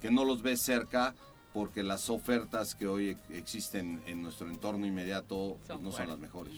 Que 0.00 0.10
no 0.10 0.24
los 0.24 0.42
ves 0.42 0.60
cerca 0.60 1.14
porque 1.52 1.82
las 1.82 2.10
ofertas 2.10 2.74
que 2.74 2.86
hoy 2.86 3.16
existen 3.30 4.02
en 4.06 4.22
nuestro 4.22 4.48
entorno 4.48 4.86
inmediato 4.86 5.58
pues, 5.66 5.80
no 5.80 5.92
son 5.92 6.08
las 6.08 6.18
mejores. 6.18 6.54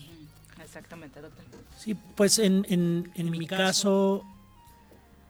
Exactamente, 0.63 1.21
doctor. 1.21 1.45
Sí, 1.77 1.95
pues 1.95 2.39
en, 2.39 2.65
en, 2.69 3.13
en 3.15 3.31
mi 3.31 3.47
caso 3.47 4.25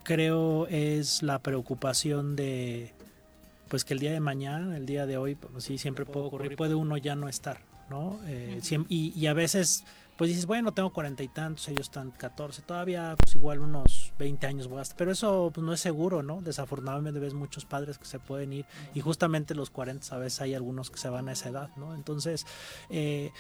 creo 0.05 0.67
es 0.69 1.23
la 1.23 1.41
preocupación 1.41 2.37
de 2.37 2.95
pues 3.75 3.85
que 3.85 3.93
el 3.93 3.99
día 3.99 4.13
de 4.13 4.21
mañana, 4.21 4.77
el 4.77 4.87
día 4.87 5.05
de 5.05 5.17
hoy, 5.17 5.35
pues 5.35 5.65
sí, 5.65 5.79
siempre 5.79 6.07
puede 6.07 6.27
ocurrir, 6.27 6.55
puede 6.55 6.77
uno 6.77 6.97
ya 6.97 7.17
no 7.17 7.29
estar, 7.29 7.59
¿no? 7.91 8.21
Eh, 8.25 8.61
y, 8.89 9.13
y, 9.21 9.27
a 9.27 9.33
veces, 9.33 9.83
pues 10.17 10.31
dices, 10.31 10.47
bueno, 10.47 10.73
tengo 10.73 10.93
cuarenta 10.93 11.25
y 11.25 11.29
tantos, 11.29 11.67
ellos 11.67 11.89
están 11.89 12.13
catorce, 12.13 12.63
todavía 12.63 13.17
pues 13.19 13.35
igual 13.35 13.59
unos 13.59 14.13
veinte 14.17 14.47
años 14.47 14.69
voy 14.69 14.79
a 14.79 14.83
estar, 14.83 14.97
pero 14.97 15.11
eso 15.11 15.51
pues, 15.53 15.67
no 15.67 15.73
es 15.73 15.81
seguro, 15.81 16.23
¿no? 16.23 16.41
Desafortunadamente 16.41 17.19
ves 17.19 17.35
muchos 17.35 17.65
padres 17.65 17.99
que 17.99 18.05
se 18.05 18.21
pueden 18.21 18.53
ir 18.53 18.65
y 18.95 19.01
justamente 19.01 19.57
los 19.57 19.71
cuarenta 19.71 20.15
a 20.15 20.19
veces 20.19 20.41
hay 20.41 20.55
algunos 20.55 20.93
que 20.93 20.99
se 20.99 21.09
van 21.09 21.29
a 21.29 21.33
esa 21.33 21.49
edad, 21.49 21.71
¿no? 21.75 21.97
Entonces, 21.97 22.47
eh, 22.91 23.33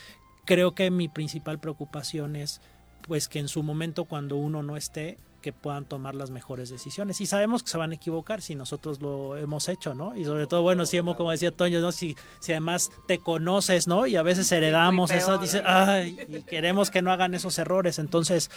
creo 0.45 0.74
que 0.74 0.91
mi 0.91 1.07
principal 1.07 1.61
preocupación 1.61 2.35
es 2.35 2.61
pues 3.03 3.28
que 3.28 3.39
en 3.39 3.47
su 3.47 3.62
momento 3.62 4.07
cuando 4.07 4.35
uno 4.35 4.64
no 4.64 4.76
esté, 4.76 5.16
que 5.45 5.53
puedan 5.53 5.84
tomar 5.84 6.14
las 6.14 6.30
mejores 6.30 6.70
decisiones. 6.70 7.20
Y 7.20 7.26
sabemos 7.26 7.62
que 7.62 7.68
se 7.68 7.76
van 7.76 7.90
a 7.92 7.97
equivocar 7.97 8.40
si 8.40 8.55
nosotros 8.55 9.03
lo 9.03 9.36
hemos 9.36 9.68
hecho, 9.68 9.95
¿no? 9.95 10.16
Y 10.16 10.24
sobre 10.24 10.47
todo, 10.47 10.62
bueno, 10.62 10.86
si 10.86 10.97
hemos, 10.97 11.16
como 11.16 11.32
decía 11.32 11.51
Toño, 11.51 11.82
¿no? 11.82 11.92
Si, 11.92 12.16
si 12.40 12.53
además 12.53 12.90
te 13.07 13.18
conoces, 13.18 13.86
¿no? 13.86 14.07
Y 14.07 14.16
a 14.16 14.22
veces 14.22 14.51
heredamos 14.53 15.11
eso, 15.11 15.36
dice, 15.36 15.62
ay, 15.66 16.16
y 16.28 16.42
queremos 16.45 16.90
que 16.90 17.03
no 17.03 17.12
hagan 17.12 17.34
esos 17.34 17.59
errores. 17.59 17.99
Entonces, 17.99 18.51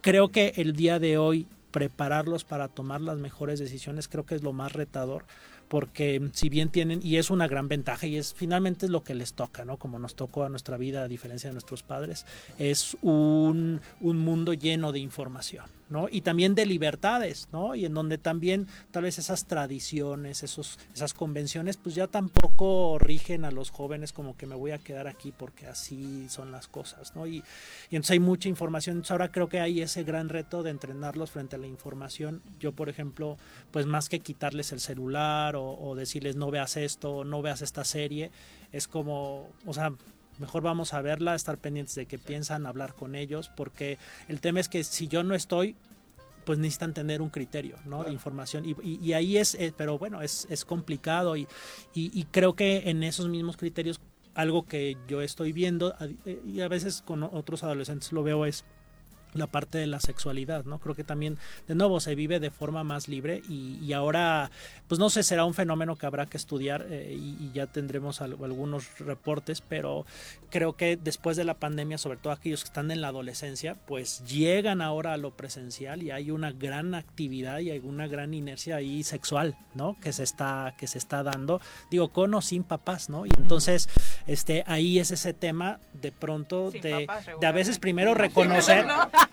creo 0.00 0.28
que 0.28 0.52
el 0.58 0.74
día 0.74 1.00
de 1.00 1.18
hoy 1.18 1.48
prepararlos 1.72 2.44
para 2.44 2.68
tomar 2.68 3.00
las 3.00 3.18
mejores 3.18 3.58
decisiones 3.58 4.06
creo 4.06 4.24
que 4.24 4.36
es 4.36 4.44
lo 4.44 4.52
más 4.52 4.74
retador 4.74 5.24
porque 5.68 6.30
si 6.32 6.48
bien 6.48 6.70
tienen, 6.70 7.00
y 7.02 7.16
es 7.16 7.30
una 7.30 7.46
gran 7.46 7.68
ventaja, 7.68 8.06
y 8.06 8.16
es 8.16 8.34
finalmente 8.34 8.86
es 8.86 8.90
lo 8.90 9.04
que 9.04 9.14
les 9.14 9.34
toca, 9.34 9.64
¿no? 9.64 9.76
Como 9.76 9.98
nos 9.98 10.14
tocó 10.14 10.44
a 10.44 10.48
nuestra 10.48 10.76
vida, 10.76 11.02
a 11.02 11.08
diferencia 11.08 11.50
de 11.50 11.54
nuestros 11.54 11.82
padres, 11.82 12.26
es 12.58 12.96
un, 13.02 13.80
un 14.00 14.18
mundo 14.18 14.54
lleno 14.54 14.92
de 14.92 14.98
información. 15.00 15.78
¿no? 15.90 16.08
Y 16.10 16.20
también 16.20 16.54
de 16.54 16.66
libertades, 16.66 17.48
¿no? 17.52 17.74
Y 17.74 17.84
en 17.84 17.94
donde 17.94 18.18
también 18.18 18.66
tal 18.90 19.04
vez 19.04 19.18
esas 19.18 19.46
tradiciones, 19.46 20.42
esos, 20.42 20.78
esas 20.94 21.14
convenciones, 21.14 21.76
pues 21.76 21.94
ya 21.94 22.06
tampoco 22.06 22.98
rigen 22.98 23.44
a 23.44 23.50
los 23.50 23.70
jóvenes 23.70 24.12
como 24.12 24.36
que 24.36 24.46
me 24.46 24.54
voy 24.54 24.72
a 24.72 24.78
quedar 24.78 25.06
aquí 25.06 25.32
porque 25.36 25.66
así 25.66 26.28
son 26.28 26.52
las 26.52 26.68
cosas, 26.68 27.16
¿no? 27.16 27.26
Y, 27.26 27.42
y 27.90 27.96
entonces 27.96 28.12
hay 28.12 28.20
mucha 28.20 28.48
información, 28.48 28.96
entonces 28.96 29.12
ahora 29.12 29.32
creo 29.32 29.48
que 29.48 29.60
hay 29.60 29.80
ese 29.80 30.04
gran 30.04 30.28
reto 30.28 30.62
de 30.62 30.70
entrenarlos 30.70 31.30
frente 31.30 31.56
a 31.56 31.58
la 31.58 31.66
información. 31.66 32.42
Yo, 32.60 32.72
por 32.72 32.88
ejemplo, 32.88 33.38
pues 33.70 33.86
más 33.86 34.08
que 34.08 34.20
quitarles 34.20 34.72
el 34.72 34.80
celular 34.80 35.56
o, 35.62 35.90
o 35.90 35.94
decirles 35.94 36.36
no 36.36 36.50
veas 36.50 36.76
esto, 36.76 37.24
no 37.24 37.42
veas 37.42 37.62
esta 37.62 37.84
serie, 37.84 38.30
es 38.72 38.88
como, 38.88 39.48
o 39.66 39.74
sea, 39.74 39.92
mejor 40.38 40.62
vamos 40.62 40.94
a 40.94 41.02
verla, 41.02 41.34
estar 41.34 41.58
pendientes 41.58 41.94
de 41.94 42.06
qué 42.06 42.18
piensan, 42.18 42.66
hablar 42.66 42.94
con 42.94 43.14
ellos, 43.14 43.50
porque 43.56 43.98
el 44.28 44.40
tema 44.40 44.60
es 44.60 44.68
que 44.68 44.84
si 44.84 45.08
yo 45.08 45.22
no 45.22 45.34
estoy, 45.34 45.76
pues 46.44 46.58
necesitan 46.58 46.94
tener 46.94 47.20
un 47.20 47.28
criterio, 47.28 47.76
¿no? 47.84 48.04
De 48.04 48.10
información. 48.10 48.64
Y, 48.64 48.74
y, 48.82 49.12
ahí 49.12 49.36
es, 49.36 49.54
eh, 49.54 49.72
pero 49.76 49.98
bueno, 49.98 50.22
es, 50.22 50.46
es 50.48 50.64
complicado 50.64 51.36
y, 51.36 51.46
y, 51.92 52.24
creo 52.30 52.54
que 52.54 52.88
en 52.88 53.02
esos 53.02 53.28
mismos 53.28 53.58
criterios, 53.58 54.00
algo 54.34 54.64
que 54.64 54.96
yo 55.06 55.20
estoy 55.20 55.52
viendo, 55.52 55.94
eh, 56.24 56.40
y 56.46 56.60
a 56.62 56.68
veces 56.68 57.02
con 57.02 57.22
otros 57.22 57.64
adolescentes 57.64 58.12
lo 58.12 58.22
veo 58.22 58.46
es 58.46 58.64
la 59.34 59.46
parte 59.46 59.78
de 59.78 59.86
la 59.86 60.00
sexualidad, 60.00 60.64
¿no? 60.64 60.78
Creo 60.78 60.94
que 60.94 61.04
también, 61.04 61.38
de 61.66 61.74
nuevo, 61.74 62.00
se 62.00 62.14
vive 62.14 62.40
de 62.40 62.50
forma 62.50 62.84
más 62.84 63.08
libre 63.08 63.42
y, 63.48 63.78
y 63.82 63.92
ahora, 63.92 64.50
pues 64.86 64.98
no 64.98 65.10
sé, 65.10 65.22
será 65.22 65.44
un 65.44 65.54
fenómeno 65.54 65.96
que 65.96 66.06
habrá 66.06 66.26
que 66.26 66.36
estudiar 66.36 66.86
eh, 66.90 67.14
y, 67.18 67.44
y, 67.44 67.50
ya 67.52 67.66
tendremos 67.66 68.20
al, 68.20 68.32
algunos 68.32 68.98
reportes, 68.98 69.60
pero 69.60 70.06
creo 70.50 70.76
que 70.76 70.96
después 70.96 71.36
de 71.36 71.44
la 71.44 71.54
pandemia, 71.54 71.98
sobre 71.98 72.18
todo 72.18 72.32
aquellos 72.32 72.62
que 72.62 72.68
están 72.68 72.90
en 72.90 73.00
la 73.00 73.08
adolescencia, 73.08 73.76
pues 73.86 74.24
llegan 74.26 74.80
ahora 74.80 75.12
a 75.12 75.16
lo 75.16 75.32
presencial 75.32 76.02
y 76.02 76.10
hay 76.10 76.30
una 76.30 76.52
gran 76.52 76.94
actividad 76.94 77.58
y 77.58 77.70
hay 77.70 77.80
una 77.80 78.06
gran 78.06 78.34
inercia 78.34 78.76
ahí 78.76 79.02
sexual, 79.02 79.56
¿no? 79.74 79.96
Que 80.00 80.12
se 80.12 80.22
está, 80.22 80.74
que 80.78 80.86
se 80.86 80.98
está 80.98 81.22
dando, 81.22 81.60
digo, 81.90 82.08
con 82.08 82.34
o 82.34 82.40
sin 82.40 82.64
papás, 82.64 83.08
¿no? 83.08 83.26
Y 83.26 83.30
entonces, 83.38 83.88
este, 84.26 84.64
ahí 84.66 84.98
es 84.98 85.10
ese 85.10 85.34
tema 85.34 85.80
de 85.92 86.12
pronto 86.12 86.70
de, 86.70 87.06
papás, 87.06 87.26
de 87.40 87.46
a 87.46 87.52
veces 87.52 87.78
primero 87.78 88.14
reconocer... 88.14 88.86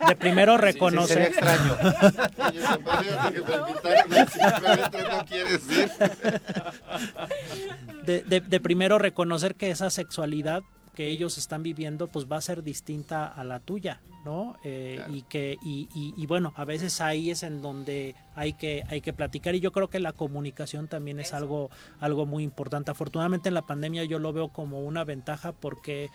de 0.08 0.16
primero 0.16 0.56
reconocer. 0.56 1.18
Sí, 1.18 1.24
extraño. 1.32 1.76
de, 8.04 8.22
de, 8.22 8.40
de 8.40 8.60
primero 8.60 8.98
reconocer 8.98 9.54
que 9.54 9.70
esa 9.70 9.90
sexualidad 9.90 10.62
que 10.96 11.08
ellos 11.08 11.38
están 11.38 11.62
viviendo 11.62 12.08
pues 12.08 12.26
va 12.26 12.38
a 12.38 12.40
ser 12.40 12.64
distinta 12.64 13.26
a 13.26 13.44
la 13.44 13.60
tuya, 13.60 14.00
¿no? 14.24 14.56
Eh, 14.64 14.94
claro. 14.96 15.14
Y 15.14 15.22
que 15.22 15.58
y, 15.62 15.88
y, 15.94 16.14
y, 16.16 16.26
bueno, 16.26 16.54
a 16.56 16.64
veces 16.64 17.00
ahí 17.00 17.30
es 17.30 17.42
en 17.42 17.62
donde 17.62 18.16
hay 18.34 18.54
que 18.54 18.82
hay 18.88 19.02
que 19.02 19.12
platicar 19.12 19.54
y 19.54 19.60
yo 19.60 19.72
creo 19.72 19.88
que 19.88 20.00
la 20.00 20.12
comunicación 20.12 20.88
también 20.88 21.20
es 21.20 21.34
algo 21.34 21.70
algo 22.00 22.24
muy 22.24 22.42
importante. 22.42 22.90
Afortunadamente 22.90 23.50
en 23.50 23.54
la 23.54 23.62
pandemia 23.62 24.04
yo 24.04 24.18
lo 24.18 24.32
veo 24.32 24.48
como 24.48 24.80
una 24.80 25.04
ventaja 25.04 25.52
porque 25.52 26.08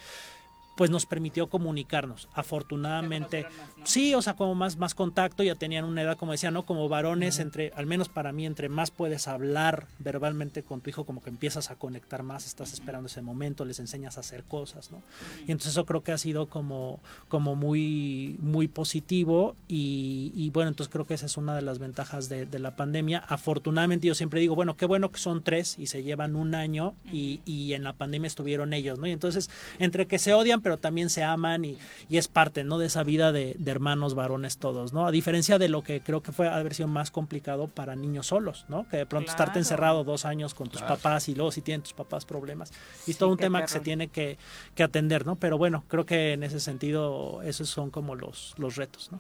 pues 0.76 0.89
nos 0.89 1.05
permitió 1.05 1.47
comunicarnos. 1.47 2.30
Afortunadamente, 2.34 3.45
sí, 3.84 4.15
o 4.15 4.22
sea, 4.22 4.36
como 4.36 4.55
más, 4.55 4.78
más 4.78 4.95
contacto, 4.95 5.43
ya 5.43 5.55
tenían 5.55 5.86
una 5.86 6.01
edad, 6.01 6.17
como 6.17 6.32
decía, 6.32 6.51
¿no? 6.51 6.65
Como 6.65 6.88
varones, 6.89 7.39
entre, 7.39 7.72
al 7.76 7.86
menos 7.86 8.09
para 8.09 8.32
mí, 8.32 8.45
entre 8.45 8.69
más 8.69 8.91
puedes 8.91 9.28
hablar 9.28 9.88
verbalmente 9.99 10.63
con 10.63 10.82
tu 10.82 10.89
hijo, 10.89 11.05
como 11.05 11.22
que 11.22 11.30
empiezas 11.30 11.72
a 11.72 11.76
conectar 11.76 12.24
más, 12.24 12.45
estás 12.45 12.74
esperando 12.74 13.07
ese 13.07 13.22
momento, 13.22 13.65
les 13.65 13.80
enseñas 13.80 14.17
a 14.17 14.22
hacer 14.22 14.43
cosas, 14.43 14.91
¿no? 14.91 15.01
Y 15.47 15.51
entonces 15.51 15.72
eso 15.72 15.86
creo 15.86 16.03
que 16.03 16.11
ha 16.11 16.17
sido 16.17 16.47
como, 16.47 16.99
como 17.28 17.55
muy, 17.55 18.38
muy 18.39 18.67
positivo 18.67 19.55
y, 19.67 20.32
y 20.36 20.49
bueno, 20.51 20.69
entonces 20.69 20.91
creo 20.91 21.05
que 21.05 21.13
esa 21.13 21.26
es 21.26 21.38
una 21.38 21.55
de 21.55 21.61
las 21.61 21.80
ventajas 21.80 22.30
de, 22.30 22.45
de, 22.45 22.59
la 22.59 22.76
pandemia. 22.76 23.19
Afortunadamente 23.19 24.07
yo 24.07 24.15
siempre 24.15 24.39
digo, 24.39 24.55
bueno, 24.55 24.78
qué 24.78 24.86
bueno 24.86 25.11
que 25.11 25.19
son 25.19 25.43
tres 25.43 25.78
y 25.78 25.88
se 25.88 26.03
llevan 26.03 26.36
un 26.36 26.55
año 26.55 26.93
y, 27.11 27.41
y 27.45 27.74
en 27.74 27.84
la 27.84 27.93
pandemia 27.93 28.28
estuvieron 28.28 28.74
ellos, 28.74 28.99
¿no? 28.99 29.07
Y 29.07 29.11
entonces, 29.11 29.49
entre 29.80 30.07
que 30.07 30.19
se 30.19 30.34
odian, 30.34 30.61
pero 30.62 30.78
también 30.78 31.09
se 31.09 31.24
aman 31.24 31.66
y, 31.66 31.78
y 32.09 32.18
es 32.18 32.28
parte 32.28 32.64
¿no? 32.64 32.78
de 32.78 32.88
esa 32.88 33.03
vida 33.03 33.32
de, 33.32 33.55
de, 33.57 33.72
hermanos 33.72 34.16
varones 34.16 34.57
todos, 34.57 34.93
¿no? 34.93 35.05
A 35.05 35.12
diferencia 35.12 35.57
de 35.57 35.70
lo 35.70 35.84
que 35.84 36.01
creo 36.01 36.22
que 36.22 36.32
fue 36.32 36.47
haber 36.47 36.74
sido 36.74 36.88
más 36.88 37.12
complicado 37.12 37.68
para 37.68 37.95
niños 37.95 38.28
solos, 38.28 38.66
¿no? 38.70 38.88
Que 38.89 38.97
de 38.97 39.05
pronto 39.05 39.28
claro. 39.28 39.41
estarte 39.43 39.59
encerrado 39.59 40.03
dos 40.03 40.26
años 40.26 40.53
con 40.53 40.70
tus 40.70 40.82
claro. 40.82 40.95
papás 40.95 41.30
y 41.30 41.36
luego 41.36 41.51
si 41.51 41.62
tienen 41.62 41.82
tus 41.82 41.93
papás 41.93 42.26
problemas. 42.26 42.72
Y 43.07 43.14
sí, 43.14 43.20
todo 43.20 43.30
un 43.30 43.38
tema 43.38 43.59
perro. 43.59 43.68
que 43.68 43.74
se 43.74 43.80
tiene 43.80 44.07
que, 44.07 44.38
que, 44.76 44.84
atender, 44.84 45.26
¿no? 45.26 45.36
Pero 45.36 45.57
bueno, 45.57 45.84
creo 45.88 46.05
que 46.05 46.34
en 46.34 46.43
ese 46.43 46.59
sentido 46.59 47.41
esos 47.43 47.70
son 47.70 47.89
como 47.89 48.16
los, 48.16 48.53
los 48.57 48.76
retos, 48.76 49.12
¿no? 49.12 49.20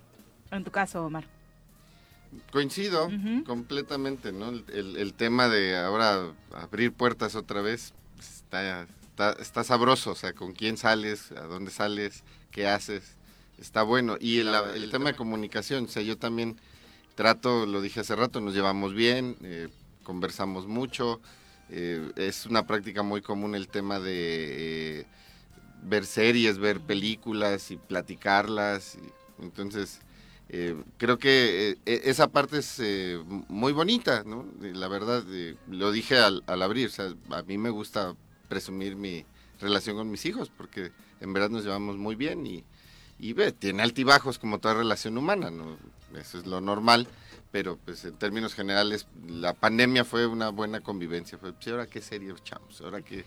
En 0.51 0.63
tu 0.63 0.71
caso, 0.71 1.05
Omar. 1.05 1.25
Coincido 2.51 3.07
uh 3.07 3.09
-huh. 3.09 3.43
completamente, 3.43 4.31
¿no? 4.31 4.49
El, 4.49 4.63
el, 4.73 4.97
el 4.97 5.13
tema 5.13 5.49
de 5.49 5.77
ahora 5.77 6.31
abrir 6.53 6.93
puertas 6.93 7.35
otra 7.35 7.61
vez 7.61 7.93
está 8.19 8.87
está, 9.29 9.41
está 9.41 9.63
sabroso, 9.63 10.11
o 10.11 10.15
sea, 10.15 10.33
con 10.33 10.53
quién 10.53 10.77
sales, 10.77 11.31
a 11.33 11.41
dónde 11.41 11.71
sales, 11.71 12.23
qué 12.51 12.67
haces, 12.67 13.03
está 13.59 13.83
bueno. 13.83 14.17
Y 14.19 14.39
el, 14.39 14.47
el, 14.47 14.83
el 14.83 14.91
tema 14.91 15.11
de 15.11 15.15
comunicación, 15.15 15.85
o 15.85 15.87
sea, 15.87 16.01
yo 16.01 16.17
también 16.17 16.59
trato, 17.15 17.65
lo 17.65 17.81
dije 17.81 17.99
hace 17.99 18.15
rato, 18.15 18.41
nos 18.41 18.53
llevamos 18.53 18.93
bien, 18.93 19.37
eh, 19.43 19.69
conversamos 20.03 20.65
mucho, 20.67 21.21
eh, 21.69 22.11
es 22.15 22.45
una 22.45 22.65
práctica 22.65 23.03
muy 23.03 23.21
común 23.21 23.53
el 23.53 23.67
tema 23.67 23.99
de 23.99 25.01
eh, 25.01 25.05
ver 25.83 26.05
series, 26.05 26.57
ver 26.57 26.79
películas 26.81 27.71
y 27.71 27.77
platicarlas, 27.77 28.95
y, 28.95 29.43
entonces... 29.43 29.99
Creo 30.97 31.17
que 31.17 31.77
eh, 31.85 32.01
esa 32.03 32.27
parte 32.27 32.57
es 32.57 32.81
muy 33.47 33.71
bonita, 33.71 34.25
¿no? 34.25 34.45
La 34.59 34.89
verdad, 34.89 35.23
lo 35.69 35.93
dije 35.93 36.17
al, 36.17 36.43
al 36.45 36.61
abrir, 36.61 36.87
o 36.87 36.89
sea, 36.89 37.13
a 37.29 37.41
mí 37.43 37.57
me 37.57 37.69
gusta 37.69 38.17
presumir 38.51 38.97
mi 38.97 39.23
relación 39.61 39.95
con 39.95 40.11
mis 40.11 40.25
hijos, 40.25 40.51
porque 40.57 40.91
en 41.21 41.31
verdad 41.31 41.49
nos 41.49 41.63
llevamos 41.63 41.95
muy 41.95 42.15
bien 42.15 42.45
y, 42.45 43.33
ve, 43.33 43.53
tiene 43.53 43.81
altibajos 43.81 44.39
como 44.39 44.59
toda 44.59 44.73
relación 44.73 45.17
humana, 45.17 45.49
¿no? 45.49 45.77
Eso 46.19 46.37
es 46.37 46.45
lo 46.45 46.59
normal, 46.59 47.07
pero 47.49 47.77
pues 47.77 48.03
en 48.03 48.17
términos 48.17 48.53
generales 48.53 49.07
la 49.25 49.53
pandemia 49.53 50.03
fue 50.03 50.27
una 50.27 50.49
buena 50.49 50.81
convivencia. 50.81 51.37
Pues, 51.37 51.53
ahora 51.67 51.87
qué 51.87 52.01
serio 52.01 52.35
echamos, 52.37 52.81
ahora 52.81 53.01
qué... 53.01 53.23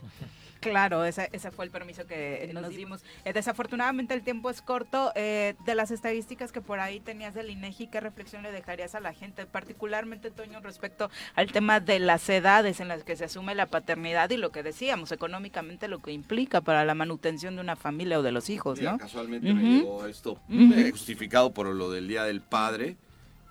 Claro, 0.70 1.04
ese, 1.04 1.28
ese, 1.32 1.50
fue 1.50 1.64
el 1.64 1.70
permiso 1.70 2.06
que 2.06 2.50
nos 2.52 2.68
dimos. 2.70 3.02
Eh, 3.24 3.32
desafortunadamente 3.32 4.14
el 4.14 4.22
tiempo 4.22 4.50
es 4.50 4.62
corto. 4.62 5.12
Eh, 5.14 5.54
de 5.64 5.74
las 5.74 5.90
estadísticas 5.90 6.52
que 6.52 6.60
por 6.60 6.80
ahí 6.80 7.00
tenías 7.00 7.34
del 7.34 7.50
INEGI, 7.50 7.88
¿qué 7.88 8.00
reflexión 8.00 8.42
le 8.42 8.52
dejarías 8.52 8.94
a 8.94 9.00
la 9.00 9.12
gente? 9.12 9.46
Particularmente, 9.46 10.30
Toño, 10.30 10.60
respecto 10.60 11.10
al 11.34 11.52
tema 11.52 11.80
de 11.80 11.98
las 11.98 12.28
edades 12.28 12.80
en 12.80 12.88
las 12.88 13.04
que 13.04 13.16
se 13.16 13.24
asume 13.24 13.54
la 13.54 13.66
paternidad 13.66 14.30
y 14.30 14.36
lo 14.36 14.50
que 14.50 14.62
decíamos, 14.62 15.12
económicamente 15.12 15.88
lo 15.88 16.00
que 16.00 16.12
implica 16.12 16.60
para 16.60 16.84
la 16.84 16.94
manutención 16.94 17.56
de 17.56 17.60
una 17.60 17.76
familia 17.76 18.18
o 18.18 18.22
de 18.22 18.32
los 18.32 18.50
hijos, 18.50 18.78
Mira, 18.78 18.92
¿no? 18.92 18.98
Casualmente 18.98 19.50
uh 19.50 19.54
-huh. 19.54 19.62
me 19.62 19.62
llegó 19.62 20.06
esto 20.06 20.32
uh 20.32 20.52
-huh. 20.52 20.88
eh, 20.88 20.90
justificado 20.90 21.52
por 21.52 21.66
lo 21.66 21.90
del 21.90 22.08
Día 22.08 22.24
del 22.24 22.40
Padre 22.40 22.96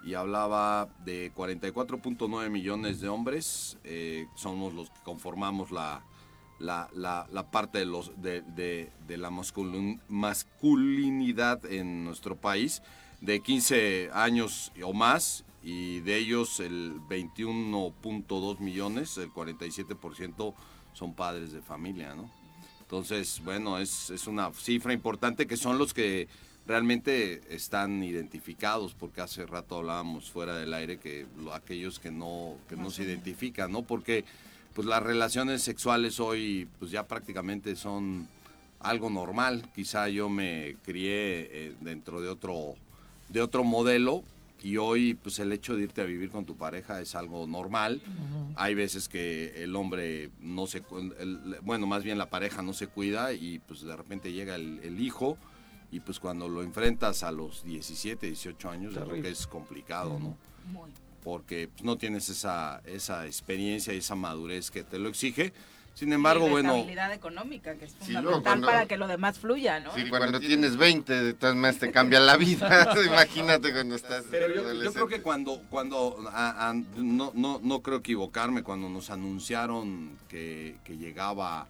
y 0.03 0.16
hablaba 0.16 0.89
de 1.05 1.32
44.9 1.34 2.49
millones 2.49 2.99
de 2.99 3.07
hombres, 3.07 3.78
eh, 3.84 4.28
somos 4.36 4.74
los 4.74 4.89
que 4.89 4.99
conformamos 5.03 5.72
la, 5.72 6.03
la, 6.60 6.89
la, 6.93 7.28
la 7.32 7.49
parte 7.51 7.80
de, 7.80 7.86
los, 7.86 8.12
de, 8.21 8.42
de, 8.42 8.92
de 9.08 9.17
la 9.17 9.30
masculin- 9.30 10.00
masculinidad 10.08 11.66
en 11.66 12.04
nuestro 12.05 12.36
país, 12.36 12.82
de 13.21 13.42
15 13.42 14.09
años 14.13 14.71
o 14.84 14.93
más, 14.93 15.43
y 15.63 16.00
de 16.01 16.17
ellos 16.17 16.59
el 16.59 16.96
21.2 17.09 18.59
millones, 18.59 19.17
el 19.17 19.30
47% 19.32 20.54
son 20.93 21.13
padres 21.13 21.51
de 21.54 21.62
familia, 21.62 22.16
¿no? 22.16 22.30
Entonces, 22.82 23.42
bueno, 23.43 23.80
es, 23.80 24.09
es 24.09 24.28
una 24.28 24.51
cifra 24.54 24.93
importante 24.93 25.47
que 25.47 25.58
son 25.58 25.78
los 25.78 25.93
que 25.93 26.28
realmente 26.67 27.42
están 27.50 28.04
identificados, 28.04 28.93
porque 28.93 29.21
hace 29.21 29.46
rato 29.46 29.78
hablábamos 29.78 30.30
fuera 30.30 30.55
del 30.58 30.74
aire 30.74 31.00
que 31.00 31.25
lo- 31.38 31.54
aquellos 31.54 32.00
que 32.00 32.12
no, 32.12 32.55
que 32.70 32.75
no 32.75 32.92
se 32.92 33.04
identifican, 33.04 33.71
¿no? 33.71 33.82
Porque 33.82 34.25
pues 34.74 34.87
las 34.87 35.01
relaciones 35.04 35.62
sexuales 35.62 36.20
hoy 36.20 36.67
pues 36.79 36.91
ya 36.91 37.08
prácticamente 37.08 37.75
son 37.75 38.28
algo 38.79 39.09
normal. 39.09 39.70
Quizá 39.75 40.09
yo 40.09 40.29
me 40.29 40.75
crié 40.83 41.47
eh, 41.51 41.75
dentro 41.82 42.21
de 42.21 42.29
otro, 42.29 42.75
de 43.29 43.41
otro 43.41 43.63
modelo 43.63 44.24
y 44.62 44.78
hoy 44.78 45.13
pues 45.13 45.39
el 45.39 45.51
hecho 45.51 45.75
de 45.75 45.83
irte 45.83 46.01
a 46.01 46.05
vivir 46.05 46.29
con 46.32 46.45
tu 46.45 46.55
pareja 46.55 47.00
es 47.01 47.16
algo 47.16 47.45
normal. 47.47 48.01
Hay 48.55 48.75
veces 48.75 49.08
que 49.09 49.63
el 49.63 49.75
hombre 49.75 50.29
no 50.39 50.67
se, 50.67 50.82
el- 51.20 51.58
bueno, 51.62 51.86
más 51.87 52.04
bien 52.04 52.17
la 52.17 52.29
pareja 52.29 52.62
no 52.62 52.74
se 52.74 52.87
cuida 52.87 53.33
y 53.33 53.59
pues 53.59 53.82
de 53.82 53.95
repente 53.95 54.32
llega 54.32 54.55
el, 54.55 54.79
el 54.83 55.00
hijo 55.01 55.37
y 55.91 56.00
pues 56.00 56.20
cuando 56.20 56.50
lo 56.50 56.63
enfrentas 56.63 57.24
a 57.24 57.32
los 57.32 57.63
17, 57.63 58.25
18 58.25 58.70
años, 58.70 58.93
yo 58.93 59.01
creo 59.05 59.21
que 59.21 59.29
es 59.29 59.47
complicado, 59.47 60.17
¿no? 60.20 60.37
Porque 61.24 61.70
pues, 61.70 61.83
no 61.83 61.97
tienes 61.97 62.29
esa, 62.29 62.82
esa 62.86 63.25
experiencia 63.25 63.93
y 63.93 63.97
esa 63.97 64.16
madurez 64.16 64.71
que 64.71 64.83
te 64.83 65.00
lo 65.00 65.09
exige. 65.09 65.54
Sin 65.95 66.12
embargo, 66.12 66.45
Y 66.45 66.47
la 66.47 66.51
bueno, 66.54 66.70
estabilidad 66.74 67.13
económica, 67.13 67.75
que 67.75 67.86
es 67.86 67.91
Sí, 68.01 68.13
luego 68.13 68.32
fundamental 68.32 68.41
cuando- 68.43 68.67
para 68.67 68.86
que 68.87 68.97
lo 68.97 69.08
demás 69.08 69.37
fluya, 69.37 69.79
¿no? 69.79 69.93
Sí, 69.93 70.09
cuando 70.09 70.39
tienes 70.39 70.75
20, 70.75 71.13
de 71.24 71.33
todas 71.36 71.55
maneras 71.55 71.79
te 71.79 71.91
cambia 71.91 72.20
la 72.20 72.36
vida. 72.36 72.91
Imagínate 73.05 73.71
cuando 73.71 73.93
estás 73.95 74.25
Pero 74.32 74.54
yo, 74.54 74.74
yo 74.83 74.91
creo 74.91 75.08
que 75.08 75.21
cuando, 75.21 75.62
cuando 75.70 76.17
a- 76.33 76.70
a- 76.70 76.74
no, 76.74 77.32
no, 77.36 77.59
no 77.63 77.82
creo 77.83 77.97
equivocarme, 78.00 78.63
cuando 78.63 78.89
nos 78.89 79.12
anunciaron 79.12 80.17
que, 80.29 80.78
que 80.83 80.97
llegaba 80.97 81.67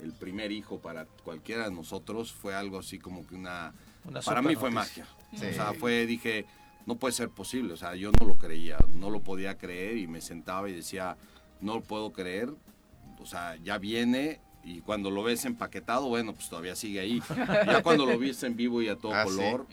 el 0.00 0.12
primer 0.12 0.52
hijo 0.52 0.78
para 0.78 1.06
cualquiera 1.24 1.64
de 1.68 1.74
nosotros, 1.74 2.32
fue 2.32 2.54
algo 2.54 2.78
así 2.78 2.98
como 3.00 3.26
que 3.26 3.34
una... 3.34 3.72
Una 4.04 4.20
para 4.20 4.40
mí 4.40 4.54
fue 4.54 4.70
noticia. 4.70 5.04
magia. 5.04 5.38
Sí. 5.38 5.46
O 5.46 5.52
sea, 5.52 5.72
fue, 5.72 6.06
dije, 6.06 6.46
no 6.86 6.96
puede 6.96 7.12
ser 7.12 7.30
posible. 7.30 7.72
O 7.72 7.76
sea, 7.76 7.94
yo 7.94 8.10
no 8.20 8.26
lo 8.26 8.36
creía, 8.36 8.76
no 8.94 9.10
lo 9.10 9.20
podía 9.22 9.56
creer 9.58 9.96
y 9.98 10.06
me 10.06 10.20
sentaba 10.20 10.68
y 10.68 10.72
decía, 10.74 11.16
no 11.60 11.74
lo 11.74 11.82
puedo 11.82 12.12
creer. 12.12 12.52
O 13.18 13.26
sea, 13.26 13.56
ya 13.56 13.78
viene 13.78 14.40
y 14.62 14.80
cuando 14.80 15.10
lo 15.10 15.22
ves 15.22 15.44
empaquetado, 15.44 16.08
bueno, 16.08 16.34
pues 16.34 16.48
todavía 16.48 16.74
sigue 16.76 17.00
ahí. 17.00 17.22
Ya 17.66 17.82
cuando 17.82 18.06
lo 18.06 18.18
viste 18.18 18.46
en 18.46 18.56
vivo 18.56 18.82
y 18.82 18.88
a 18.88 18.96
todo 18.96 19.12
Ah, 19.14 19.24
sí. 19.26 19.36
color, 19.36 19.66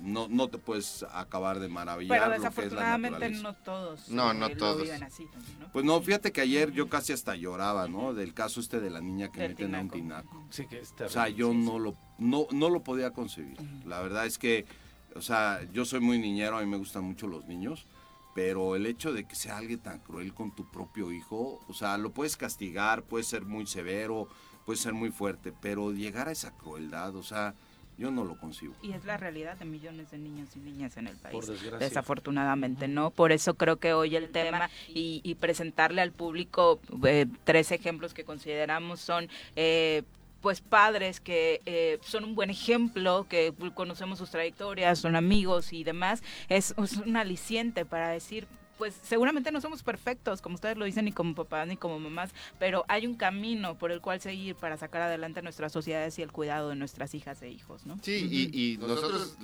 no, 0.00 0.28
no 0.28 0.48
te 0.48 0.58
puedes 0.58 1.02
acabar 1.12 1.60
de 1.60 1.68
maravillar. 1.68 2.18
Pero 2.18 2.26
lo 2.26 2.30
que 2.32 2.36
es 2.36 2.42
la 2.42 2.48
desafortunadamente 2.50 3.30
no 3.42 3.54
todos 3.54 4.08
No, 4.10 4.32
eh, 4.32 4.34
no 4.34 4.50
todos. 4.50 4.82
viven 4.82 5.02
así 5.02 5.24
también, 5.32 5.60
¿no? 5.60 5.72
Pues 5.72 5.84
no, 5.86 5.98
fíjate 6.02 6.30
que 6.30 6.42
ayer 6.42 6.72
yo 6.72 6.88
casi 6.90 7.14
hasta 7.14 7.36
lloraba, 7.36 7.88
¿no? 7.88 8.12
Del 8.12 8.34
caso 8.34 8.60
este 8.60 8.80
de 8.80 8.90
la 8.90 9.00
niña 9.00 9.30
que 9.32 9.40
Del 9.40 9.50
meten 9.50 9.74
a 9.74 9.80
un 9.80 9.88
tinaco. 9.88 10.28
tinaco. 10.30 10.46
Sí, 10.50 10.66
que 10.66 10.80
es 10.80 10.92
O 11.00 11.08
sea, 11.08 11.28
yo 11.30 11.54
no 11.54 11.78
lo, 11.78 11.96
no, 12.18 12.46
no 12.50 12.68
lo 12.68 12.82
podía 12.82 13.12
concebir. 13.12 13.56
La 13.86 14.00
verdad 14.00 14.26
es 14.26 14.36
que, 14.36 14.66
o 15.14 15.22
sea, 15.22 15.60
yo 15.72 15.84
soy 15.84 16.00
muy 16.00 16.18
niñero, 16.18 16.56
a 16.58 16.60
mí 16.60 16.66
me 16.66 16.76
gustan 16.76 17.04
mucho 17.04 17.26
los 17.26 17.46
niños, 17.46 17.86
pero 18.34 18.76
el 18.76 18.86
hecho 18.86 19.12
de 19.12 19.24
que 19.24 19.34
sea 19.36 19.58
alguien 19.58 19.78
tan 19.78 20.00
cruel 20.00 20.34
con 20.34 20.54
tu 20.54 20.68
propio 20.70 21.12
hijo, 21.12 21.60
o 21.68 21.74
sea, 21.74 21.96
lo 21.98 22.10
puedes 22.10 22.36
castigar, 22.36 23.02
puedes 23.02 23.26
ser 23.26 23.44
muy 23.44 23.66
severo, 23.66 24.28
puedes 24.66 24.80
ser 24.80 24.92
muy 24.92 25.10
fuerte, 25.10 25.52
pero 25.60 25.92
llegar 25.92 26.28
a 26.28 26.32
esa 26.32 26.50
crueldad, 26.56 27.14
o 27.14 27.22
sea, 27.22 27.54
yo 27.96 28.10
no 28.10 28.24
lo 28.24 28.36
concibo. 28.36 28.74
Y 28.82 28.90
es 28.90 29.04
la 29.04 29.16
realidad 29.16 29.56
de 29.56 29.66
millones 29.66 30.10
de 30.10 30.18
niños 30.18 30.48
y 30.56 30.58
niñas 30.58 30.96
en 30.96 31.06
el 31.06 31.16
país. 31.16 31.32
Por 31.32 31.46
desgracia. 31.46 31.78
Desafortunadamente, 31.78 32.88
¿no? 32.88 33.10
Por 33.12 33.30
eso 33.30 33.54
creo 33.54 33.76
que 33.76 33.92
hoy 33.92 34.16
el 34.16 34.30
tema 34.30 34.68
y, 34.88 35.20
y 35.22 35.36
presentarle 35.36 36.00
al 36.02 36.10
público 36.10 36.80
eh, 37.04 37.26
tres 37.44 37.70
ejemplos 37.70 38.12
que 38.12 38.24
consideramos 38.24 39.00
son... 39.00 39.28
eh, 39.54 40.02
pues 40.44 40.60
padres 40.60 41.20
que 41.20 41.62
eh, 41.64 41.98
son 42.02 42.22
un 42.22 42.34
buen 42.34 42.50
ejemplo, 42.50 43.26
que 43.30 43.54
conocemos 43.72 44.18
sus 44.18 44.28
trayectorias, 44.28 44.98
son 44.98 45.16
amigos 45.16 45.72
y 45.72 45.84
demás, 45.84 46.22
es, 46.50 46.74
es 46.76 46.98
un 46.98 47.16
aliciente 47.16 47.86
para 47.86 48.10
decir, 48.10 48.46
pues 48.76 48.94
seguramente 49.02 49.50
no 49.52 49.62
somos 49.62 49.82
perfectos, 49.82 50.42
como 50.42 50.56
ustedes 50.56 50.76
lo 50.76 50.84
dicen, 50.84 51.06
ni 51.06 51.12
como 51.12 51.34
papás 51.34 51.66
ni 51.66 51.78
como 51.78 51.98
mamás, 51.98 52.34
pero 52.58 52.84
hay 52.88 53.06
un 53.06 53.14
camino 53.14 53.78
por 53.78 53.90
el 53.90 54.02
cual 54.02 54.20
seguir 54.20 54.54
para 54.54 54.76
sacar 54.76 55.00
adelante 55.00 55.40
nuestras 55.40 55.72
sociedades 55.72 56.18
y 56.18 56.22
el 56.22 56.30
cuidado 56.30 56.68
de 56.68 56.76
nuestras 56.76 57.14
hijas 57.14 57.40
e 57.40 57.48
hijos, 57.48 57.86
¿no? 57.86 57.96
Sí, 58.02 58.28
y, 58.30 58.74
y 58.74 58.76
nosotros 58.76 59.38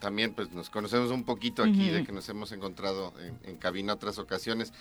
también 0.00 0.34
pues 0.34 0.50
nos 0.50 0.68
conocemos 0.68 1.10
un 1.12 1.24
poquito 1.24 1.62
aquí, 1.62 1.88
de 1.88 2.04
que 2.04 2.12
nos 2.12 2.28
hemos 2.28 2.52
encontrado 2.52 3.14
en, 3.20 3.38
en 3.44 3.56
cabina 3.56 3.94
otras 3.94 4.18
ocasiones. 4.18 4.74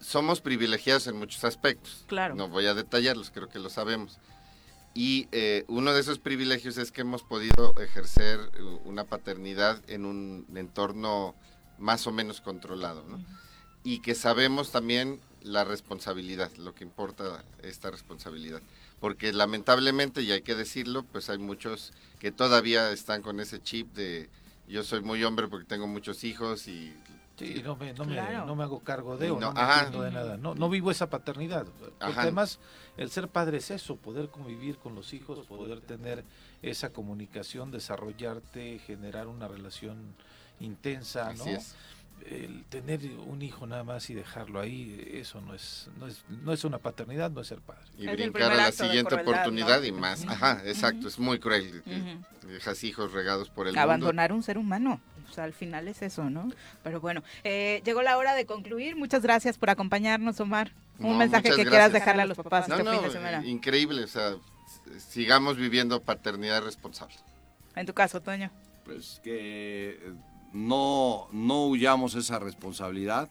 Somos 0.00 0.40
privilegiados 0.40 1.08
en 1.08 1.18
muchos 1.18 1.44
aspectos. 1.44 2.04
Claro. 2.06 2.34
No 2.36 2.48
voy 2.48 2.64
a 2.64 2.72
detallarlos, 2.72 3.30
creo 3.30 3.50
que 3.50 3.58
lo 3.58 3.68
sabemos. 3.68 4.18
Y 4.94 5.28
eh, 5.32 5.64
uno 5.68 5.92
de 5.94 6.00
esos 6.00 6.18
privilegios 6.18 6.76
es 6.76 6.92
que 6.92 7.00
hemos 7.00 7.22
podido 7.22 7.74
ejercer 7.80 8.38
una 8.84 9.04
paternidad 9.04 9.82
en 9.88 10.04
un 10.04 10.46
entorno 10.54 11.34
más 11.78 12.06
o 12.06 12.12
menos 12.12 12.40
controlado, 12.40 13.04
¿no? 13.08 13.24
Y 13.84 14.00
que 14.00 14.14
sabemos 14.14 14.70
también 14.70 15.20
la 15.42 15.64
responsabilidad, 15.64 16.52
lo 16.56 16.74
que 16.74 16.84
importa 16.84 17.44
esta 17.62 17.90
responsabilidad. 17.90 18.62
Porque 19.00 19.32
lamentablemente, 19.32 20.22
y 20.22 20.30
hay 20.30 20.42
que 20.42 20.54
decirlo, 20.54 21.02
pues 21.04 21.30
hay 21.30 21.38
muchos 21.38 21.92
que 22.20 22.30
todavía 22.30 22.92
están 22.92 23.22
con 23.22 23.40
ese 23.40 23.60
chip 23.60 23.92
de 23.94 24.28
yo 24.68 24.84
soy 24.84 25.00
muy 25.00 25.24
hombre 25.24 25.48
porque 25.48 25.66
tengo 25.66 25.86
muchos 25.86 26.22
hijos 26.24 26.68
y 26.68 26.94
Sí, 27.42 27.62
no 27.62 27.76
me, 27.76 27.92
no, 27.94 28.04
me, 28.04 28.12
Claro. 28.14 28.46
no 28.46 28.54
me 28.56 28.62
hago 28.64 28.80
cargo 28.80 29.16
de 29.16 29.30
o 29.30 29.40
no, 29.40 29.52
No, 29.52 29.60
me 29.66 29.72
entiendo 29.72 30.02
de 30.02 30.10
nada. 30.10 30.36
No, 30.36 30.54
no 30.54 30.68
vivo 30.70 30.90
esa 30.90 31.08
paternidad. 31.10 31.66
Porque 31.66 31.94
Ajá. 32.00 32.22
además, 32.22 32.58
el 32.96 33.10
ser 33.10 33.28
padre 33.28 33.58
es 33.58 33.70
eso, 33.70 33.96
poder 33.96 34.28
convivir 34.28 34.76
con 34.78 34.94
los 34.94 35.12
hijos, 35.12 35.46
poder 35.46 35.80
tener 35.80 36.24
esa 36.62 36.90
comunicación, 36.90 37.70
desarrollarte, 37.70 38.78
generar 38.80 39.26
una 39.26 39.48
relación 39.48 40.14
intensa, 40.60 41.32
¿no? 41.34 41.42
así 41.42 41.50
es. 41.50 41.74
El 42.30 42.62
tener 42.66 43.00
un 43.26 43.42
hijo 43.42 43.66
nada 43.66 43.82
más 43.82 44.08
y 44.08 44.14
dejarlo 44.14 44.60
ahí, 44.60 45.10
eso 45.14 45.40
no 45.40 45.54
es, 45.54 45.90
no 45.98 46.06
es, 46.06 46.22
no 46.28 46.52
es 46.52 46.62
una 46.62 46.78
paternidad, 46.78 47.32
no 47.32 47.40
es 47.40 47.48
ser 47.48 47.58
padre. 47.60 47.82
Y 47.98 48.06
Es 48.06 48.12
brincar 48.12 48.52
a 48.52 48.54
la 48.54 48.70
siguiente 48.70 49.08
crueldad, 49.16 49.32
oportunidad 49.40 49.80
¿no? 49.80 49.86
y 49.86 49.92
más. 49.92 50.24
Ajá, 50.28 50.62
exacto, 50.64 51.08
es 51.08 51.18
muy 51.18 51.40
cruel. 51.40 51.82
Ujú. 51.84 52.46
Dejas 52.48 52.84
hijos 52.84 53.10
regados 53.12 53.50
por 53.50 53.66
el 53.66 53.72
mundo. 53.72 53.80
abandonar 53.82 54.32
un 54.32 54.44
ser 54.44 54.56
humano. 54.56 55.00
O 55.32 55.34
sea, 55.34 55.44
al 55.44 55.54
final 55.54 55.88
es 55.88 56.02
eso, 56.02 56.28
¿no? 56.28 56.50
Pero 56.84 57.00
bueno, 57.00 57.22
eh, 57.42 57.80
llegó 57.86 58.02
la 58.02 58.18
hora 58.18 58.34
de 58.34 58.44
concluir. 58.44 58.96
Muchas 58.96 59.22
gracias 59.22 59.56
por 59.56 59.70
acompañarnos, 59.70 60.38
Omar. 60.40 60.72
Un 60.98 61.12
No, 61.12 61.18
mensaje 61.18 61.44
que 61.44 61.50
muchas 61.52 61.68
quieras 61.70 61.90
gracias. 61.90 61.92
dejarle 62.02 62.22
a 62.22 62.26
los 62.26 62.36
papás 62.36 62.68
No, 62.68 62.74
este 62.76 62.84
no, 62.84 62.92
fin 62.92 63.02
de 63.02 63.10
semana. 63.10 63.46
increíble, 63.46 64.04
o 64.04 64.08
sea, 64.08 64.36
sigamos 64.98 65.56
viviendo 65.56 66.02
paternidad 66.02 66.62
responsable. 66.62 67.14
En 67.74 67.86
tu 67.86 67.94
caso, 67.94 68.20
Toño. 68.20 68.50
Pues 68.84 69.20
que 69.24 69.98
no, 70.52 71.28
no 71.32 71.66
huyamos 71.68 72.14
esa 72.14 72.38
responsabilidad 72.38 73.30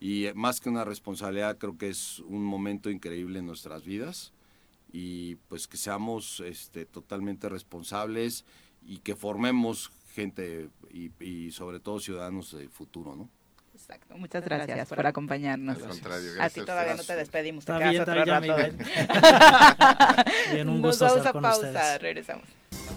y 0.00 0.26
más 0.34 0.60
que 0.60 0.68
una 0.68 0.84
responsabilidad 0.84 1.58
creo 1.58 1.78
que 1.78 1.88
es 1.90 2.18
un 2.20 2.44
momento 2.44 2.90
increíble 2.90 3.38
en 3.38 3.46
nuestras 3.46 3.84
vidas 3.84 4.32
y 4.92 5.36
pues 5.48 5.68
que 5.68 5.76
seamos 5.76 6.40
este, 6.40 6.86
totalmente 6.86 7.48
responsables 7.48 8.44
y 8.84 8.98
que 8.98 9.14
formemos 9.14 9.90
gente 10.16 10.70
y, 10.90 11.12
y 11.22 11.50
sobre 11.52 11.78
todo 11.78 12.00
ciudadanos 12.00 12.56
del 12.56 12.70
futuro, 12.70 13.14
¿no? 13.14 13.28
Exacto. 13.88 14.16
Muchas 14.18 14.44
gracias, 14.44 14.88
por 14.88 15.06
acompañarnos. 15.06 15.76
Al 15.76 15.88
contrario, 15.88 16.30
A 16.30 16.34
gracias 16.34 16.52
ti 16.54 16.60
a 16.60 16.64
todavía 16.64 16.94
no 16.96 17.04
te 17.04 17.14
despedimos. 17.14 17.64
te 17.64 17.72
bien, 17.78 18.00
otro 18.02 18.24
rato. 18.24 18.56
Bien, 20.52 20.68
un 20.68 20.82
Nos 20.82 20.90
gusto 20.98 21.04
vamos 21.04 21.18
estar 21.18 21.28
a 21.30 21.32
con 21.32 21.42
pausa, 21.42 21.66
ustedes. 21.68 22.02
regresamos. 22.02 22.44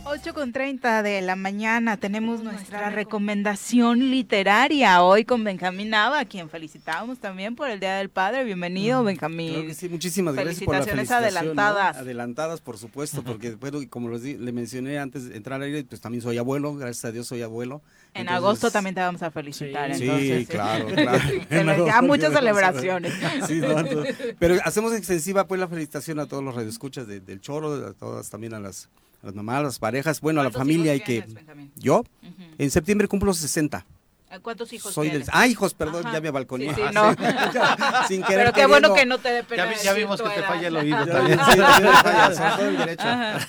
8 0.06 0.34
con 0.34 0.52
30 0.52 1.04
de 1.04 1.22
la 1.22 1.36
mañana 1.36 1.98
tenemos 1.98 2.42
nuestra 2.42 2.90
recomendación 2.90 4.12
literaria 4.12 5.04
hoy 5.04 5.26
con 5.26 5.44
Benjamín 5.44 5.90
Nava, 5.90 6.20
a 6.20 6.26
quien 6.26 6.50
felicitamos 6.50 7.20
también 7.20 7.56
por 7.56 7.70
el 7.70 7.80
Día 7.80 7.96
del 7.98 8.10
Padre. 8.10 8.44
Bienvenido, 8.44 9.04
Benjamín. 9.04 9.52
Claro 9.54 9.68
que 9.68 9.74
sí, 9.74 9.90
muchísimas 9.90 10.36
gracias 10.36 10.64
por 10.64 10.76
la 10.76 10.82
Felicitaciones 10.84 11.10
felicitación. 11.10 11.56
¿no? 11.56 11.62
adelantadas. 11.62 11.98
Adelantadas, 11.98 12.62
por 12.62 12.78
supuesto, 12.78 13.24
porque 13.26 13.52
bueno, 13.56 13.82
y 13.82 13.88
como 13.88 14.10
les 14.10 14.24
di- 14.24 14.38
le 14.38 14.52
mencioné 14.52 14.98
antes 15.00 15.30
de 15.30 15.38
entrar 15.38 15.58
al 15.62 15.68
aire, 15.68 15.84
pues 15.84 16.02
también 16.02 16.22
soy 16.22 16.38
abuelo, 16.38 16.74
gracias 16.76 17.06
a 17.06 17.12
Dios 17.12 17.28
soy 17.28 17.42
abuelo. 17.42 17.82
En 18.14 18.22
Entonces- 18.22 18.38
agosto 18.44 18.72
también 18.72 18.96
te 18.96 19.02
vamos 19.02 19.22
a 19.22 19.30
felicitar. 19.32 19.94
Sí, 19.96 20.04
entonces, 20.04 20.48
claro, 20.48 20.88
claro. 20.88 21.20
Se 21.50 21.64
le- 21.64 21.86
ya 21.86 22.02
muchas 22.02 22.34
celebraciones. 22.40 23.14
Sí, 23.48 23.60
no, 23.60 23.80
entonces- 23.80 24.36
pero 24.40 24.56
hacemos 24.64 24.94
extensiva 24.94 25.46
pues 25.48 25.60
la 25.62 25.68
felicitación 25.68 26.20
a 26.20 26.26
todos 26.26 26.44
los 26.44 26.56
radioescuchas 26.56 27.08
de- 27.08 27.20
del 27.20 27.40
Choro, 27.40 27.74
a 27.88 27.94
todas 27.94 28.30
también 28.30 28.54
a 28.56 28.60
las, 28.60 28.90
a 29.22 29.28
las 29.28 29.36
mamás, 29.36 29.58
a 29.60 29.64
las 29.64 29.80
parejas, 29.80 30.22
bueno, 30.22 30.42
a 30.42 30.44
la 30.44 30.50
¿Cuántos 30.50 30.62
familia 30.62 30.96
y 30.96 31.02
que 31.02 31.24
yo 31.76 32.04
en 32.58 32.72
septiembre 32.72 33.08
cumplo 33.08 33.34
60. 33.34 33.86
¿Cuántos 34.42 34.72
hijos 34.74 34.94
Soy 34.94 35.10
tienes? 35.10 35.28
del... 35.28 35.36
Ah, 35.36 35.48
hijos, 35.48 35.74
perdón, 35.74 36.06
Ajá. 36.06 36.14
ya 36.16 36.22
me 36.22 36.30
balconeé. 36.32 36.70
Sí, 36.70 36.76
sí, 36.76 36.82
Ah, 36.86 36.92
no. 36.92 38.08
Sin 38.08 38.22
querer 38.24 38.40
Pero 38.46 38.54
qué 38.54 38.66
bueno 38.68 38.94
queriendo. 38.94 38.96
que 38.96 39.06
no 39.06 39.18
te 39.18 39.30
dé 39.30 39.44
pena 39.44 39.66
Ya, 39.66 39.70
vi- 39.72 39.78
ya 39.84 39.94
vimos 39.94 40.22
que 40.22 40.30
te 40.30 40.44
falla 40.44 40.68
el 40.68 40.76
oído 40.78 41.06
también. 41.08 41.40
sí, 41.40 41.58
falla, 41.58 42.34
sobre 42.36 42.50
todo 42.58 42.68
el 42.70 42.78
derecho. 42.78 43.08
Ajá. 43.08 43.48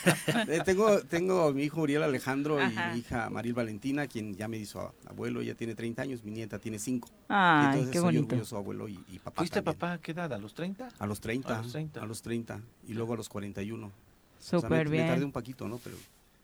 Eh, 0.48 0.60
tengo, 0.64 1.00
tengo 1.02 1.48
a 1.48 1.52
mi 1.52 1.64
hijo 1.64 1.82
Uriel 1.82 2.02
Alejandro 2.02 2.58
Ajá. 2.60 2.90
y 2.90 2.94
mi 2.94 2.98
hija 3.00 3.28
Maril 3.30 3.52
Valentina, 3.54 4.06
quien 4.06 4.34
ya 4.34 4.48
me 4.48 4.56
hizo 4.56 4.94
abuelo, 5.06 5.40
ella 5.42 5.54
tiene 5.54 5.74
30 5.74 6.02
años, 6.02 6.24
mi 6.24 6.30
nieta 6.30 6.58
tiene 6.58 6.78
5. 6.78 7.08
Ay, 7.28 7.66
Entonces 7.66 7.90
qué 7.92 7.98
soy 7.98 8.04
bonito. 8.06 8.24
orgulloso 8.34 8.56
abuelo 8.56 8.88
y, 8.88 8.98
y 9.08 9.18
papá 9.18 9.38
¿Fuiste 9.42 9.56
también. 9.62 9.76
papá 9.78 9.92
a 9.94 9.98
qué 9.98 10.12
edad? 10.12 10.32
¿A 10.32 10.38
los 10.38 10.54
30? 10.54 10.88
A 10.98 11.06
los 11.06 11.20
30, 11.20 11.58
A 11.58 11.62
los 11.62 11.72
30. 11.72 12.00
a 12.02 12.06
los 12.06 12.22
30 12.22 12.60
y 12.88 12.94
luego 12.94 13.14
a 13.14 13.16
los 13.16 13.28
41. 13.28 13.86
O 13.86 13.90
sea, 14.38 14.60
Súper 14.60 14.88
me, 14.88 14.96
me 14.96 14.98
tardé 15.02 15.14
bien. 15.16 15.24
un 15.24 15.32
poquito, 15.32 15.68
¿no? 15.68 15.78
Pero 15.84 15.96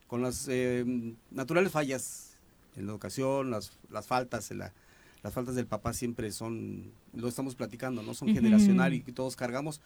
con 0.07 0.21
las 0.23 0.47
eh, 0.49 0.85
naturales 1.31 1.73
fallas 1.73 2.26
en 2.77 2.87
la 2.87 2.93
educación, 2.93 3.51
las, 3.51 3.73
las 3.91 4.07
faltas, 4.07 4.51
en 4.51 4.59
la- 4.59 4.73
las 5.23 5.33
faltas 5.35 5.55
del 5.57 5.67
papá 5.67 5.93
siempre 5.93 6.31
son, 6.31 6.93
lo 7.13 7.27
estamos 7.27 7.57
platicando, 7.57 8.03
¿no? 8.03 8.15
Son 8.15 8.29
generacional 8.29 8.95
y 8.95 9.03
que 9.03 9.13
todos 9.13 9.35
cargamos. 9.35 9.81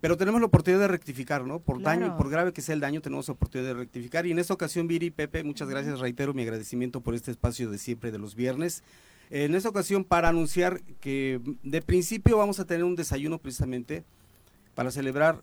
Pero 0.00 0.16
tenemos 0.16 0.40
la 0.40 0.46
oportunidad 0.46 0.80
de 0.82 0.88
rectificar, 0.88 1.44
¿no? 1.44 1.58
Por 1.58 1.82
daño, 1.82 2.16
por 2.16 2.30
grave 2.30 2.52
que 2.52 2.60
sea 2.62 2.74
el 2.74 2.80
daño, 2.80 3.00
tenemos 3.00 3.26
la 3.26 3.32
oportunidad 3.34 3.70
de 3.70 3.74
rectificar. 3.74 4.26
Y 4.26 4.30
en 4.32 4.38
esta 4.38 4.54
ocasión, 4.54 4.86
Viri, 4.86 5.10
Pepe, 5.10 5.42
muchas 5.42 5.68
gracias, 5.68 5.98
reitero 5.98 6.32
mi 6.34 6.42
agradecimiento 6.42 7.00
por 7.00 7.14
este 7.14 7.30
espacio 7.30 7.70
de 7.70 7.78
siempre 7.78 8.12
de 8.12 8.18
los 8.18 8.34
viernes. 8.36 8.84
En 9.30 9.54
esta 9.54 9.68
ocasión, 9.70 10.04
para 10.04 10.28
anunciar 10.28 10.82
que 11.00 11.40
de 11.62 11.82
principio 11.82 12.36
vamos 12.36 12.60
a 12.60 12.64
tener 12.66 12.84
un 12.84 12.94
desayuno 12.94 13.38
precisamente 13.38 14.04
para 14.74 14.90
celebrar 14.92 15.42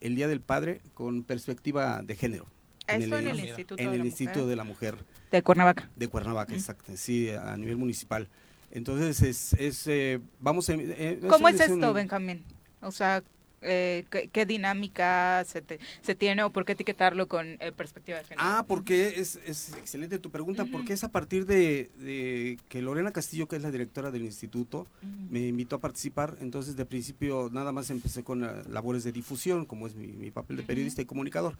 el 0.00 0.16
Día 0.16 0.26
del 0.26 0.40
Padre 0.40 0.80
con 0.94 1.22
perspectiva 1.22 2.02
de 2.02 2.16
género. 2.16 2.46
Esto 2.88 3.18
en 3.18 3.28
el 3.28 3.40
Instituto 3.40 3.82
en 3.82 3.88
de 3.90 3.94
el 3.96 4.00
la 4.00 4.06
Instituto 4.06 4.38
Mujer. 4.40 4.48
de 4.50 4.56
la 4.56 4.64
Mujer 4.64 4.94
De 5.30 5.42
Cuernavaca. 5.42 5.90
de 5.96 6.08
Cuernavaca, 6.08 6.54
exacto, 6.54 6.92
sí, 6.96 7.30
a 7.30 7.56
nivel 7.56 7.76
municipal. 7.76 8.28
Entonces, 8.70 9.22
es, 9.22 9.52
es, 9.54 9.86
eh, 9.86 10.20
vamos 10.40 10.68
a... 10.68 10.74
eh, 10.74 11.20
¿Cómo 11.28 11.48
es 11.48 11.56
un- 11.68 11.74
esto, 11.82 11.92
Benjamín? 11.92 12.44
O 12.82 12.92
sea, 12.92 13.22
eh, 13.62 14.04
¿qué, 14.10 14.28
qué 14.28 14.46
dinámica 14.46 15.42
se, 15.46 15.62
te- 15.62 15.80
se 16.02 16.14
tiene 16.14 16.42
o 16.44 16.50
por 16.50 16.64
qué 16.64 16.72
etiquetarlo 16.72 17.26
con 17.28 17.56
eh, 17.60 17.72
perspectiva 17.74 18.18
de 18.18 18.24
género? 18.24 18.42
Ah, 18.46 18.64
porque 18.68 19.14
es, 19.20 19.36
es 19.46 19.72
excelente 19.74 20.18
tu 20.18 20.30
pregunta, 20.30 20.64
porque 20.70 20.92
es 20.92 21.02
a 21.02 21.08
partir 21.08 21.44
de, 21.46 21.90
de 21.98 22.58
que 22.68 22.82
Lorena 22.82 23.10
Castillo, 23.10 23.48
que 23.48 23.56
es 23.56 23.62
la 23.62 23.70
directora 23.70 24.10
del 24.10 24.22
instituto, 24.22 24.86
me 25.30 25.40
invitó 25.48 25.76
a 25.76 25.80
participar, 25.80 26.36
entonces 26.40 26.76
de 26.76 26.84
principio 26.84 27.48
nada 27.52 27.72
más 27.72 27.90
empecé 27.90 28.22
con 28.22 28.44
eh, 28.44 28.48
labores 28.70 29.02
de 29.02 29.12
difusión, 29.12 29.64
como 29.64 29.86
es 29.86 29.94
mi, 29.96 30.06
mi 30.08 30.30
papel 30.30 30.58
de 30.58 30.62
periodista 30.62 31.02
y 31.02 31.06
comunicador, 31.06 31.56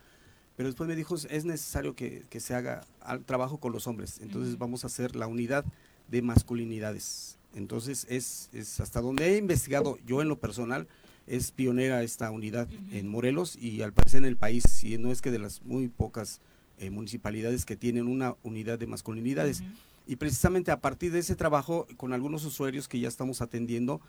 pero 0.59 0.70
después 0.70 0.89
me 0.89 0.97
dijo, 0.97 1.14
es 1.14 1.44
necesario 1.44 1.94
que, 1.94 2.24
que 2.28 2.40
se 2.40 2.52
haga 2.52 2.85
al 3.01 3.24
trabajo 3.24 3.59
con 3.59 3.72
los 3.72 3.86
hombres, 3.86 4.18
entonces 4.20 4.59
vamos 4.59 4.82
a 4.82 4.89
hacer 4.89 5.14
la 5.14 5.28
unidad 5.28 5.64
de 6.09 6.20
masculinidades. 6.20 7.39
Entonces 7.55 8.05
es, 8.10 8.51
es 8.52 8.80
hasta 8.80 9.01
donde 9.01 9.28
he 9.28 9.36
investigado 9.36 9.98
yo 10.05 10.20
en 10.20 10.28
lo 10.28 10.40
personal, 10.40 10.89
es 11.28 11.52
pionera 11.52 12.02
esta 12.02 12.32
unidad 12.32 12.66
en 12.90 13.06
Morelos 13.06 13.55
y 13.55 13.82
al 13.82 13.93
parecer 13.93 14.18
en 14.18 14.24
el 14.24 14.36
país, 14.36 14.82
y 14.82 14.98
no 14.98 15.12
es 15.12 15.22
que 15.22 15.30
de 15.30 15.39
las 15.39 15.62
muy 15.62 15.86
pocas 15.86 16.40
eh, 16.78 16.90
municipalidades 16.90 17.64
que 17.64 17.76
tienen 17.76 18.09
una 18.09 18.35
unidad 18.43 18.80
de 18.80 18.89
masculinidades. 18.89 19.62
Y 20.09 20.16
precisamente 20.16 20.72
a 20.72 20.80
partir 20.80 21.12
de 21.12 21.20
ese 21.20 21.36
trabajo 21.36 21.86
con 21.97 22.12
algunos 22.12 22.44
usuarios 22.44 22.89
que 22.89 22.98
ya 22.98 23.06
estamos 23.06 23.43
atendiendo 23.43 24.01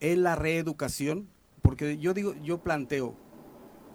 en 0.00 0.22
la 0.22 0.36
reeducación, 0.36 1.28
porque 1.60 1.98
yo 1.98 2.14
digo, 2.14 2.34
yo 2.42 2.62
planteo 2.62 3.14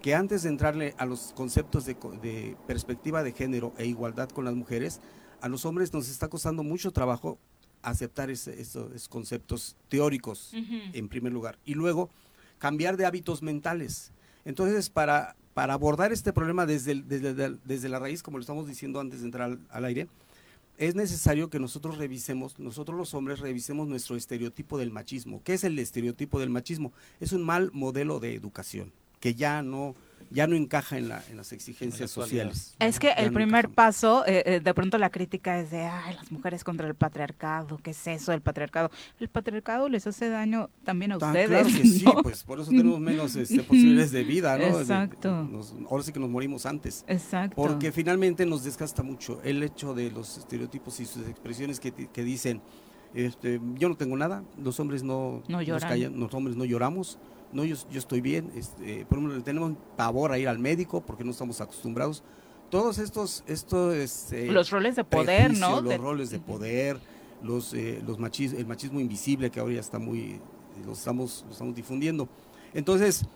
que 0.04 0.14
antes 0.14 0.42
de 0.42 0.50
entrarle 0.50 0.94
a 0.98 1.06
los 1.06 1.32
conceptos 1.34 1.86
de, 1.86 1.94
de 2.20 2.58
perspectiva 2.66 3.22
de 3.22 3.32
género 3.32 3.72
e 3.78 3.86
igualdad 3.86 4.28
con 4.28 4.44
las 4.44 4.54
mujeres, 4.54 5.00
a 5.40 5.48
los 5.48 5.64
hombres 5.64 5.94
nos 5.94 6.10
está 6.10 6.28
costando 6.28 6.62
mucho 6.62 6.90
trabajo 6.90 7.38
aceptar 7.80 8.28
ese- 8.28 8.60
esos 8.60 9.08
conceptos 9.08 9.76
teóricos 9.88 10.52
en 10.92 11.08
primer 11.08 11.32
lugar 11.32 11.58
y 11.64 11.72
luego 11.72 12.10
cambiar 12.58 12.98
de 12.98 13.06
hábitos 13.06 13.40
mentales. 13.42 14.12
Entonces, 14.44 14.90
para, 14.90 15.36
para 15.54 15.72
abordar 15.72 16.12
este 16.12 16.34
problema 16.34 16.66
desde, 16.66 16.92
el- 16.92 17.08
desde, 17.08 17.56
desde 17.64 17.88
la 17.88 17.98
raíz, 17.98 18.22
como 18.22 18.36
lo 18.36 18.42
estamos 18.42 18.66
diciendo 18.68 19.00
antes 19.00 19.20
de 19.20 19.24
entrar 19.24 19.52
al, 19.52 19.58
al 19.70 19.86
aire, 19.86 20.06
es 20.76 20.94
necesario 20.94 21.48
que 21.48 21.58
nosotros 21.58 21.96
revisemos, 21.96 22.58
nosotros 22.58 22.98
los 22.98 23.14
hombres 23.14 23.38
revisemos 23.40 23.88
nuestro 23.88 24.16
estereotipo 24.16 24.76
del 24.76 24.90
machismo. 24.90 25.40
¿Qué 25.44 25.54
es 25.54 25.64
el 25.64 25.78
estereotipo 25.78 26.40
del 26.40 26.50
machismo? 26.50 26.92
Es 27.20 27.32
un 27.32 27.42
mal 27.42 27.70
modelo 27.72 28.20
de 28.20 28.34
educación 28.34 28.92
que 29.24 29.34
ya 29.34 29.62
no, 29.62 29.94
ya 30.30 30.46
no 30.46 30.54
encaja 30.54 30.98
en, 30.98 31.08
la, 31.08 31.22
en 31.30 31.38
las 31.38 31.52
exigencias 31.52 32.10
sociales. 32.10 32.74
Es 32.78 32.98
que 32.98 33.06
Ya 33.06 33.12
el 33.14 33.28
no 33.28 33.32
primer 33.32 33.64
encaja. 33.64 33.74
paso, 33.74 34.26
eh, 34.26 34.42
eh, 34.44 34.60
de 34.60 34.74
pronto 34.74 34.98
la 34.98 35.08
crítica 35.08 35.58
es 35.58 35.70
de, 35.70 35.80
ay, 35.86 36.14
las 36.16 36.30
mujeres 36.30 36.62
contra 36.62 36.86
el 36.86 36.94
patriarcado, 36.94 37.78
¿qué 37.82 37.92
es 37.92 38.06
eso 38.06 38.32
del 38.32 38.42
patriarcado? 38.42 38.90
El 39.18 39.28
patriarcado 39.30 39.88
les 39.88 40.06
hace 40.06 40.28
daño 40.28 40.68
también 40.84 41.12
a 41.12 41.14
Ah, 41.14 41.26
ustedes. 41.28 41.48
claro 41.48 41.66
que 41.68 41.86
sí, 41.86 42.04
pues 42.22 42.42
por 42.42 42.60
eso 42.60 42.68
tenemos 42.70 43.00
menos 43.00 43.34
este, 43.34 43.62
posibilidades 43.62 44.12
de 44.12 44.24
vida, 44.24 44.58
¿no? 44.58 44.64
De- 44.76 44.82
Exacto. 44.82 45.44
nos- 45.50 45.72
ahora 45.90 46.02
sí 46.02 46.12
que 46.12 46.20
nos 46.20 46.28
morimos 46.28 46.66
antes. 46.66 47.02
Exacto. 47.08 47.56
Porque 47.56 47.92
finalmente 47.92 48.44
nos 48.44 48.62
desgasta 48.62 49.02
mucho 49.02 49.40
el 49.42 49.62
hecho 49.62 49.94
de 49.94 50.10
los 50.10 50.36
estereotipos 50.36 51.00
y 51.00 51.06
sus 51.06 51.26
expresiones 51.26 51.80
que, 51.80 51.92
dicen, 52.22 52.60
este, 53.14 53.58
yo 53.76 53.88
no 53.88 53.94
tengo 53.96 54.18
nada, 54.18 54.42
los 54.62 54.78
hombres 54.80 55.02
no, 55.02 55.42
No 55.48 55.62
nos 55.62 55.82
callan, 55.82 56.20
los 56.20 56.34
hombres 56.34 56.56
no 56.56 56.66
lloramos, 56.66 57.18
no, 57.52 57.64
yo, 57.64 57.76
yo 57.90 57.98
estoy 57.98 58.20
bien, 58.20 58.50
este, 58.56 59.04
por 59.06 59.18
ejemplo, 59.18 59.42
tenemos 59.42 59.72
pavor 59.96 60.32
a 60.32 60.38
ir 60.38 60.48
al 60.48 60.58
médico 60.58 61.00
porque 61.00 61.24
no 61.24 61.30
estamos 61.30 61.60
acostumbrados. 61.60 62.22
Todos 62.70 62.98
estos, 62.98 63.44
estos 63.46 63.94
este, 63.94 64.50
Los 64.50 64.70
roles 64.70 64.96
de 64.96 65.04
poder, 65.04 65.56
¿no? 65.58 65.80
Los 65.80 65.90
De- 65.90 65.98
roles 65.98 66.30
de 66.30 66.40
poder, 66.40 66.98
los, 67.42 67.72
eh, 67.74 68.02
los 68.04 68.18
machis- 68.18 68.54
el 68.56 68.66
machismo 68.66 68.98
invisible 69.00 69.50
que 69.50 69.60
ahora 69.60 69.74
ya 69.74 69.80
está 69.80 69.98
muy, 69.98 70.40
lo 70.84 70.92
estamos, 70.92 71.44
lo 71.46 71.52
estamos 71.52 71.74
difundiendo. 71.76 72.28
Entonces, 72.72 73.26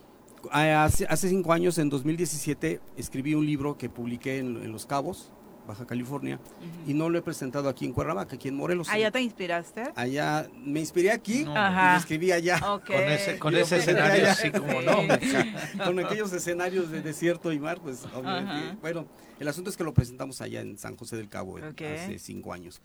hace, 0.50 1.06
hace 1.06 1.28
cinco 1.28 1.52
años, 1.52 1.78
en 1.78 1.88
2017, 1.88 2.80
escribí 2.96 3.34
un 3.34 3.46
libro 3.46 3.76
que 3.78 3.88
publiqué 3.88 4.38
en, 4.38 4.56
en 4.62 4.72
Los 4.72 4.86
Cabos, 4.86 5.30
Baja 5.68 5.86
California, 5.86 6.40
y 6.86 6.94
no 6.94 7.10
lo 7.10 7.18
he 7.18 7.22
presentado 7.22 7.68
aquí 7.68 7.84
en 7.84 7.92
Cuernavaca, 7.92 8.36
aquí 8.36 8.48
en 8.48 8.56
Morelos. 8.56 8.88
¿Ah, 8.90 8.98
ya 8.98 9.10
te 9.10 9.20
inspiraste? 9.20 9.84
Allá 9.94 10.48
me 10.64 10.80
inspiré 10.80 11.10
aquí 11.12 11.44
No, 11.44 11.52
y 11.52 11.92
lo 11.92 11.96
escribí 11.98 12.32
allá. 12.32 12.58
Con 12.58 12.96
ese, 12.96 13.38
con 13.38 13.54
ese 13.54 13.76
escenario, 13.76 14.24
allá- 14.24 14.34
sí, 14.34 14.50
como 14.50 14.80
Sí. 14.80 14.86
no. 14.86 15.84
Con 15.84 15.98
aquellos 16.00 16.32
escenarios 16.32 16.90
de 16.90 17.02
desierto 17.02 17.52
y 17.52 17.58
mar, 17.58 17.78
pues 17.82 18.04
obviamente. 18.14 18.76
Bueno, 18.80 19.06
el 19.38 19.46
asunto 19.46 19.68
es 19.70 19.76
que 19.76 19.84
lo 19.84 19.92
presentamos 19.92 20.40
allá 20.40 20.60
en 20.62 20.78
San 20.78 20.96
José 20.96 21.16
del 21.16 21.28
Cabo 21.28 21.58
hace 21.58 22.18
cinco 22.18 22.52
años. 22.52 22.80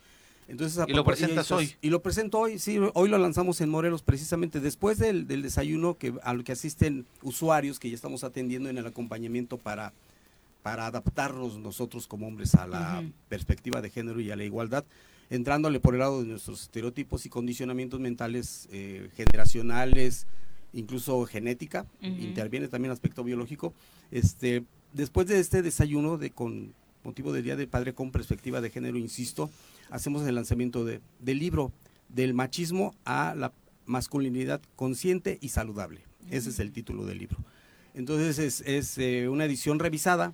Entonces, 0.49 0.77
a 0.77 0.85
¿Y 0.88 0.93
lo 0.93 1.05
presentas 1.05 1.45
entonces- 1.49 1.69
hoy? 1.72 1.77
Y 1.81 1.89
lo 1.89 2.01
presento 2.01 2.38
hoy, 2.38 2.60
sí, 2.60 2.77
hoy 2.95 3.07
lo 3.07 3.18
lanzamos 3.18 3.61
en 3.61 3.69
Morelos 3.69 4.01
precisamente 4.03 4.60
después 4.60 4.97
del, 4.99 5.26
del 5.26 5.41
desayuno 5.41 5.97
que, 5.97 6.14
al 6.22 6.43
que 6.43 6.51
asisten 6.51 7.05
usuarios 7.22 7.80
que 7.80 7.89
ya 7.89 7.95
estamos 7.95 8.26
atendiendo 8.26 8.68
en 8.69 8.77
el 8.77 8.85
acompañamiento 8.85 9.57
para, 9.57 9.93
para 10.64 10.88
adaptarnos 10.88 11.60
nosotros 11.60 12.07
como 12.07 12.27
hombres 12.27 12.56
a 12.56 12.65
la 12.65 13.03
perspectiva 13.27 13.81
de 13.81 13.90
género 13.90 14.22
y 14.22 14.31
a 14.31 14.35
la 14.35 14.45
igualdad, 14.45 14.85
entrándole 15.30 15.80
por 15.80 15.94
el 15.94 15.99
lado 15.99 16.22
de 16.22 16.27
nuestros 16.27 16.64
estereotipos 16.64 17.26
y 17.26 17.30
condicionamientos 17.30 17.99
mentales 17.99 18.69
eh, 18.72 19.10
generacionales, 19.15 20.26
incluso 20.72 21.26
genética, 21.26 21.85
interviene 22.02 22.68
también 22.69 22.90
el 22.90 22.94
aspecto 22.94 23.23
biológico. 23.23 23.73
Este, 24.10 24.64
después 24.94 25.27
de 25.27 25.40
este 25.40 25.61
desayuno 25.61 26.18
de 26.18 26.31
con 26.31 26.73
motivo 27.03 27.34
del 27.34 27.44
Día 27.44 27.57
del 27.57 27.68
Padre 27.68 27.94
con 27.94 28.11
perspectiva 28.11 28.61
de 28.61 28.69
género, 28.69 28.98
insisto, 28.98 29.49
hacemos 29.90 30.26
el 30.26 30.35
lanzamiento 30.35 30.85
de, 30.85 31.02
del 31.19 31.40
libro 31.40 31.72
del 32.07 32.34
machismo 32.34 32.95
a 33.03 33.35
la 33.35 33.52
masculinidad 33.85 34.61
consciente 34.77 35.38
y 35.41 35.49
saludable. 35.49 36.02
Ese 36.31 36.49
es 36.49 36.60
el 36.60 36.72
título 36.72 37.06
del 37.06 37.18
libro. 37.18 37.38
Entonces 37.94 38.40
es, 38.40 38.61
es, 38.61 38.98
eh, 38.98 39.27
una 39.27 39.45
edición 39.45 39.80
revisada 39.80 40.34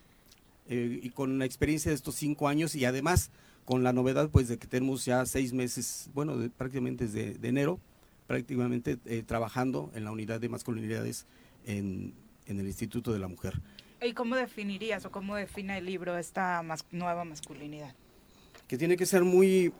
eh, 0.69 0.99
y 1.03 1.09
con 1.09 1.37
la 1.39 1.43
experiencia 1.45 1.89
de 1.91 1.95
estos 1.95 2.15
cinco 2.15 2.47
años 2.47 2.73
y 2.75 2.85
además 2.85 3.31
con 3.65 3.83
la 3.83 3.91
novedad 3.91 4.29
pues 4.29 4.47
de 4.47 4.57
que 4.57 4.67
tenemos 4.67 5.03
ya 5.03 5.25
seis 5.25 5.51
meses, 5.51 6.09
bueno, 6.13 6.37
de- 6.37 6.49
prácticamente 6.49 7.05
desde 7.07 7.33
de 7.33 7.47
enero, 7.49 7.79
prácticamente 8.27 8.97
eh, 9.05 9.23
trabajando 9.25 9.91
en 9.93 10.05
la 10.05 10.11
unidad 10.11 10.39
de 10.39 10.47
masculinidades 10.49 11.25
en, 11.65 12.13
en 12.45 12.59
el 12.59 12.67
Instituto 12.67 13.11
de 13.11 13.19
la 13.19 13.27
Mujer. 13.27 13.59
¿Y 14.01 14.13
cómo 14.13 14.35
definirías 14.37 15.03
o 15.05 15.11
cómo 15.11 15.35
define 15.35 15.77
el 15.79 15.85
libro 15.85 16.17
esta 16.17 16.61
mas- 16.63 16.85
nueva 16.91 17.25
masculinidad? 17.25 17.93
que 18.67 18.77
tiene 18.77 18.95
que 18.97 19.05
ser 19.07 19.23
muy 19.23 19.73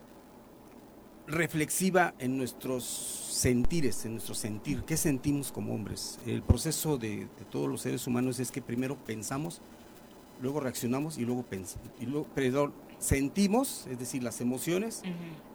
reflexiva 1.26 2.14
en 2.18 2.36
nuestros 2.36 2.84
sentires, 2.84 4.04
en 4.04 4.12
nuestro 4.14 4.34
sentir, 4.34 4.82
qué 4.82 4.96
sentimos 4.96 5.52
como 5.52 5.74
hombres. 5.74 6.18
El 6.26 6.42
proceso 6.42 6.98
de, 6.98 7.28
de 7.38 7.44
todos 7.50 7.68
los 7.68 7.82
seres 7.82 8.06
humanos 8.06 8.40
es 8.40 8.50
que 8.50 8.60
primero 8.60 8.96
pensamos, 8.96 9.62
luego 10.40 10.60
reaccionamos 10.60 11.18
y 11.18 11.24
luego 11.24 11.44
y 12.00 12.06
luego, 12.06 12.26
perdón, 12.34 12.72
sentimos, 12.98 13.86
es 13.90 13.98
decir, 13.98 14.22
las 14.22 14.40
emociones, 14.40 15.02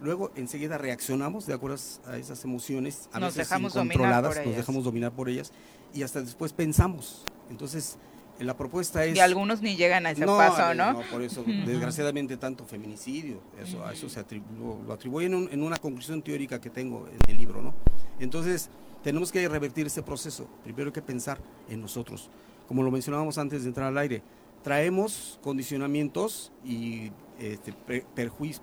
luego 0.02 0.32
enseguida 0.36 0.78
reaccionamos 0.78 1.46
de 1.46 1.54
acuerdo 1.54 1.78
a 2.06 2.18
esas 2.18 2.44
emociones, 2.44 3.10
a 3.14 3.20
Nos 3.20 3.36
veces 3.36 3.52
incontroladas, 3.60 4.46
nos 4.46 4.56
dejamos 4.56 4.84
dominar 4.84 5.12
por 5.12 5.30
ellas 5.30 5.52
y 5.94 6.04
hasta 6.04 6.22
después 6.22 6.54
pensamos. 6.54 7.24
Entonces, 7.50 7.98
La 8.40 8.58
propuesta 8.58 9.06
es... 9.06 9.16
Y 9.16 9.22
algunos 9.22 9.62
ni 9.62 9.78
llegan 9.78 10.06
a 10.06 10.12
ese 10.12 10.26
paso, 10.26 10.74
¿no? 10.74 10.92
No, 10.92 11.02
por 11.10 11.22
eso, 11.22 11.46
desgraciadamente, 11.66 12.36
tanto 12.36 12.66
feminicidio, 12.66 13.40
eso, 13.62 13.86
a 13.86 13.94
eso 13.94 14.10
se 14.10 14.26
lo, 14.60 14.92
atribuyen 14.92 15.34
en, 15.34 15.50
en, 15.54 15.64
una 15.64 15.78
conclusión 15.78 16.22
teórica 16.22 16.60
que 16.60 16.70
tengo 16.70 17.08
en 17.08 17.32
el 17.32 17.38
libro, 17.38 17.62
¿no? 17.62 17.74
Entonces, 18.20 18.70
tenemos 19.06 19.32
que 19.32 19.48
revertir 19.48 19.88
ese 19.88 20.02
proceso. 20.02 20.50
Primero 20.66 20.88
hay 20.88 20.94
que 20.94 21.02
pensar 21.02 21.40
en 21.70 21.80
nosotros. 21.80 22.30
Como 22.68 22.84
lo 22.84 22.92
mencionábamos 22.92 23.38
antes 23.38 23.62
de 23.62 23.70
entrar 23.70 23.88
al 23.88 23.98
aire, 24.00 24.22
traemos 24.66 25.40
condicionamientos 25.44 26.52
y 26.66 27.12
este, 27.38 27.72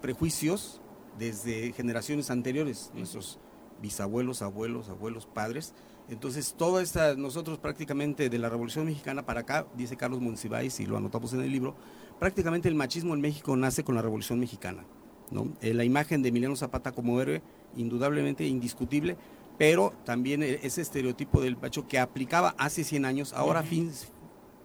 prejuicios 0.01 0.81
desde 1.17 1.71
generaciones 1.75 2.29
anteriores, 2.29 2.91
nuestros 2.93 3.39
bisabuelos, 3.81 4.43
abuelos, 4.43 4.89
abuelos, 4.89 5.27
padres. 5.27 5.75
Entonces, 6.09 6.57
toda 6.59 6.83
esta, 6.83 7.15
nosotros 7.15 7.61
prácticamente 7.61 8.29
de 8.29 8.39
la 8.39 8.49
Revolución 8.49 8.85
Mexicana 8.85 9.25
para 9.25 9.43
acá, 9.43 9.69
dice 9.77 9.97
Carlos 9.97 10.21
Monsiváis, 10.21 10.81
y 10.81 10.87
lo 10.87 10.97
anotamos 10.97 11.35
en 11.35 11.43
el 11.43 11.53
libro, 11.53 11.77
prácticamente 12.19 12.69
el 12.69 12.75
machismo 12.75 13.15
en 13.15 13.21
México 13.21 13.55
nace 13.55 13.85
con 13.85 13.95
la 13.95 14.03
Revolución 14.03 14.41
Mexicana. 14.41 14.85
¿no? 15.31 15.53
Eh, 15.61 15.73
la 15.73 15.85
imagen 15.85 16.21
de 16.21 16.31
Emiliano 16.31 16.57
Zapata 16.57 16.91
como 16.91 17.21
héroe, 17.21 17.45
indudablemente 17.77 18.45
indiscutible, 18.45 19.17
pero 19.57 19.93
también 20.05 20.43
e, 20.43 20.59
ese 20.65 20.81
estereotipo 20.81 21.41
del 21.41 21.57
macho 21.57 21.87
que 21.87 22.01
aplicaba 22.01 22.57
hace 22.59 22.83
100 22.83 23.05
años, 23.05 23.33
ahora 23.35 23.63
fin, 23.63 23.93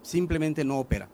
simplemente 0.02 0.64
no 0.64 0.80
opera. 0.80 1.08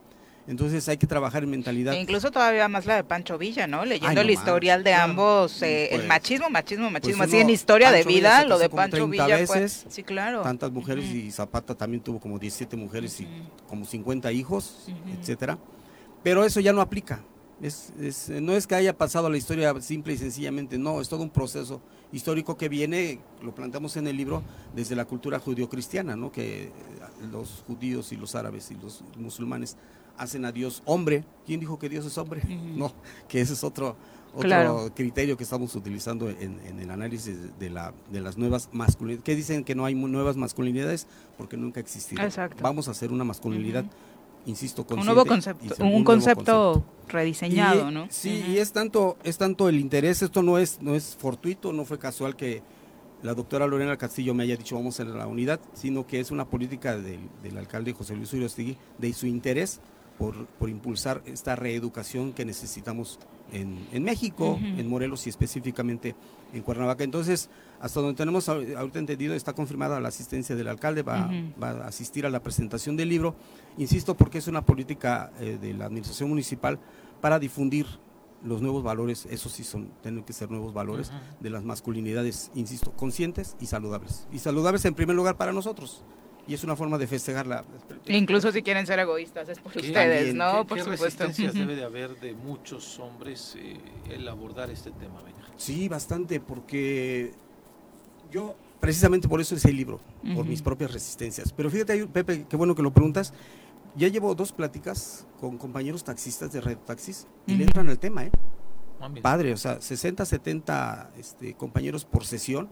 Entonces 0.47 0.87
hay 0.89 0.99
que 0.99 1.07
trabajar 1.07 1.43
en 1.43 1.51
mentalidad. 1.51 1.95
E 1.95 2.01
incluso 2.01 2.31
todavía 2.31 2.69
más 2.69 2.85
la 2.85 2.97
de 2.97 3.05
Pancho 3.05 3.39
Villa, 3.39 3.67
¿no? 3.67 3.85
Leyendo 3.85 4.21
el 4.21 4.31
historial 4.31 4.85
de 4.85 4.93
ambos, 4.93 5.63
eh, 5.63 5.87
el 5.87 6.01
pues, 6.01 6.09
machismo, 6.09 6.51
machismo, 6.51 6.85
pues 6.91 6.93
machismo, 6.93 7.23
así 7.25 7.39
en 7.39 7.51
historia 7.51 7.91
de 7.91 8.05
vida, 8.05 8.45
lo 8.45 8.59
de 8.59 8.69
Pancho 8.69 9.09
Villa 9.09 9.27
veces, 9.27 9.87
sí, 9.89 10.03
claro. 10.03 10.43
Tantas 10.43 10.71
mujeres 10.71 11.07
y 11.07 11.31
Zapata 11.31 11.75
también 11.75 12.03
tuvo 12.03 12.21
como 12.21 12.39
17 12.39 12.77
mujeres 12.77 13.21
y 13.21 13.29
como 13.67 13.87
50 13.87 14.31
hijos, 14.33 14.87
etcétera. 15.19 15.59
Pero 16.23 16.45
eso 16.45 16.61
ya 16.61 16.73
no 16.73 16.81
aplica. 16.81 17.23
Es, 17.63 17.93
no 18.29 18.53
es 18.53 18.67
que 18.67 18.75
haya 18.75 18.97
pasado 18.99 19.31
la 19.31 19.39
historia 19.39 19.75
simple 19.81 20.13
y 20.13 20.19
sencillamente, 20.19 20.77
no, 20.77 21.01
es 21.01 21.09
todo 21.09 21.23
un 21.23 21.31
proceso 21.31 21.81
histórico 22.13 22.57
que 22.57 22.69
viene, 22.69 23.21
lo 23.43 23.55
planteamos 23.55 23.97
en 23.97 24.07
el 24.07 24.17
libro, 24.17 24.43
desde 24.75 24.95
la 24.95 25.05
cultura 25.05 25.39
judio-cristiana, 25.39 26.17
¿no? 26.17 26.31
que 26.31 26.71
los 27.33 27.65
judíos 27.67 28.13
y 28.13 28.17
los 28.17 28.35
árabes 28.35 28.71
y 28.71 28.75
los 28.75 29.03
musulmanes 29.17 29.77
hacen 30.19 30.45
a 30.45 30.53
Dios 30.53 30.83
hombre. 30.85 31.25
¿Quién 31.47 31.61
dijo 31.61 31.79
que 31.79 31.89
Dios 31.89 32.05
es 32.05 32.17
hombre? 32.19 32.43
No, 32.77 32.93
que 33.29 33.41
ese 33.41 33.53
es 33.53 33.65
otro, 33.65 33.97
otro 34.35 34.93
criterio 34.95 35.37
que 35.37 35.45
estamos 35.45 35.75
utilizando 35.75 36.29
en, 36.29 36.81
el 36.81 36.91
análisis 36.91 37.37
de, 37.59 37.71
la, 37.71 37.93
de 38.11 38.21
las 38.21 38.37
nuevas 38.37 38.69
masculinidades. 38.73 39.25
¿Qué 39.25 39.37
dicen 39.37 39.65
que 39.65 39.75
no 39.75 39.85
hay 39.85 39.95
nuevas 39.95 40.37
masculinidades? 40.37 41.07
Porque 41.37 41.57
nunca 41.57 41.81
existieron. 41.81 42.31
Vamos 42.61 42.89
a 42.89 42.93
hacer 42.93 43.13
una 43.13 43.25
masculinidad, 43.25 43.85
insisto, 44.47 44.87
un 44.91 45.05
nuevo 45.05 45.25
concepto, 45.25 45.85
un, 45.85 46.05
concepto, 46.05 46.85
rediseñado, 47.09 47.91
¿no? 47.91 48.07
Sí, 48.11 48.45
y 48.49 48.59
es 48.59 48.73
tanto, 48.73 49.17
es 49.25 49.39
tanto 49.39 49.69
el 49.69 49.79
interés, 49.79 50.23
esto 50.23 50.43
no 50.43 50.59
es, 50.59 50.81
no 50.81 50.95
es 50.95 51.17
fortuito, 51.19 51.73
no 51.73 51.85
fue 51.85 51.99
casual 51.99 52.37
que 52.37 52.63
la 53.23 53.33
doctora 53.33 53.67
Lorena 53.67 53.97
Castillo 53.97 54.35
me 54.35 54.43
haya 54.43 54.55
dicho 54.55 54.75
vamos 54.77 55.01
a 55.01 55.05
la 55.05 55.27
unidad, 55.27 55.59
sino 55.73 56.07
que 56.07 56.21
es 56.21 56.31
una 56.31 56.45
política 56.45 56.99
del, 56.99 57.21
del 57.43 57.57
alcalde 57.57 57.95
José 57.95 58.15
Luis 58.15 58.31
Uriostegui 58.35 58.77
de 58.99 59.13
su 59.15 59.27
interés 59.27 59.81
por, 60.19 60.47
por 60.47 60.69
impulsar 60.69 61.23
esta 61.27 61.57
reeducación 61.57 62.33
que 62.33 62.45
necesitamos 62.45 63.19
en, 63.53 63.87
en 63.93 64.03
México, 64.03 64.59
en 64.61 64.89
Morelos 64.89 65.27
y 65.27 65.31
específicamente 65.31 66.15
en 66.53 66.63
Cuernavaca. 66.63 67.05
Entonces, 67.05 67.51
hasta 67.81 68.01
donde 68.01 68.17
tenemos 68.17 68.49
ahorita 68.49 68.99
entendido, 68.99 69.35
está 69.35 69.53
confirmada 69.53 70.01
la 70.01 70.09
asistencia 70.09 70.57
del 70.57 70.69
alcalde, 70.69 71.03
va, 71.03 71.31
va 71.63 71.71
a 71.71 71.89
asistir 71.89 72.27
a 72.27 72.31
la 72.31 72.43
presentación 72.43 72.97
del 72.97 73.09
libro. 73.09 73.35
Insisto, 73.77 74.17
porque 74.17 74.39
es 74.39 74.47
una 74.47 74.65
política 74.65 75.33
eh, 75.41 75.59
de 75.61 75.75
la 75.75 75.87
administración 75.87 76.29
municipal 76.29 76.79
para 77.21 77.39
difundir 77.39 77.87
los 78.45 78.61
nuevos 78.61 78.83
valores, 78.83 79.27
esos 79.31 79.53
sí 79.53 79.65
son, 79.65 79.91
tienen 80.03 80.23
que 80.23 80.35
ser 80.35 80.51
nuevos 80.51 80.75
valores 80.75 81.11
de 81.41 81.51
las 81.51 81.65
masculinidades, 81.65 82.51
insisto, 82.55 82.93
conscientes 82.93 83.57
y 83.59 83.67
saludables. 83.67 84.29
Y 84.31 84.39
saludables 84.39 84.85
en 84.85 84.95
primer 84.95 85.17
lugar 85.17 85.37
para 85.39 85.53
nosotros, 85.53 86.05
y 86.47 86.55
es 86.55 86.65
una 86.65 86.77
forma 86.77 86.99
de 86.99 87.07
festejarla. 87.07 87.65
Incluso 88.07 88.53
si 88.53 88.63
quieren 88.63 88.87
ser 88.87 88.99
egoístas, 88.99 89.49
es 89.49 89.59
por 89.59 89.77
ustedes, 89.77 90.35
¿no? 90.35 90.67
por 90.67 90.81
supuesto. 90.81 91.27
debe 91.53 91.77
de 91.77 91.85
haber 91.85 92.19
de 92.21 92.35
muchos 92.35 92.99
hombres 92.99 93.57
eh, 93.59 93.79
el 94.11 94.29
abordar 94.29 94.71
este 94.71 94.91
tema, 94.91 95.23
Sí, 95.57 95.89
bastante, 95.89 96.41
porque 96.41 97.33
yo, 98.31 98.57
precisamente 98.81 99.29
por 99.29 99.41
eso 99.41 99.55
hice 99.55 99.71
el 99.71 99.77
libro, 99.77 100.01
por 100.35 100.45
mis 100.45 100.63
propias 100.63 100.93
resistencias. 100.93 101.53
Pero 101.53 101.71
fíjate, 101.71 102.07
Pepe, 102.09 102.47
qué 102.49 102.57
bueno 102.57 102.75
que 102.75 102.83
lo 102.83 102.93
preguntas. 102.93 103.33
Ya 103.97 104.09
llevo 104.09 104.35
dos 104.35 104.51
pláticas 104.51 105.25
con 105.41 105.57
compañeros 105.57 106.03
taxistas 106.03 106.53
de 106.53 106.61
Red 106.61 106.79
Taxis 106.79 107.29
y 107.47 107.55
le 107.55 107.65
entran 107.65 107.89
al 107.89 107.99
tema, 108.01 108.25
¿eh? 108.25 108.33
Padre, 109.23 109.53
o 109.53 109.57
sea, 109.57 109.81
60, 109.81 110.25
70 110.25 111.13
este, 111.19 111.55
compañeros 111.55 112.05
por 112.05 112.25
sesión 112.25 112.69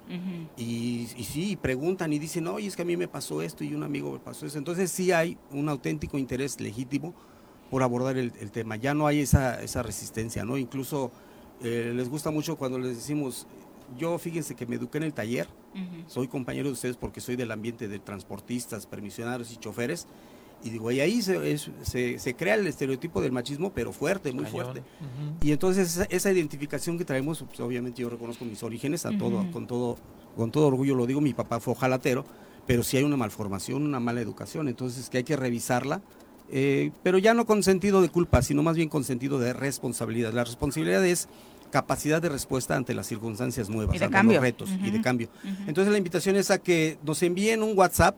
y, 0.57 1.09
y, 1.17 1.25
sí, 1.25 1.57
preguntan 1.57 2.13
y 2.13 2.19
dicen, 2.19 2.47
oye, 2.49 2.67
es 2.67 2.77
que 2.77 2.83
a 2.83 2.85
mí 2.85 2.97
me 2.97 3.09
pasó 3.09 3.43
esto 3.43 3.65
y 3.65 3.75
un 3.75 3.83
amigo 3.83 4.13
me 4.13 4.19
pasó 4.19 4.47
eso. 4.47 4.59
Entonces 4.59 4.91
sí 4.91 5.13
hay 5.13 5.39
un 5.51 5.69
auténtico 5.69 6.19
interés 6.19 6.61
legítimo 6.61 7.15
por 7.73 7.83
abordar 7.83 8.19
el, 8.19 8.33
tema. 8.51 8.77
Ya 8.77 8.93
no 8.93 9.07
hay 9.07 9.21
esa, 9.21 9.63
esa 9.63 9.83
resistencia, 9.83 10.45
¿no? 10.45 10.59
Incluso 10.59 11.11
eh, 11.63 11.93
les 11.95 12.09
gusta 12.11 12.31
mucho 12.31 12.57
cuando 12.57 12.79
les 12.79 12.97
decimos, 12.97 13.47
yo 13.97 14.19
fíjense 14.19 14.55
que 14.55 14.67
me 14.67 14.77
eduqué 14.77 14.99
en 14.99 15.05
el 15.05 15.15
taller, 15.15 15.49
soy 16.07 16.29
compañero 16.29 16.67
de 16.67 16.75
ustedes 16.75 16.99
porque 16.99 17.23
soy 17.23 17.37
del 17.37 17.51
ambiente 17.51 17.89
de 17.89 17.99
transportistas, 17.99 18.85
permisionarios 18.87 19.53
y 19.53 19.57
choferes, 19.57 20.07
y 20.65 20.71
digo, 20.71 20.91
y 20.91 21.01
ahí 21.01 21.23
se, 21.23 21.59
se, 22.19 22.35
crea 22.35 22.55
el 22.55 22.67
estereotipo 22.67 23.21
del 23.21 23.33
machismo, 23.33 23.73
pero 23.73 23.93
fuerte, 23.93 24.33
muy 24.33 24.45
fuerte. 24.45 24.83
Y 25.41 25.53
entonces 25.53 26.07
esa, 26.09 26.33
identificación 26.33 26.99
que 26.99 27.05
traemos, 27.05 27.45
pues, 27.47 27.61
obviamente 27.61 28.03
yo 28.03 28.09
reconozco 28.09 28.45
mis 28.45 28.63
orígenes, 28.63 29.05
a 29.07 29.17
todo, 29.17 29.51
con 29.51 29.67
todo, 29.67 29.99
con 30.37 30.51
todo 30.51 30.69
orgullo 30.69 30.95
lo 30.95 31.07
digo, 31.07 31.21
mi 31.21 31.35
papá 31.35 31.61
fue 31.61 31.73
ojalatero, 31.73 32.25
pero 32.67 32.83
sí 32.83 32.97
hay 32.97 33.03
una 33.03 33.17
malformación, 33.17 33.83
una 33.83 34.01
mala 34.01 34.21
educación, 34.21 34.69
entonces 34.69 35.11
que 35.11 35.19
hay 35.19 35.25
que 35.25 35.37
revisarla, 35.37 36.01
eh, 36.51 36.91
pero 37.03 37.19
ya 37.19 37.35
no 37.35 37.47
con 37.47 37.63
sentido 37.63 38.03
de 38.03 38.09
culpa, 38.09 38.43
sino 38.43 38.63
más 38.63 38.77
bien 38.77 38.89
con 38.89 39.05
sentido 39.05 39.39
de 39.39 39.53
responsabilidad. 39.53 40.33
La 40.33 40.45
responsabilidad 40.45 41.05
es 41.05 41.29
capacidad 41.73 42.21
de 42.21 42.29
respuesta 42.29 42.77
ante 42.77 42.95
las 42.95 43.07
circunstancias 43.07 43.71
nuevas, 43.71 44.01
ante 44.01 44.23
los 44.23 44.43
retos 44.43 44.71
y 44.85 44.91
de 44.91 45.01
cambio. 45.01 45.29
Entonces 45.67 45.91
la 45.91 45.99
invitación 45.99 46.37
es 46.37 46.51
a 46.51 46.59
que 46.59 46.99
nos 47.03 47.23
envíen 47.23 47.63
un 47.63 47.77
WhatsApp, 47.77 48.15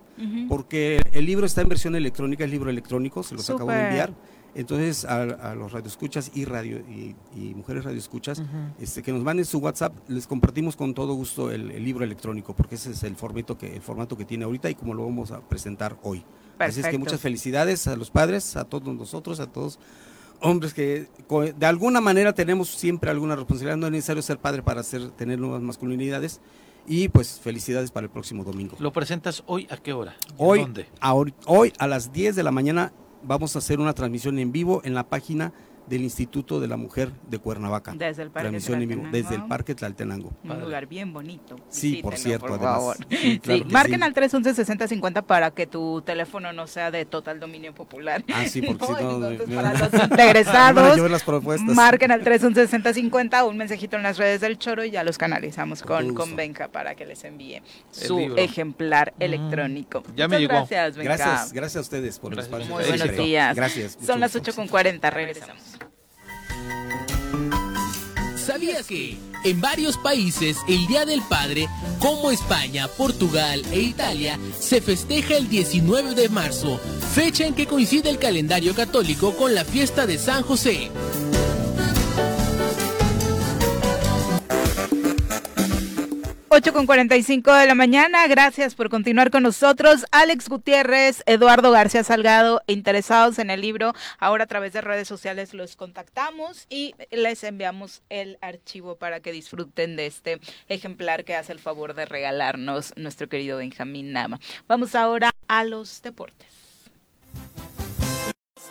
porque 0.49 1.01
el 1.13 1.25
libro 1.25 1.47
está 1.47 1.63
en 1.63 1.69
versión 1.69 1.95
electrónica, 1.95 2.45
el 2.45 2.51
libro 2.51 2.69
electrónico, 2.69 3.23
se 3.23 3.35
los 3.35 3.49
acabo 3.49 3.71
de 3.71 3.87
enviar. 3.87 4.13
Entonces 4.57 5.05
a, 5.05 5.55
los 5.55 5.73
radioescuchas 5.73 6.33
y 6.35 6.45
radio 6.45 6.79
y, 6.79 7.15
mujeres 7.55 7.85
radioescuchas, 7.85 8.43
este, 8.81 9.03
que 9.03 9.13
nos 9.13 9.23
manden 9.23 9.45
su 9.45 9.59
WhatsApp, 9.59 9.95
les 10.09 10.27
compartimos 10.27 10.75
con 10.75 10.93
todo 10.93 11.15
gusto 11.15 11.53
el, 11.53 11.69
libro 11.85 12.05
electrónico, 12.05 12.55
porque 12.55 12.75
ese 12.75 12.91
es 12.91 13.05
el 13.05 13.15
formato 13.15 13.57
que 13.57 13.77
el 13.77 13.83
formato 13.83 14.17
que 14.17 14.25
tiene 14.25 14.45
ahorita 14.45 14.69
y 14.69 14.75
como 14.75 14.95
lo 14.95 15.05
vamos 15.05 15.31
a 15.31 15.41
presentar 15.41 15.97
hoy. 16.03 16.25
Así 16.59 16.81
es 16.81 16.89
que 16.89 16.99
muchas 16.99 17.21
felicidades 17.21 17.87
a 17.87 17.95
los 17.95 18.11
padres, 18.11 18.57
a 18.57 18.65
todos 18.65 18.95
nosotros, 18.95 19.39
a 19.39 19.47
todos 19.47 19.79
hombres 20.45 20.75
que 20.75 21.09
de 21.57 21.67
alguna 21.67 22.01
manera 22.01 22.33
tenemos 22.33 22.69
siempre 22.69 23.11
alguna 23.11 23.35
responsabilidad, 23.35 23.77
no 23.77 23.87
es 23.87 23.93
necesario 23.93 24.23
ser 24.23 24.39
padre 24.39 24.63
para 24.63 24.81
hacer, 24.81 25.11
tener 25.11 25.39
nuevas 25.39 25.63
masculinidades. 25.63 26.41
Y 26.87 27.09
pues 27.09 27.41
felicidades 27.43 27.91
para 27.91 28.05
el 28.05 28.11
próximo 28.11 28.45
domingo. 28.45 28.77
¿Lo 28.79 28.93
presentas 28.93 29.43
hoy 29.47 29.67
a 29.71 29.79
qué 29.79 29.95
hora? 29.95 30.17
Hoy, 30.37 30.61
¿Dónde? 30.61 30.87
hoy 31.47 31.73
a 31.79 31.87
las 31.87 32.13
10 32.13 32.37
de 32.37 32.43
la 32.43 32.51
mañana 32.51 32.93
vamos 33.23 33.57
a 33.57 33.61
hacer 33.61 33.81
una 33.81 33.95
transmisión 33.95 34.39
en 34.39 34.53
vivo 34.53 34.83
en 34.85 34.93
la 34.93 35.09
página 35.09 35.55
del 35.87 36.03
Instituto 36.03 36.61
de 36.61 36.69
la 36.69 36.77
Mujer 36.77 37.13
de 37.29 37.39
Cuernavaca. 37.39 37.95
Desde 37.97 38.23
el 38.23 38.31
Parque 38.31 38.59
Tlaltenango. 38.59 39.11
desde 39.11 39.35
el 39.35 39.45
Parque 39.47 39.75
Tlaltenango. 39.75 40.33
Un 40.43 40.61
lugar 40.61 40.87
bien 40.87 41.13
bonito. 41.13 41.57
Sí, 41.69 42.01
por 42.03 42.17
cierto, 42.17 42.47
por 42.47 42.61
Favor. 42.61 42.97
Sí, 43.11 43.65
marquen 43.71 44.03
al 44.03 44.15
311-6050 44.15 45.25
para 45.25 45.51
que 45.51 45.67
tu 45.67 46.03
teléfono 46.03 46.53
no 46.53 46.67
sea 46.67 46.91
de 46.91 47.05
total 47.05 47.41
dominio 47.41 47.75
popular. 47.75 48.25
Ah, 48.33 48.47
sí, 48.47 48.63
porque 48.63 48.87
si 48.87 48.93
no... 49.49 49.57
para 49.57 49.79
los 49.79 49.91
regresados, 50.11 51.11
las 51.11 51.23
propuestas. 51.23 51.75
marquen 51.75 52.11
al 52.11 52.25
311-6050 52.25 53.47
un 53.49 53.57
mensajito 53.57 53.97
en 53.97 54.03
las 54.03 54.19
redes 54.19 54.41
del 54.41 54.59
Choro 54.59 54.85
y 54.85 54.91
ya 54.91 55.05
los 55.05 55.19
canalizamos 55.19 55.83
con, 55.83 56.15
con 56.15 56.37
Benja 56.37 56.69
para 56.69 56.95
que 56.95 57.05
les 57.07 57.25
envíe 57.25 57.63
su 57.91 58.35
ejemplar 58.37 59.15
mm. 59.19 59.23
electrónico. 59.23 60.03
Ya 60.17 60.29
me 60.29 60.39
llegó. 60.39 60.55
Gracias, 60.55 60.97
Benja. 60.97 61.17
Gracias, 61.17 61.53
gracias 61.53 61.77
a 61.77 61.81
ustedes 61.81 62.19
por 62.19 62.33
el 62.33 62.39
espacio. 62.39 62.67
Muy 62.73 62.85
buenos 62.85 63.17
días. 63.17 63.57
Gracias. 63.57 63.99
Son 64.05 64.21
las 64.21 64.35
8.40, 64.35 65.13
regresamos. 65.13 65.74
¿Sabías 68.37 68.87
que 68.87 69.17
en 69.45 69.61
varios 69.61 69.99
países 69.99 70.57
el 70.69 70.87
Día 70.87 71.05
del 71.05 71.23
Padre, 71.23 71.69
como 71.99 72.31
España, 72.31 72.89
Portugal 72.89 73.63
e 73.73 73.81
Italia, 73.81 74.39
se 74.59 74.81
festeja 74.81 75.37
el 75.37 75.49
19 75.49 76.15
de 76.15 76.29
marzo, 76.29 76.81
fecha 77.15 77.47
en 77.47 77.55
que 77.55 77.67
coincide 77.67 78.11
el 78.11 78.19
calendario 78.19 78.75
católico 78.75 79.35
con 79.37 79.55
la 79.55 79.65
fiesta 79.65 80.07
de 80.07 80.19
San 80.19 80.43
José? 80.43 80.91
8 86.55 86.73
con 86.73 86.87
45 86.87 87.53
de 87.53 87.67
la 87.67 87.75
mañana. 87.75 88.29
Gracias 88.29 88.77
por 88.77 88.89
continuar 88.89 89.33
con 89.33 89.43
nosotros. 89.43 90.07
Alex 90.13 90.49
Gutiérrez, 90.49 91.25
Eduardo 91.27 91.73
García 91.73 92.05
Salgado, 92.05 92.63
interesados 92.69 93.41
en 93.41 93.51
el 93.51 93.61
libro. 93.61 93.93
Ahora 94.21 94.45
a 94.45 94.47
través 94.47 94.73
de 94.73 94.81
redes 94.81 95.09
sociales 95.09 95.53
los 95.53 95.75
contactamos 95.75 96.67
y 96.71 96.95
les 97.11 97.43
enviamos 97.43 98.03
el 98.09 98.39
archivo 98.41 98.95
para 98.95 99.19
que 99.19 99.33
disfruten 99.33 99.97
de 99.97 100.07
este 100.07 100.39
ejemplar 100.69 101.25
que 101.25 101.35
hace 101.35 101.51
el 101.51 101.59
favor 101.59 101.95
de 101.95 102.07
regalarnos 102.07 102.93
nuestro 102.97 103.29
querido 103.29 103.59
Benjamín 103.59 104.13
Nama. 104.13 104.39
Vamos 104.69 104.95
ahora 104.95 105.33
a 105.49 105.65
los 105.65 106.03
deportes 106.03 106.54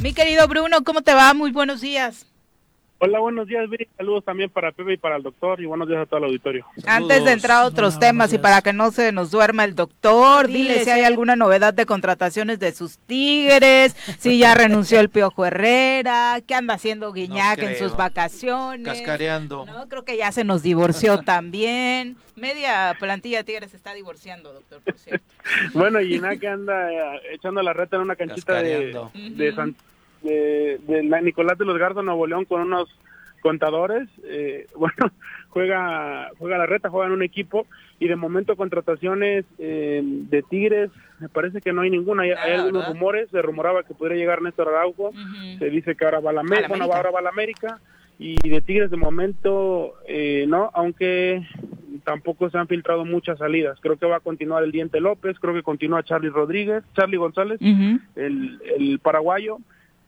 Mi 0.00 0.14
querido 0.14 0.48
Bruno, 0.48 0.82
¿cómo 0.82 1.02
te 1.02 1.12
va? 1.12 1.34
Muy 1.34 1.52
buenos 1.52 1.82
días. 1.82 2.24
Hola, 3.02 3.18
buenos 3.18 3.48
días, 3.48 3.66
Viri. 3.70 3.88
Saludos 3.96 4.22
también 4.26 4.50
para 4.50 4.72
Pepe 4.72 4.92
y 4.92 4.96
para 4.98 5.16
el 5.16 5.22
doctor 5.22 5.58
y 5.58 5.64
buenos 5.64 5.88
días 5.88 6.02
a 6.02 6.06
todo 6.06 6.18
el 6.18 6.24
auditorio. 6.24 6.66
Antes 6.86 7.24
de 7.24 7.32
entrar 7.32 7.62
a 7.62 7.64
otros 7.64 7.98
temas 7.98 8.30
y 8.34 8.38
para 8.38 8.60
que 8.60 8.74
no 8.74 8.90
se 8.90 9.10
nos 9.10 9.30
duerma 9.30 9.64
el 9.64 9.74
doctor, 9.74 10.48
dile 10.48 10.84
si 10.84 10.90
hay 10.90 11.04
alguna 11.04 11.34
novedad 11.34 11.72
de 11.72 11.86
contrataciones 11.86 12.58
de 12.58 12.72
sus 12.72 12.98
Tigres, 12.98 13.96
si 14.18 14.38
ya 14.38 14.54
renunció 14.54 15.00
el 15.00 15.08
Piojo 15.08 15.46
Herrera, 15.46 16.42
qué 16.46 16.54
anda 16.54 16.74
haciendo 16.74 17.10
Guiñac 17.14 17.60
en 17.60 17.78
sus 17.78 17.96
vacaciones. 17.96 18.86
Cascareando. 18.86 19.64
No, 19.64 19.88
creo 19.88 20.04
que 20.04 20.18
ya 20.18 20.30
se 20.30 20.44
nos 20.44 20.62
divorció 20.62 21.18
también. 21.24 22.18
Media 22.36 22.94
plantilla 22.98 23.38
de 23.38 23.44
Tigres 23.44 23.70
se 23.70 23.78
está 23.78 23.94
divorciando, 23.94 24.52
doctor, 24.52 24.82
por 24.82 24.98
cierto. 24.98 25.24
bueno, 25.72 26.00
Guiñac 26.00 26.44
anda 26.44 26.92
eh, 26.92 27.20
echando 27.32 27.62
la 27.62 27.72
reta 27.72 27.96
en 27.96 28.02
una 28.02 28.16
canchita 28.16 28.62
de, 28.62 28.94
de, 29.14 29.54
San, 29.54 29.74
de, 30.22 30.78
de 30.86 31.22
Nicolás 31.22 31.58
de 31.58 31.64
los 31.64 31.78
Garza, 31.78 32.02
Nuevo 32.02 32.26
León, 32.26 32.44
con 32.44 32.62
unos 32.62 32.88
contadores. 33.40 34.08
Eh, 34.24 34.66
bueno, 34.76 35.12
juega 35.48 36.30
juega 36.38 36.58
la 36.58 36.66
reta, 36.66 36.90
juega 36.90 37.06
en 37.06 37.12
un 37.12 37.22
equipo 37.22 37.66
y 37.98 38.08
de 38.08 38.16
momento 38.16 38.56
contrataciones 38.56 39.44
eh, 39.58 40.00
de 40.02 40.42
Tigres, 40.42 40.90
me 41.18 41.28
parece 41.28 41.60
que 41.60 41.72
no 41.72 41.82
hay 41.82 41.90
ninguna. 41.90 42.22
Hay, 42.22 42.30
hay 42.30 42.52
algunos 42.52 42.86
rumores, 42.88 43.28
se 43.30 43.42
rumoraba 43.42 43.82
que 43.82 43.94
podría 43.94 44.16
llegar 44.16 44.42
Néstor 44.42 44.68
Araujo, 44.68 45.12
se 45.58 45.70
dice 45.70 45.96
que 45.96 46.04
ahora 46.04 46.20
va 46.20 46.30
a 46.30 46.34
la, 46.34 46.40
América, 46.40 46.68
bueno, 46.68 46.84
ahora 46.84 47.10
va 47.10 47.18
a 47.18 47.22
la 47.22 47.30
América 47.30 47.80
y 48.18 48.36
de 48.48 48.60
Tigres 48.60 48.90
de 48.90 48.98
momento 48.98 49.94
eh, 50.06 50.44
no, 50.46 50.70
aunque 50.74 51.42
tampoco 52.04 52.50
se 52.50 52.58
han 52.58 52.68
filtrado 52.68 53.04
muchas 53.04 53.38
salidas. 53.38 53.78
Creo 53.80 53.96
que 53.96 54.06
va 54.06 54.16
a 54.16 54.20
continuar 54.20 54.62
el 54.62 54.72
Diente 54.72 55.00
López, 55.00 55.38
creo 55.38 55.54
que 55.54 55.62
continúa 55.62 56.02
Charlie 56.02 56.30
Rodríguez, 56.30 56.84
Charlie 56.94 57.18
González, 57.18 57.60
el, 57.60 58.60
el 58.78 58.98
paraguayo 59.00 59.58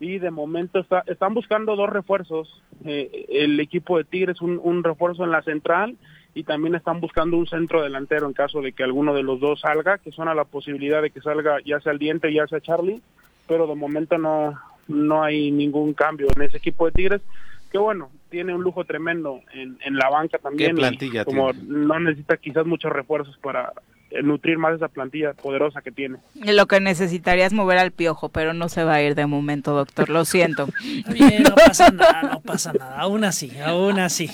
y 0.03 0.19
de 0.19 0.33
momento 0.33 0.81
está, 0.81 1.05
están 1.07 1.33
buscando 1.33 1.77
dos 1.77 1.89
refuerzos. 1.89 2.61
Eh, 2.85 3.27
el 3.29 3.61
equipo 3.61 3.97
de 3.97 4.05
Tigres 4.05 4.43
un, 4.43 4.61
un 4.61 4.83
refuerzo 4.83 5.23
en 5.23 5.31
la 5.31 5.43
central 5.43 5.97
y 6.35 6.43
también 6.43 6.75
están 6.75 7.01
buscando 7.01 7.37
un 7.37 7.47
centro 7.47 7.83
delantero 7.83 8.27
en 8.27 8.33
caso 8.33 8.61
de 8.61 8.73
que 8.73 8.83
alguno 8.83 9.15
de 9.15 9.23
los 9.23 9.39
dos 9.39 9.61
salga, 9.61 9.99
que 9.99 10.11
son 10.11 10.27
a 10.27 10.35
la 10.35 10.45
posibilidad 10.45 11.03
de 11.03 11.11
que 11.11 11.21
salga 11.21 11.59
ya 11.65 11.81
sea 11.81 11.93
el 11.93 12.01
Diente 12.01 12.33
ya 12.33 12.49
sea 12.49 12.61
Charlie, 12.61 13.01
pero 13.47 13.69
de 13.69 13.77
momento 13.77 14.19
no 14.19 14.59
no 14.89 15.23
hay 15.23 15.53
ningún 15.53 15.95
cambio 15.95 16.27
en 16.35 16.43
ese 16.43 16.57
equipo 16.57 16.87
de 16.87 16.93
Tigres 16.93 17.23
que 17.71 17.79
bueno, 17.79 18.11
tiene 18.29 18.55
un 18.55 18.63
lujo 18.63 18.85
tremendo 18.85 19.41
en, 19.55 19.79
en 19.85 19.95
la 19.95 20.11
banca 20.11 20.39
también. 20.39 20.75
¿Qué 20.75 20.81
plantilla 20.81 21.25
como 21.25 21.53
no 21.53 22.01
necesita 22.01 22.37
quizás 22.39 22.67
muchos 22.67 22.91
refuerzos 22.91 23.39
para 23.39 23.73
nutrir 24.23 24.59
más 24.59 24.75
esa 24.75 24.89
plantilla 24.89 25.33
poderosa 25.33 25.81
que 25.83 25.93
tiene. 25.93 26.19
Lo 26.35 26.67
que 26.67 26.81
necesitaría 26.81 27.47
es 27.47 27.53
mover 27.53 27.79
al 27.79 27.93
piojo, 27.93 28.29
pero 28.29 28.53
no 28.53 28.69
se 28.69 28.85
va 28.85 28.95
a 28.95 29.03
ir 29.03 29.15
de 29.15 29.27
momento, 29.27 29.73
doctor, 29.73 30.09
lo 30.09 30.25
siento. 30.25 30.69
Bien, 31.09 31.43
no 31.43 31.55
pasa 31.55 31.91
nada, 31.91 32.23
no 32.23 32.41
pasa 32.41 32.73
nada, 32.73 32.99
aún 32.99 33.25
así, 33.25 33.53
aún 33.61 33.99
así. 33.99 34.31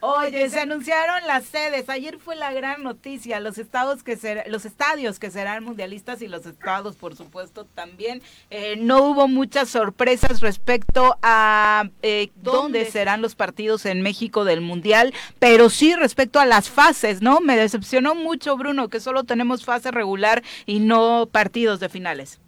Oye, 0.00 0.48
se 0.48 0.60
anunciaron 0.60 1.26
las 1.26 1.44
sedes, 1.44 1.88
ayer 1.88 2.18
fue 2.18 2.36
la 2.36 2.52
gran 2.52 2.82
noticia, 2.82 3.40
los 3.40 3.58
estados 3.58 4.02
que 4.02 4.16
ser, 4.16 4.44
los 4.48 4.64
estadios 4.64 5.18
que 5.18 5.30
serán 5.30 5.64
mundialistas 5.64 6.22
y 6.22 6.28
los 6.28 6.46
estados, 6.46 6.96
por 6.96 7.16
supuesto, 7.16 7.66
también. 7.66 8.22
Eh, 8.50 8.76
no 8.78 9.04
hubo 9.04 9.28
muchas 9.28 9.68
sorpresas 9.68 10.40
respecto 10.40 11.16
a 11.22 11.88
eh, 12.02 12.30
dónde 12.36 12.84
serán 12.86 13.22
los 13.22 13.34
partidos 13.34 13.86
en 13.86 14.02
México 14.02 14.44
del 14.44 14.60
Mundial, 14.60 15.12
pero 15.38 15.70
sí 15.70 15.94
respecto 15.94 16.40
a 16.40 16.46
las 16.46 16.70
fases, 16.70 17.22
¿no? 17.22 17.40
Me 17.40 17.56
decepcionó 17.56 18.14
mucho, 18.14 18.56
Bruno, 18.56 18.88
que 18.88 19.00
solo 19.02 19.24
tenemos 19.24 19.64
fase 19.64 19.90
regular 19.90 20.42
y 20.66 20.80
no 20.80 21.28
partidos 21.30 21.80
de 21.80 21.88
finales. 21.88 22.40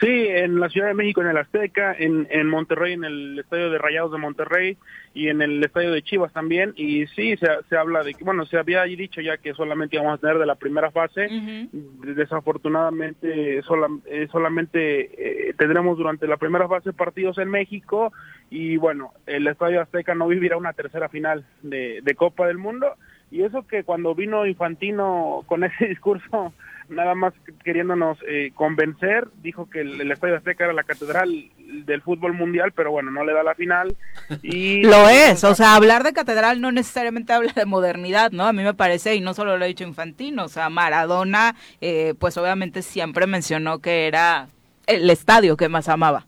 Sí, 0.00 0.06
en 0.28 0.58
la 0.58 0.70
Ciudad 0.70 0.86
de 0.88 0.94
México, 0.94 1.20
en 1.20 1.28
el 1.28 1.36
Azteca, 1.36 1.94
en, 1.98 2.26
en 2.30 2.46
Monterrey, 2.46 2.94
en 2.94 3.04
el 3.04 3.38
Estadio 3.38 3.68
de 3.68 3.76
Rayados 3.76 4.10
de 4.10 4.16
Monterrey 4.16 4.78
y 5.12 5.28
en 5.28 5.42
el 5.42 5.62
Estadio 5.62 5.92
de 5.92 6.00
Chivas 6.00 6.32
también. 6.32 6.72
Y 6.74 7.06
sí, 7.08 7.36
se, 7.36 7.46
se 7.68 7.76
habla 7.76 8.02
de 8.02 8.14
que, 8.14 8.24
bueno, 8.24 8.46
se 8.46 8.56
había 8.56 8.84
dicho 8.84 9.20
ya 9.20 9.36
que 9.36 9.52
solamente 9.52 9.96
íbamos 9.96 10.14
a 10.14 10.20
tener 10.20 10.38
de 10.38 10.46
la 10.46 10.54
primera 10.54 10.90
fase. 10.90 11.28
Desafortunadamente, 11.70 13.60
sola, 13.60 13.88
eh, 14.06 14.26
solamente 14.32 15.48
eh, 15.50 15.54
tendremos 15.58 15.98
durante 15.98 16.26
la 16.26 16.38
primera 16.38 16.66
fase 16.66 16.94
partidos 16.94 17.36
en 17.36 17.50
México. 17.50 18.10
Y 18.48 18.78
bueno, 18.78 19.12
el 19.26 19.46
Estadio 19.48 19.82
Azteca 19.82 20.14
no 20.14 20.28
vivirá 20.28 20.56
una 20.56 20.72
tercera 20.72 21.10
final 21.10 21.44
de, 21.60 22.00
de 22.02 22.14
Copa 22.14 22.46
del 22.46 22.56
Mundo. 22.56 22.94
Y 23.30 23.42
eso 23.42 23.66
que 23.66 23.84
cuando 23.84 24.14
vino 24.14 24.46
Infantino 24.46 25.44
con 25.46 25.64
ese 25.64 25.86
discurso, 25.86 26.52
nada 26.88 27.14
más 27.14 27.32
queriéndonos 27.64 28.18
eh, 28.28 28.50
convencer, 28.54 29.28
dijo 29.42 29.70
que 29.70 29.80
el, 29.80 30.10
Estadio 30.10 30.36
Azteca 30.36 30.64
era 30.64 30.72
la 30.72 30.82
catedral 30.82 31.30
del 31.58 32.02
fútbol 32.02 32.32
mundial, 32.34 32.72
pero 32.72 32.90
bueno, 32.90 33.10
no 33.10 33.24
le 33.24 33.32
da 33.32 33.42
la 33.42 33.54
final. 33.54 33.96
Y 34.42 34.82
Lo 34.82 35.08
es, 35.08 35.44
o 35.44 35.54
sea, 35.54 35.76
hablar 35.76 36.02
de 36.02 36.12
catedral 36.12 36.60
no 36.60 36.72
necesariamente 36.72 37.32
habla 37.32 37.52
de 37.52 37.64
modernidad, 37.64 38.32
¿no? 38.32 38.46
A 38.46 38.52
mí 38.52 38.62
me 38.62 38.74
parece, 38.74 39.14
y 39.14 39.20
no 39.20 39.34
solo 39.34 39.56
lo 39.56 39.64
ha 39.64 39.68
dicho 39.68 39.84
Infantino, 39.84 40.44
o 40.44 40.48
sea, 40.48 40.68
Maradona, 40.68 41.54
eh, 41.80 42.14
pues 42.18 42.36
obviamente 42.36 42.82
siempre 42.82 43.26
mencionó 43.26 43.78
que 43.78 44.06
era 44.06 44.48
el 44.86 45.08
estadio 45.08 45.56
que 45.56 45.68
más 45.68 45.88
amaba. 45.88 46.26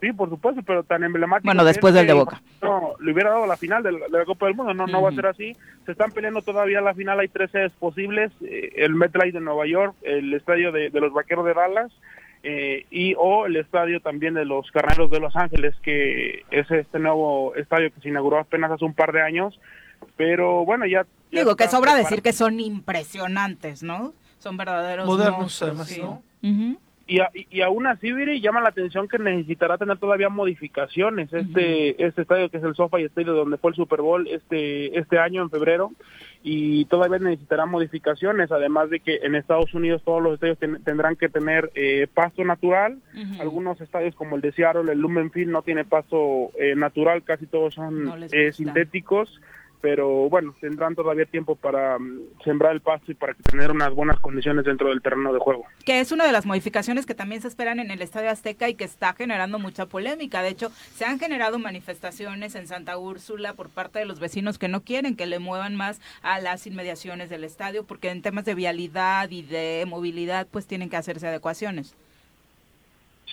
Sí, 0.00 0.12
por 0.12 0.28
supuesto, 0.28 0.62
pero 0.62 0.82
tan 0.82 1.04
emblemático. 1.04 1.46
Bueno, 1.46 1.64
después 1.64 1.92
es 1.92 1.98
del 1.98 2.06
de 2.06 2.12
Boca. 2.12 2.42
No, 2.62 2.92
le 3.00 3.12
hubiera 3.12 3.30
dado 3.30 3.46
la 3.46 3.56
final 3.56 3.82
de 3.82 3.92
la, 3.92 4.06
de 4.06 4.18
la 4.18 4.24
Copa 4.24 4.46
del 4.46 4.54
Mundo, 4.54 4.74
no, 4.74 4.86
no 4.86 5.02
va 5.02 5.08
a 5.08 5.12
ser 5.12 5.26
así. 5.26 5.56
Se 5.86 5.92
están 5.92 6.12
peleando 6.12 6.42
todavía 6.42 6.80
la 6.80 6.94
final, 6.94 7.18
hay 7.18 7.28
tres 7.28 7.50
sedes 7.50 7.72
posibles, 7.72 8.30
eh, 8.42 8.72
el 8.76 8.94
MetLife 8.94 9.32
de 9.32 9.40
Nueva 9.40 9.66
York, 9.66 9.94
el 10.02 10.34
estadio 10.34 10.70
de, 10.70 10.90
de 10.90 11.00
los 11.00 11.12
Vaqueros 11.12 11.46
de 11.46 11.54
Dallas 11.54 11.92
eh, 12.48 12.86
y 12.90 13.14
o 13.18 13.46
el 13.46 13.56
estadio 13.56 14.00
también 14.00 14.34
de 14.34 14.44
los 14.44 14.70
Carneros 14.70 15.10
de 15.10 15.18
Los 15.18 15.34
Ángeles, 15.34 15.74
que 15.82 16.44
es 16.52 16.70
este 16.70 17.00
nuevo 17.00 17.54
estadio 17.56 17.92
que 17.92 18.00
se 18.00 18.08
inauguró 18.08 18.38
apenas 18.38 18.70
hace 18.70 18.84
un 18.84 18.94
par 18.94 19.12
de 19.12 19.20
años, 19.20 19.58
pero 20.16 20.64
bueno, 20.64 20.86
ya... 20.86 21.06
ya 21.32 21.40
Digo, 21.40 21.56
que 21.56 21.66
sobra 21.66 21.96
decir 21.96 22.22
que 22.22 22.32
son 22.32 22.60
impresionantes, 22.60 23.82
¿no? 23.82 24.12
Son 24.38 24.56
verdaderos 24.56 25.06
Modernos, 25.06 25.60
además, 25.60 25.88
sí. 25.88 26.00
¿no? 26.00 26.22
Ujú. 26.42 26.78
Y, 27.08 27.20
a- 27.20 27.30
y, 27.32 27.60
aún 27.60 27.86
así, 27.86 28.10
Viri, 28.12 28.40
llama 28.40 28.60
la 28.60 28.70
atención 28.70 29.06
que 29.06 29.18
necesitará 29.18 29.78
tener 29.78 29.96
todavía 29.98 30.28
modificaciones. 30.28 31.32
Este 31.32 32.04
este 32.04 32.22
estadio 32.22 32.48
que 32.50 32.56
es 32.56 32.64
el 32.64 32.74
SoFi 32.74 33.04
Stadium 33.04 33.36
donde 33.36 33.58
fue 33.58 33.70
el 33.70 33.76
Super 33.76 34.00
Bowl 34.00 34.26
este 34.26 34.98
este 34.98 35.18
año 35.18 35.42
en 35.42 35.50
febrero 35.50 35.92
y 36.42 36.84
todavía 36.86 37.18
necesitará 37.18 37.64
modificaciones, 37.66 38.50
además 38.52 38.90
de 38.90 39.00
que 39.00 39.16
en 39.22 39.34
Estados 39.36 39.72
Unidos 39.74 40.02
todos 40.04 40.22
los 40.22 40.34
estadios 40.34 40.58
ten- 40.58 40.82
tendrán 40.84 41.14
que 41.16 41.28
tener 41.28 41.70
eh, 41.76 42.06
pasto 42.12 42.44
natural. 42.44 42.98
Algunos 43.40 43.80
estadios 43.80 44.14
como 44.16 44.34
el 44.36 44.42
de 44.42 44.50
Seattle, 44.52 44.90
el 44.92 44.98
Lumen 45.00 45.30
Field 45.30 45.50
no 45.50 45.62
tiene 45.62 45.84
pasto 45.84 46.50
eh, 46.58 46.74
natural, 46.76 47.22
casi 47.22 47.46
todos 47.46 47.74
son 47.74 48.04
No 48.04 48.16
eh, 48.16 48.52
sintéticos. 48.52 49.40
Pero 49.86 50.28
bueno, 50.28 50.52
tendrán 50.60 50.96
todavía 50.96 51.26
tiempo 51.26 51.54
para 51.54 51.96
mm, 51.96 52.40
sembrar 52.42 52.72
el 52.72 52.80
pasto 52.80 53.12
y 53.12 53.14
para 53.14 53.34
tener 53.34 53.70
unas 53.70 53.94
buenas 53.94 54.18
condiciones 54.18 54.64
dentro 54.64 54.88
del 54.88 55.00
terreno 55.00 55.32
de 55.32 55.38
juego. 55.38 55.64
que 55.84 56.00
es 56.00 56.10
una 56.10 56.26
de 56.26 56.32
las 56.32 56.44
modificaciones 56.44 57.06
que 57.06 57.14
también 57.14 57.40
se 57.40 57.46
esperan 57.46 57.78
en 57.78 57.92
el 57.92 58.02
Estadio 58.02 58.30
Azteca 58.30 58.68
y 58.68 58.74
que 58.74 58.82
está 58.82 59.12
generando 59.12 59.60
mucha 59.60 59.86
polémica. 59.86 60.42
De 60.42 60.48
hecho, 60.48 60.70
se 60.96 61.04
han 61.04 61.20
generado 61.20 61.60
manifestaciones 61.60 62.56
en 62.56 62.66
Santa 62.66 62.98
Úrsula 62.98 63.52
por 63.52 63.68
parte 63.68 64.00
de 64.00 64.06
los 64.06 64.18
vecinos 64.18 64.58
que 64.58 64.66
no 64.66 64.82
quieren 64.82 65.14
que 65.14 65.26
le 65.26 65.38
muevan 65.38 65.76
más 65.76 66.00
a 66.20 66.40
las 66.40 66.66
inmediaciones 66.66 67.30
del 67.30 67.44
estadio 67.44 67.84
porque 67.84 68.10
en 68.10 68.22
temas 68.22 68.44
de 68.44 68.56
vialidad 68.56 69.30
y 69.30 69.42
de 69.42 69.84
movilidad 69.86 70.48
pues 70.50 70.66
tienen 70.66 70.90
que 70.90 70.96
hacerse 70.96 71.28
adecuaciones. 71.28 71.94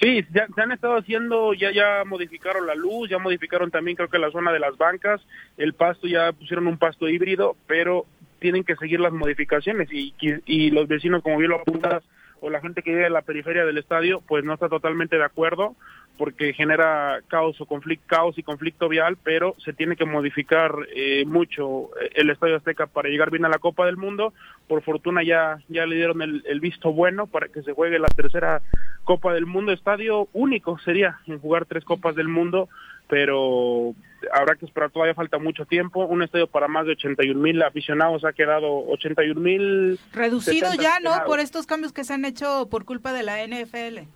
Sí, 0.02 0.26
ya, 0.34 0.48
se 0.54 0.62
han 0.62 0.72
estado 0.72 0.98
haciendo, 0.98 1.54
ya 1.54 1.72
ya 1.72 2.04
modificaron 2.06 2.66
la 2.66 2.76
luz, 2.76 3.10
ya 3.10 3.20
modificaron 3.20 3.70
también 3.70 3.96
creo 3.96 4.10
que 4.10 4.18
la 4.18 4.32
zona 4.32 4.52
de 4.52 4.60
las 4.60 4.78
bancas, 4.78 5.22
el 5.58 5.74
pasto 5.74 6.08
ya 6.08 6.32
pusieron 6.32 6.68
un 6.68 6.78
pasto 6.78 7.08
híbrido, 7.08 7.56
pero 7.68 8.06
tienen 8.40 8.64
que 8.64 8.76
seguir 8.76 9.00
las 9.00 9.14
modificaciones 9.14 9.88
y, 9.92 10.14
y, 10.20 10.72
los 10.72 10.88
vecinos, 10.88 11.22
como 11.22 11.38
bien 11.38 11.52
lo 11.52 11.62
apuntas, 11.62 12.04
o 12.44 12.50
la 12.50 12.60
gente 12.60 12.82
que 12.82 12.92
vive 12.92 13.08
en 13.08 13.14
la 13.14 13.22
periferia 13.22 13.66
del 13.66 13.78
estadio, 13.78 14.22
pues 14.28 14.44
no 14.44 14.54
está 14.54 14.68
totalmente 14.68 15.18
de 15.18 15.24
acuerdo 15.24 15.78
porque 16.18 16.54
genera 16.54 17.22
caos 17.28 17.60
o 17.60 17.66
conflicto, 17.66 18.06
caos 18.06 18.38
y 18.38 18.44
conflicto 18.44 18.90
vial, 18.90 19.18
pero 19.24 19.56
se 19.64 19.74
tiene 19.74 19.96
que 19.96 20.06
modificar 20.06 20.76
eh, 20.94 21.24
mucho 21.26 21.90
el 22.14 22.30
Estadio 22.30 22.58
Azteca 22.58 22.86
para 22.86 23.10
llegar 23.10 23.32
bien 23.32 23.46
a 23.46 23.50
la 23.50 23.58
Copa 23.58 23.86
del 23.86 23.98
Mundo. 23.98 24.34
Por 24.68 24.84
fortuna 24.84 25.24
ya 25.24 25.60
ya 25.70 25.86
le 25.86 25.96
dieron 25.96 26.22
el, 26.22 26.44
el, 26.46 26.60
visto 26.60 26.94
bueno 26.94 27.28
para 27.28 27.48
que 27.48 27.64
se 27.64 27.74
juegue 27.74 27.98
la 27.98 28.10
tercera 28.10 28.62
Copa 29.06 29.34
del 29.34 29.46
Mundo. 29.46 29.72
Estadio 29.72 30.28
único 30.34 30.78
sería 30.80 31.20
en 31.26 31.40
jugar 31.40 31.66
tres 31.66 31.84
Copas 31.84 32.16
del 32.16 32.28
Mundo, 32.28 32.70
pero 33.08 33.94
habrá 34.32 34.56
que 34.56 34.66
esperar, 34.66 34.92
todavía 34.92 35.14
falta 35.14 35.38
mucho 35.38 35.66
tiempo. 35.66 36.06
Un 36.06 36.24
estadio 36.24 36.48
para 36.48 36.68
más 36.68 36.86
de 36.86 36.94
81 36.94 37.40
mil 37.40 37.62
aficionados 37.62 38.24
ha 38.26 38.34
quedado 38.34 38.86
81 38.88 39.40
mil. 39.40 40.00
Reducido 40.12 40.74
ya, 40.76 41.00
¿no? 41.00 41.12
Por 41.26 41.40
estos 41.40 41.66
cambios 41.66 41.94
que 41.94 42.04
se 42.04 42.14
han 42.14 42.26
hecho 42.26 42.68
por 42.70 42.86
culpa 42.86 43.14
de 43.14 43.24
la 43.24 43.46
NFL. 43.46 44.08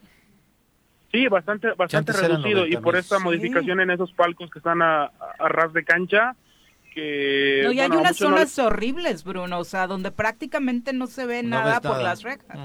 Sí, 1.12 1.28
bastante, 1.28 1.72
bastante 1.74 2.12
reducido 2.12 2.68
y 2.68 2.76
por 2.78 2.96
esta 2.96 3.18
modificación 3.20 3.80
en 3.80 3.92
esos 3.92 4.12
palcos 4.12 4.50
que 4.52 4.60
están 4.60 4.82
a, 4.82 5.12
ras 5.40 5.74
de 5.74 5.84
cancha. 5.84 6.36
Que, 6.94 7.62
no, 7.64 7.72
y 7.72 7.80
hay 7.80 7.92
unas 7.92 8.18
zonas 8.18 8.58
horribles, 8.58 9.24
Bruno, 9.24 9.60
o 9.60 9.64
sea, 9.64 9.86
donde 9.86 10.12
prácticamente 10.12 10.94
no 10.94 11.06
se 11.08 11.26
ve 11.26 11.44
nada 11.44 11.80
por 11.80 12.02
las 12.02 12.24
rejas. 12.24 12.58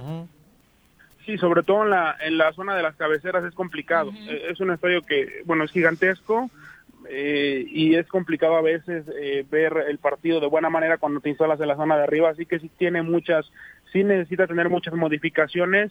Sí, 1.24 1.38
sobre 1.38 1.62
todo 1.62 1.84
en 1.84 1.90
la, 1.90 2.16
en 2.20 2.36
la 2.36 2.52
zona 2.52 2.74
de 2.74 2.82
las 2.82 2.96
cabeceras 2.96 3.44
es 3.44 3.54
complicado. 3.54 4.12
Eh, 4.28 4.48
es 4.50 4.60
un 4.60 4.70
estadio 4.72 5.02
que, 5.02 5.42
bueno, 5.44 5.64
es 5.64 5.70
gigantesco 5.70 6.50
eh, 7.08 7.64
y 7.68 7.94
es 7.94 8.06
complicado 8.06 8.56
a 8.56 8.62
veces 8.62 9.04
eh, 9.20 9.44
ver 9.50 9.84
el 9.88 9.98
partido 9.98 10.40
de 10.40 10.46
buena 10.46 10.70
manera 10.70 10.98
cuando 10.98 11.20
te 11.20 11.30
instalas 11.30 11.60
en 11.60 11.68
la 11.68 11.76
zona 11.76 11.96
de 11.96 12.04
arriba, 12.04 12.30
así 12.30 12.46
que 12.46 12.58
sí 12.58 12.70
tiene 12.76 13.02
muchas, 13.02 13.50
sí 13.92 14.04
necesita 14.04 14.46
tener 14.46 14.68
muchas 14.68 14.94
modificaciones 14.94 15.90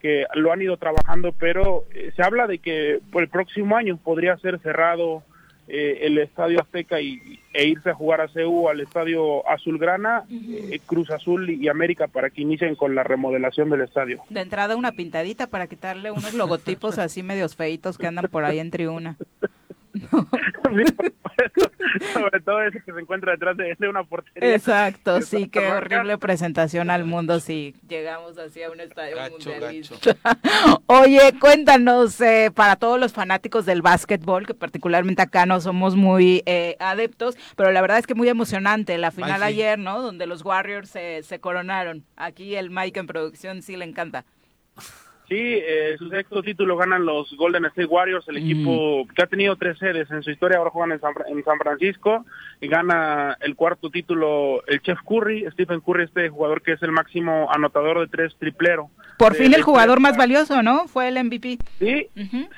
que 0.00 0.26
lo 0.34 0.52
han 0.52 0.60
ido 0.60 0.76
trabajando, 0.76 1.32
pero 1.38 1.84
eh, 1.92 2.12
se 2.16 2.22
habla 2.22 2.46
de 2.46 2.58
que 2.58 3.00
por 3.12 3.22
el 3.22 3.28
próximo 3.28 3.76
año 3.76 3.96
podría 3.96 4.36
ser 4.38 4.58
cerrado 4.60 5.22
eh, 5.68 6.00
el 6.02 6.18
Estadio 6.18 6.60
Azteca 6.60 7.00
y, 7.00 7.40
e 7.54 7.66
irse 7.66 7.90
a 7.90 7.94
jugar 7.94 8.20
a 8.20 8.28
CEU 8.28 8.68
al 8.68 8.80
Estadio 8.80 9.48
Azulgrana, 9.48 10.24
eh, 10.30 10.80
Cruz 10.86 11.10
Azul 11.10 11.50
y 11.50 11.68
América 11.68 12.08
para 12.08 12.30
que 12.30 12.42
inicien 12.42 12.74
con 12.74 12.94
la 12.94 13.04
remodelación 13.04 13.70
del 13.70 13.82
estadio. 13.82 14.22
De 14.28 14.40
entrada 14.40 14.76
una 14.76 14.92
pintadita 14.92 15.46
para 15.46 15.66
quitarle 15.66 16.10
unos 16.10 16.34
logotipos 16.34 16.98
así 16.98 17.22
medios 17.22 17.56
feitos 17.56 17.98
que 17.98 18.06
andan 18.06 18.28
por 18.30 18.44
ahí 18.44 18.58
en 18.58 18.70
tribuna. 18.70 19.16
Sobre 22.14 22.40
todo 22.40 22.62
ese 22.62 22.80
que 22.82 22.92
se 22.92 23.00
encuentra 23.00 23.32
detrás 23.32 23.56
de, 23.56 23.76
una 23.88 24.04
portería. 24.04 24.54
Exacto, 24.54 25.20
sí, 25.20 25.48
qué 25.48 25.70
horrible 25.70 26.18
presentación 26.18 26.90
al 26.90 27.04
mundo 27.04 27.40
si 27.40 27.74
llegamos 27.88 28.38
así 28.38 28.62
a 28.62 28.70
un 28.70 28.80
estadio 28.80 29.16
mundialista. 29.30 30.16
Oye, 30.86 31.34
cuéntanos, 31.38 32.20
eh, 32.20 32.50
para 32.54 32.76
todos 32.76 32.98
los 32.98 33.12
fanáticos 33.12 33.66
del 33.66 33.82
básquetbol, 33.82 34.46
que 34.46 34.54
particularmente 34.54 35.22
acá 35.22 35.46
no 35.46 35.60
somos 35.60 35.96
muy 35.96 36.42
eh, 36.46 36.76
adeptos, 36.78 37.36
pero 37.56 37.72
la 37.72 37.80
verdad 37.80 37.98
es 37.98 38.06
que 38.06 38.14
muy 38.14 38.28
emocionante 38.28 38.96
la 38.98 39.10
final 39.10 39.42
ayer, 39.42 39.78
¿no? 39.78 40.00
Donde 40.00 40.26
los 40.26 40.44
Warriors 40.44 40.88
se, 40.88 41.22
se 41.22 41.40
coronaron. 41.40 42.04
Aquí 42.16 42.54
el 42.56 42.70
Mike 42.70 43.00
en 43.00 43.06
producción 43.06 43.62
sí 43.62 43.76
le 43.76 43.84
encanta. 43.84 44.24
Sí, 45.32 45.38
eh, 45.40 45.96
su 45.98 46.10
sexto 46.10 46.42
título 46.42 46.76
ganan 46.76 47.06
los 47.06 47.34
Golden 47.38 47.64
State 47.64 47.86
Warriors, 47.86 48.28
el 48.28 48.36
equipo 48.36 49.06
que 49.16 49.22
ha 49.22 49.26
tenido 49.26 49.56
tres 49.56 49.78
sedes 49.78 50.10
en 50.10 50.22
su 50.22 50.30
historia, 50.30 50.58
ahora 50.58 50.68
juegan 50.68 50.92
en 50.92 51.00
San, 51.00 51.14
en 51.26 51.42
San, 51.42 51.56
Francisco, 51.56 52.26
y 52.60 52.68
gana 52.68 53.38
el 53.40 53.56
cuarto 53.56 53.88
título 53.88 54.62
el 54.66 54.82
Chef 54.82 54.98
Curry, 55.08 55.46
Stephen 55.52 55.80
Curry, 55.80 56.04
este 56.04 56.28
jugador 56.28 56.60
que 56.60 56.72
es 56.72 56.82
el 56.82 56.92
máximo 56.92 57.48
anotador 57.50 58.00
de 58.00 58.08
tres 58.08 58.36
triplero. 58.38 58.90
Por 59.16 59.34
fin 59.34 59.54
el 59.54 59.62
jugador 59.62 60.00
más 60.00 60.18
valioso, 60.18 60.62
¿no? 60.62 60.86
Fue 60.86 61.08
el 61.08 61.24
MVP. 61.24 61.56
Sí, 61.78 62.08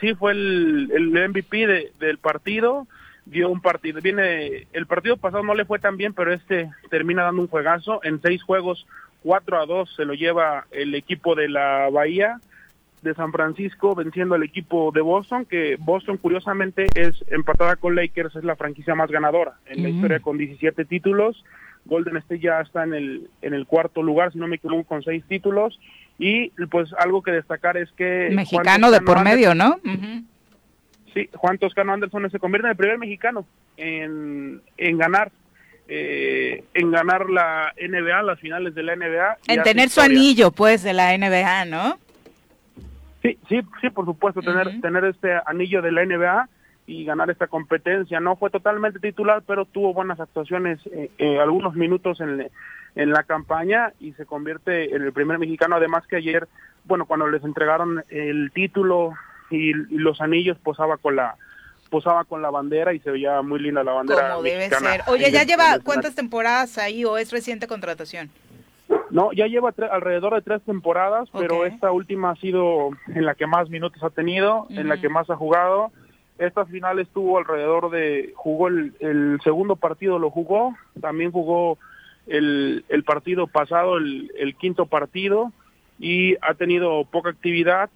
sí, 0.01 0.15
fue 0.15 0.33
el, 0.33 0.91
el 0.93 1.29
MVP 1.29 1.69
de, 1.69 1.93
del 2.01 2.19
partido, 2.19 2.89
dio 3.25 3.51
un 3.51 3.61
partido, 3.61 4.01
viene, 4.01 4.67
el 4.73 4.87
partido 4.87 5.17
pasado 5.17 5.45
no 5.45 5.55
le 5.55 5.65
fue 5.65 5.79
tan 5.79 5.97
bien, 5.97 6.13
pero 6.13 6.33
este 6.33 6.73
termina 6.91 7.23
dando 7.23 7.41
un 7.41 7.49
juegazo, 7.49 8.01
en 8.03 8.21
seis 8.21 8.43
juegos, 8.43 8.85
4 9.23 9.61
a 9.61 9.65
2 9.65 9.95
se 9.95 10.05
lo 10.05 10.15
lleva 10.15 10.67
el 10.73 10.97
equipo 10.97 11.37
de 11.37 11.49
la 11.49 11.89
Bahía, 11.89 12.41
de 13.05 13.15
San 13.15 13.31
Francisco 13.31 13.95
venciendo 13.95 14.35
al 14.35 14.43
equipo 14.43 14.91
de 14.93 15.01
Boston, 15.01 15.45
que 15.45 15.77
Boston 15.79 16.17
curiosamente 16.17 16.87
es 16.95 17.25
empatada 17.29 17.77
con 17.77 17.95
Lakers, 17.95 18.35
es 18.35 18.45
la 18.45 18.57
franquicia 18.57 18.95
más 18.95 19.11
ganadora 19.11 19.55
en 19.67 19.83
la 19.83 19.91
historia 19.91 20.21
con 20.21 20.39
17 20.39 20.85
títulos. 20.87 21.45
Golden 21.85 22.17
State 22.17 22.41
ya 22.41 22.61
está 22.61 22.83
en 22.83 22.95
el, 22.95 23.31
en 23.43 23.55
el 23.55 23.67
cuarto 23.67 24.03
lugar, 24.03 24.33
si 24.33 24.39
no 24.39 24.49
me 24.49 24.57
equivoco, 24.57 24.85
con 24.85 25.03
seis 25.03 25.23
títulos. 25.29 25.79
Y 26.19 26.49
pues 26.67 26.91
algo 26.99 27.23
que 27.23 27.31
destacar 27.31 27.77
es 27.77 27.93
que... 27.93 28.31
Mexicano 28.33 28.91
de 28.91 29.01
por 29.01 29.23
medio, 29.23 29.55
¿no? 29.55 29.79
Sí, 31.13 31.29
Juan 31.35 31.59
Toscano 31.59 31.93
Anderson 31.93 32.31
se 32.31 32.39
convierte 32.39 32.67
en 32.67 32.71
el 32.71 32.77
primer 32.77 32.99
mexicano 32.99 33.47
en, 33.77 34.63
en 34.77 34.99
ganar 34.99 35.31
eh, 35.87 36.65
en 36.73 36.91
ganar 36.91 37.29
la 37.29 37.75
NBA, 37.77 38.23
las 38.23 38.41
finales 38.41 38.75
de 38.75 38.83
la 38.83 38.97
NBA. 38.97 39.39
En 39.49 39.63
tener 39.63 39.91
su 39.91 40.01
anillo, 40.01 40.51
pues, 40.51 40.83
de 40.83 40.95
la 40.95 41.17
NBA, 41.17 41.67
¿no? 41.67 41.99
Sí, 43.25 43.39
sí, 43.49 43.63
sí, 43.81 43.89
por 43.89 44.05
supuesto, 44.05 44.43
tener, 44.43 44.83
tener 44.83 45.05
este 45.07 45.33
anillo 45.47 45.81
de 45.81 45.93
la 45.93 46.05
NBA 46.05 46.49
y 46.87 47.07
ganar 47.07 47.31
esta 47.31 47.47
competencia. 47.47 48.21
No 48.21 48.37
fue 48.37 48.51
totalmente 48.51 48.99
titular, 48.99 49.43
pero 49.47 49.65
tuvo 49.65 49.95
buenas 49.95 50.21
actuaciones 50.21 50.79
eh, 50.93 51.11
eh, 51.17 51.41
algunos 51.41 51.75
minutos 51.75 52.21
en, 52.21 52.51
en 52.97 53.11
la 53.11 53.23
campaña 53.23 53.95
y 53.99 54.13
se 54.13 54.27
convierte 54.27 54.95
en 54.95 55.03
el 55.03 55.13
primer 55.15 55.39
mexicano. 55.39 55.77
Además 55.77 56.07
que 56.07 56.17
ayer, 56.17 56.47
bueno, 56.85 57.07
cuando 57.07 57.27
les 57.27 57.43
entregaron 57.43 58.05
el 58.11 58.53
título 58.53 59.15
y, 59.51 59.73
los 59.73 60.21
anillos, 60.21 60.59
posaba 60.59 60.99
con 60.99 61.17
la 61.17 61.37
posaba 61.89 62.25
con 62.25 62.43
la 62.43 62.51
bandera 62.51 62.93
y 62.93 62.99
se 62.99 63.11
veía 63.11 63.41
muy 63.41 63.61
linda 63.61 63.85
la 63.85 63.93
bandera. 63.93 64.31
Como 64.33 64.43
debe 64.43 64.69
ser. 64.69 65.03
Oye, 65.07 65.31
¿ya 65.31 65.45
lleva 65.45 65.79
cuántas 65.83 66.15
temporadas 66.15 66.77
ahí 66.77 67.05
o 67.07 67.17
es 67.17 67.31
reciente 67.31 67.69
contratación? 67.69 68.31
No, 69.15 69.31
ya 69.32 69.47
lleva 69.47 69.73
alrededor 69.93 70.35
de 70.35 70.43
tres 70.43 70.61
temporadas, 70.62 71.28
pero 71.32 71.65
esta 71.65 71.93
última 71.93 72.32
ha 72.32 72.35
sido 72.35 72.91
en 73.07 73.24
la 73.24 73.36
que 73.36 73.47
más 73.47 73.70
minutos 73.70 74.03
ha 74.03 74.11
tenido, 74.11 74.66
en 74.70 74.89
la 74.89 75.01
que 75.01 75.09
más 75.09 75.31
ha 75.31 75.36
jugado. 75.36 75.93
Esta 76.36 76.66
final 76.66 76.99
estuvo 76.99 77.39
alrededor 77.39 77.91
de, 77.91 78.32
jugó 78.35 78.66
el, 78.66 79.39
segundo 79.45 79.77
partido, 79.77 80.19
lo 80.19 80.31
jugó, 80.31 80.74
también 81.01 81.31
jugó 81.31 81.78
el, 82.27 82.85
el 82.89 83.05
partido 83.05 83.47
pasado, 83.47 83.99
el, 83.99 84.32
el, 84.36 84.57
quinto 84.57 84.86
partido, 84.86 85.53
y 86.01 86.35
ha 86.43 86.55
tenido 86.55 87.05
poca 87.05 87.31
actividad, 87.31 87.91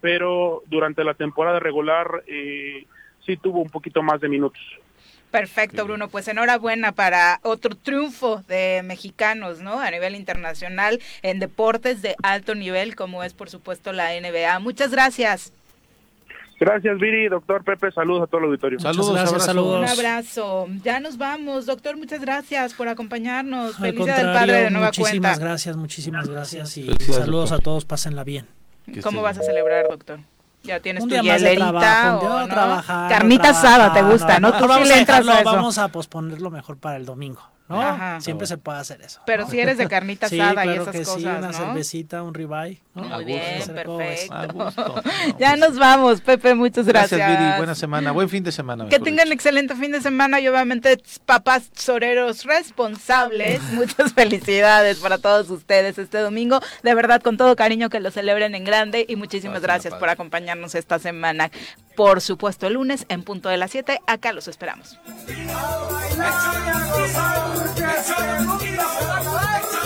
pero 0.00 0.62
durante 0.68 1.02
la 1.02 1.14
temporada 1.14 1.58
regular 1.58 2.22
eh, 2.28 2.86
sí 3.26 3.36
tuvo 3.36 3.58
un 3.58 3.70
poquito 3.70 4.04
más 4.04 4.20
de 4.20 4.28
minutos. 4.28 4.62
Perfecto, 5.30 5.84
Bruno. 5.84 6.08
Pues 6.08 6.26
enhorabuena 6.28 6.92
para 6.92 7.40
otro 7.42 7.74
triunfo 7.76 8.42
de 8.48 8.82
mexicanos, 8.84 9.60
¿no? 9.60 9.80
A 9.80 9.90
nivel 9.90 10.14
internacional 10.14 11.00
en 11.22 11.38
deportes 11.38 12.02
de 12.02 12.16
alto 12.22 12.54
nivel, 12.54 12.96
como 12.96 13.22
es 13.22 13.32
por 13.32 13.48
supuesto 13.48 13.92
la 13.92 14.10
NBA. 14.20 14.58
Muchas 14.58 14.90
gracias. 14.90 15.52
Gracias, 16.60 16.98
Viri. 16.98 17.28
Doctor 17.28 17.64
Pepe, 17.64 17.90
saludos 17.90 18.24
a 18.24 18.26
todo 18.26 18.40
el 18.40 18.46
auditorio. 18.48 18.78
Saludos, 18.78 19.42
saludos. 19.42 19.78
Un 19.78 19.88
abrazo. 19.88 20.68
Ya 20.84 21.00
nos 21.00 21.16
vamos. 21.16 21.64
Doctor, 21.64 21.96
muchas 21.96 22.20
gracias 22.20 22.74
por 22.74 22.86
acompañarnos. 22.88 23.78
Feliz 23.78 24.04
del 24.04 24.26
Padre 24.26 24.64
de 24.64 24.70
nueva 24.70 24.88
muchísimas 24.88 25.38
gracias, 25.38 25.76
muchísimas 25.76 26.28
gracias 26.28 26.76
y 26.76 26.92
saludos 26.98 27.52
a 27.52 27.58
todos. 27.60 27.86
Pásenla 27.86 28.24
bien. 28.24 28.46
¿Cómo 29.02 29.22
vas 29.22 29.38
a 29.38 29.42
celebrar, 29.42 29.88
doctor? 29.88 30.20
Ya 30.62 30.80
tienes 30.80 31.02
un 31.02 31.08
tu 31.08 31.20
día 31.20 31.38
trabajo, 31.56 32.28
¿no? 32.28 33.08
Carnita 33.08 33.50
asada 33.50 33.92
te 33.92 34.02
gusta, 34.02 34.38
¿no? 34.40 34.52
Tú 34.52 34.66
sí 34.72 34.84
le 34.84 34.98
entras 34.98 35.26
a 35.26 35.40
eso. 35.40 35.52
Vamos 35.52 35.78
a 35.78 35.88
posponerlo 35.88 36.50
mejor 36.50 36.76
para 36.78 36.96
el 36.96 37.06
domingo. 37.06 37.42
¿No? 37.70 38.20
Siempre 38.20 38.46
se 38.46 38.58
puede 38.58 38.78
hacer 38.78 39.00
eso. 39.00 39.20
Pero 39.24 39.48
si 39.48 39.60
eres 39.60 39.78
de 39.78 39.88
carnita 39.88 40.26
asada 40.26 40.66
y 40.66 40.70
esas 40.70 40.88
que 40.88 40.98
cosas, 40.98 41.16
Sí, 41.16 41.26
una 41.26 41.40
¿no? 41.40 41.52
cervecita, 41.52 42.22
un 42.22 42.34
ribeye. 42.34 42.82
Muy 42.94 43.24
bien, 43.24 43.62
perfecto. 43.66 45.02
ya 45.38 45.56
nos 45.56 45.78
vamos, 45.78 46.20
Pepe, 46.20 46.54
muchas 46.54 46.86
gracias. 46.86 47.18
Gracias, 47.18 47.40
Viri, 47.40 47.56
buena 47.56 47.74
semana, 47.74 48.12
buen 48.12 48.28
fin 48.28 48.42
de 48.42 48.52
semana. 48.52 48.88
Que 48.88 48.98
tengan 48.98 49.30
excelente 49.32 49.74
fin 49.76 49.92
de 49.92 50.00
semana 50.00 50.40
y 50.40 50.48
obviamente 50.48 51.00
papás 51.24 51.70
soreros 51.74 52.44
responsables, 52.44 53.62
muchas 53.72 54.12
felicidades 54.12 54.98
para 54.98 55.18
todos 55.18 55.48
ustedes 55.50 55.98
este 55.98 56.18
domingo. 56.18 56.60
De 56.82 56.94
verdad, 56.94 57.22
con 57.22 57.36
todo 57.36 57.54
cariño 57.56 57.88
que 57.88 58.00
lo 58.00 58.10
celebren 58.10 58.54
en 58.54 58.64
grande 58.64 59.06
y 59.08 59.16
muchísimas 59.16 59.62
gracias 59.62 59.94
por 59.94 60.08
acompañarnos 60.08 60.74
esta 60.74 60.98
semana. 60.98 61.50
Por 61.96 62.20
supuesto, 62.20 62.66
el 62.66 62.74
lunes 62.74 63.06
en 63.08 63.22
punto 63.22 63.48
de 63.48 63.56
las 63.56 63.70
7, 63.70 64.00
acá 64.06 64.32
los 64.32 64.48
esperamos. 64.48 64.98
Porque 67.60 68.02
se 68.02 68.14
han 68.14 68.48
unido. 68.48 69.79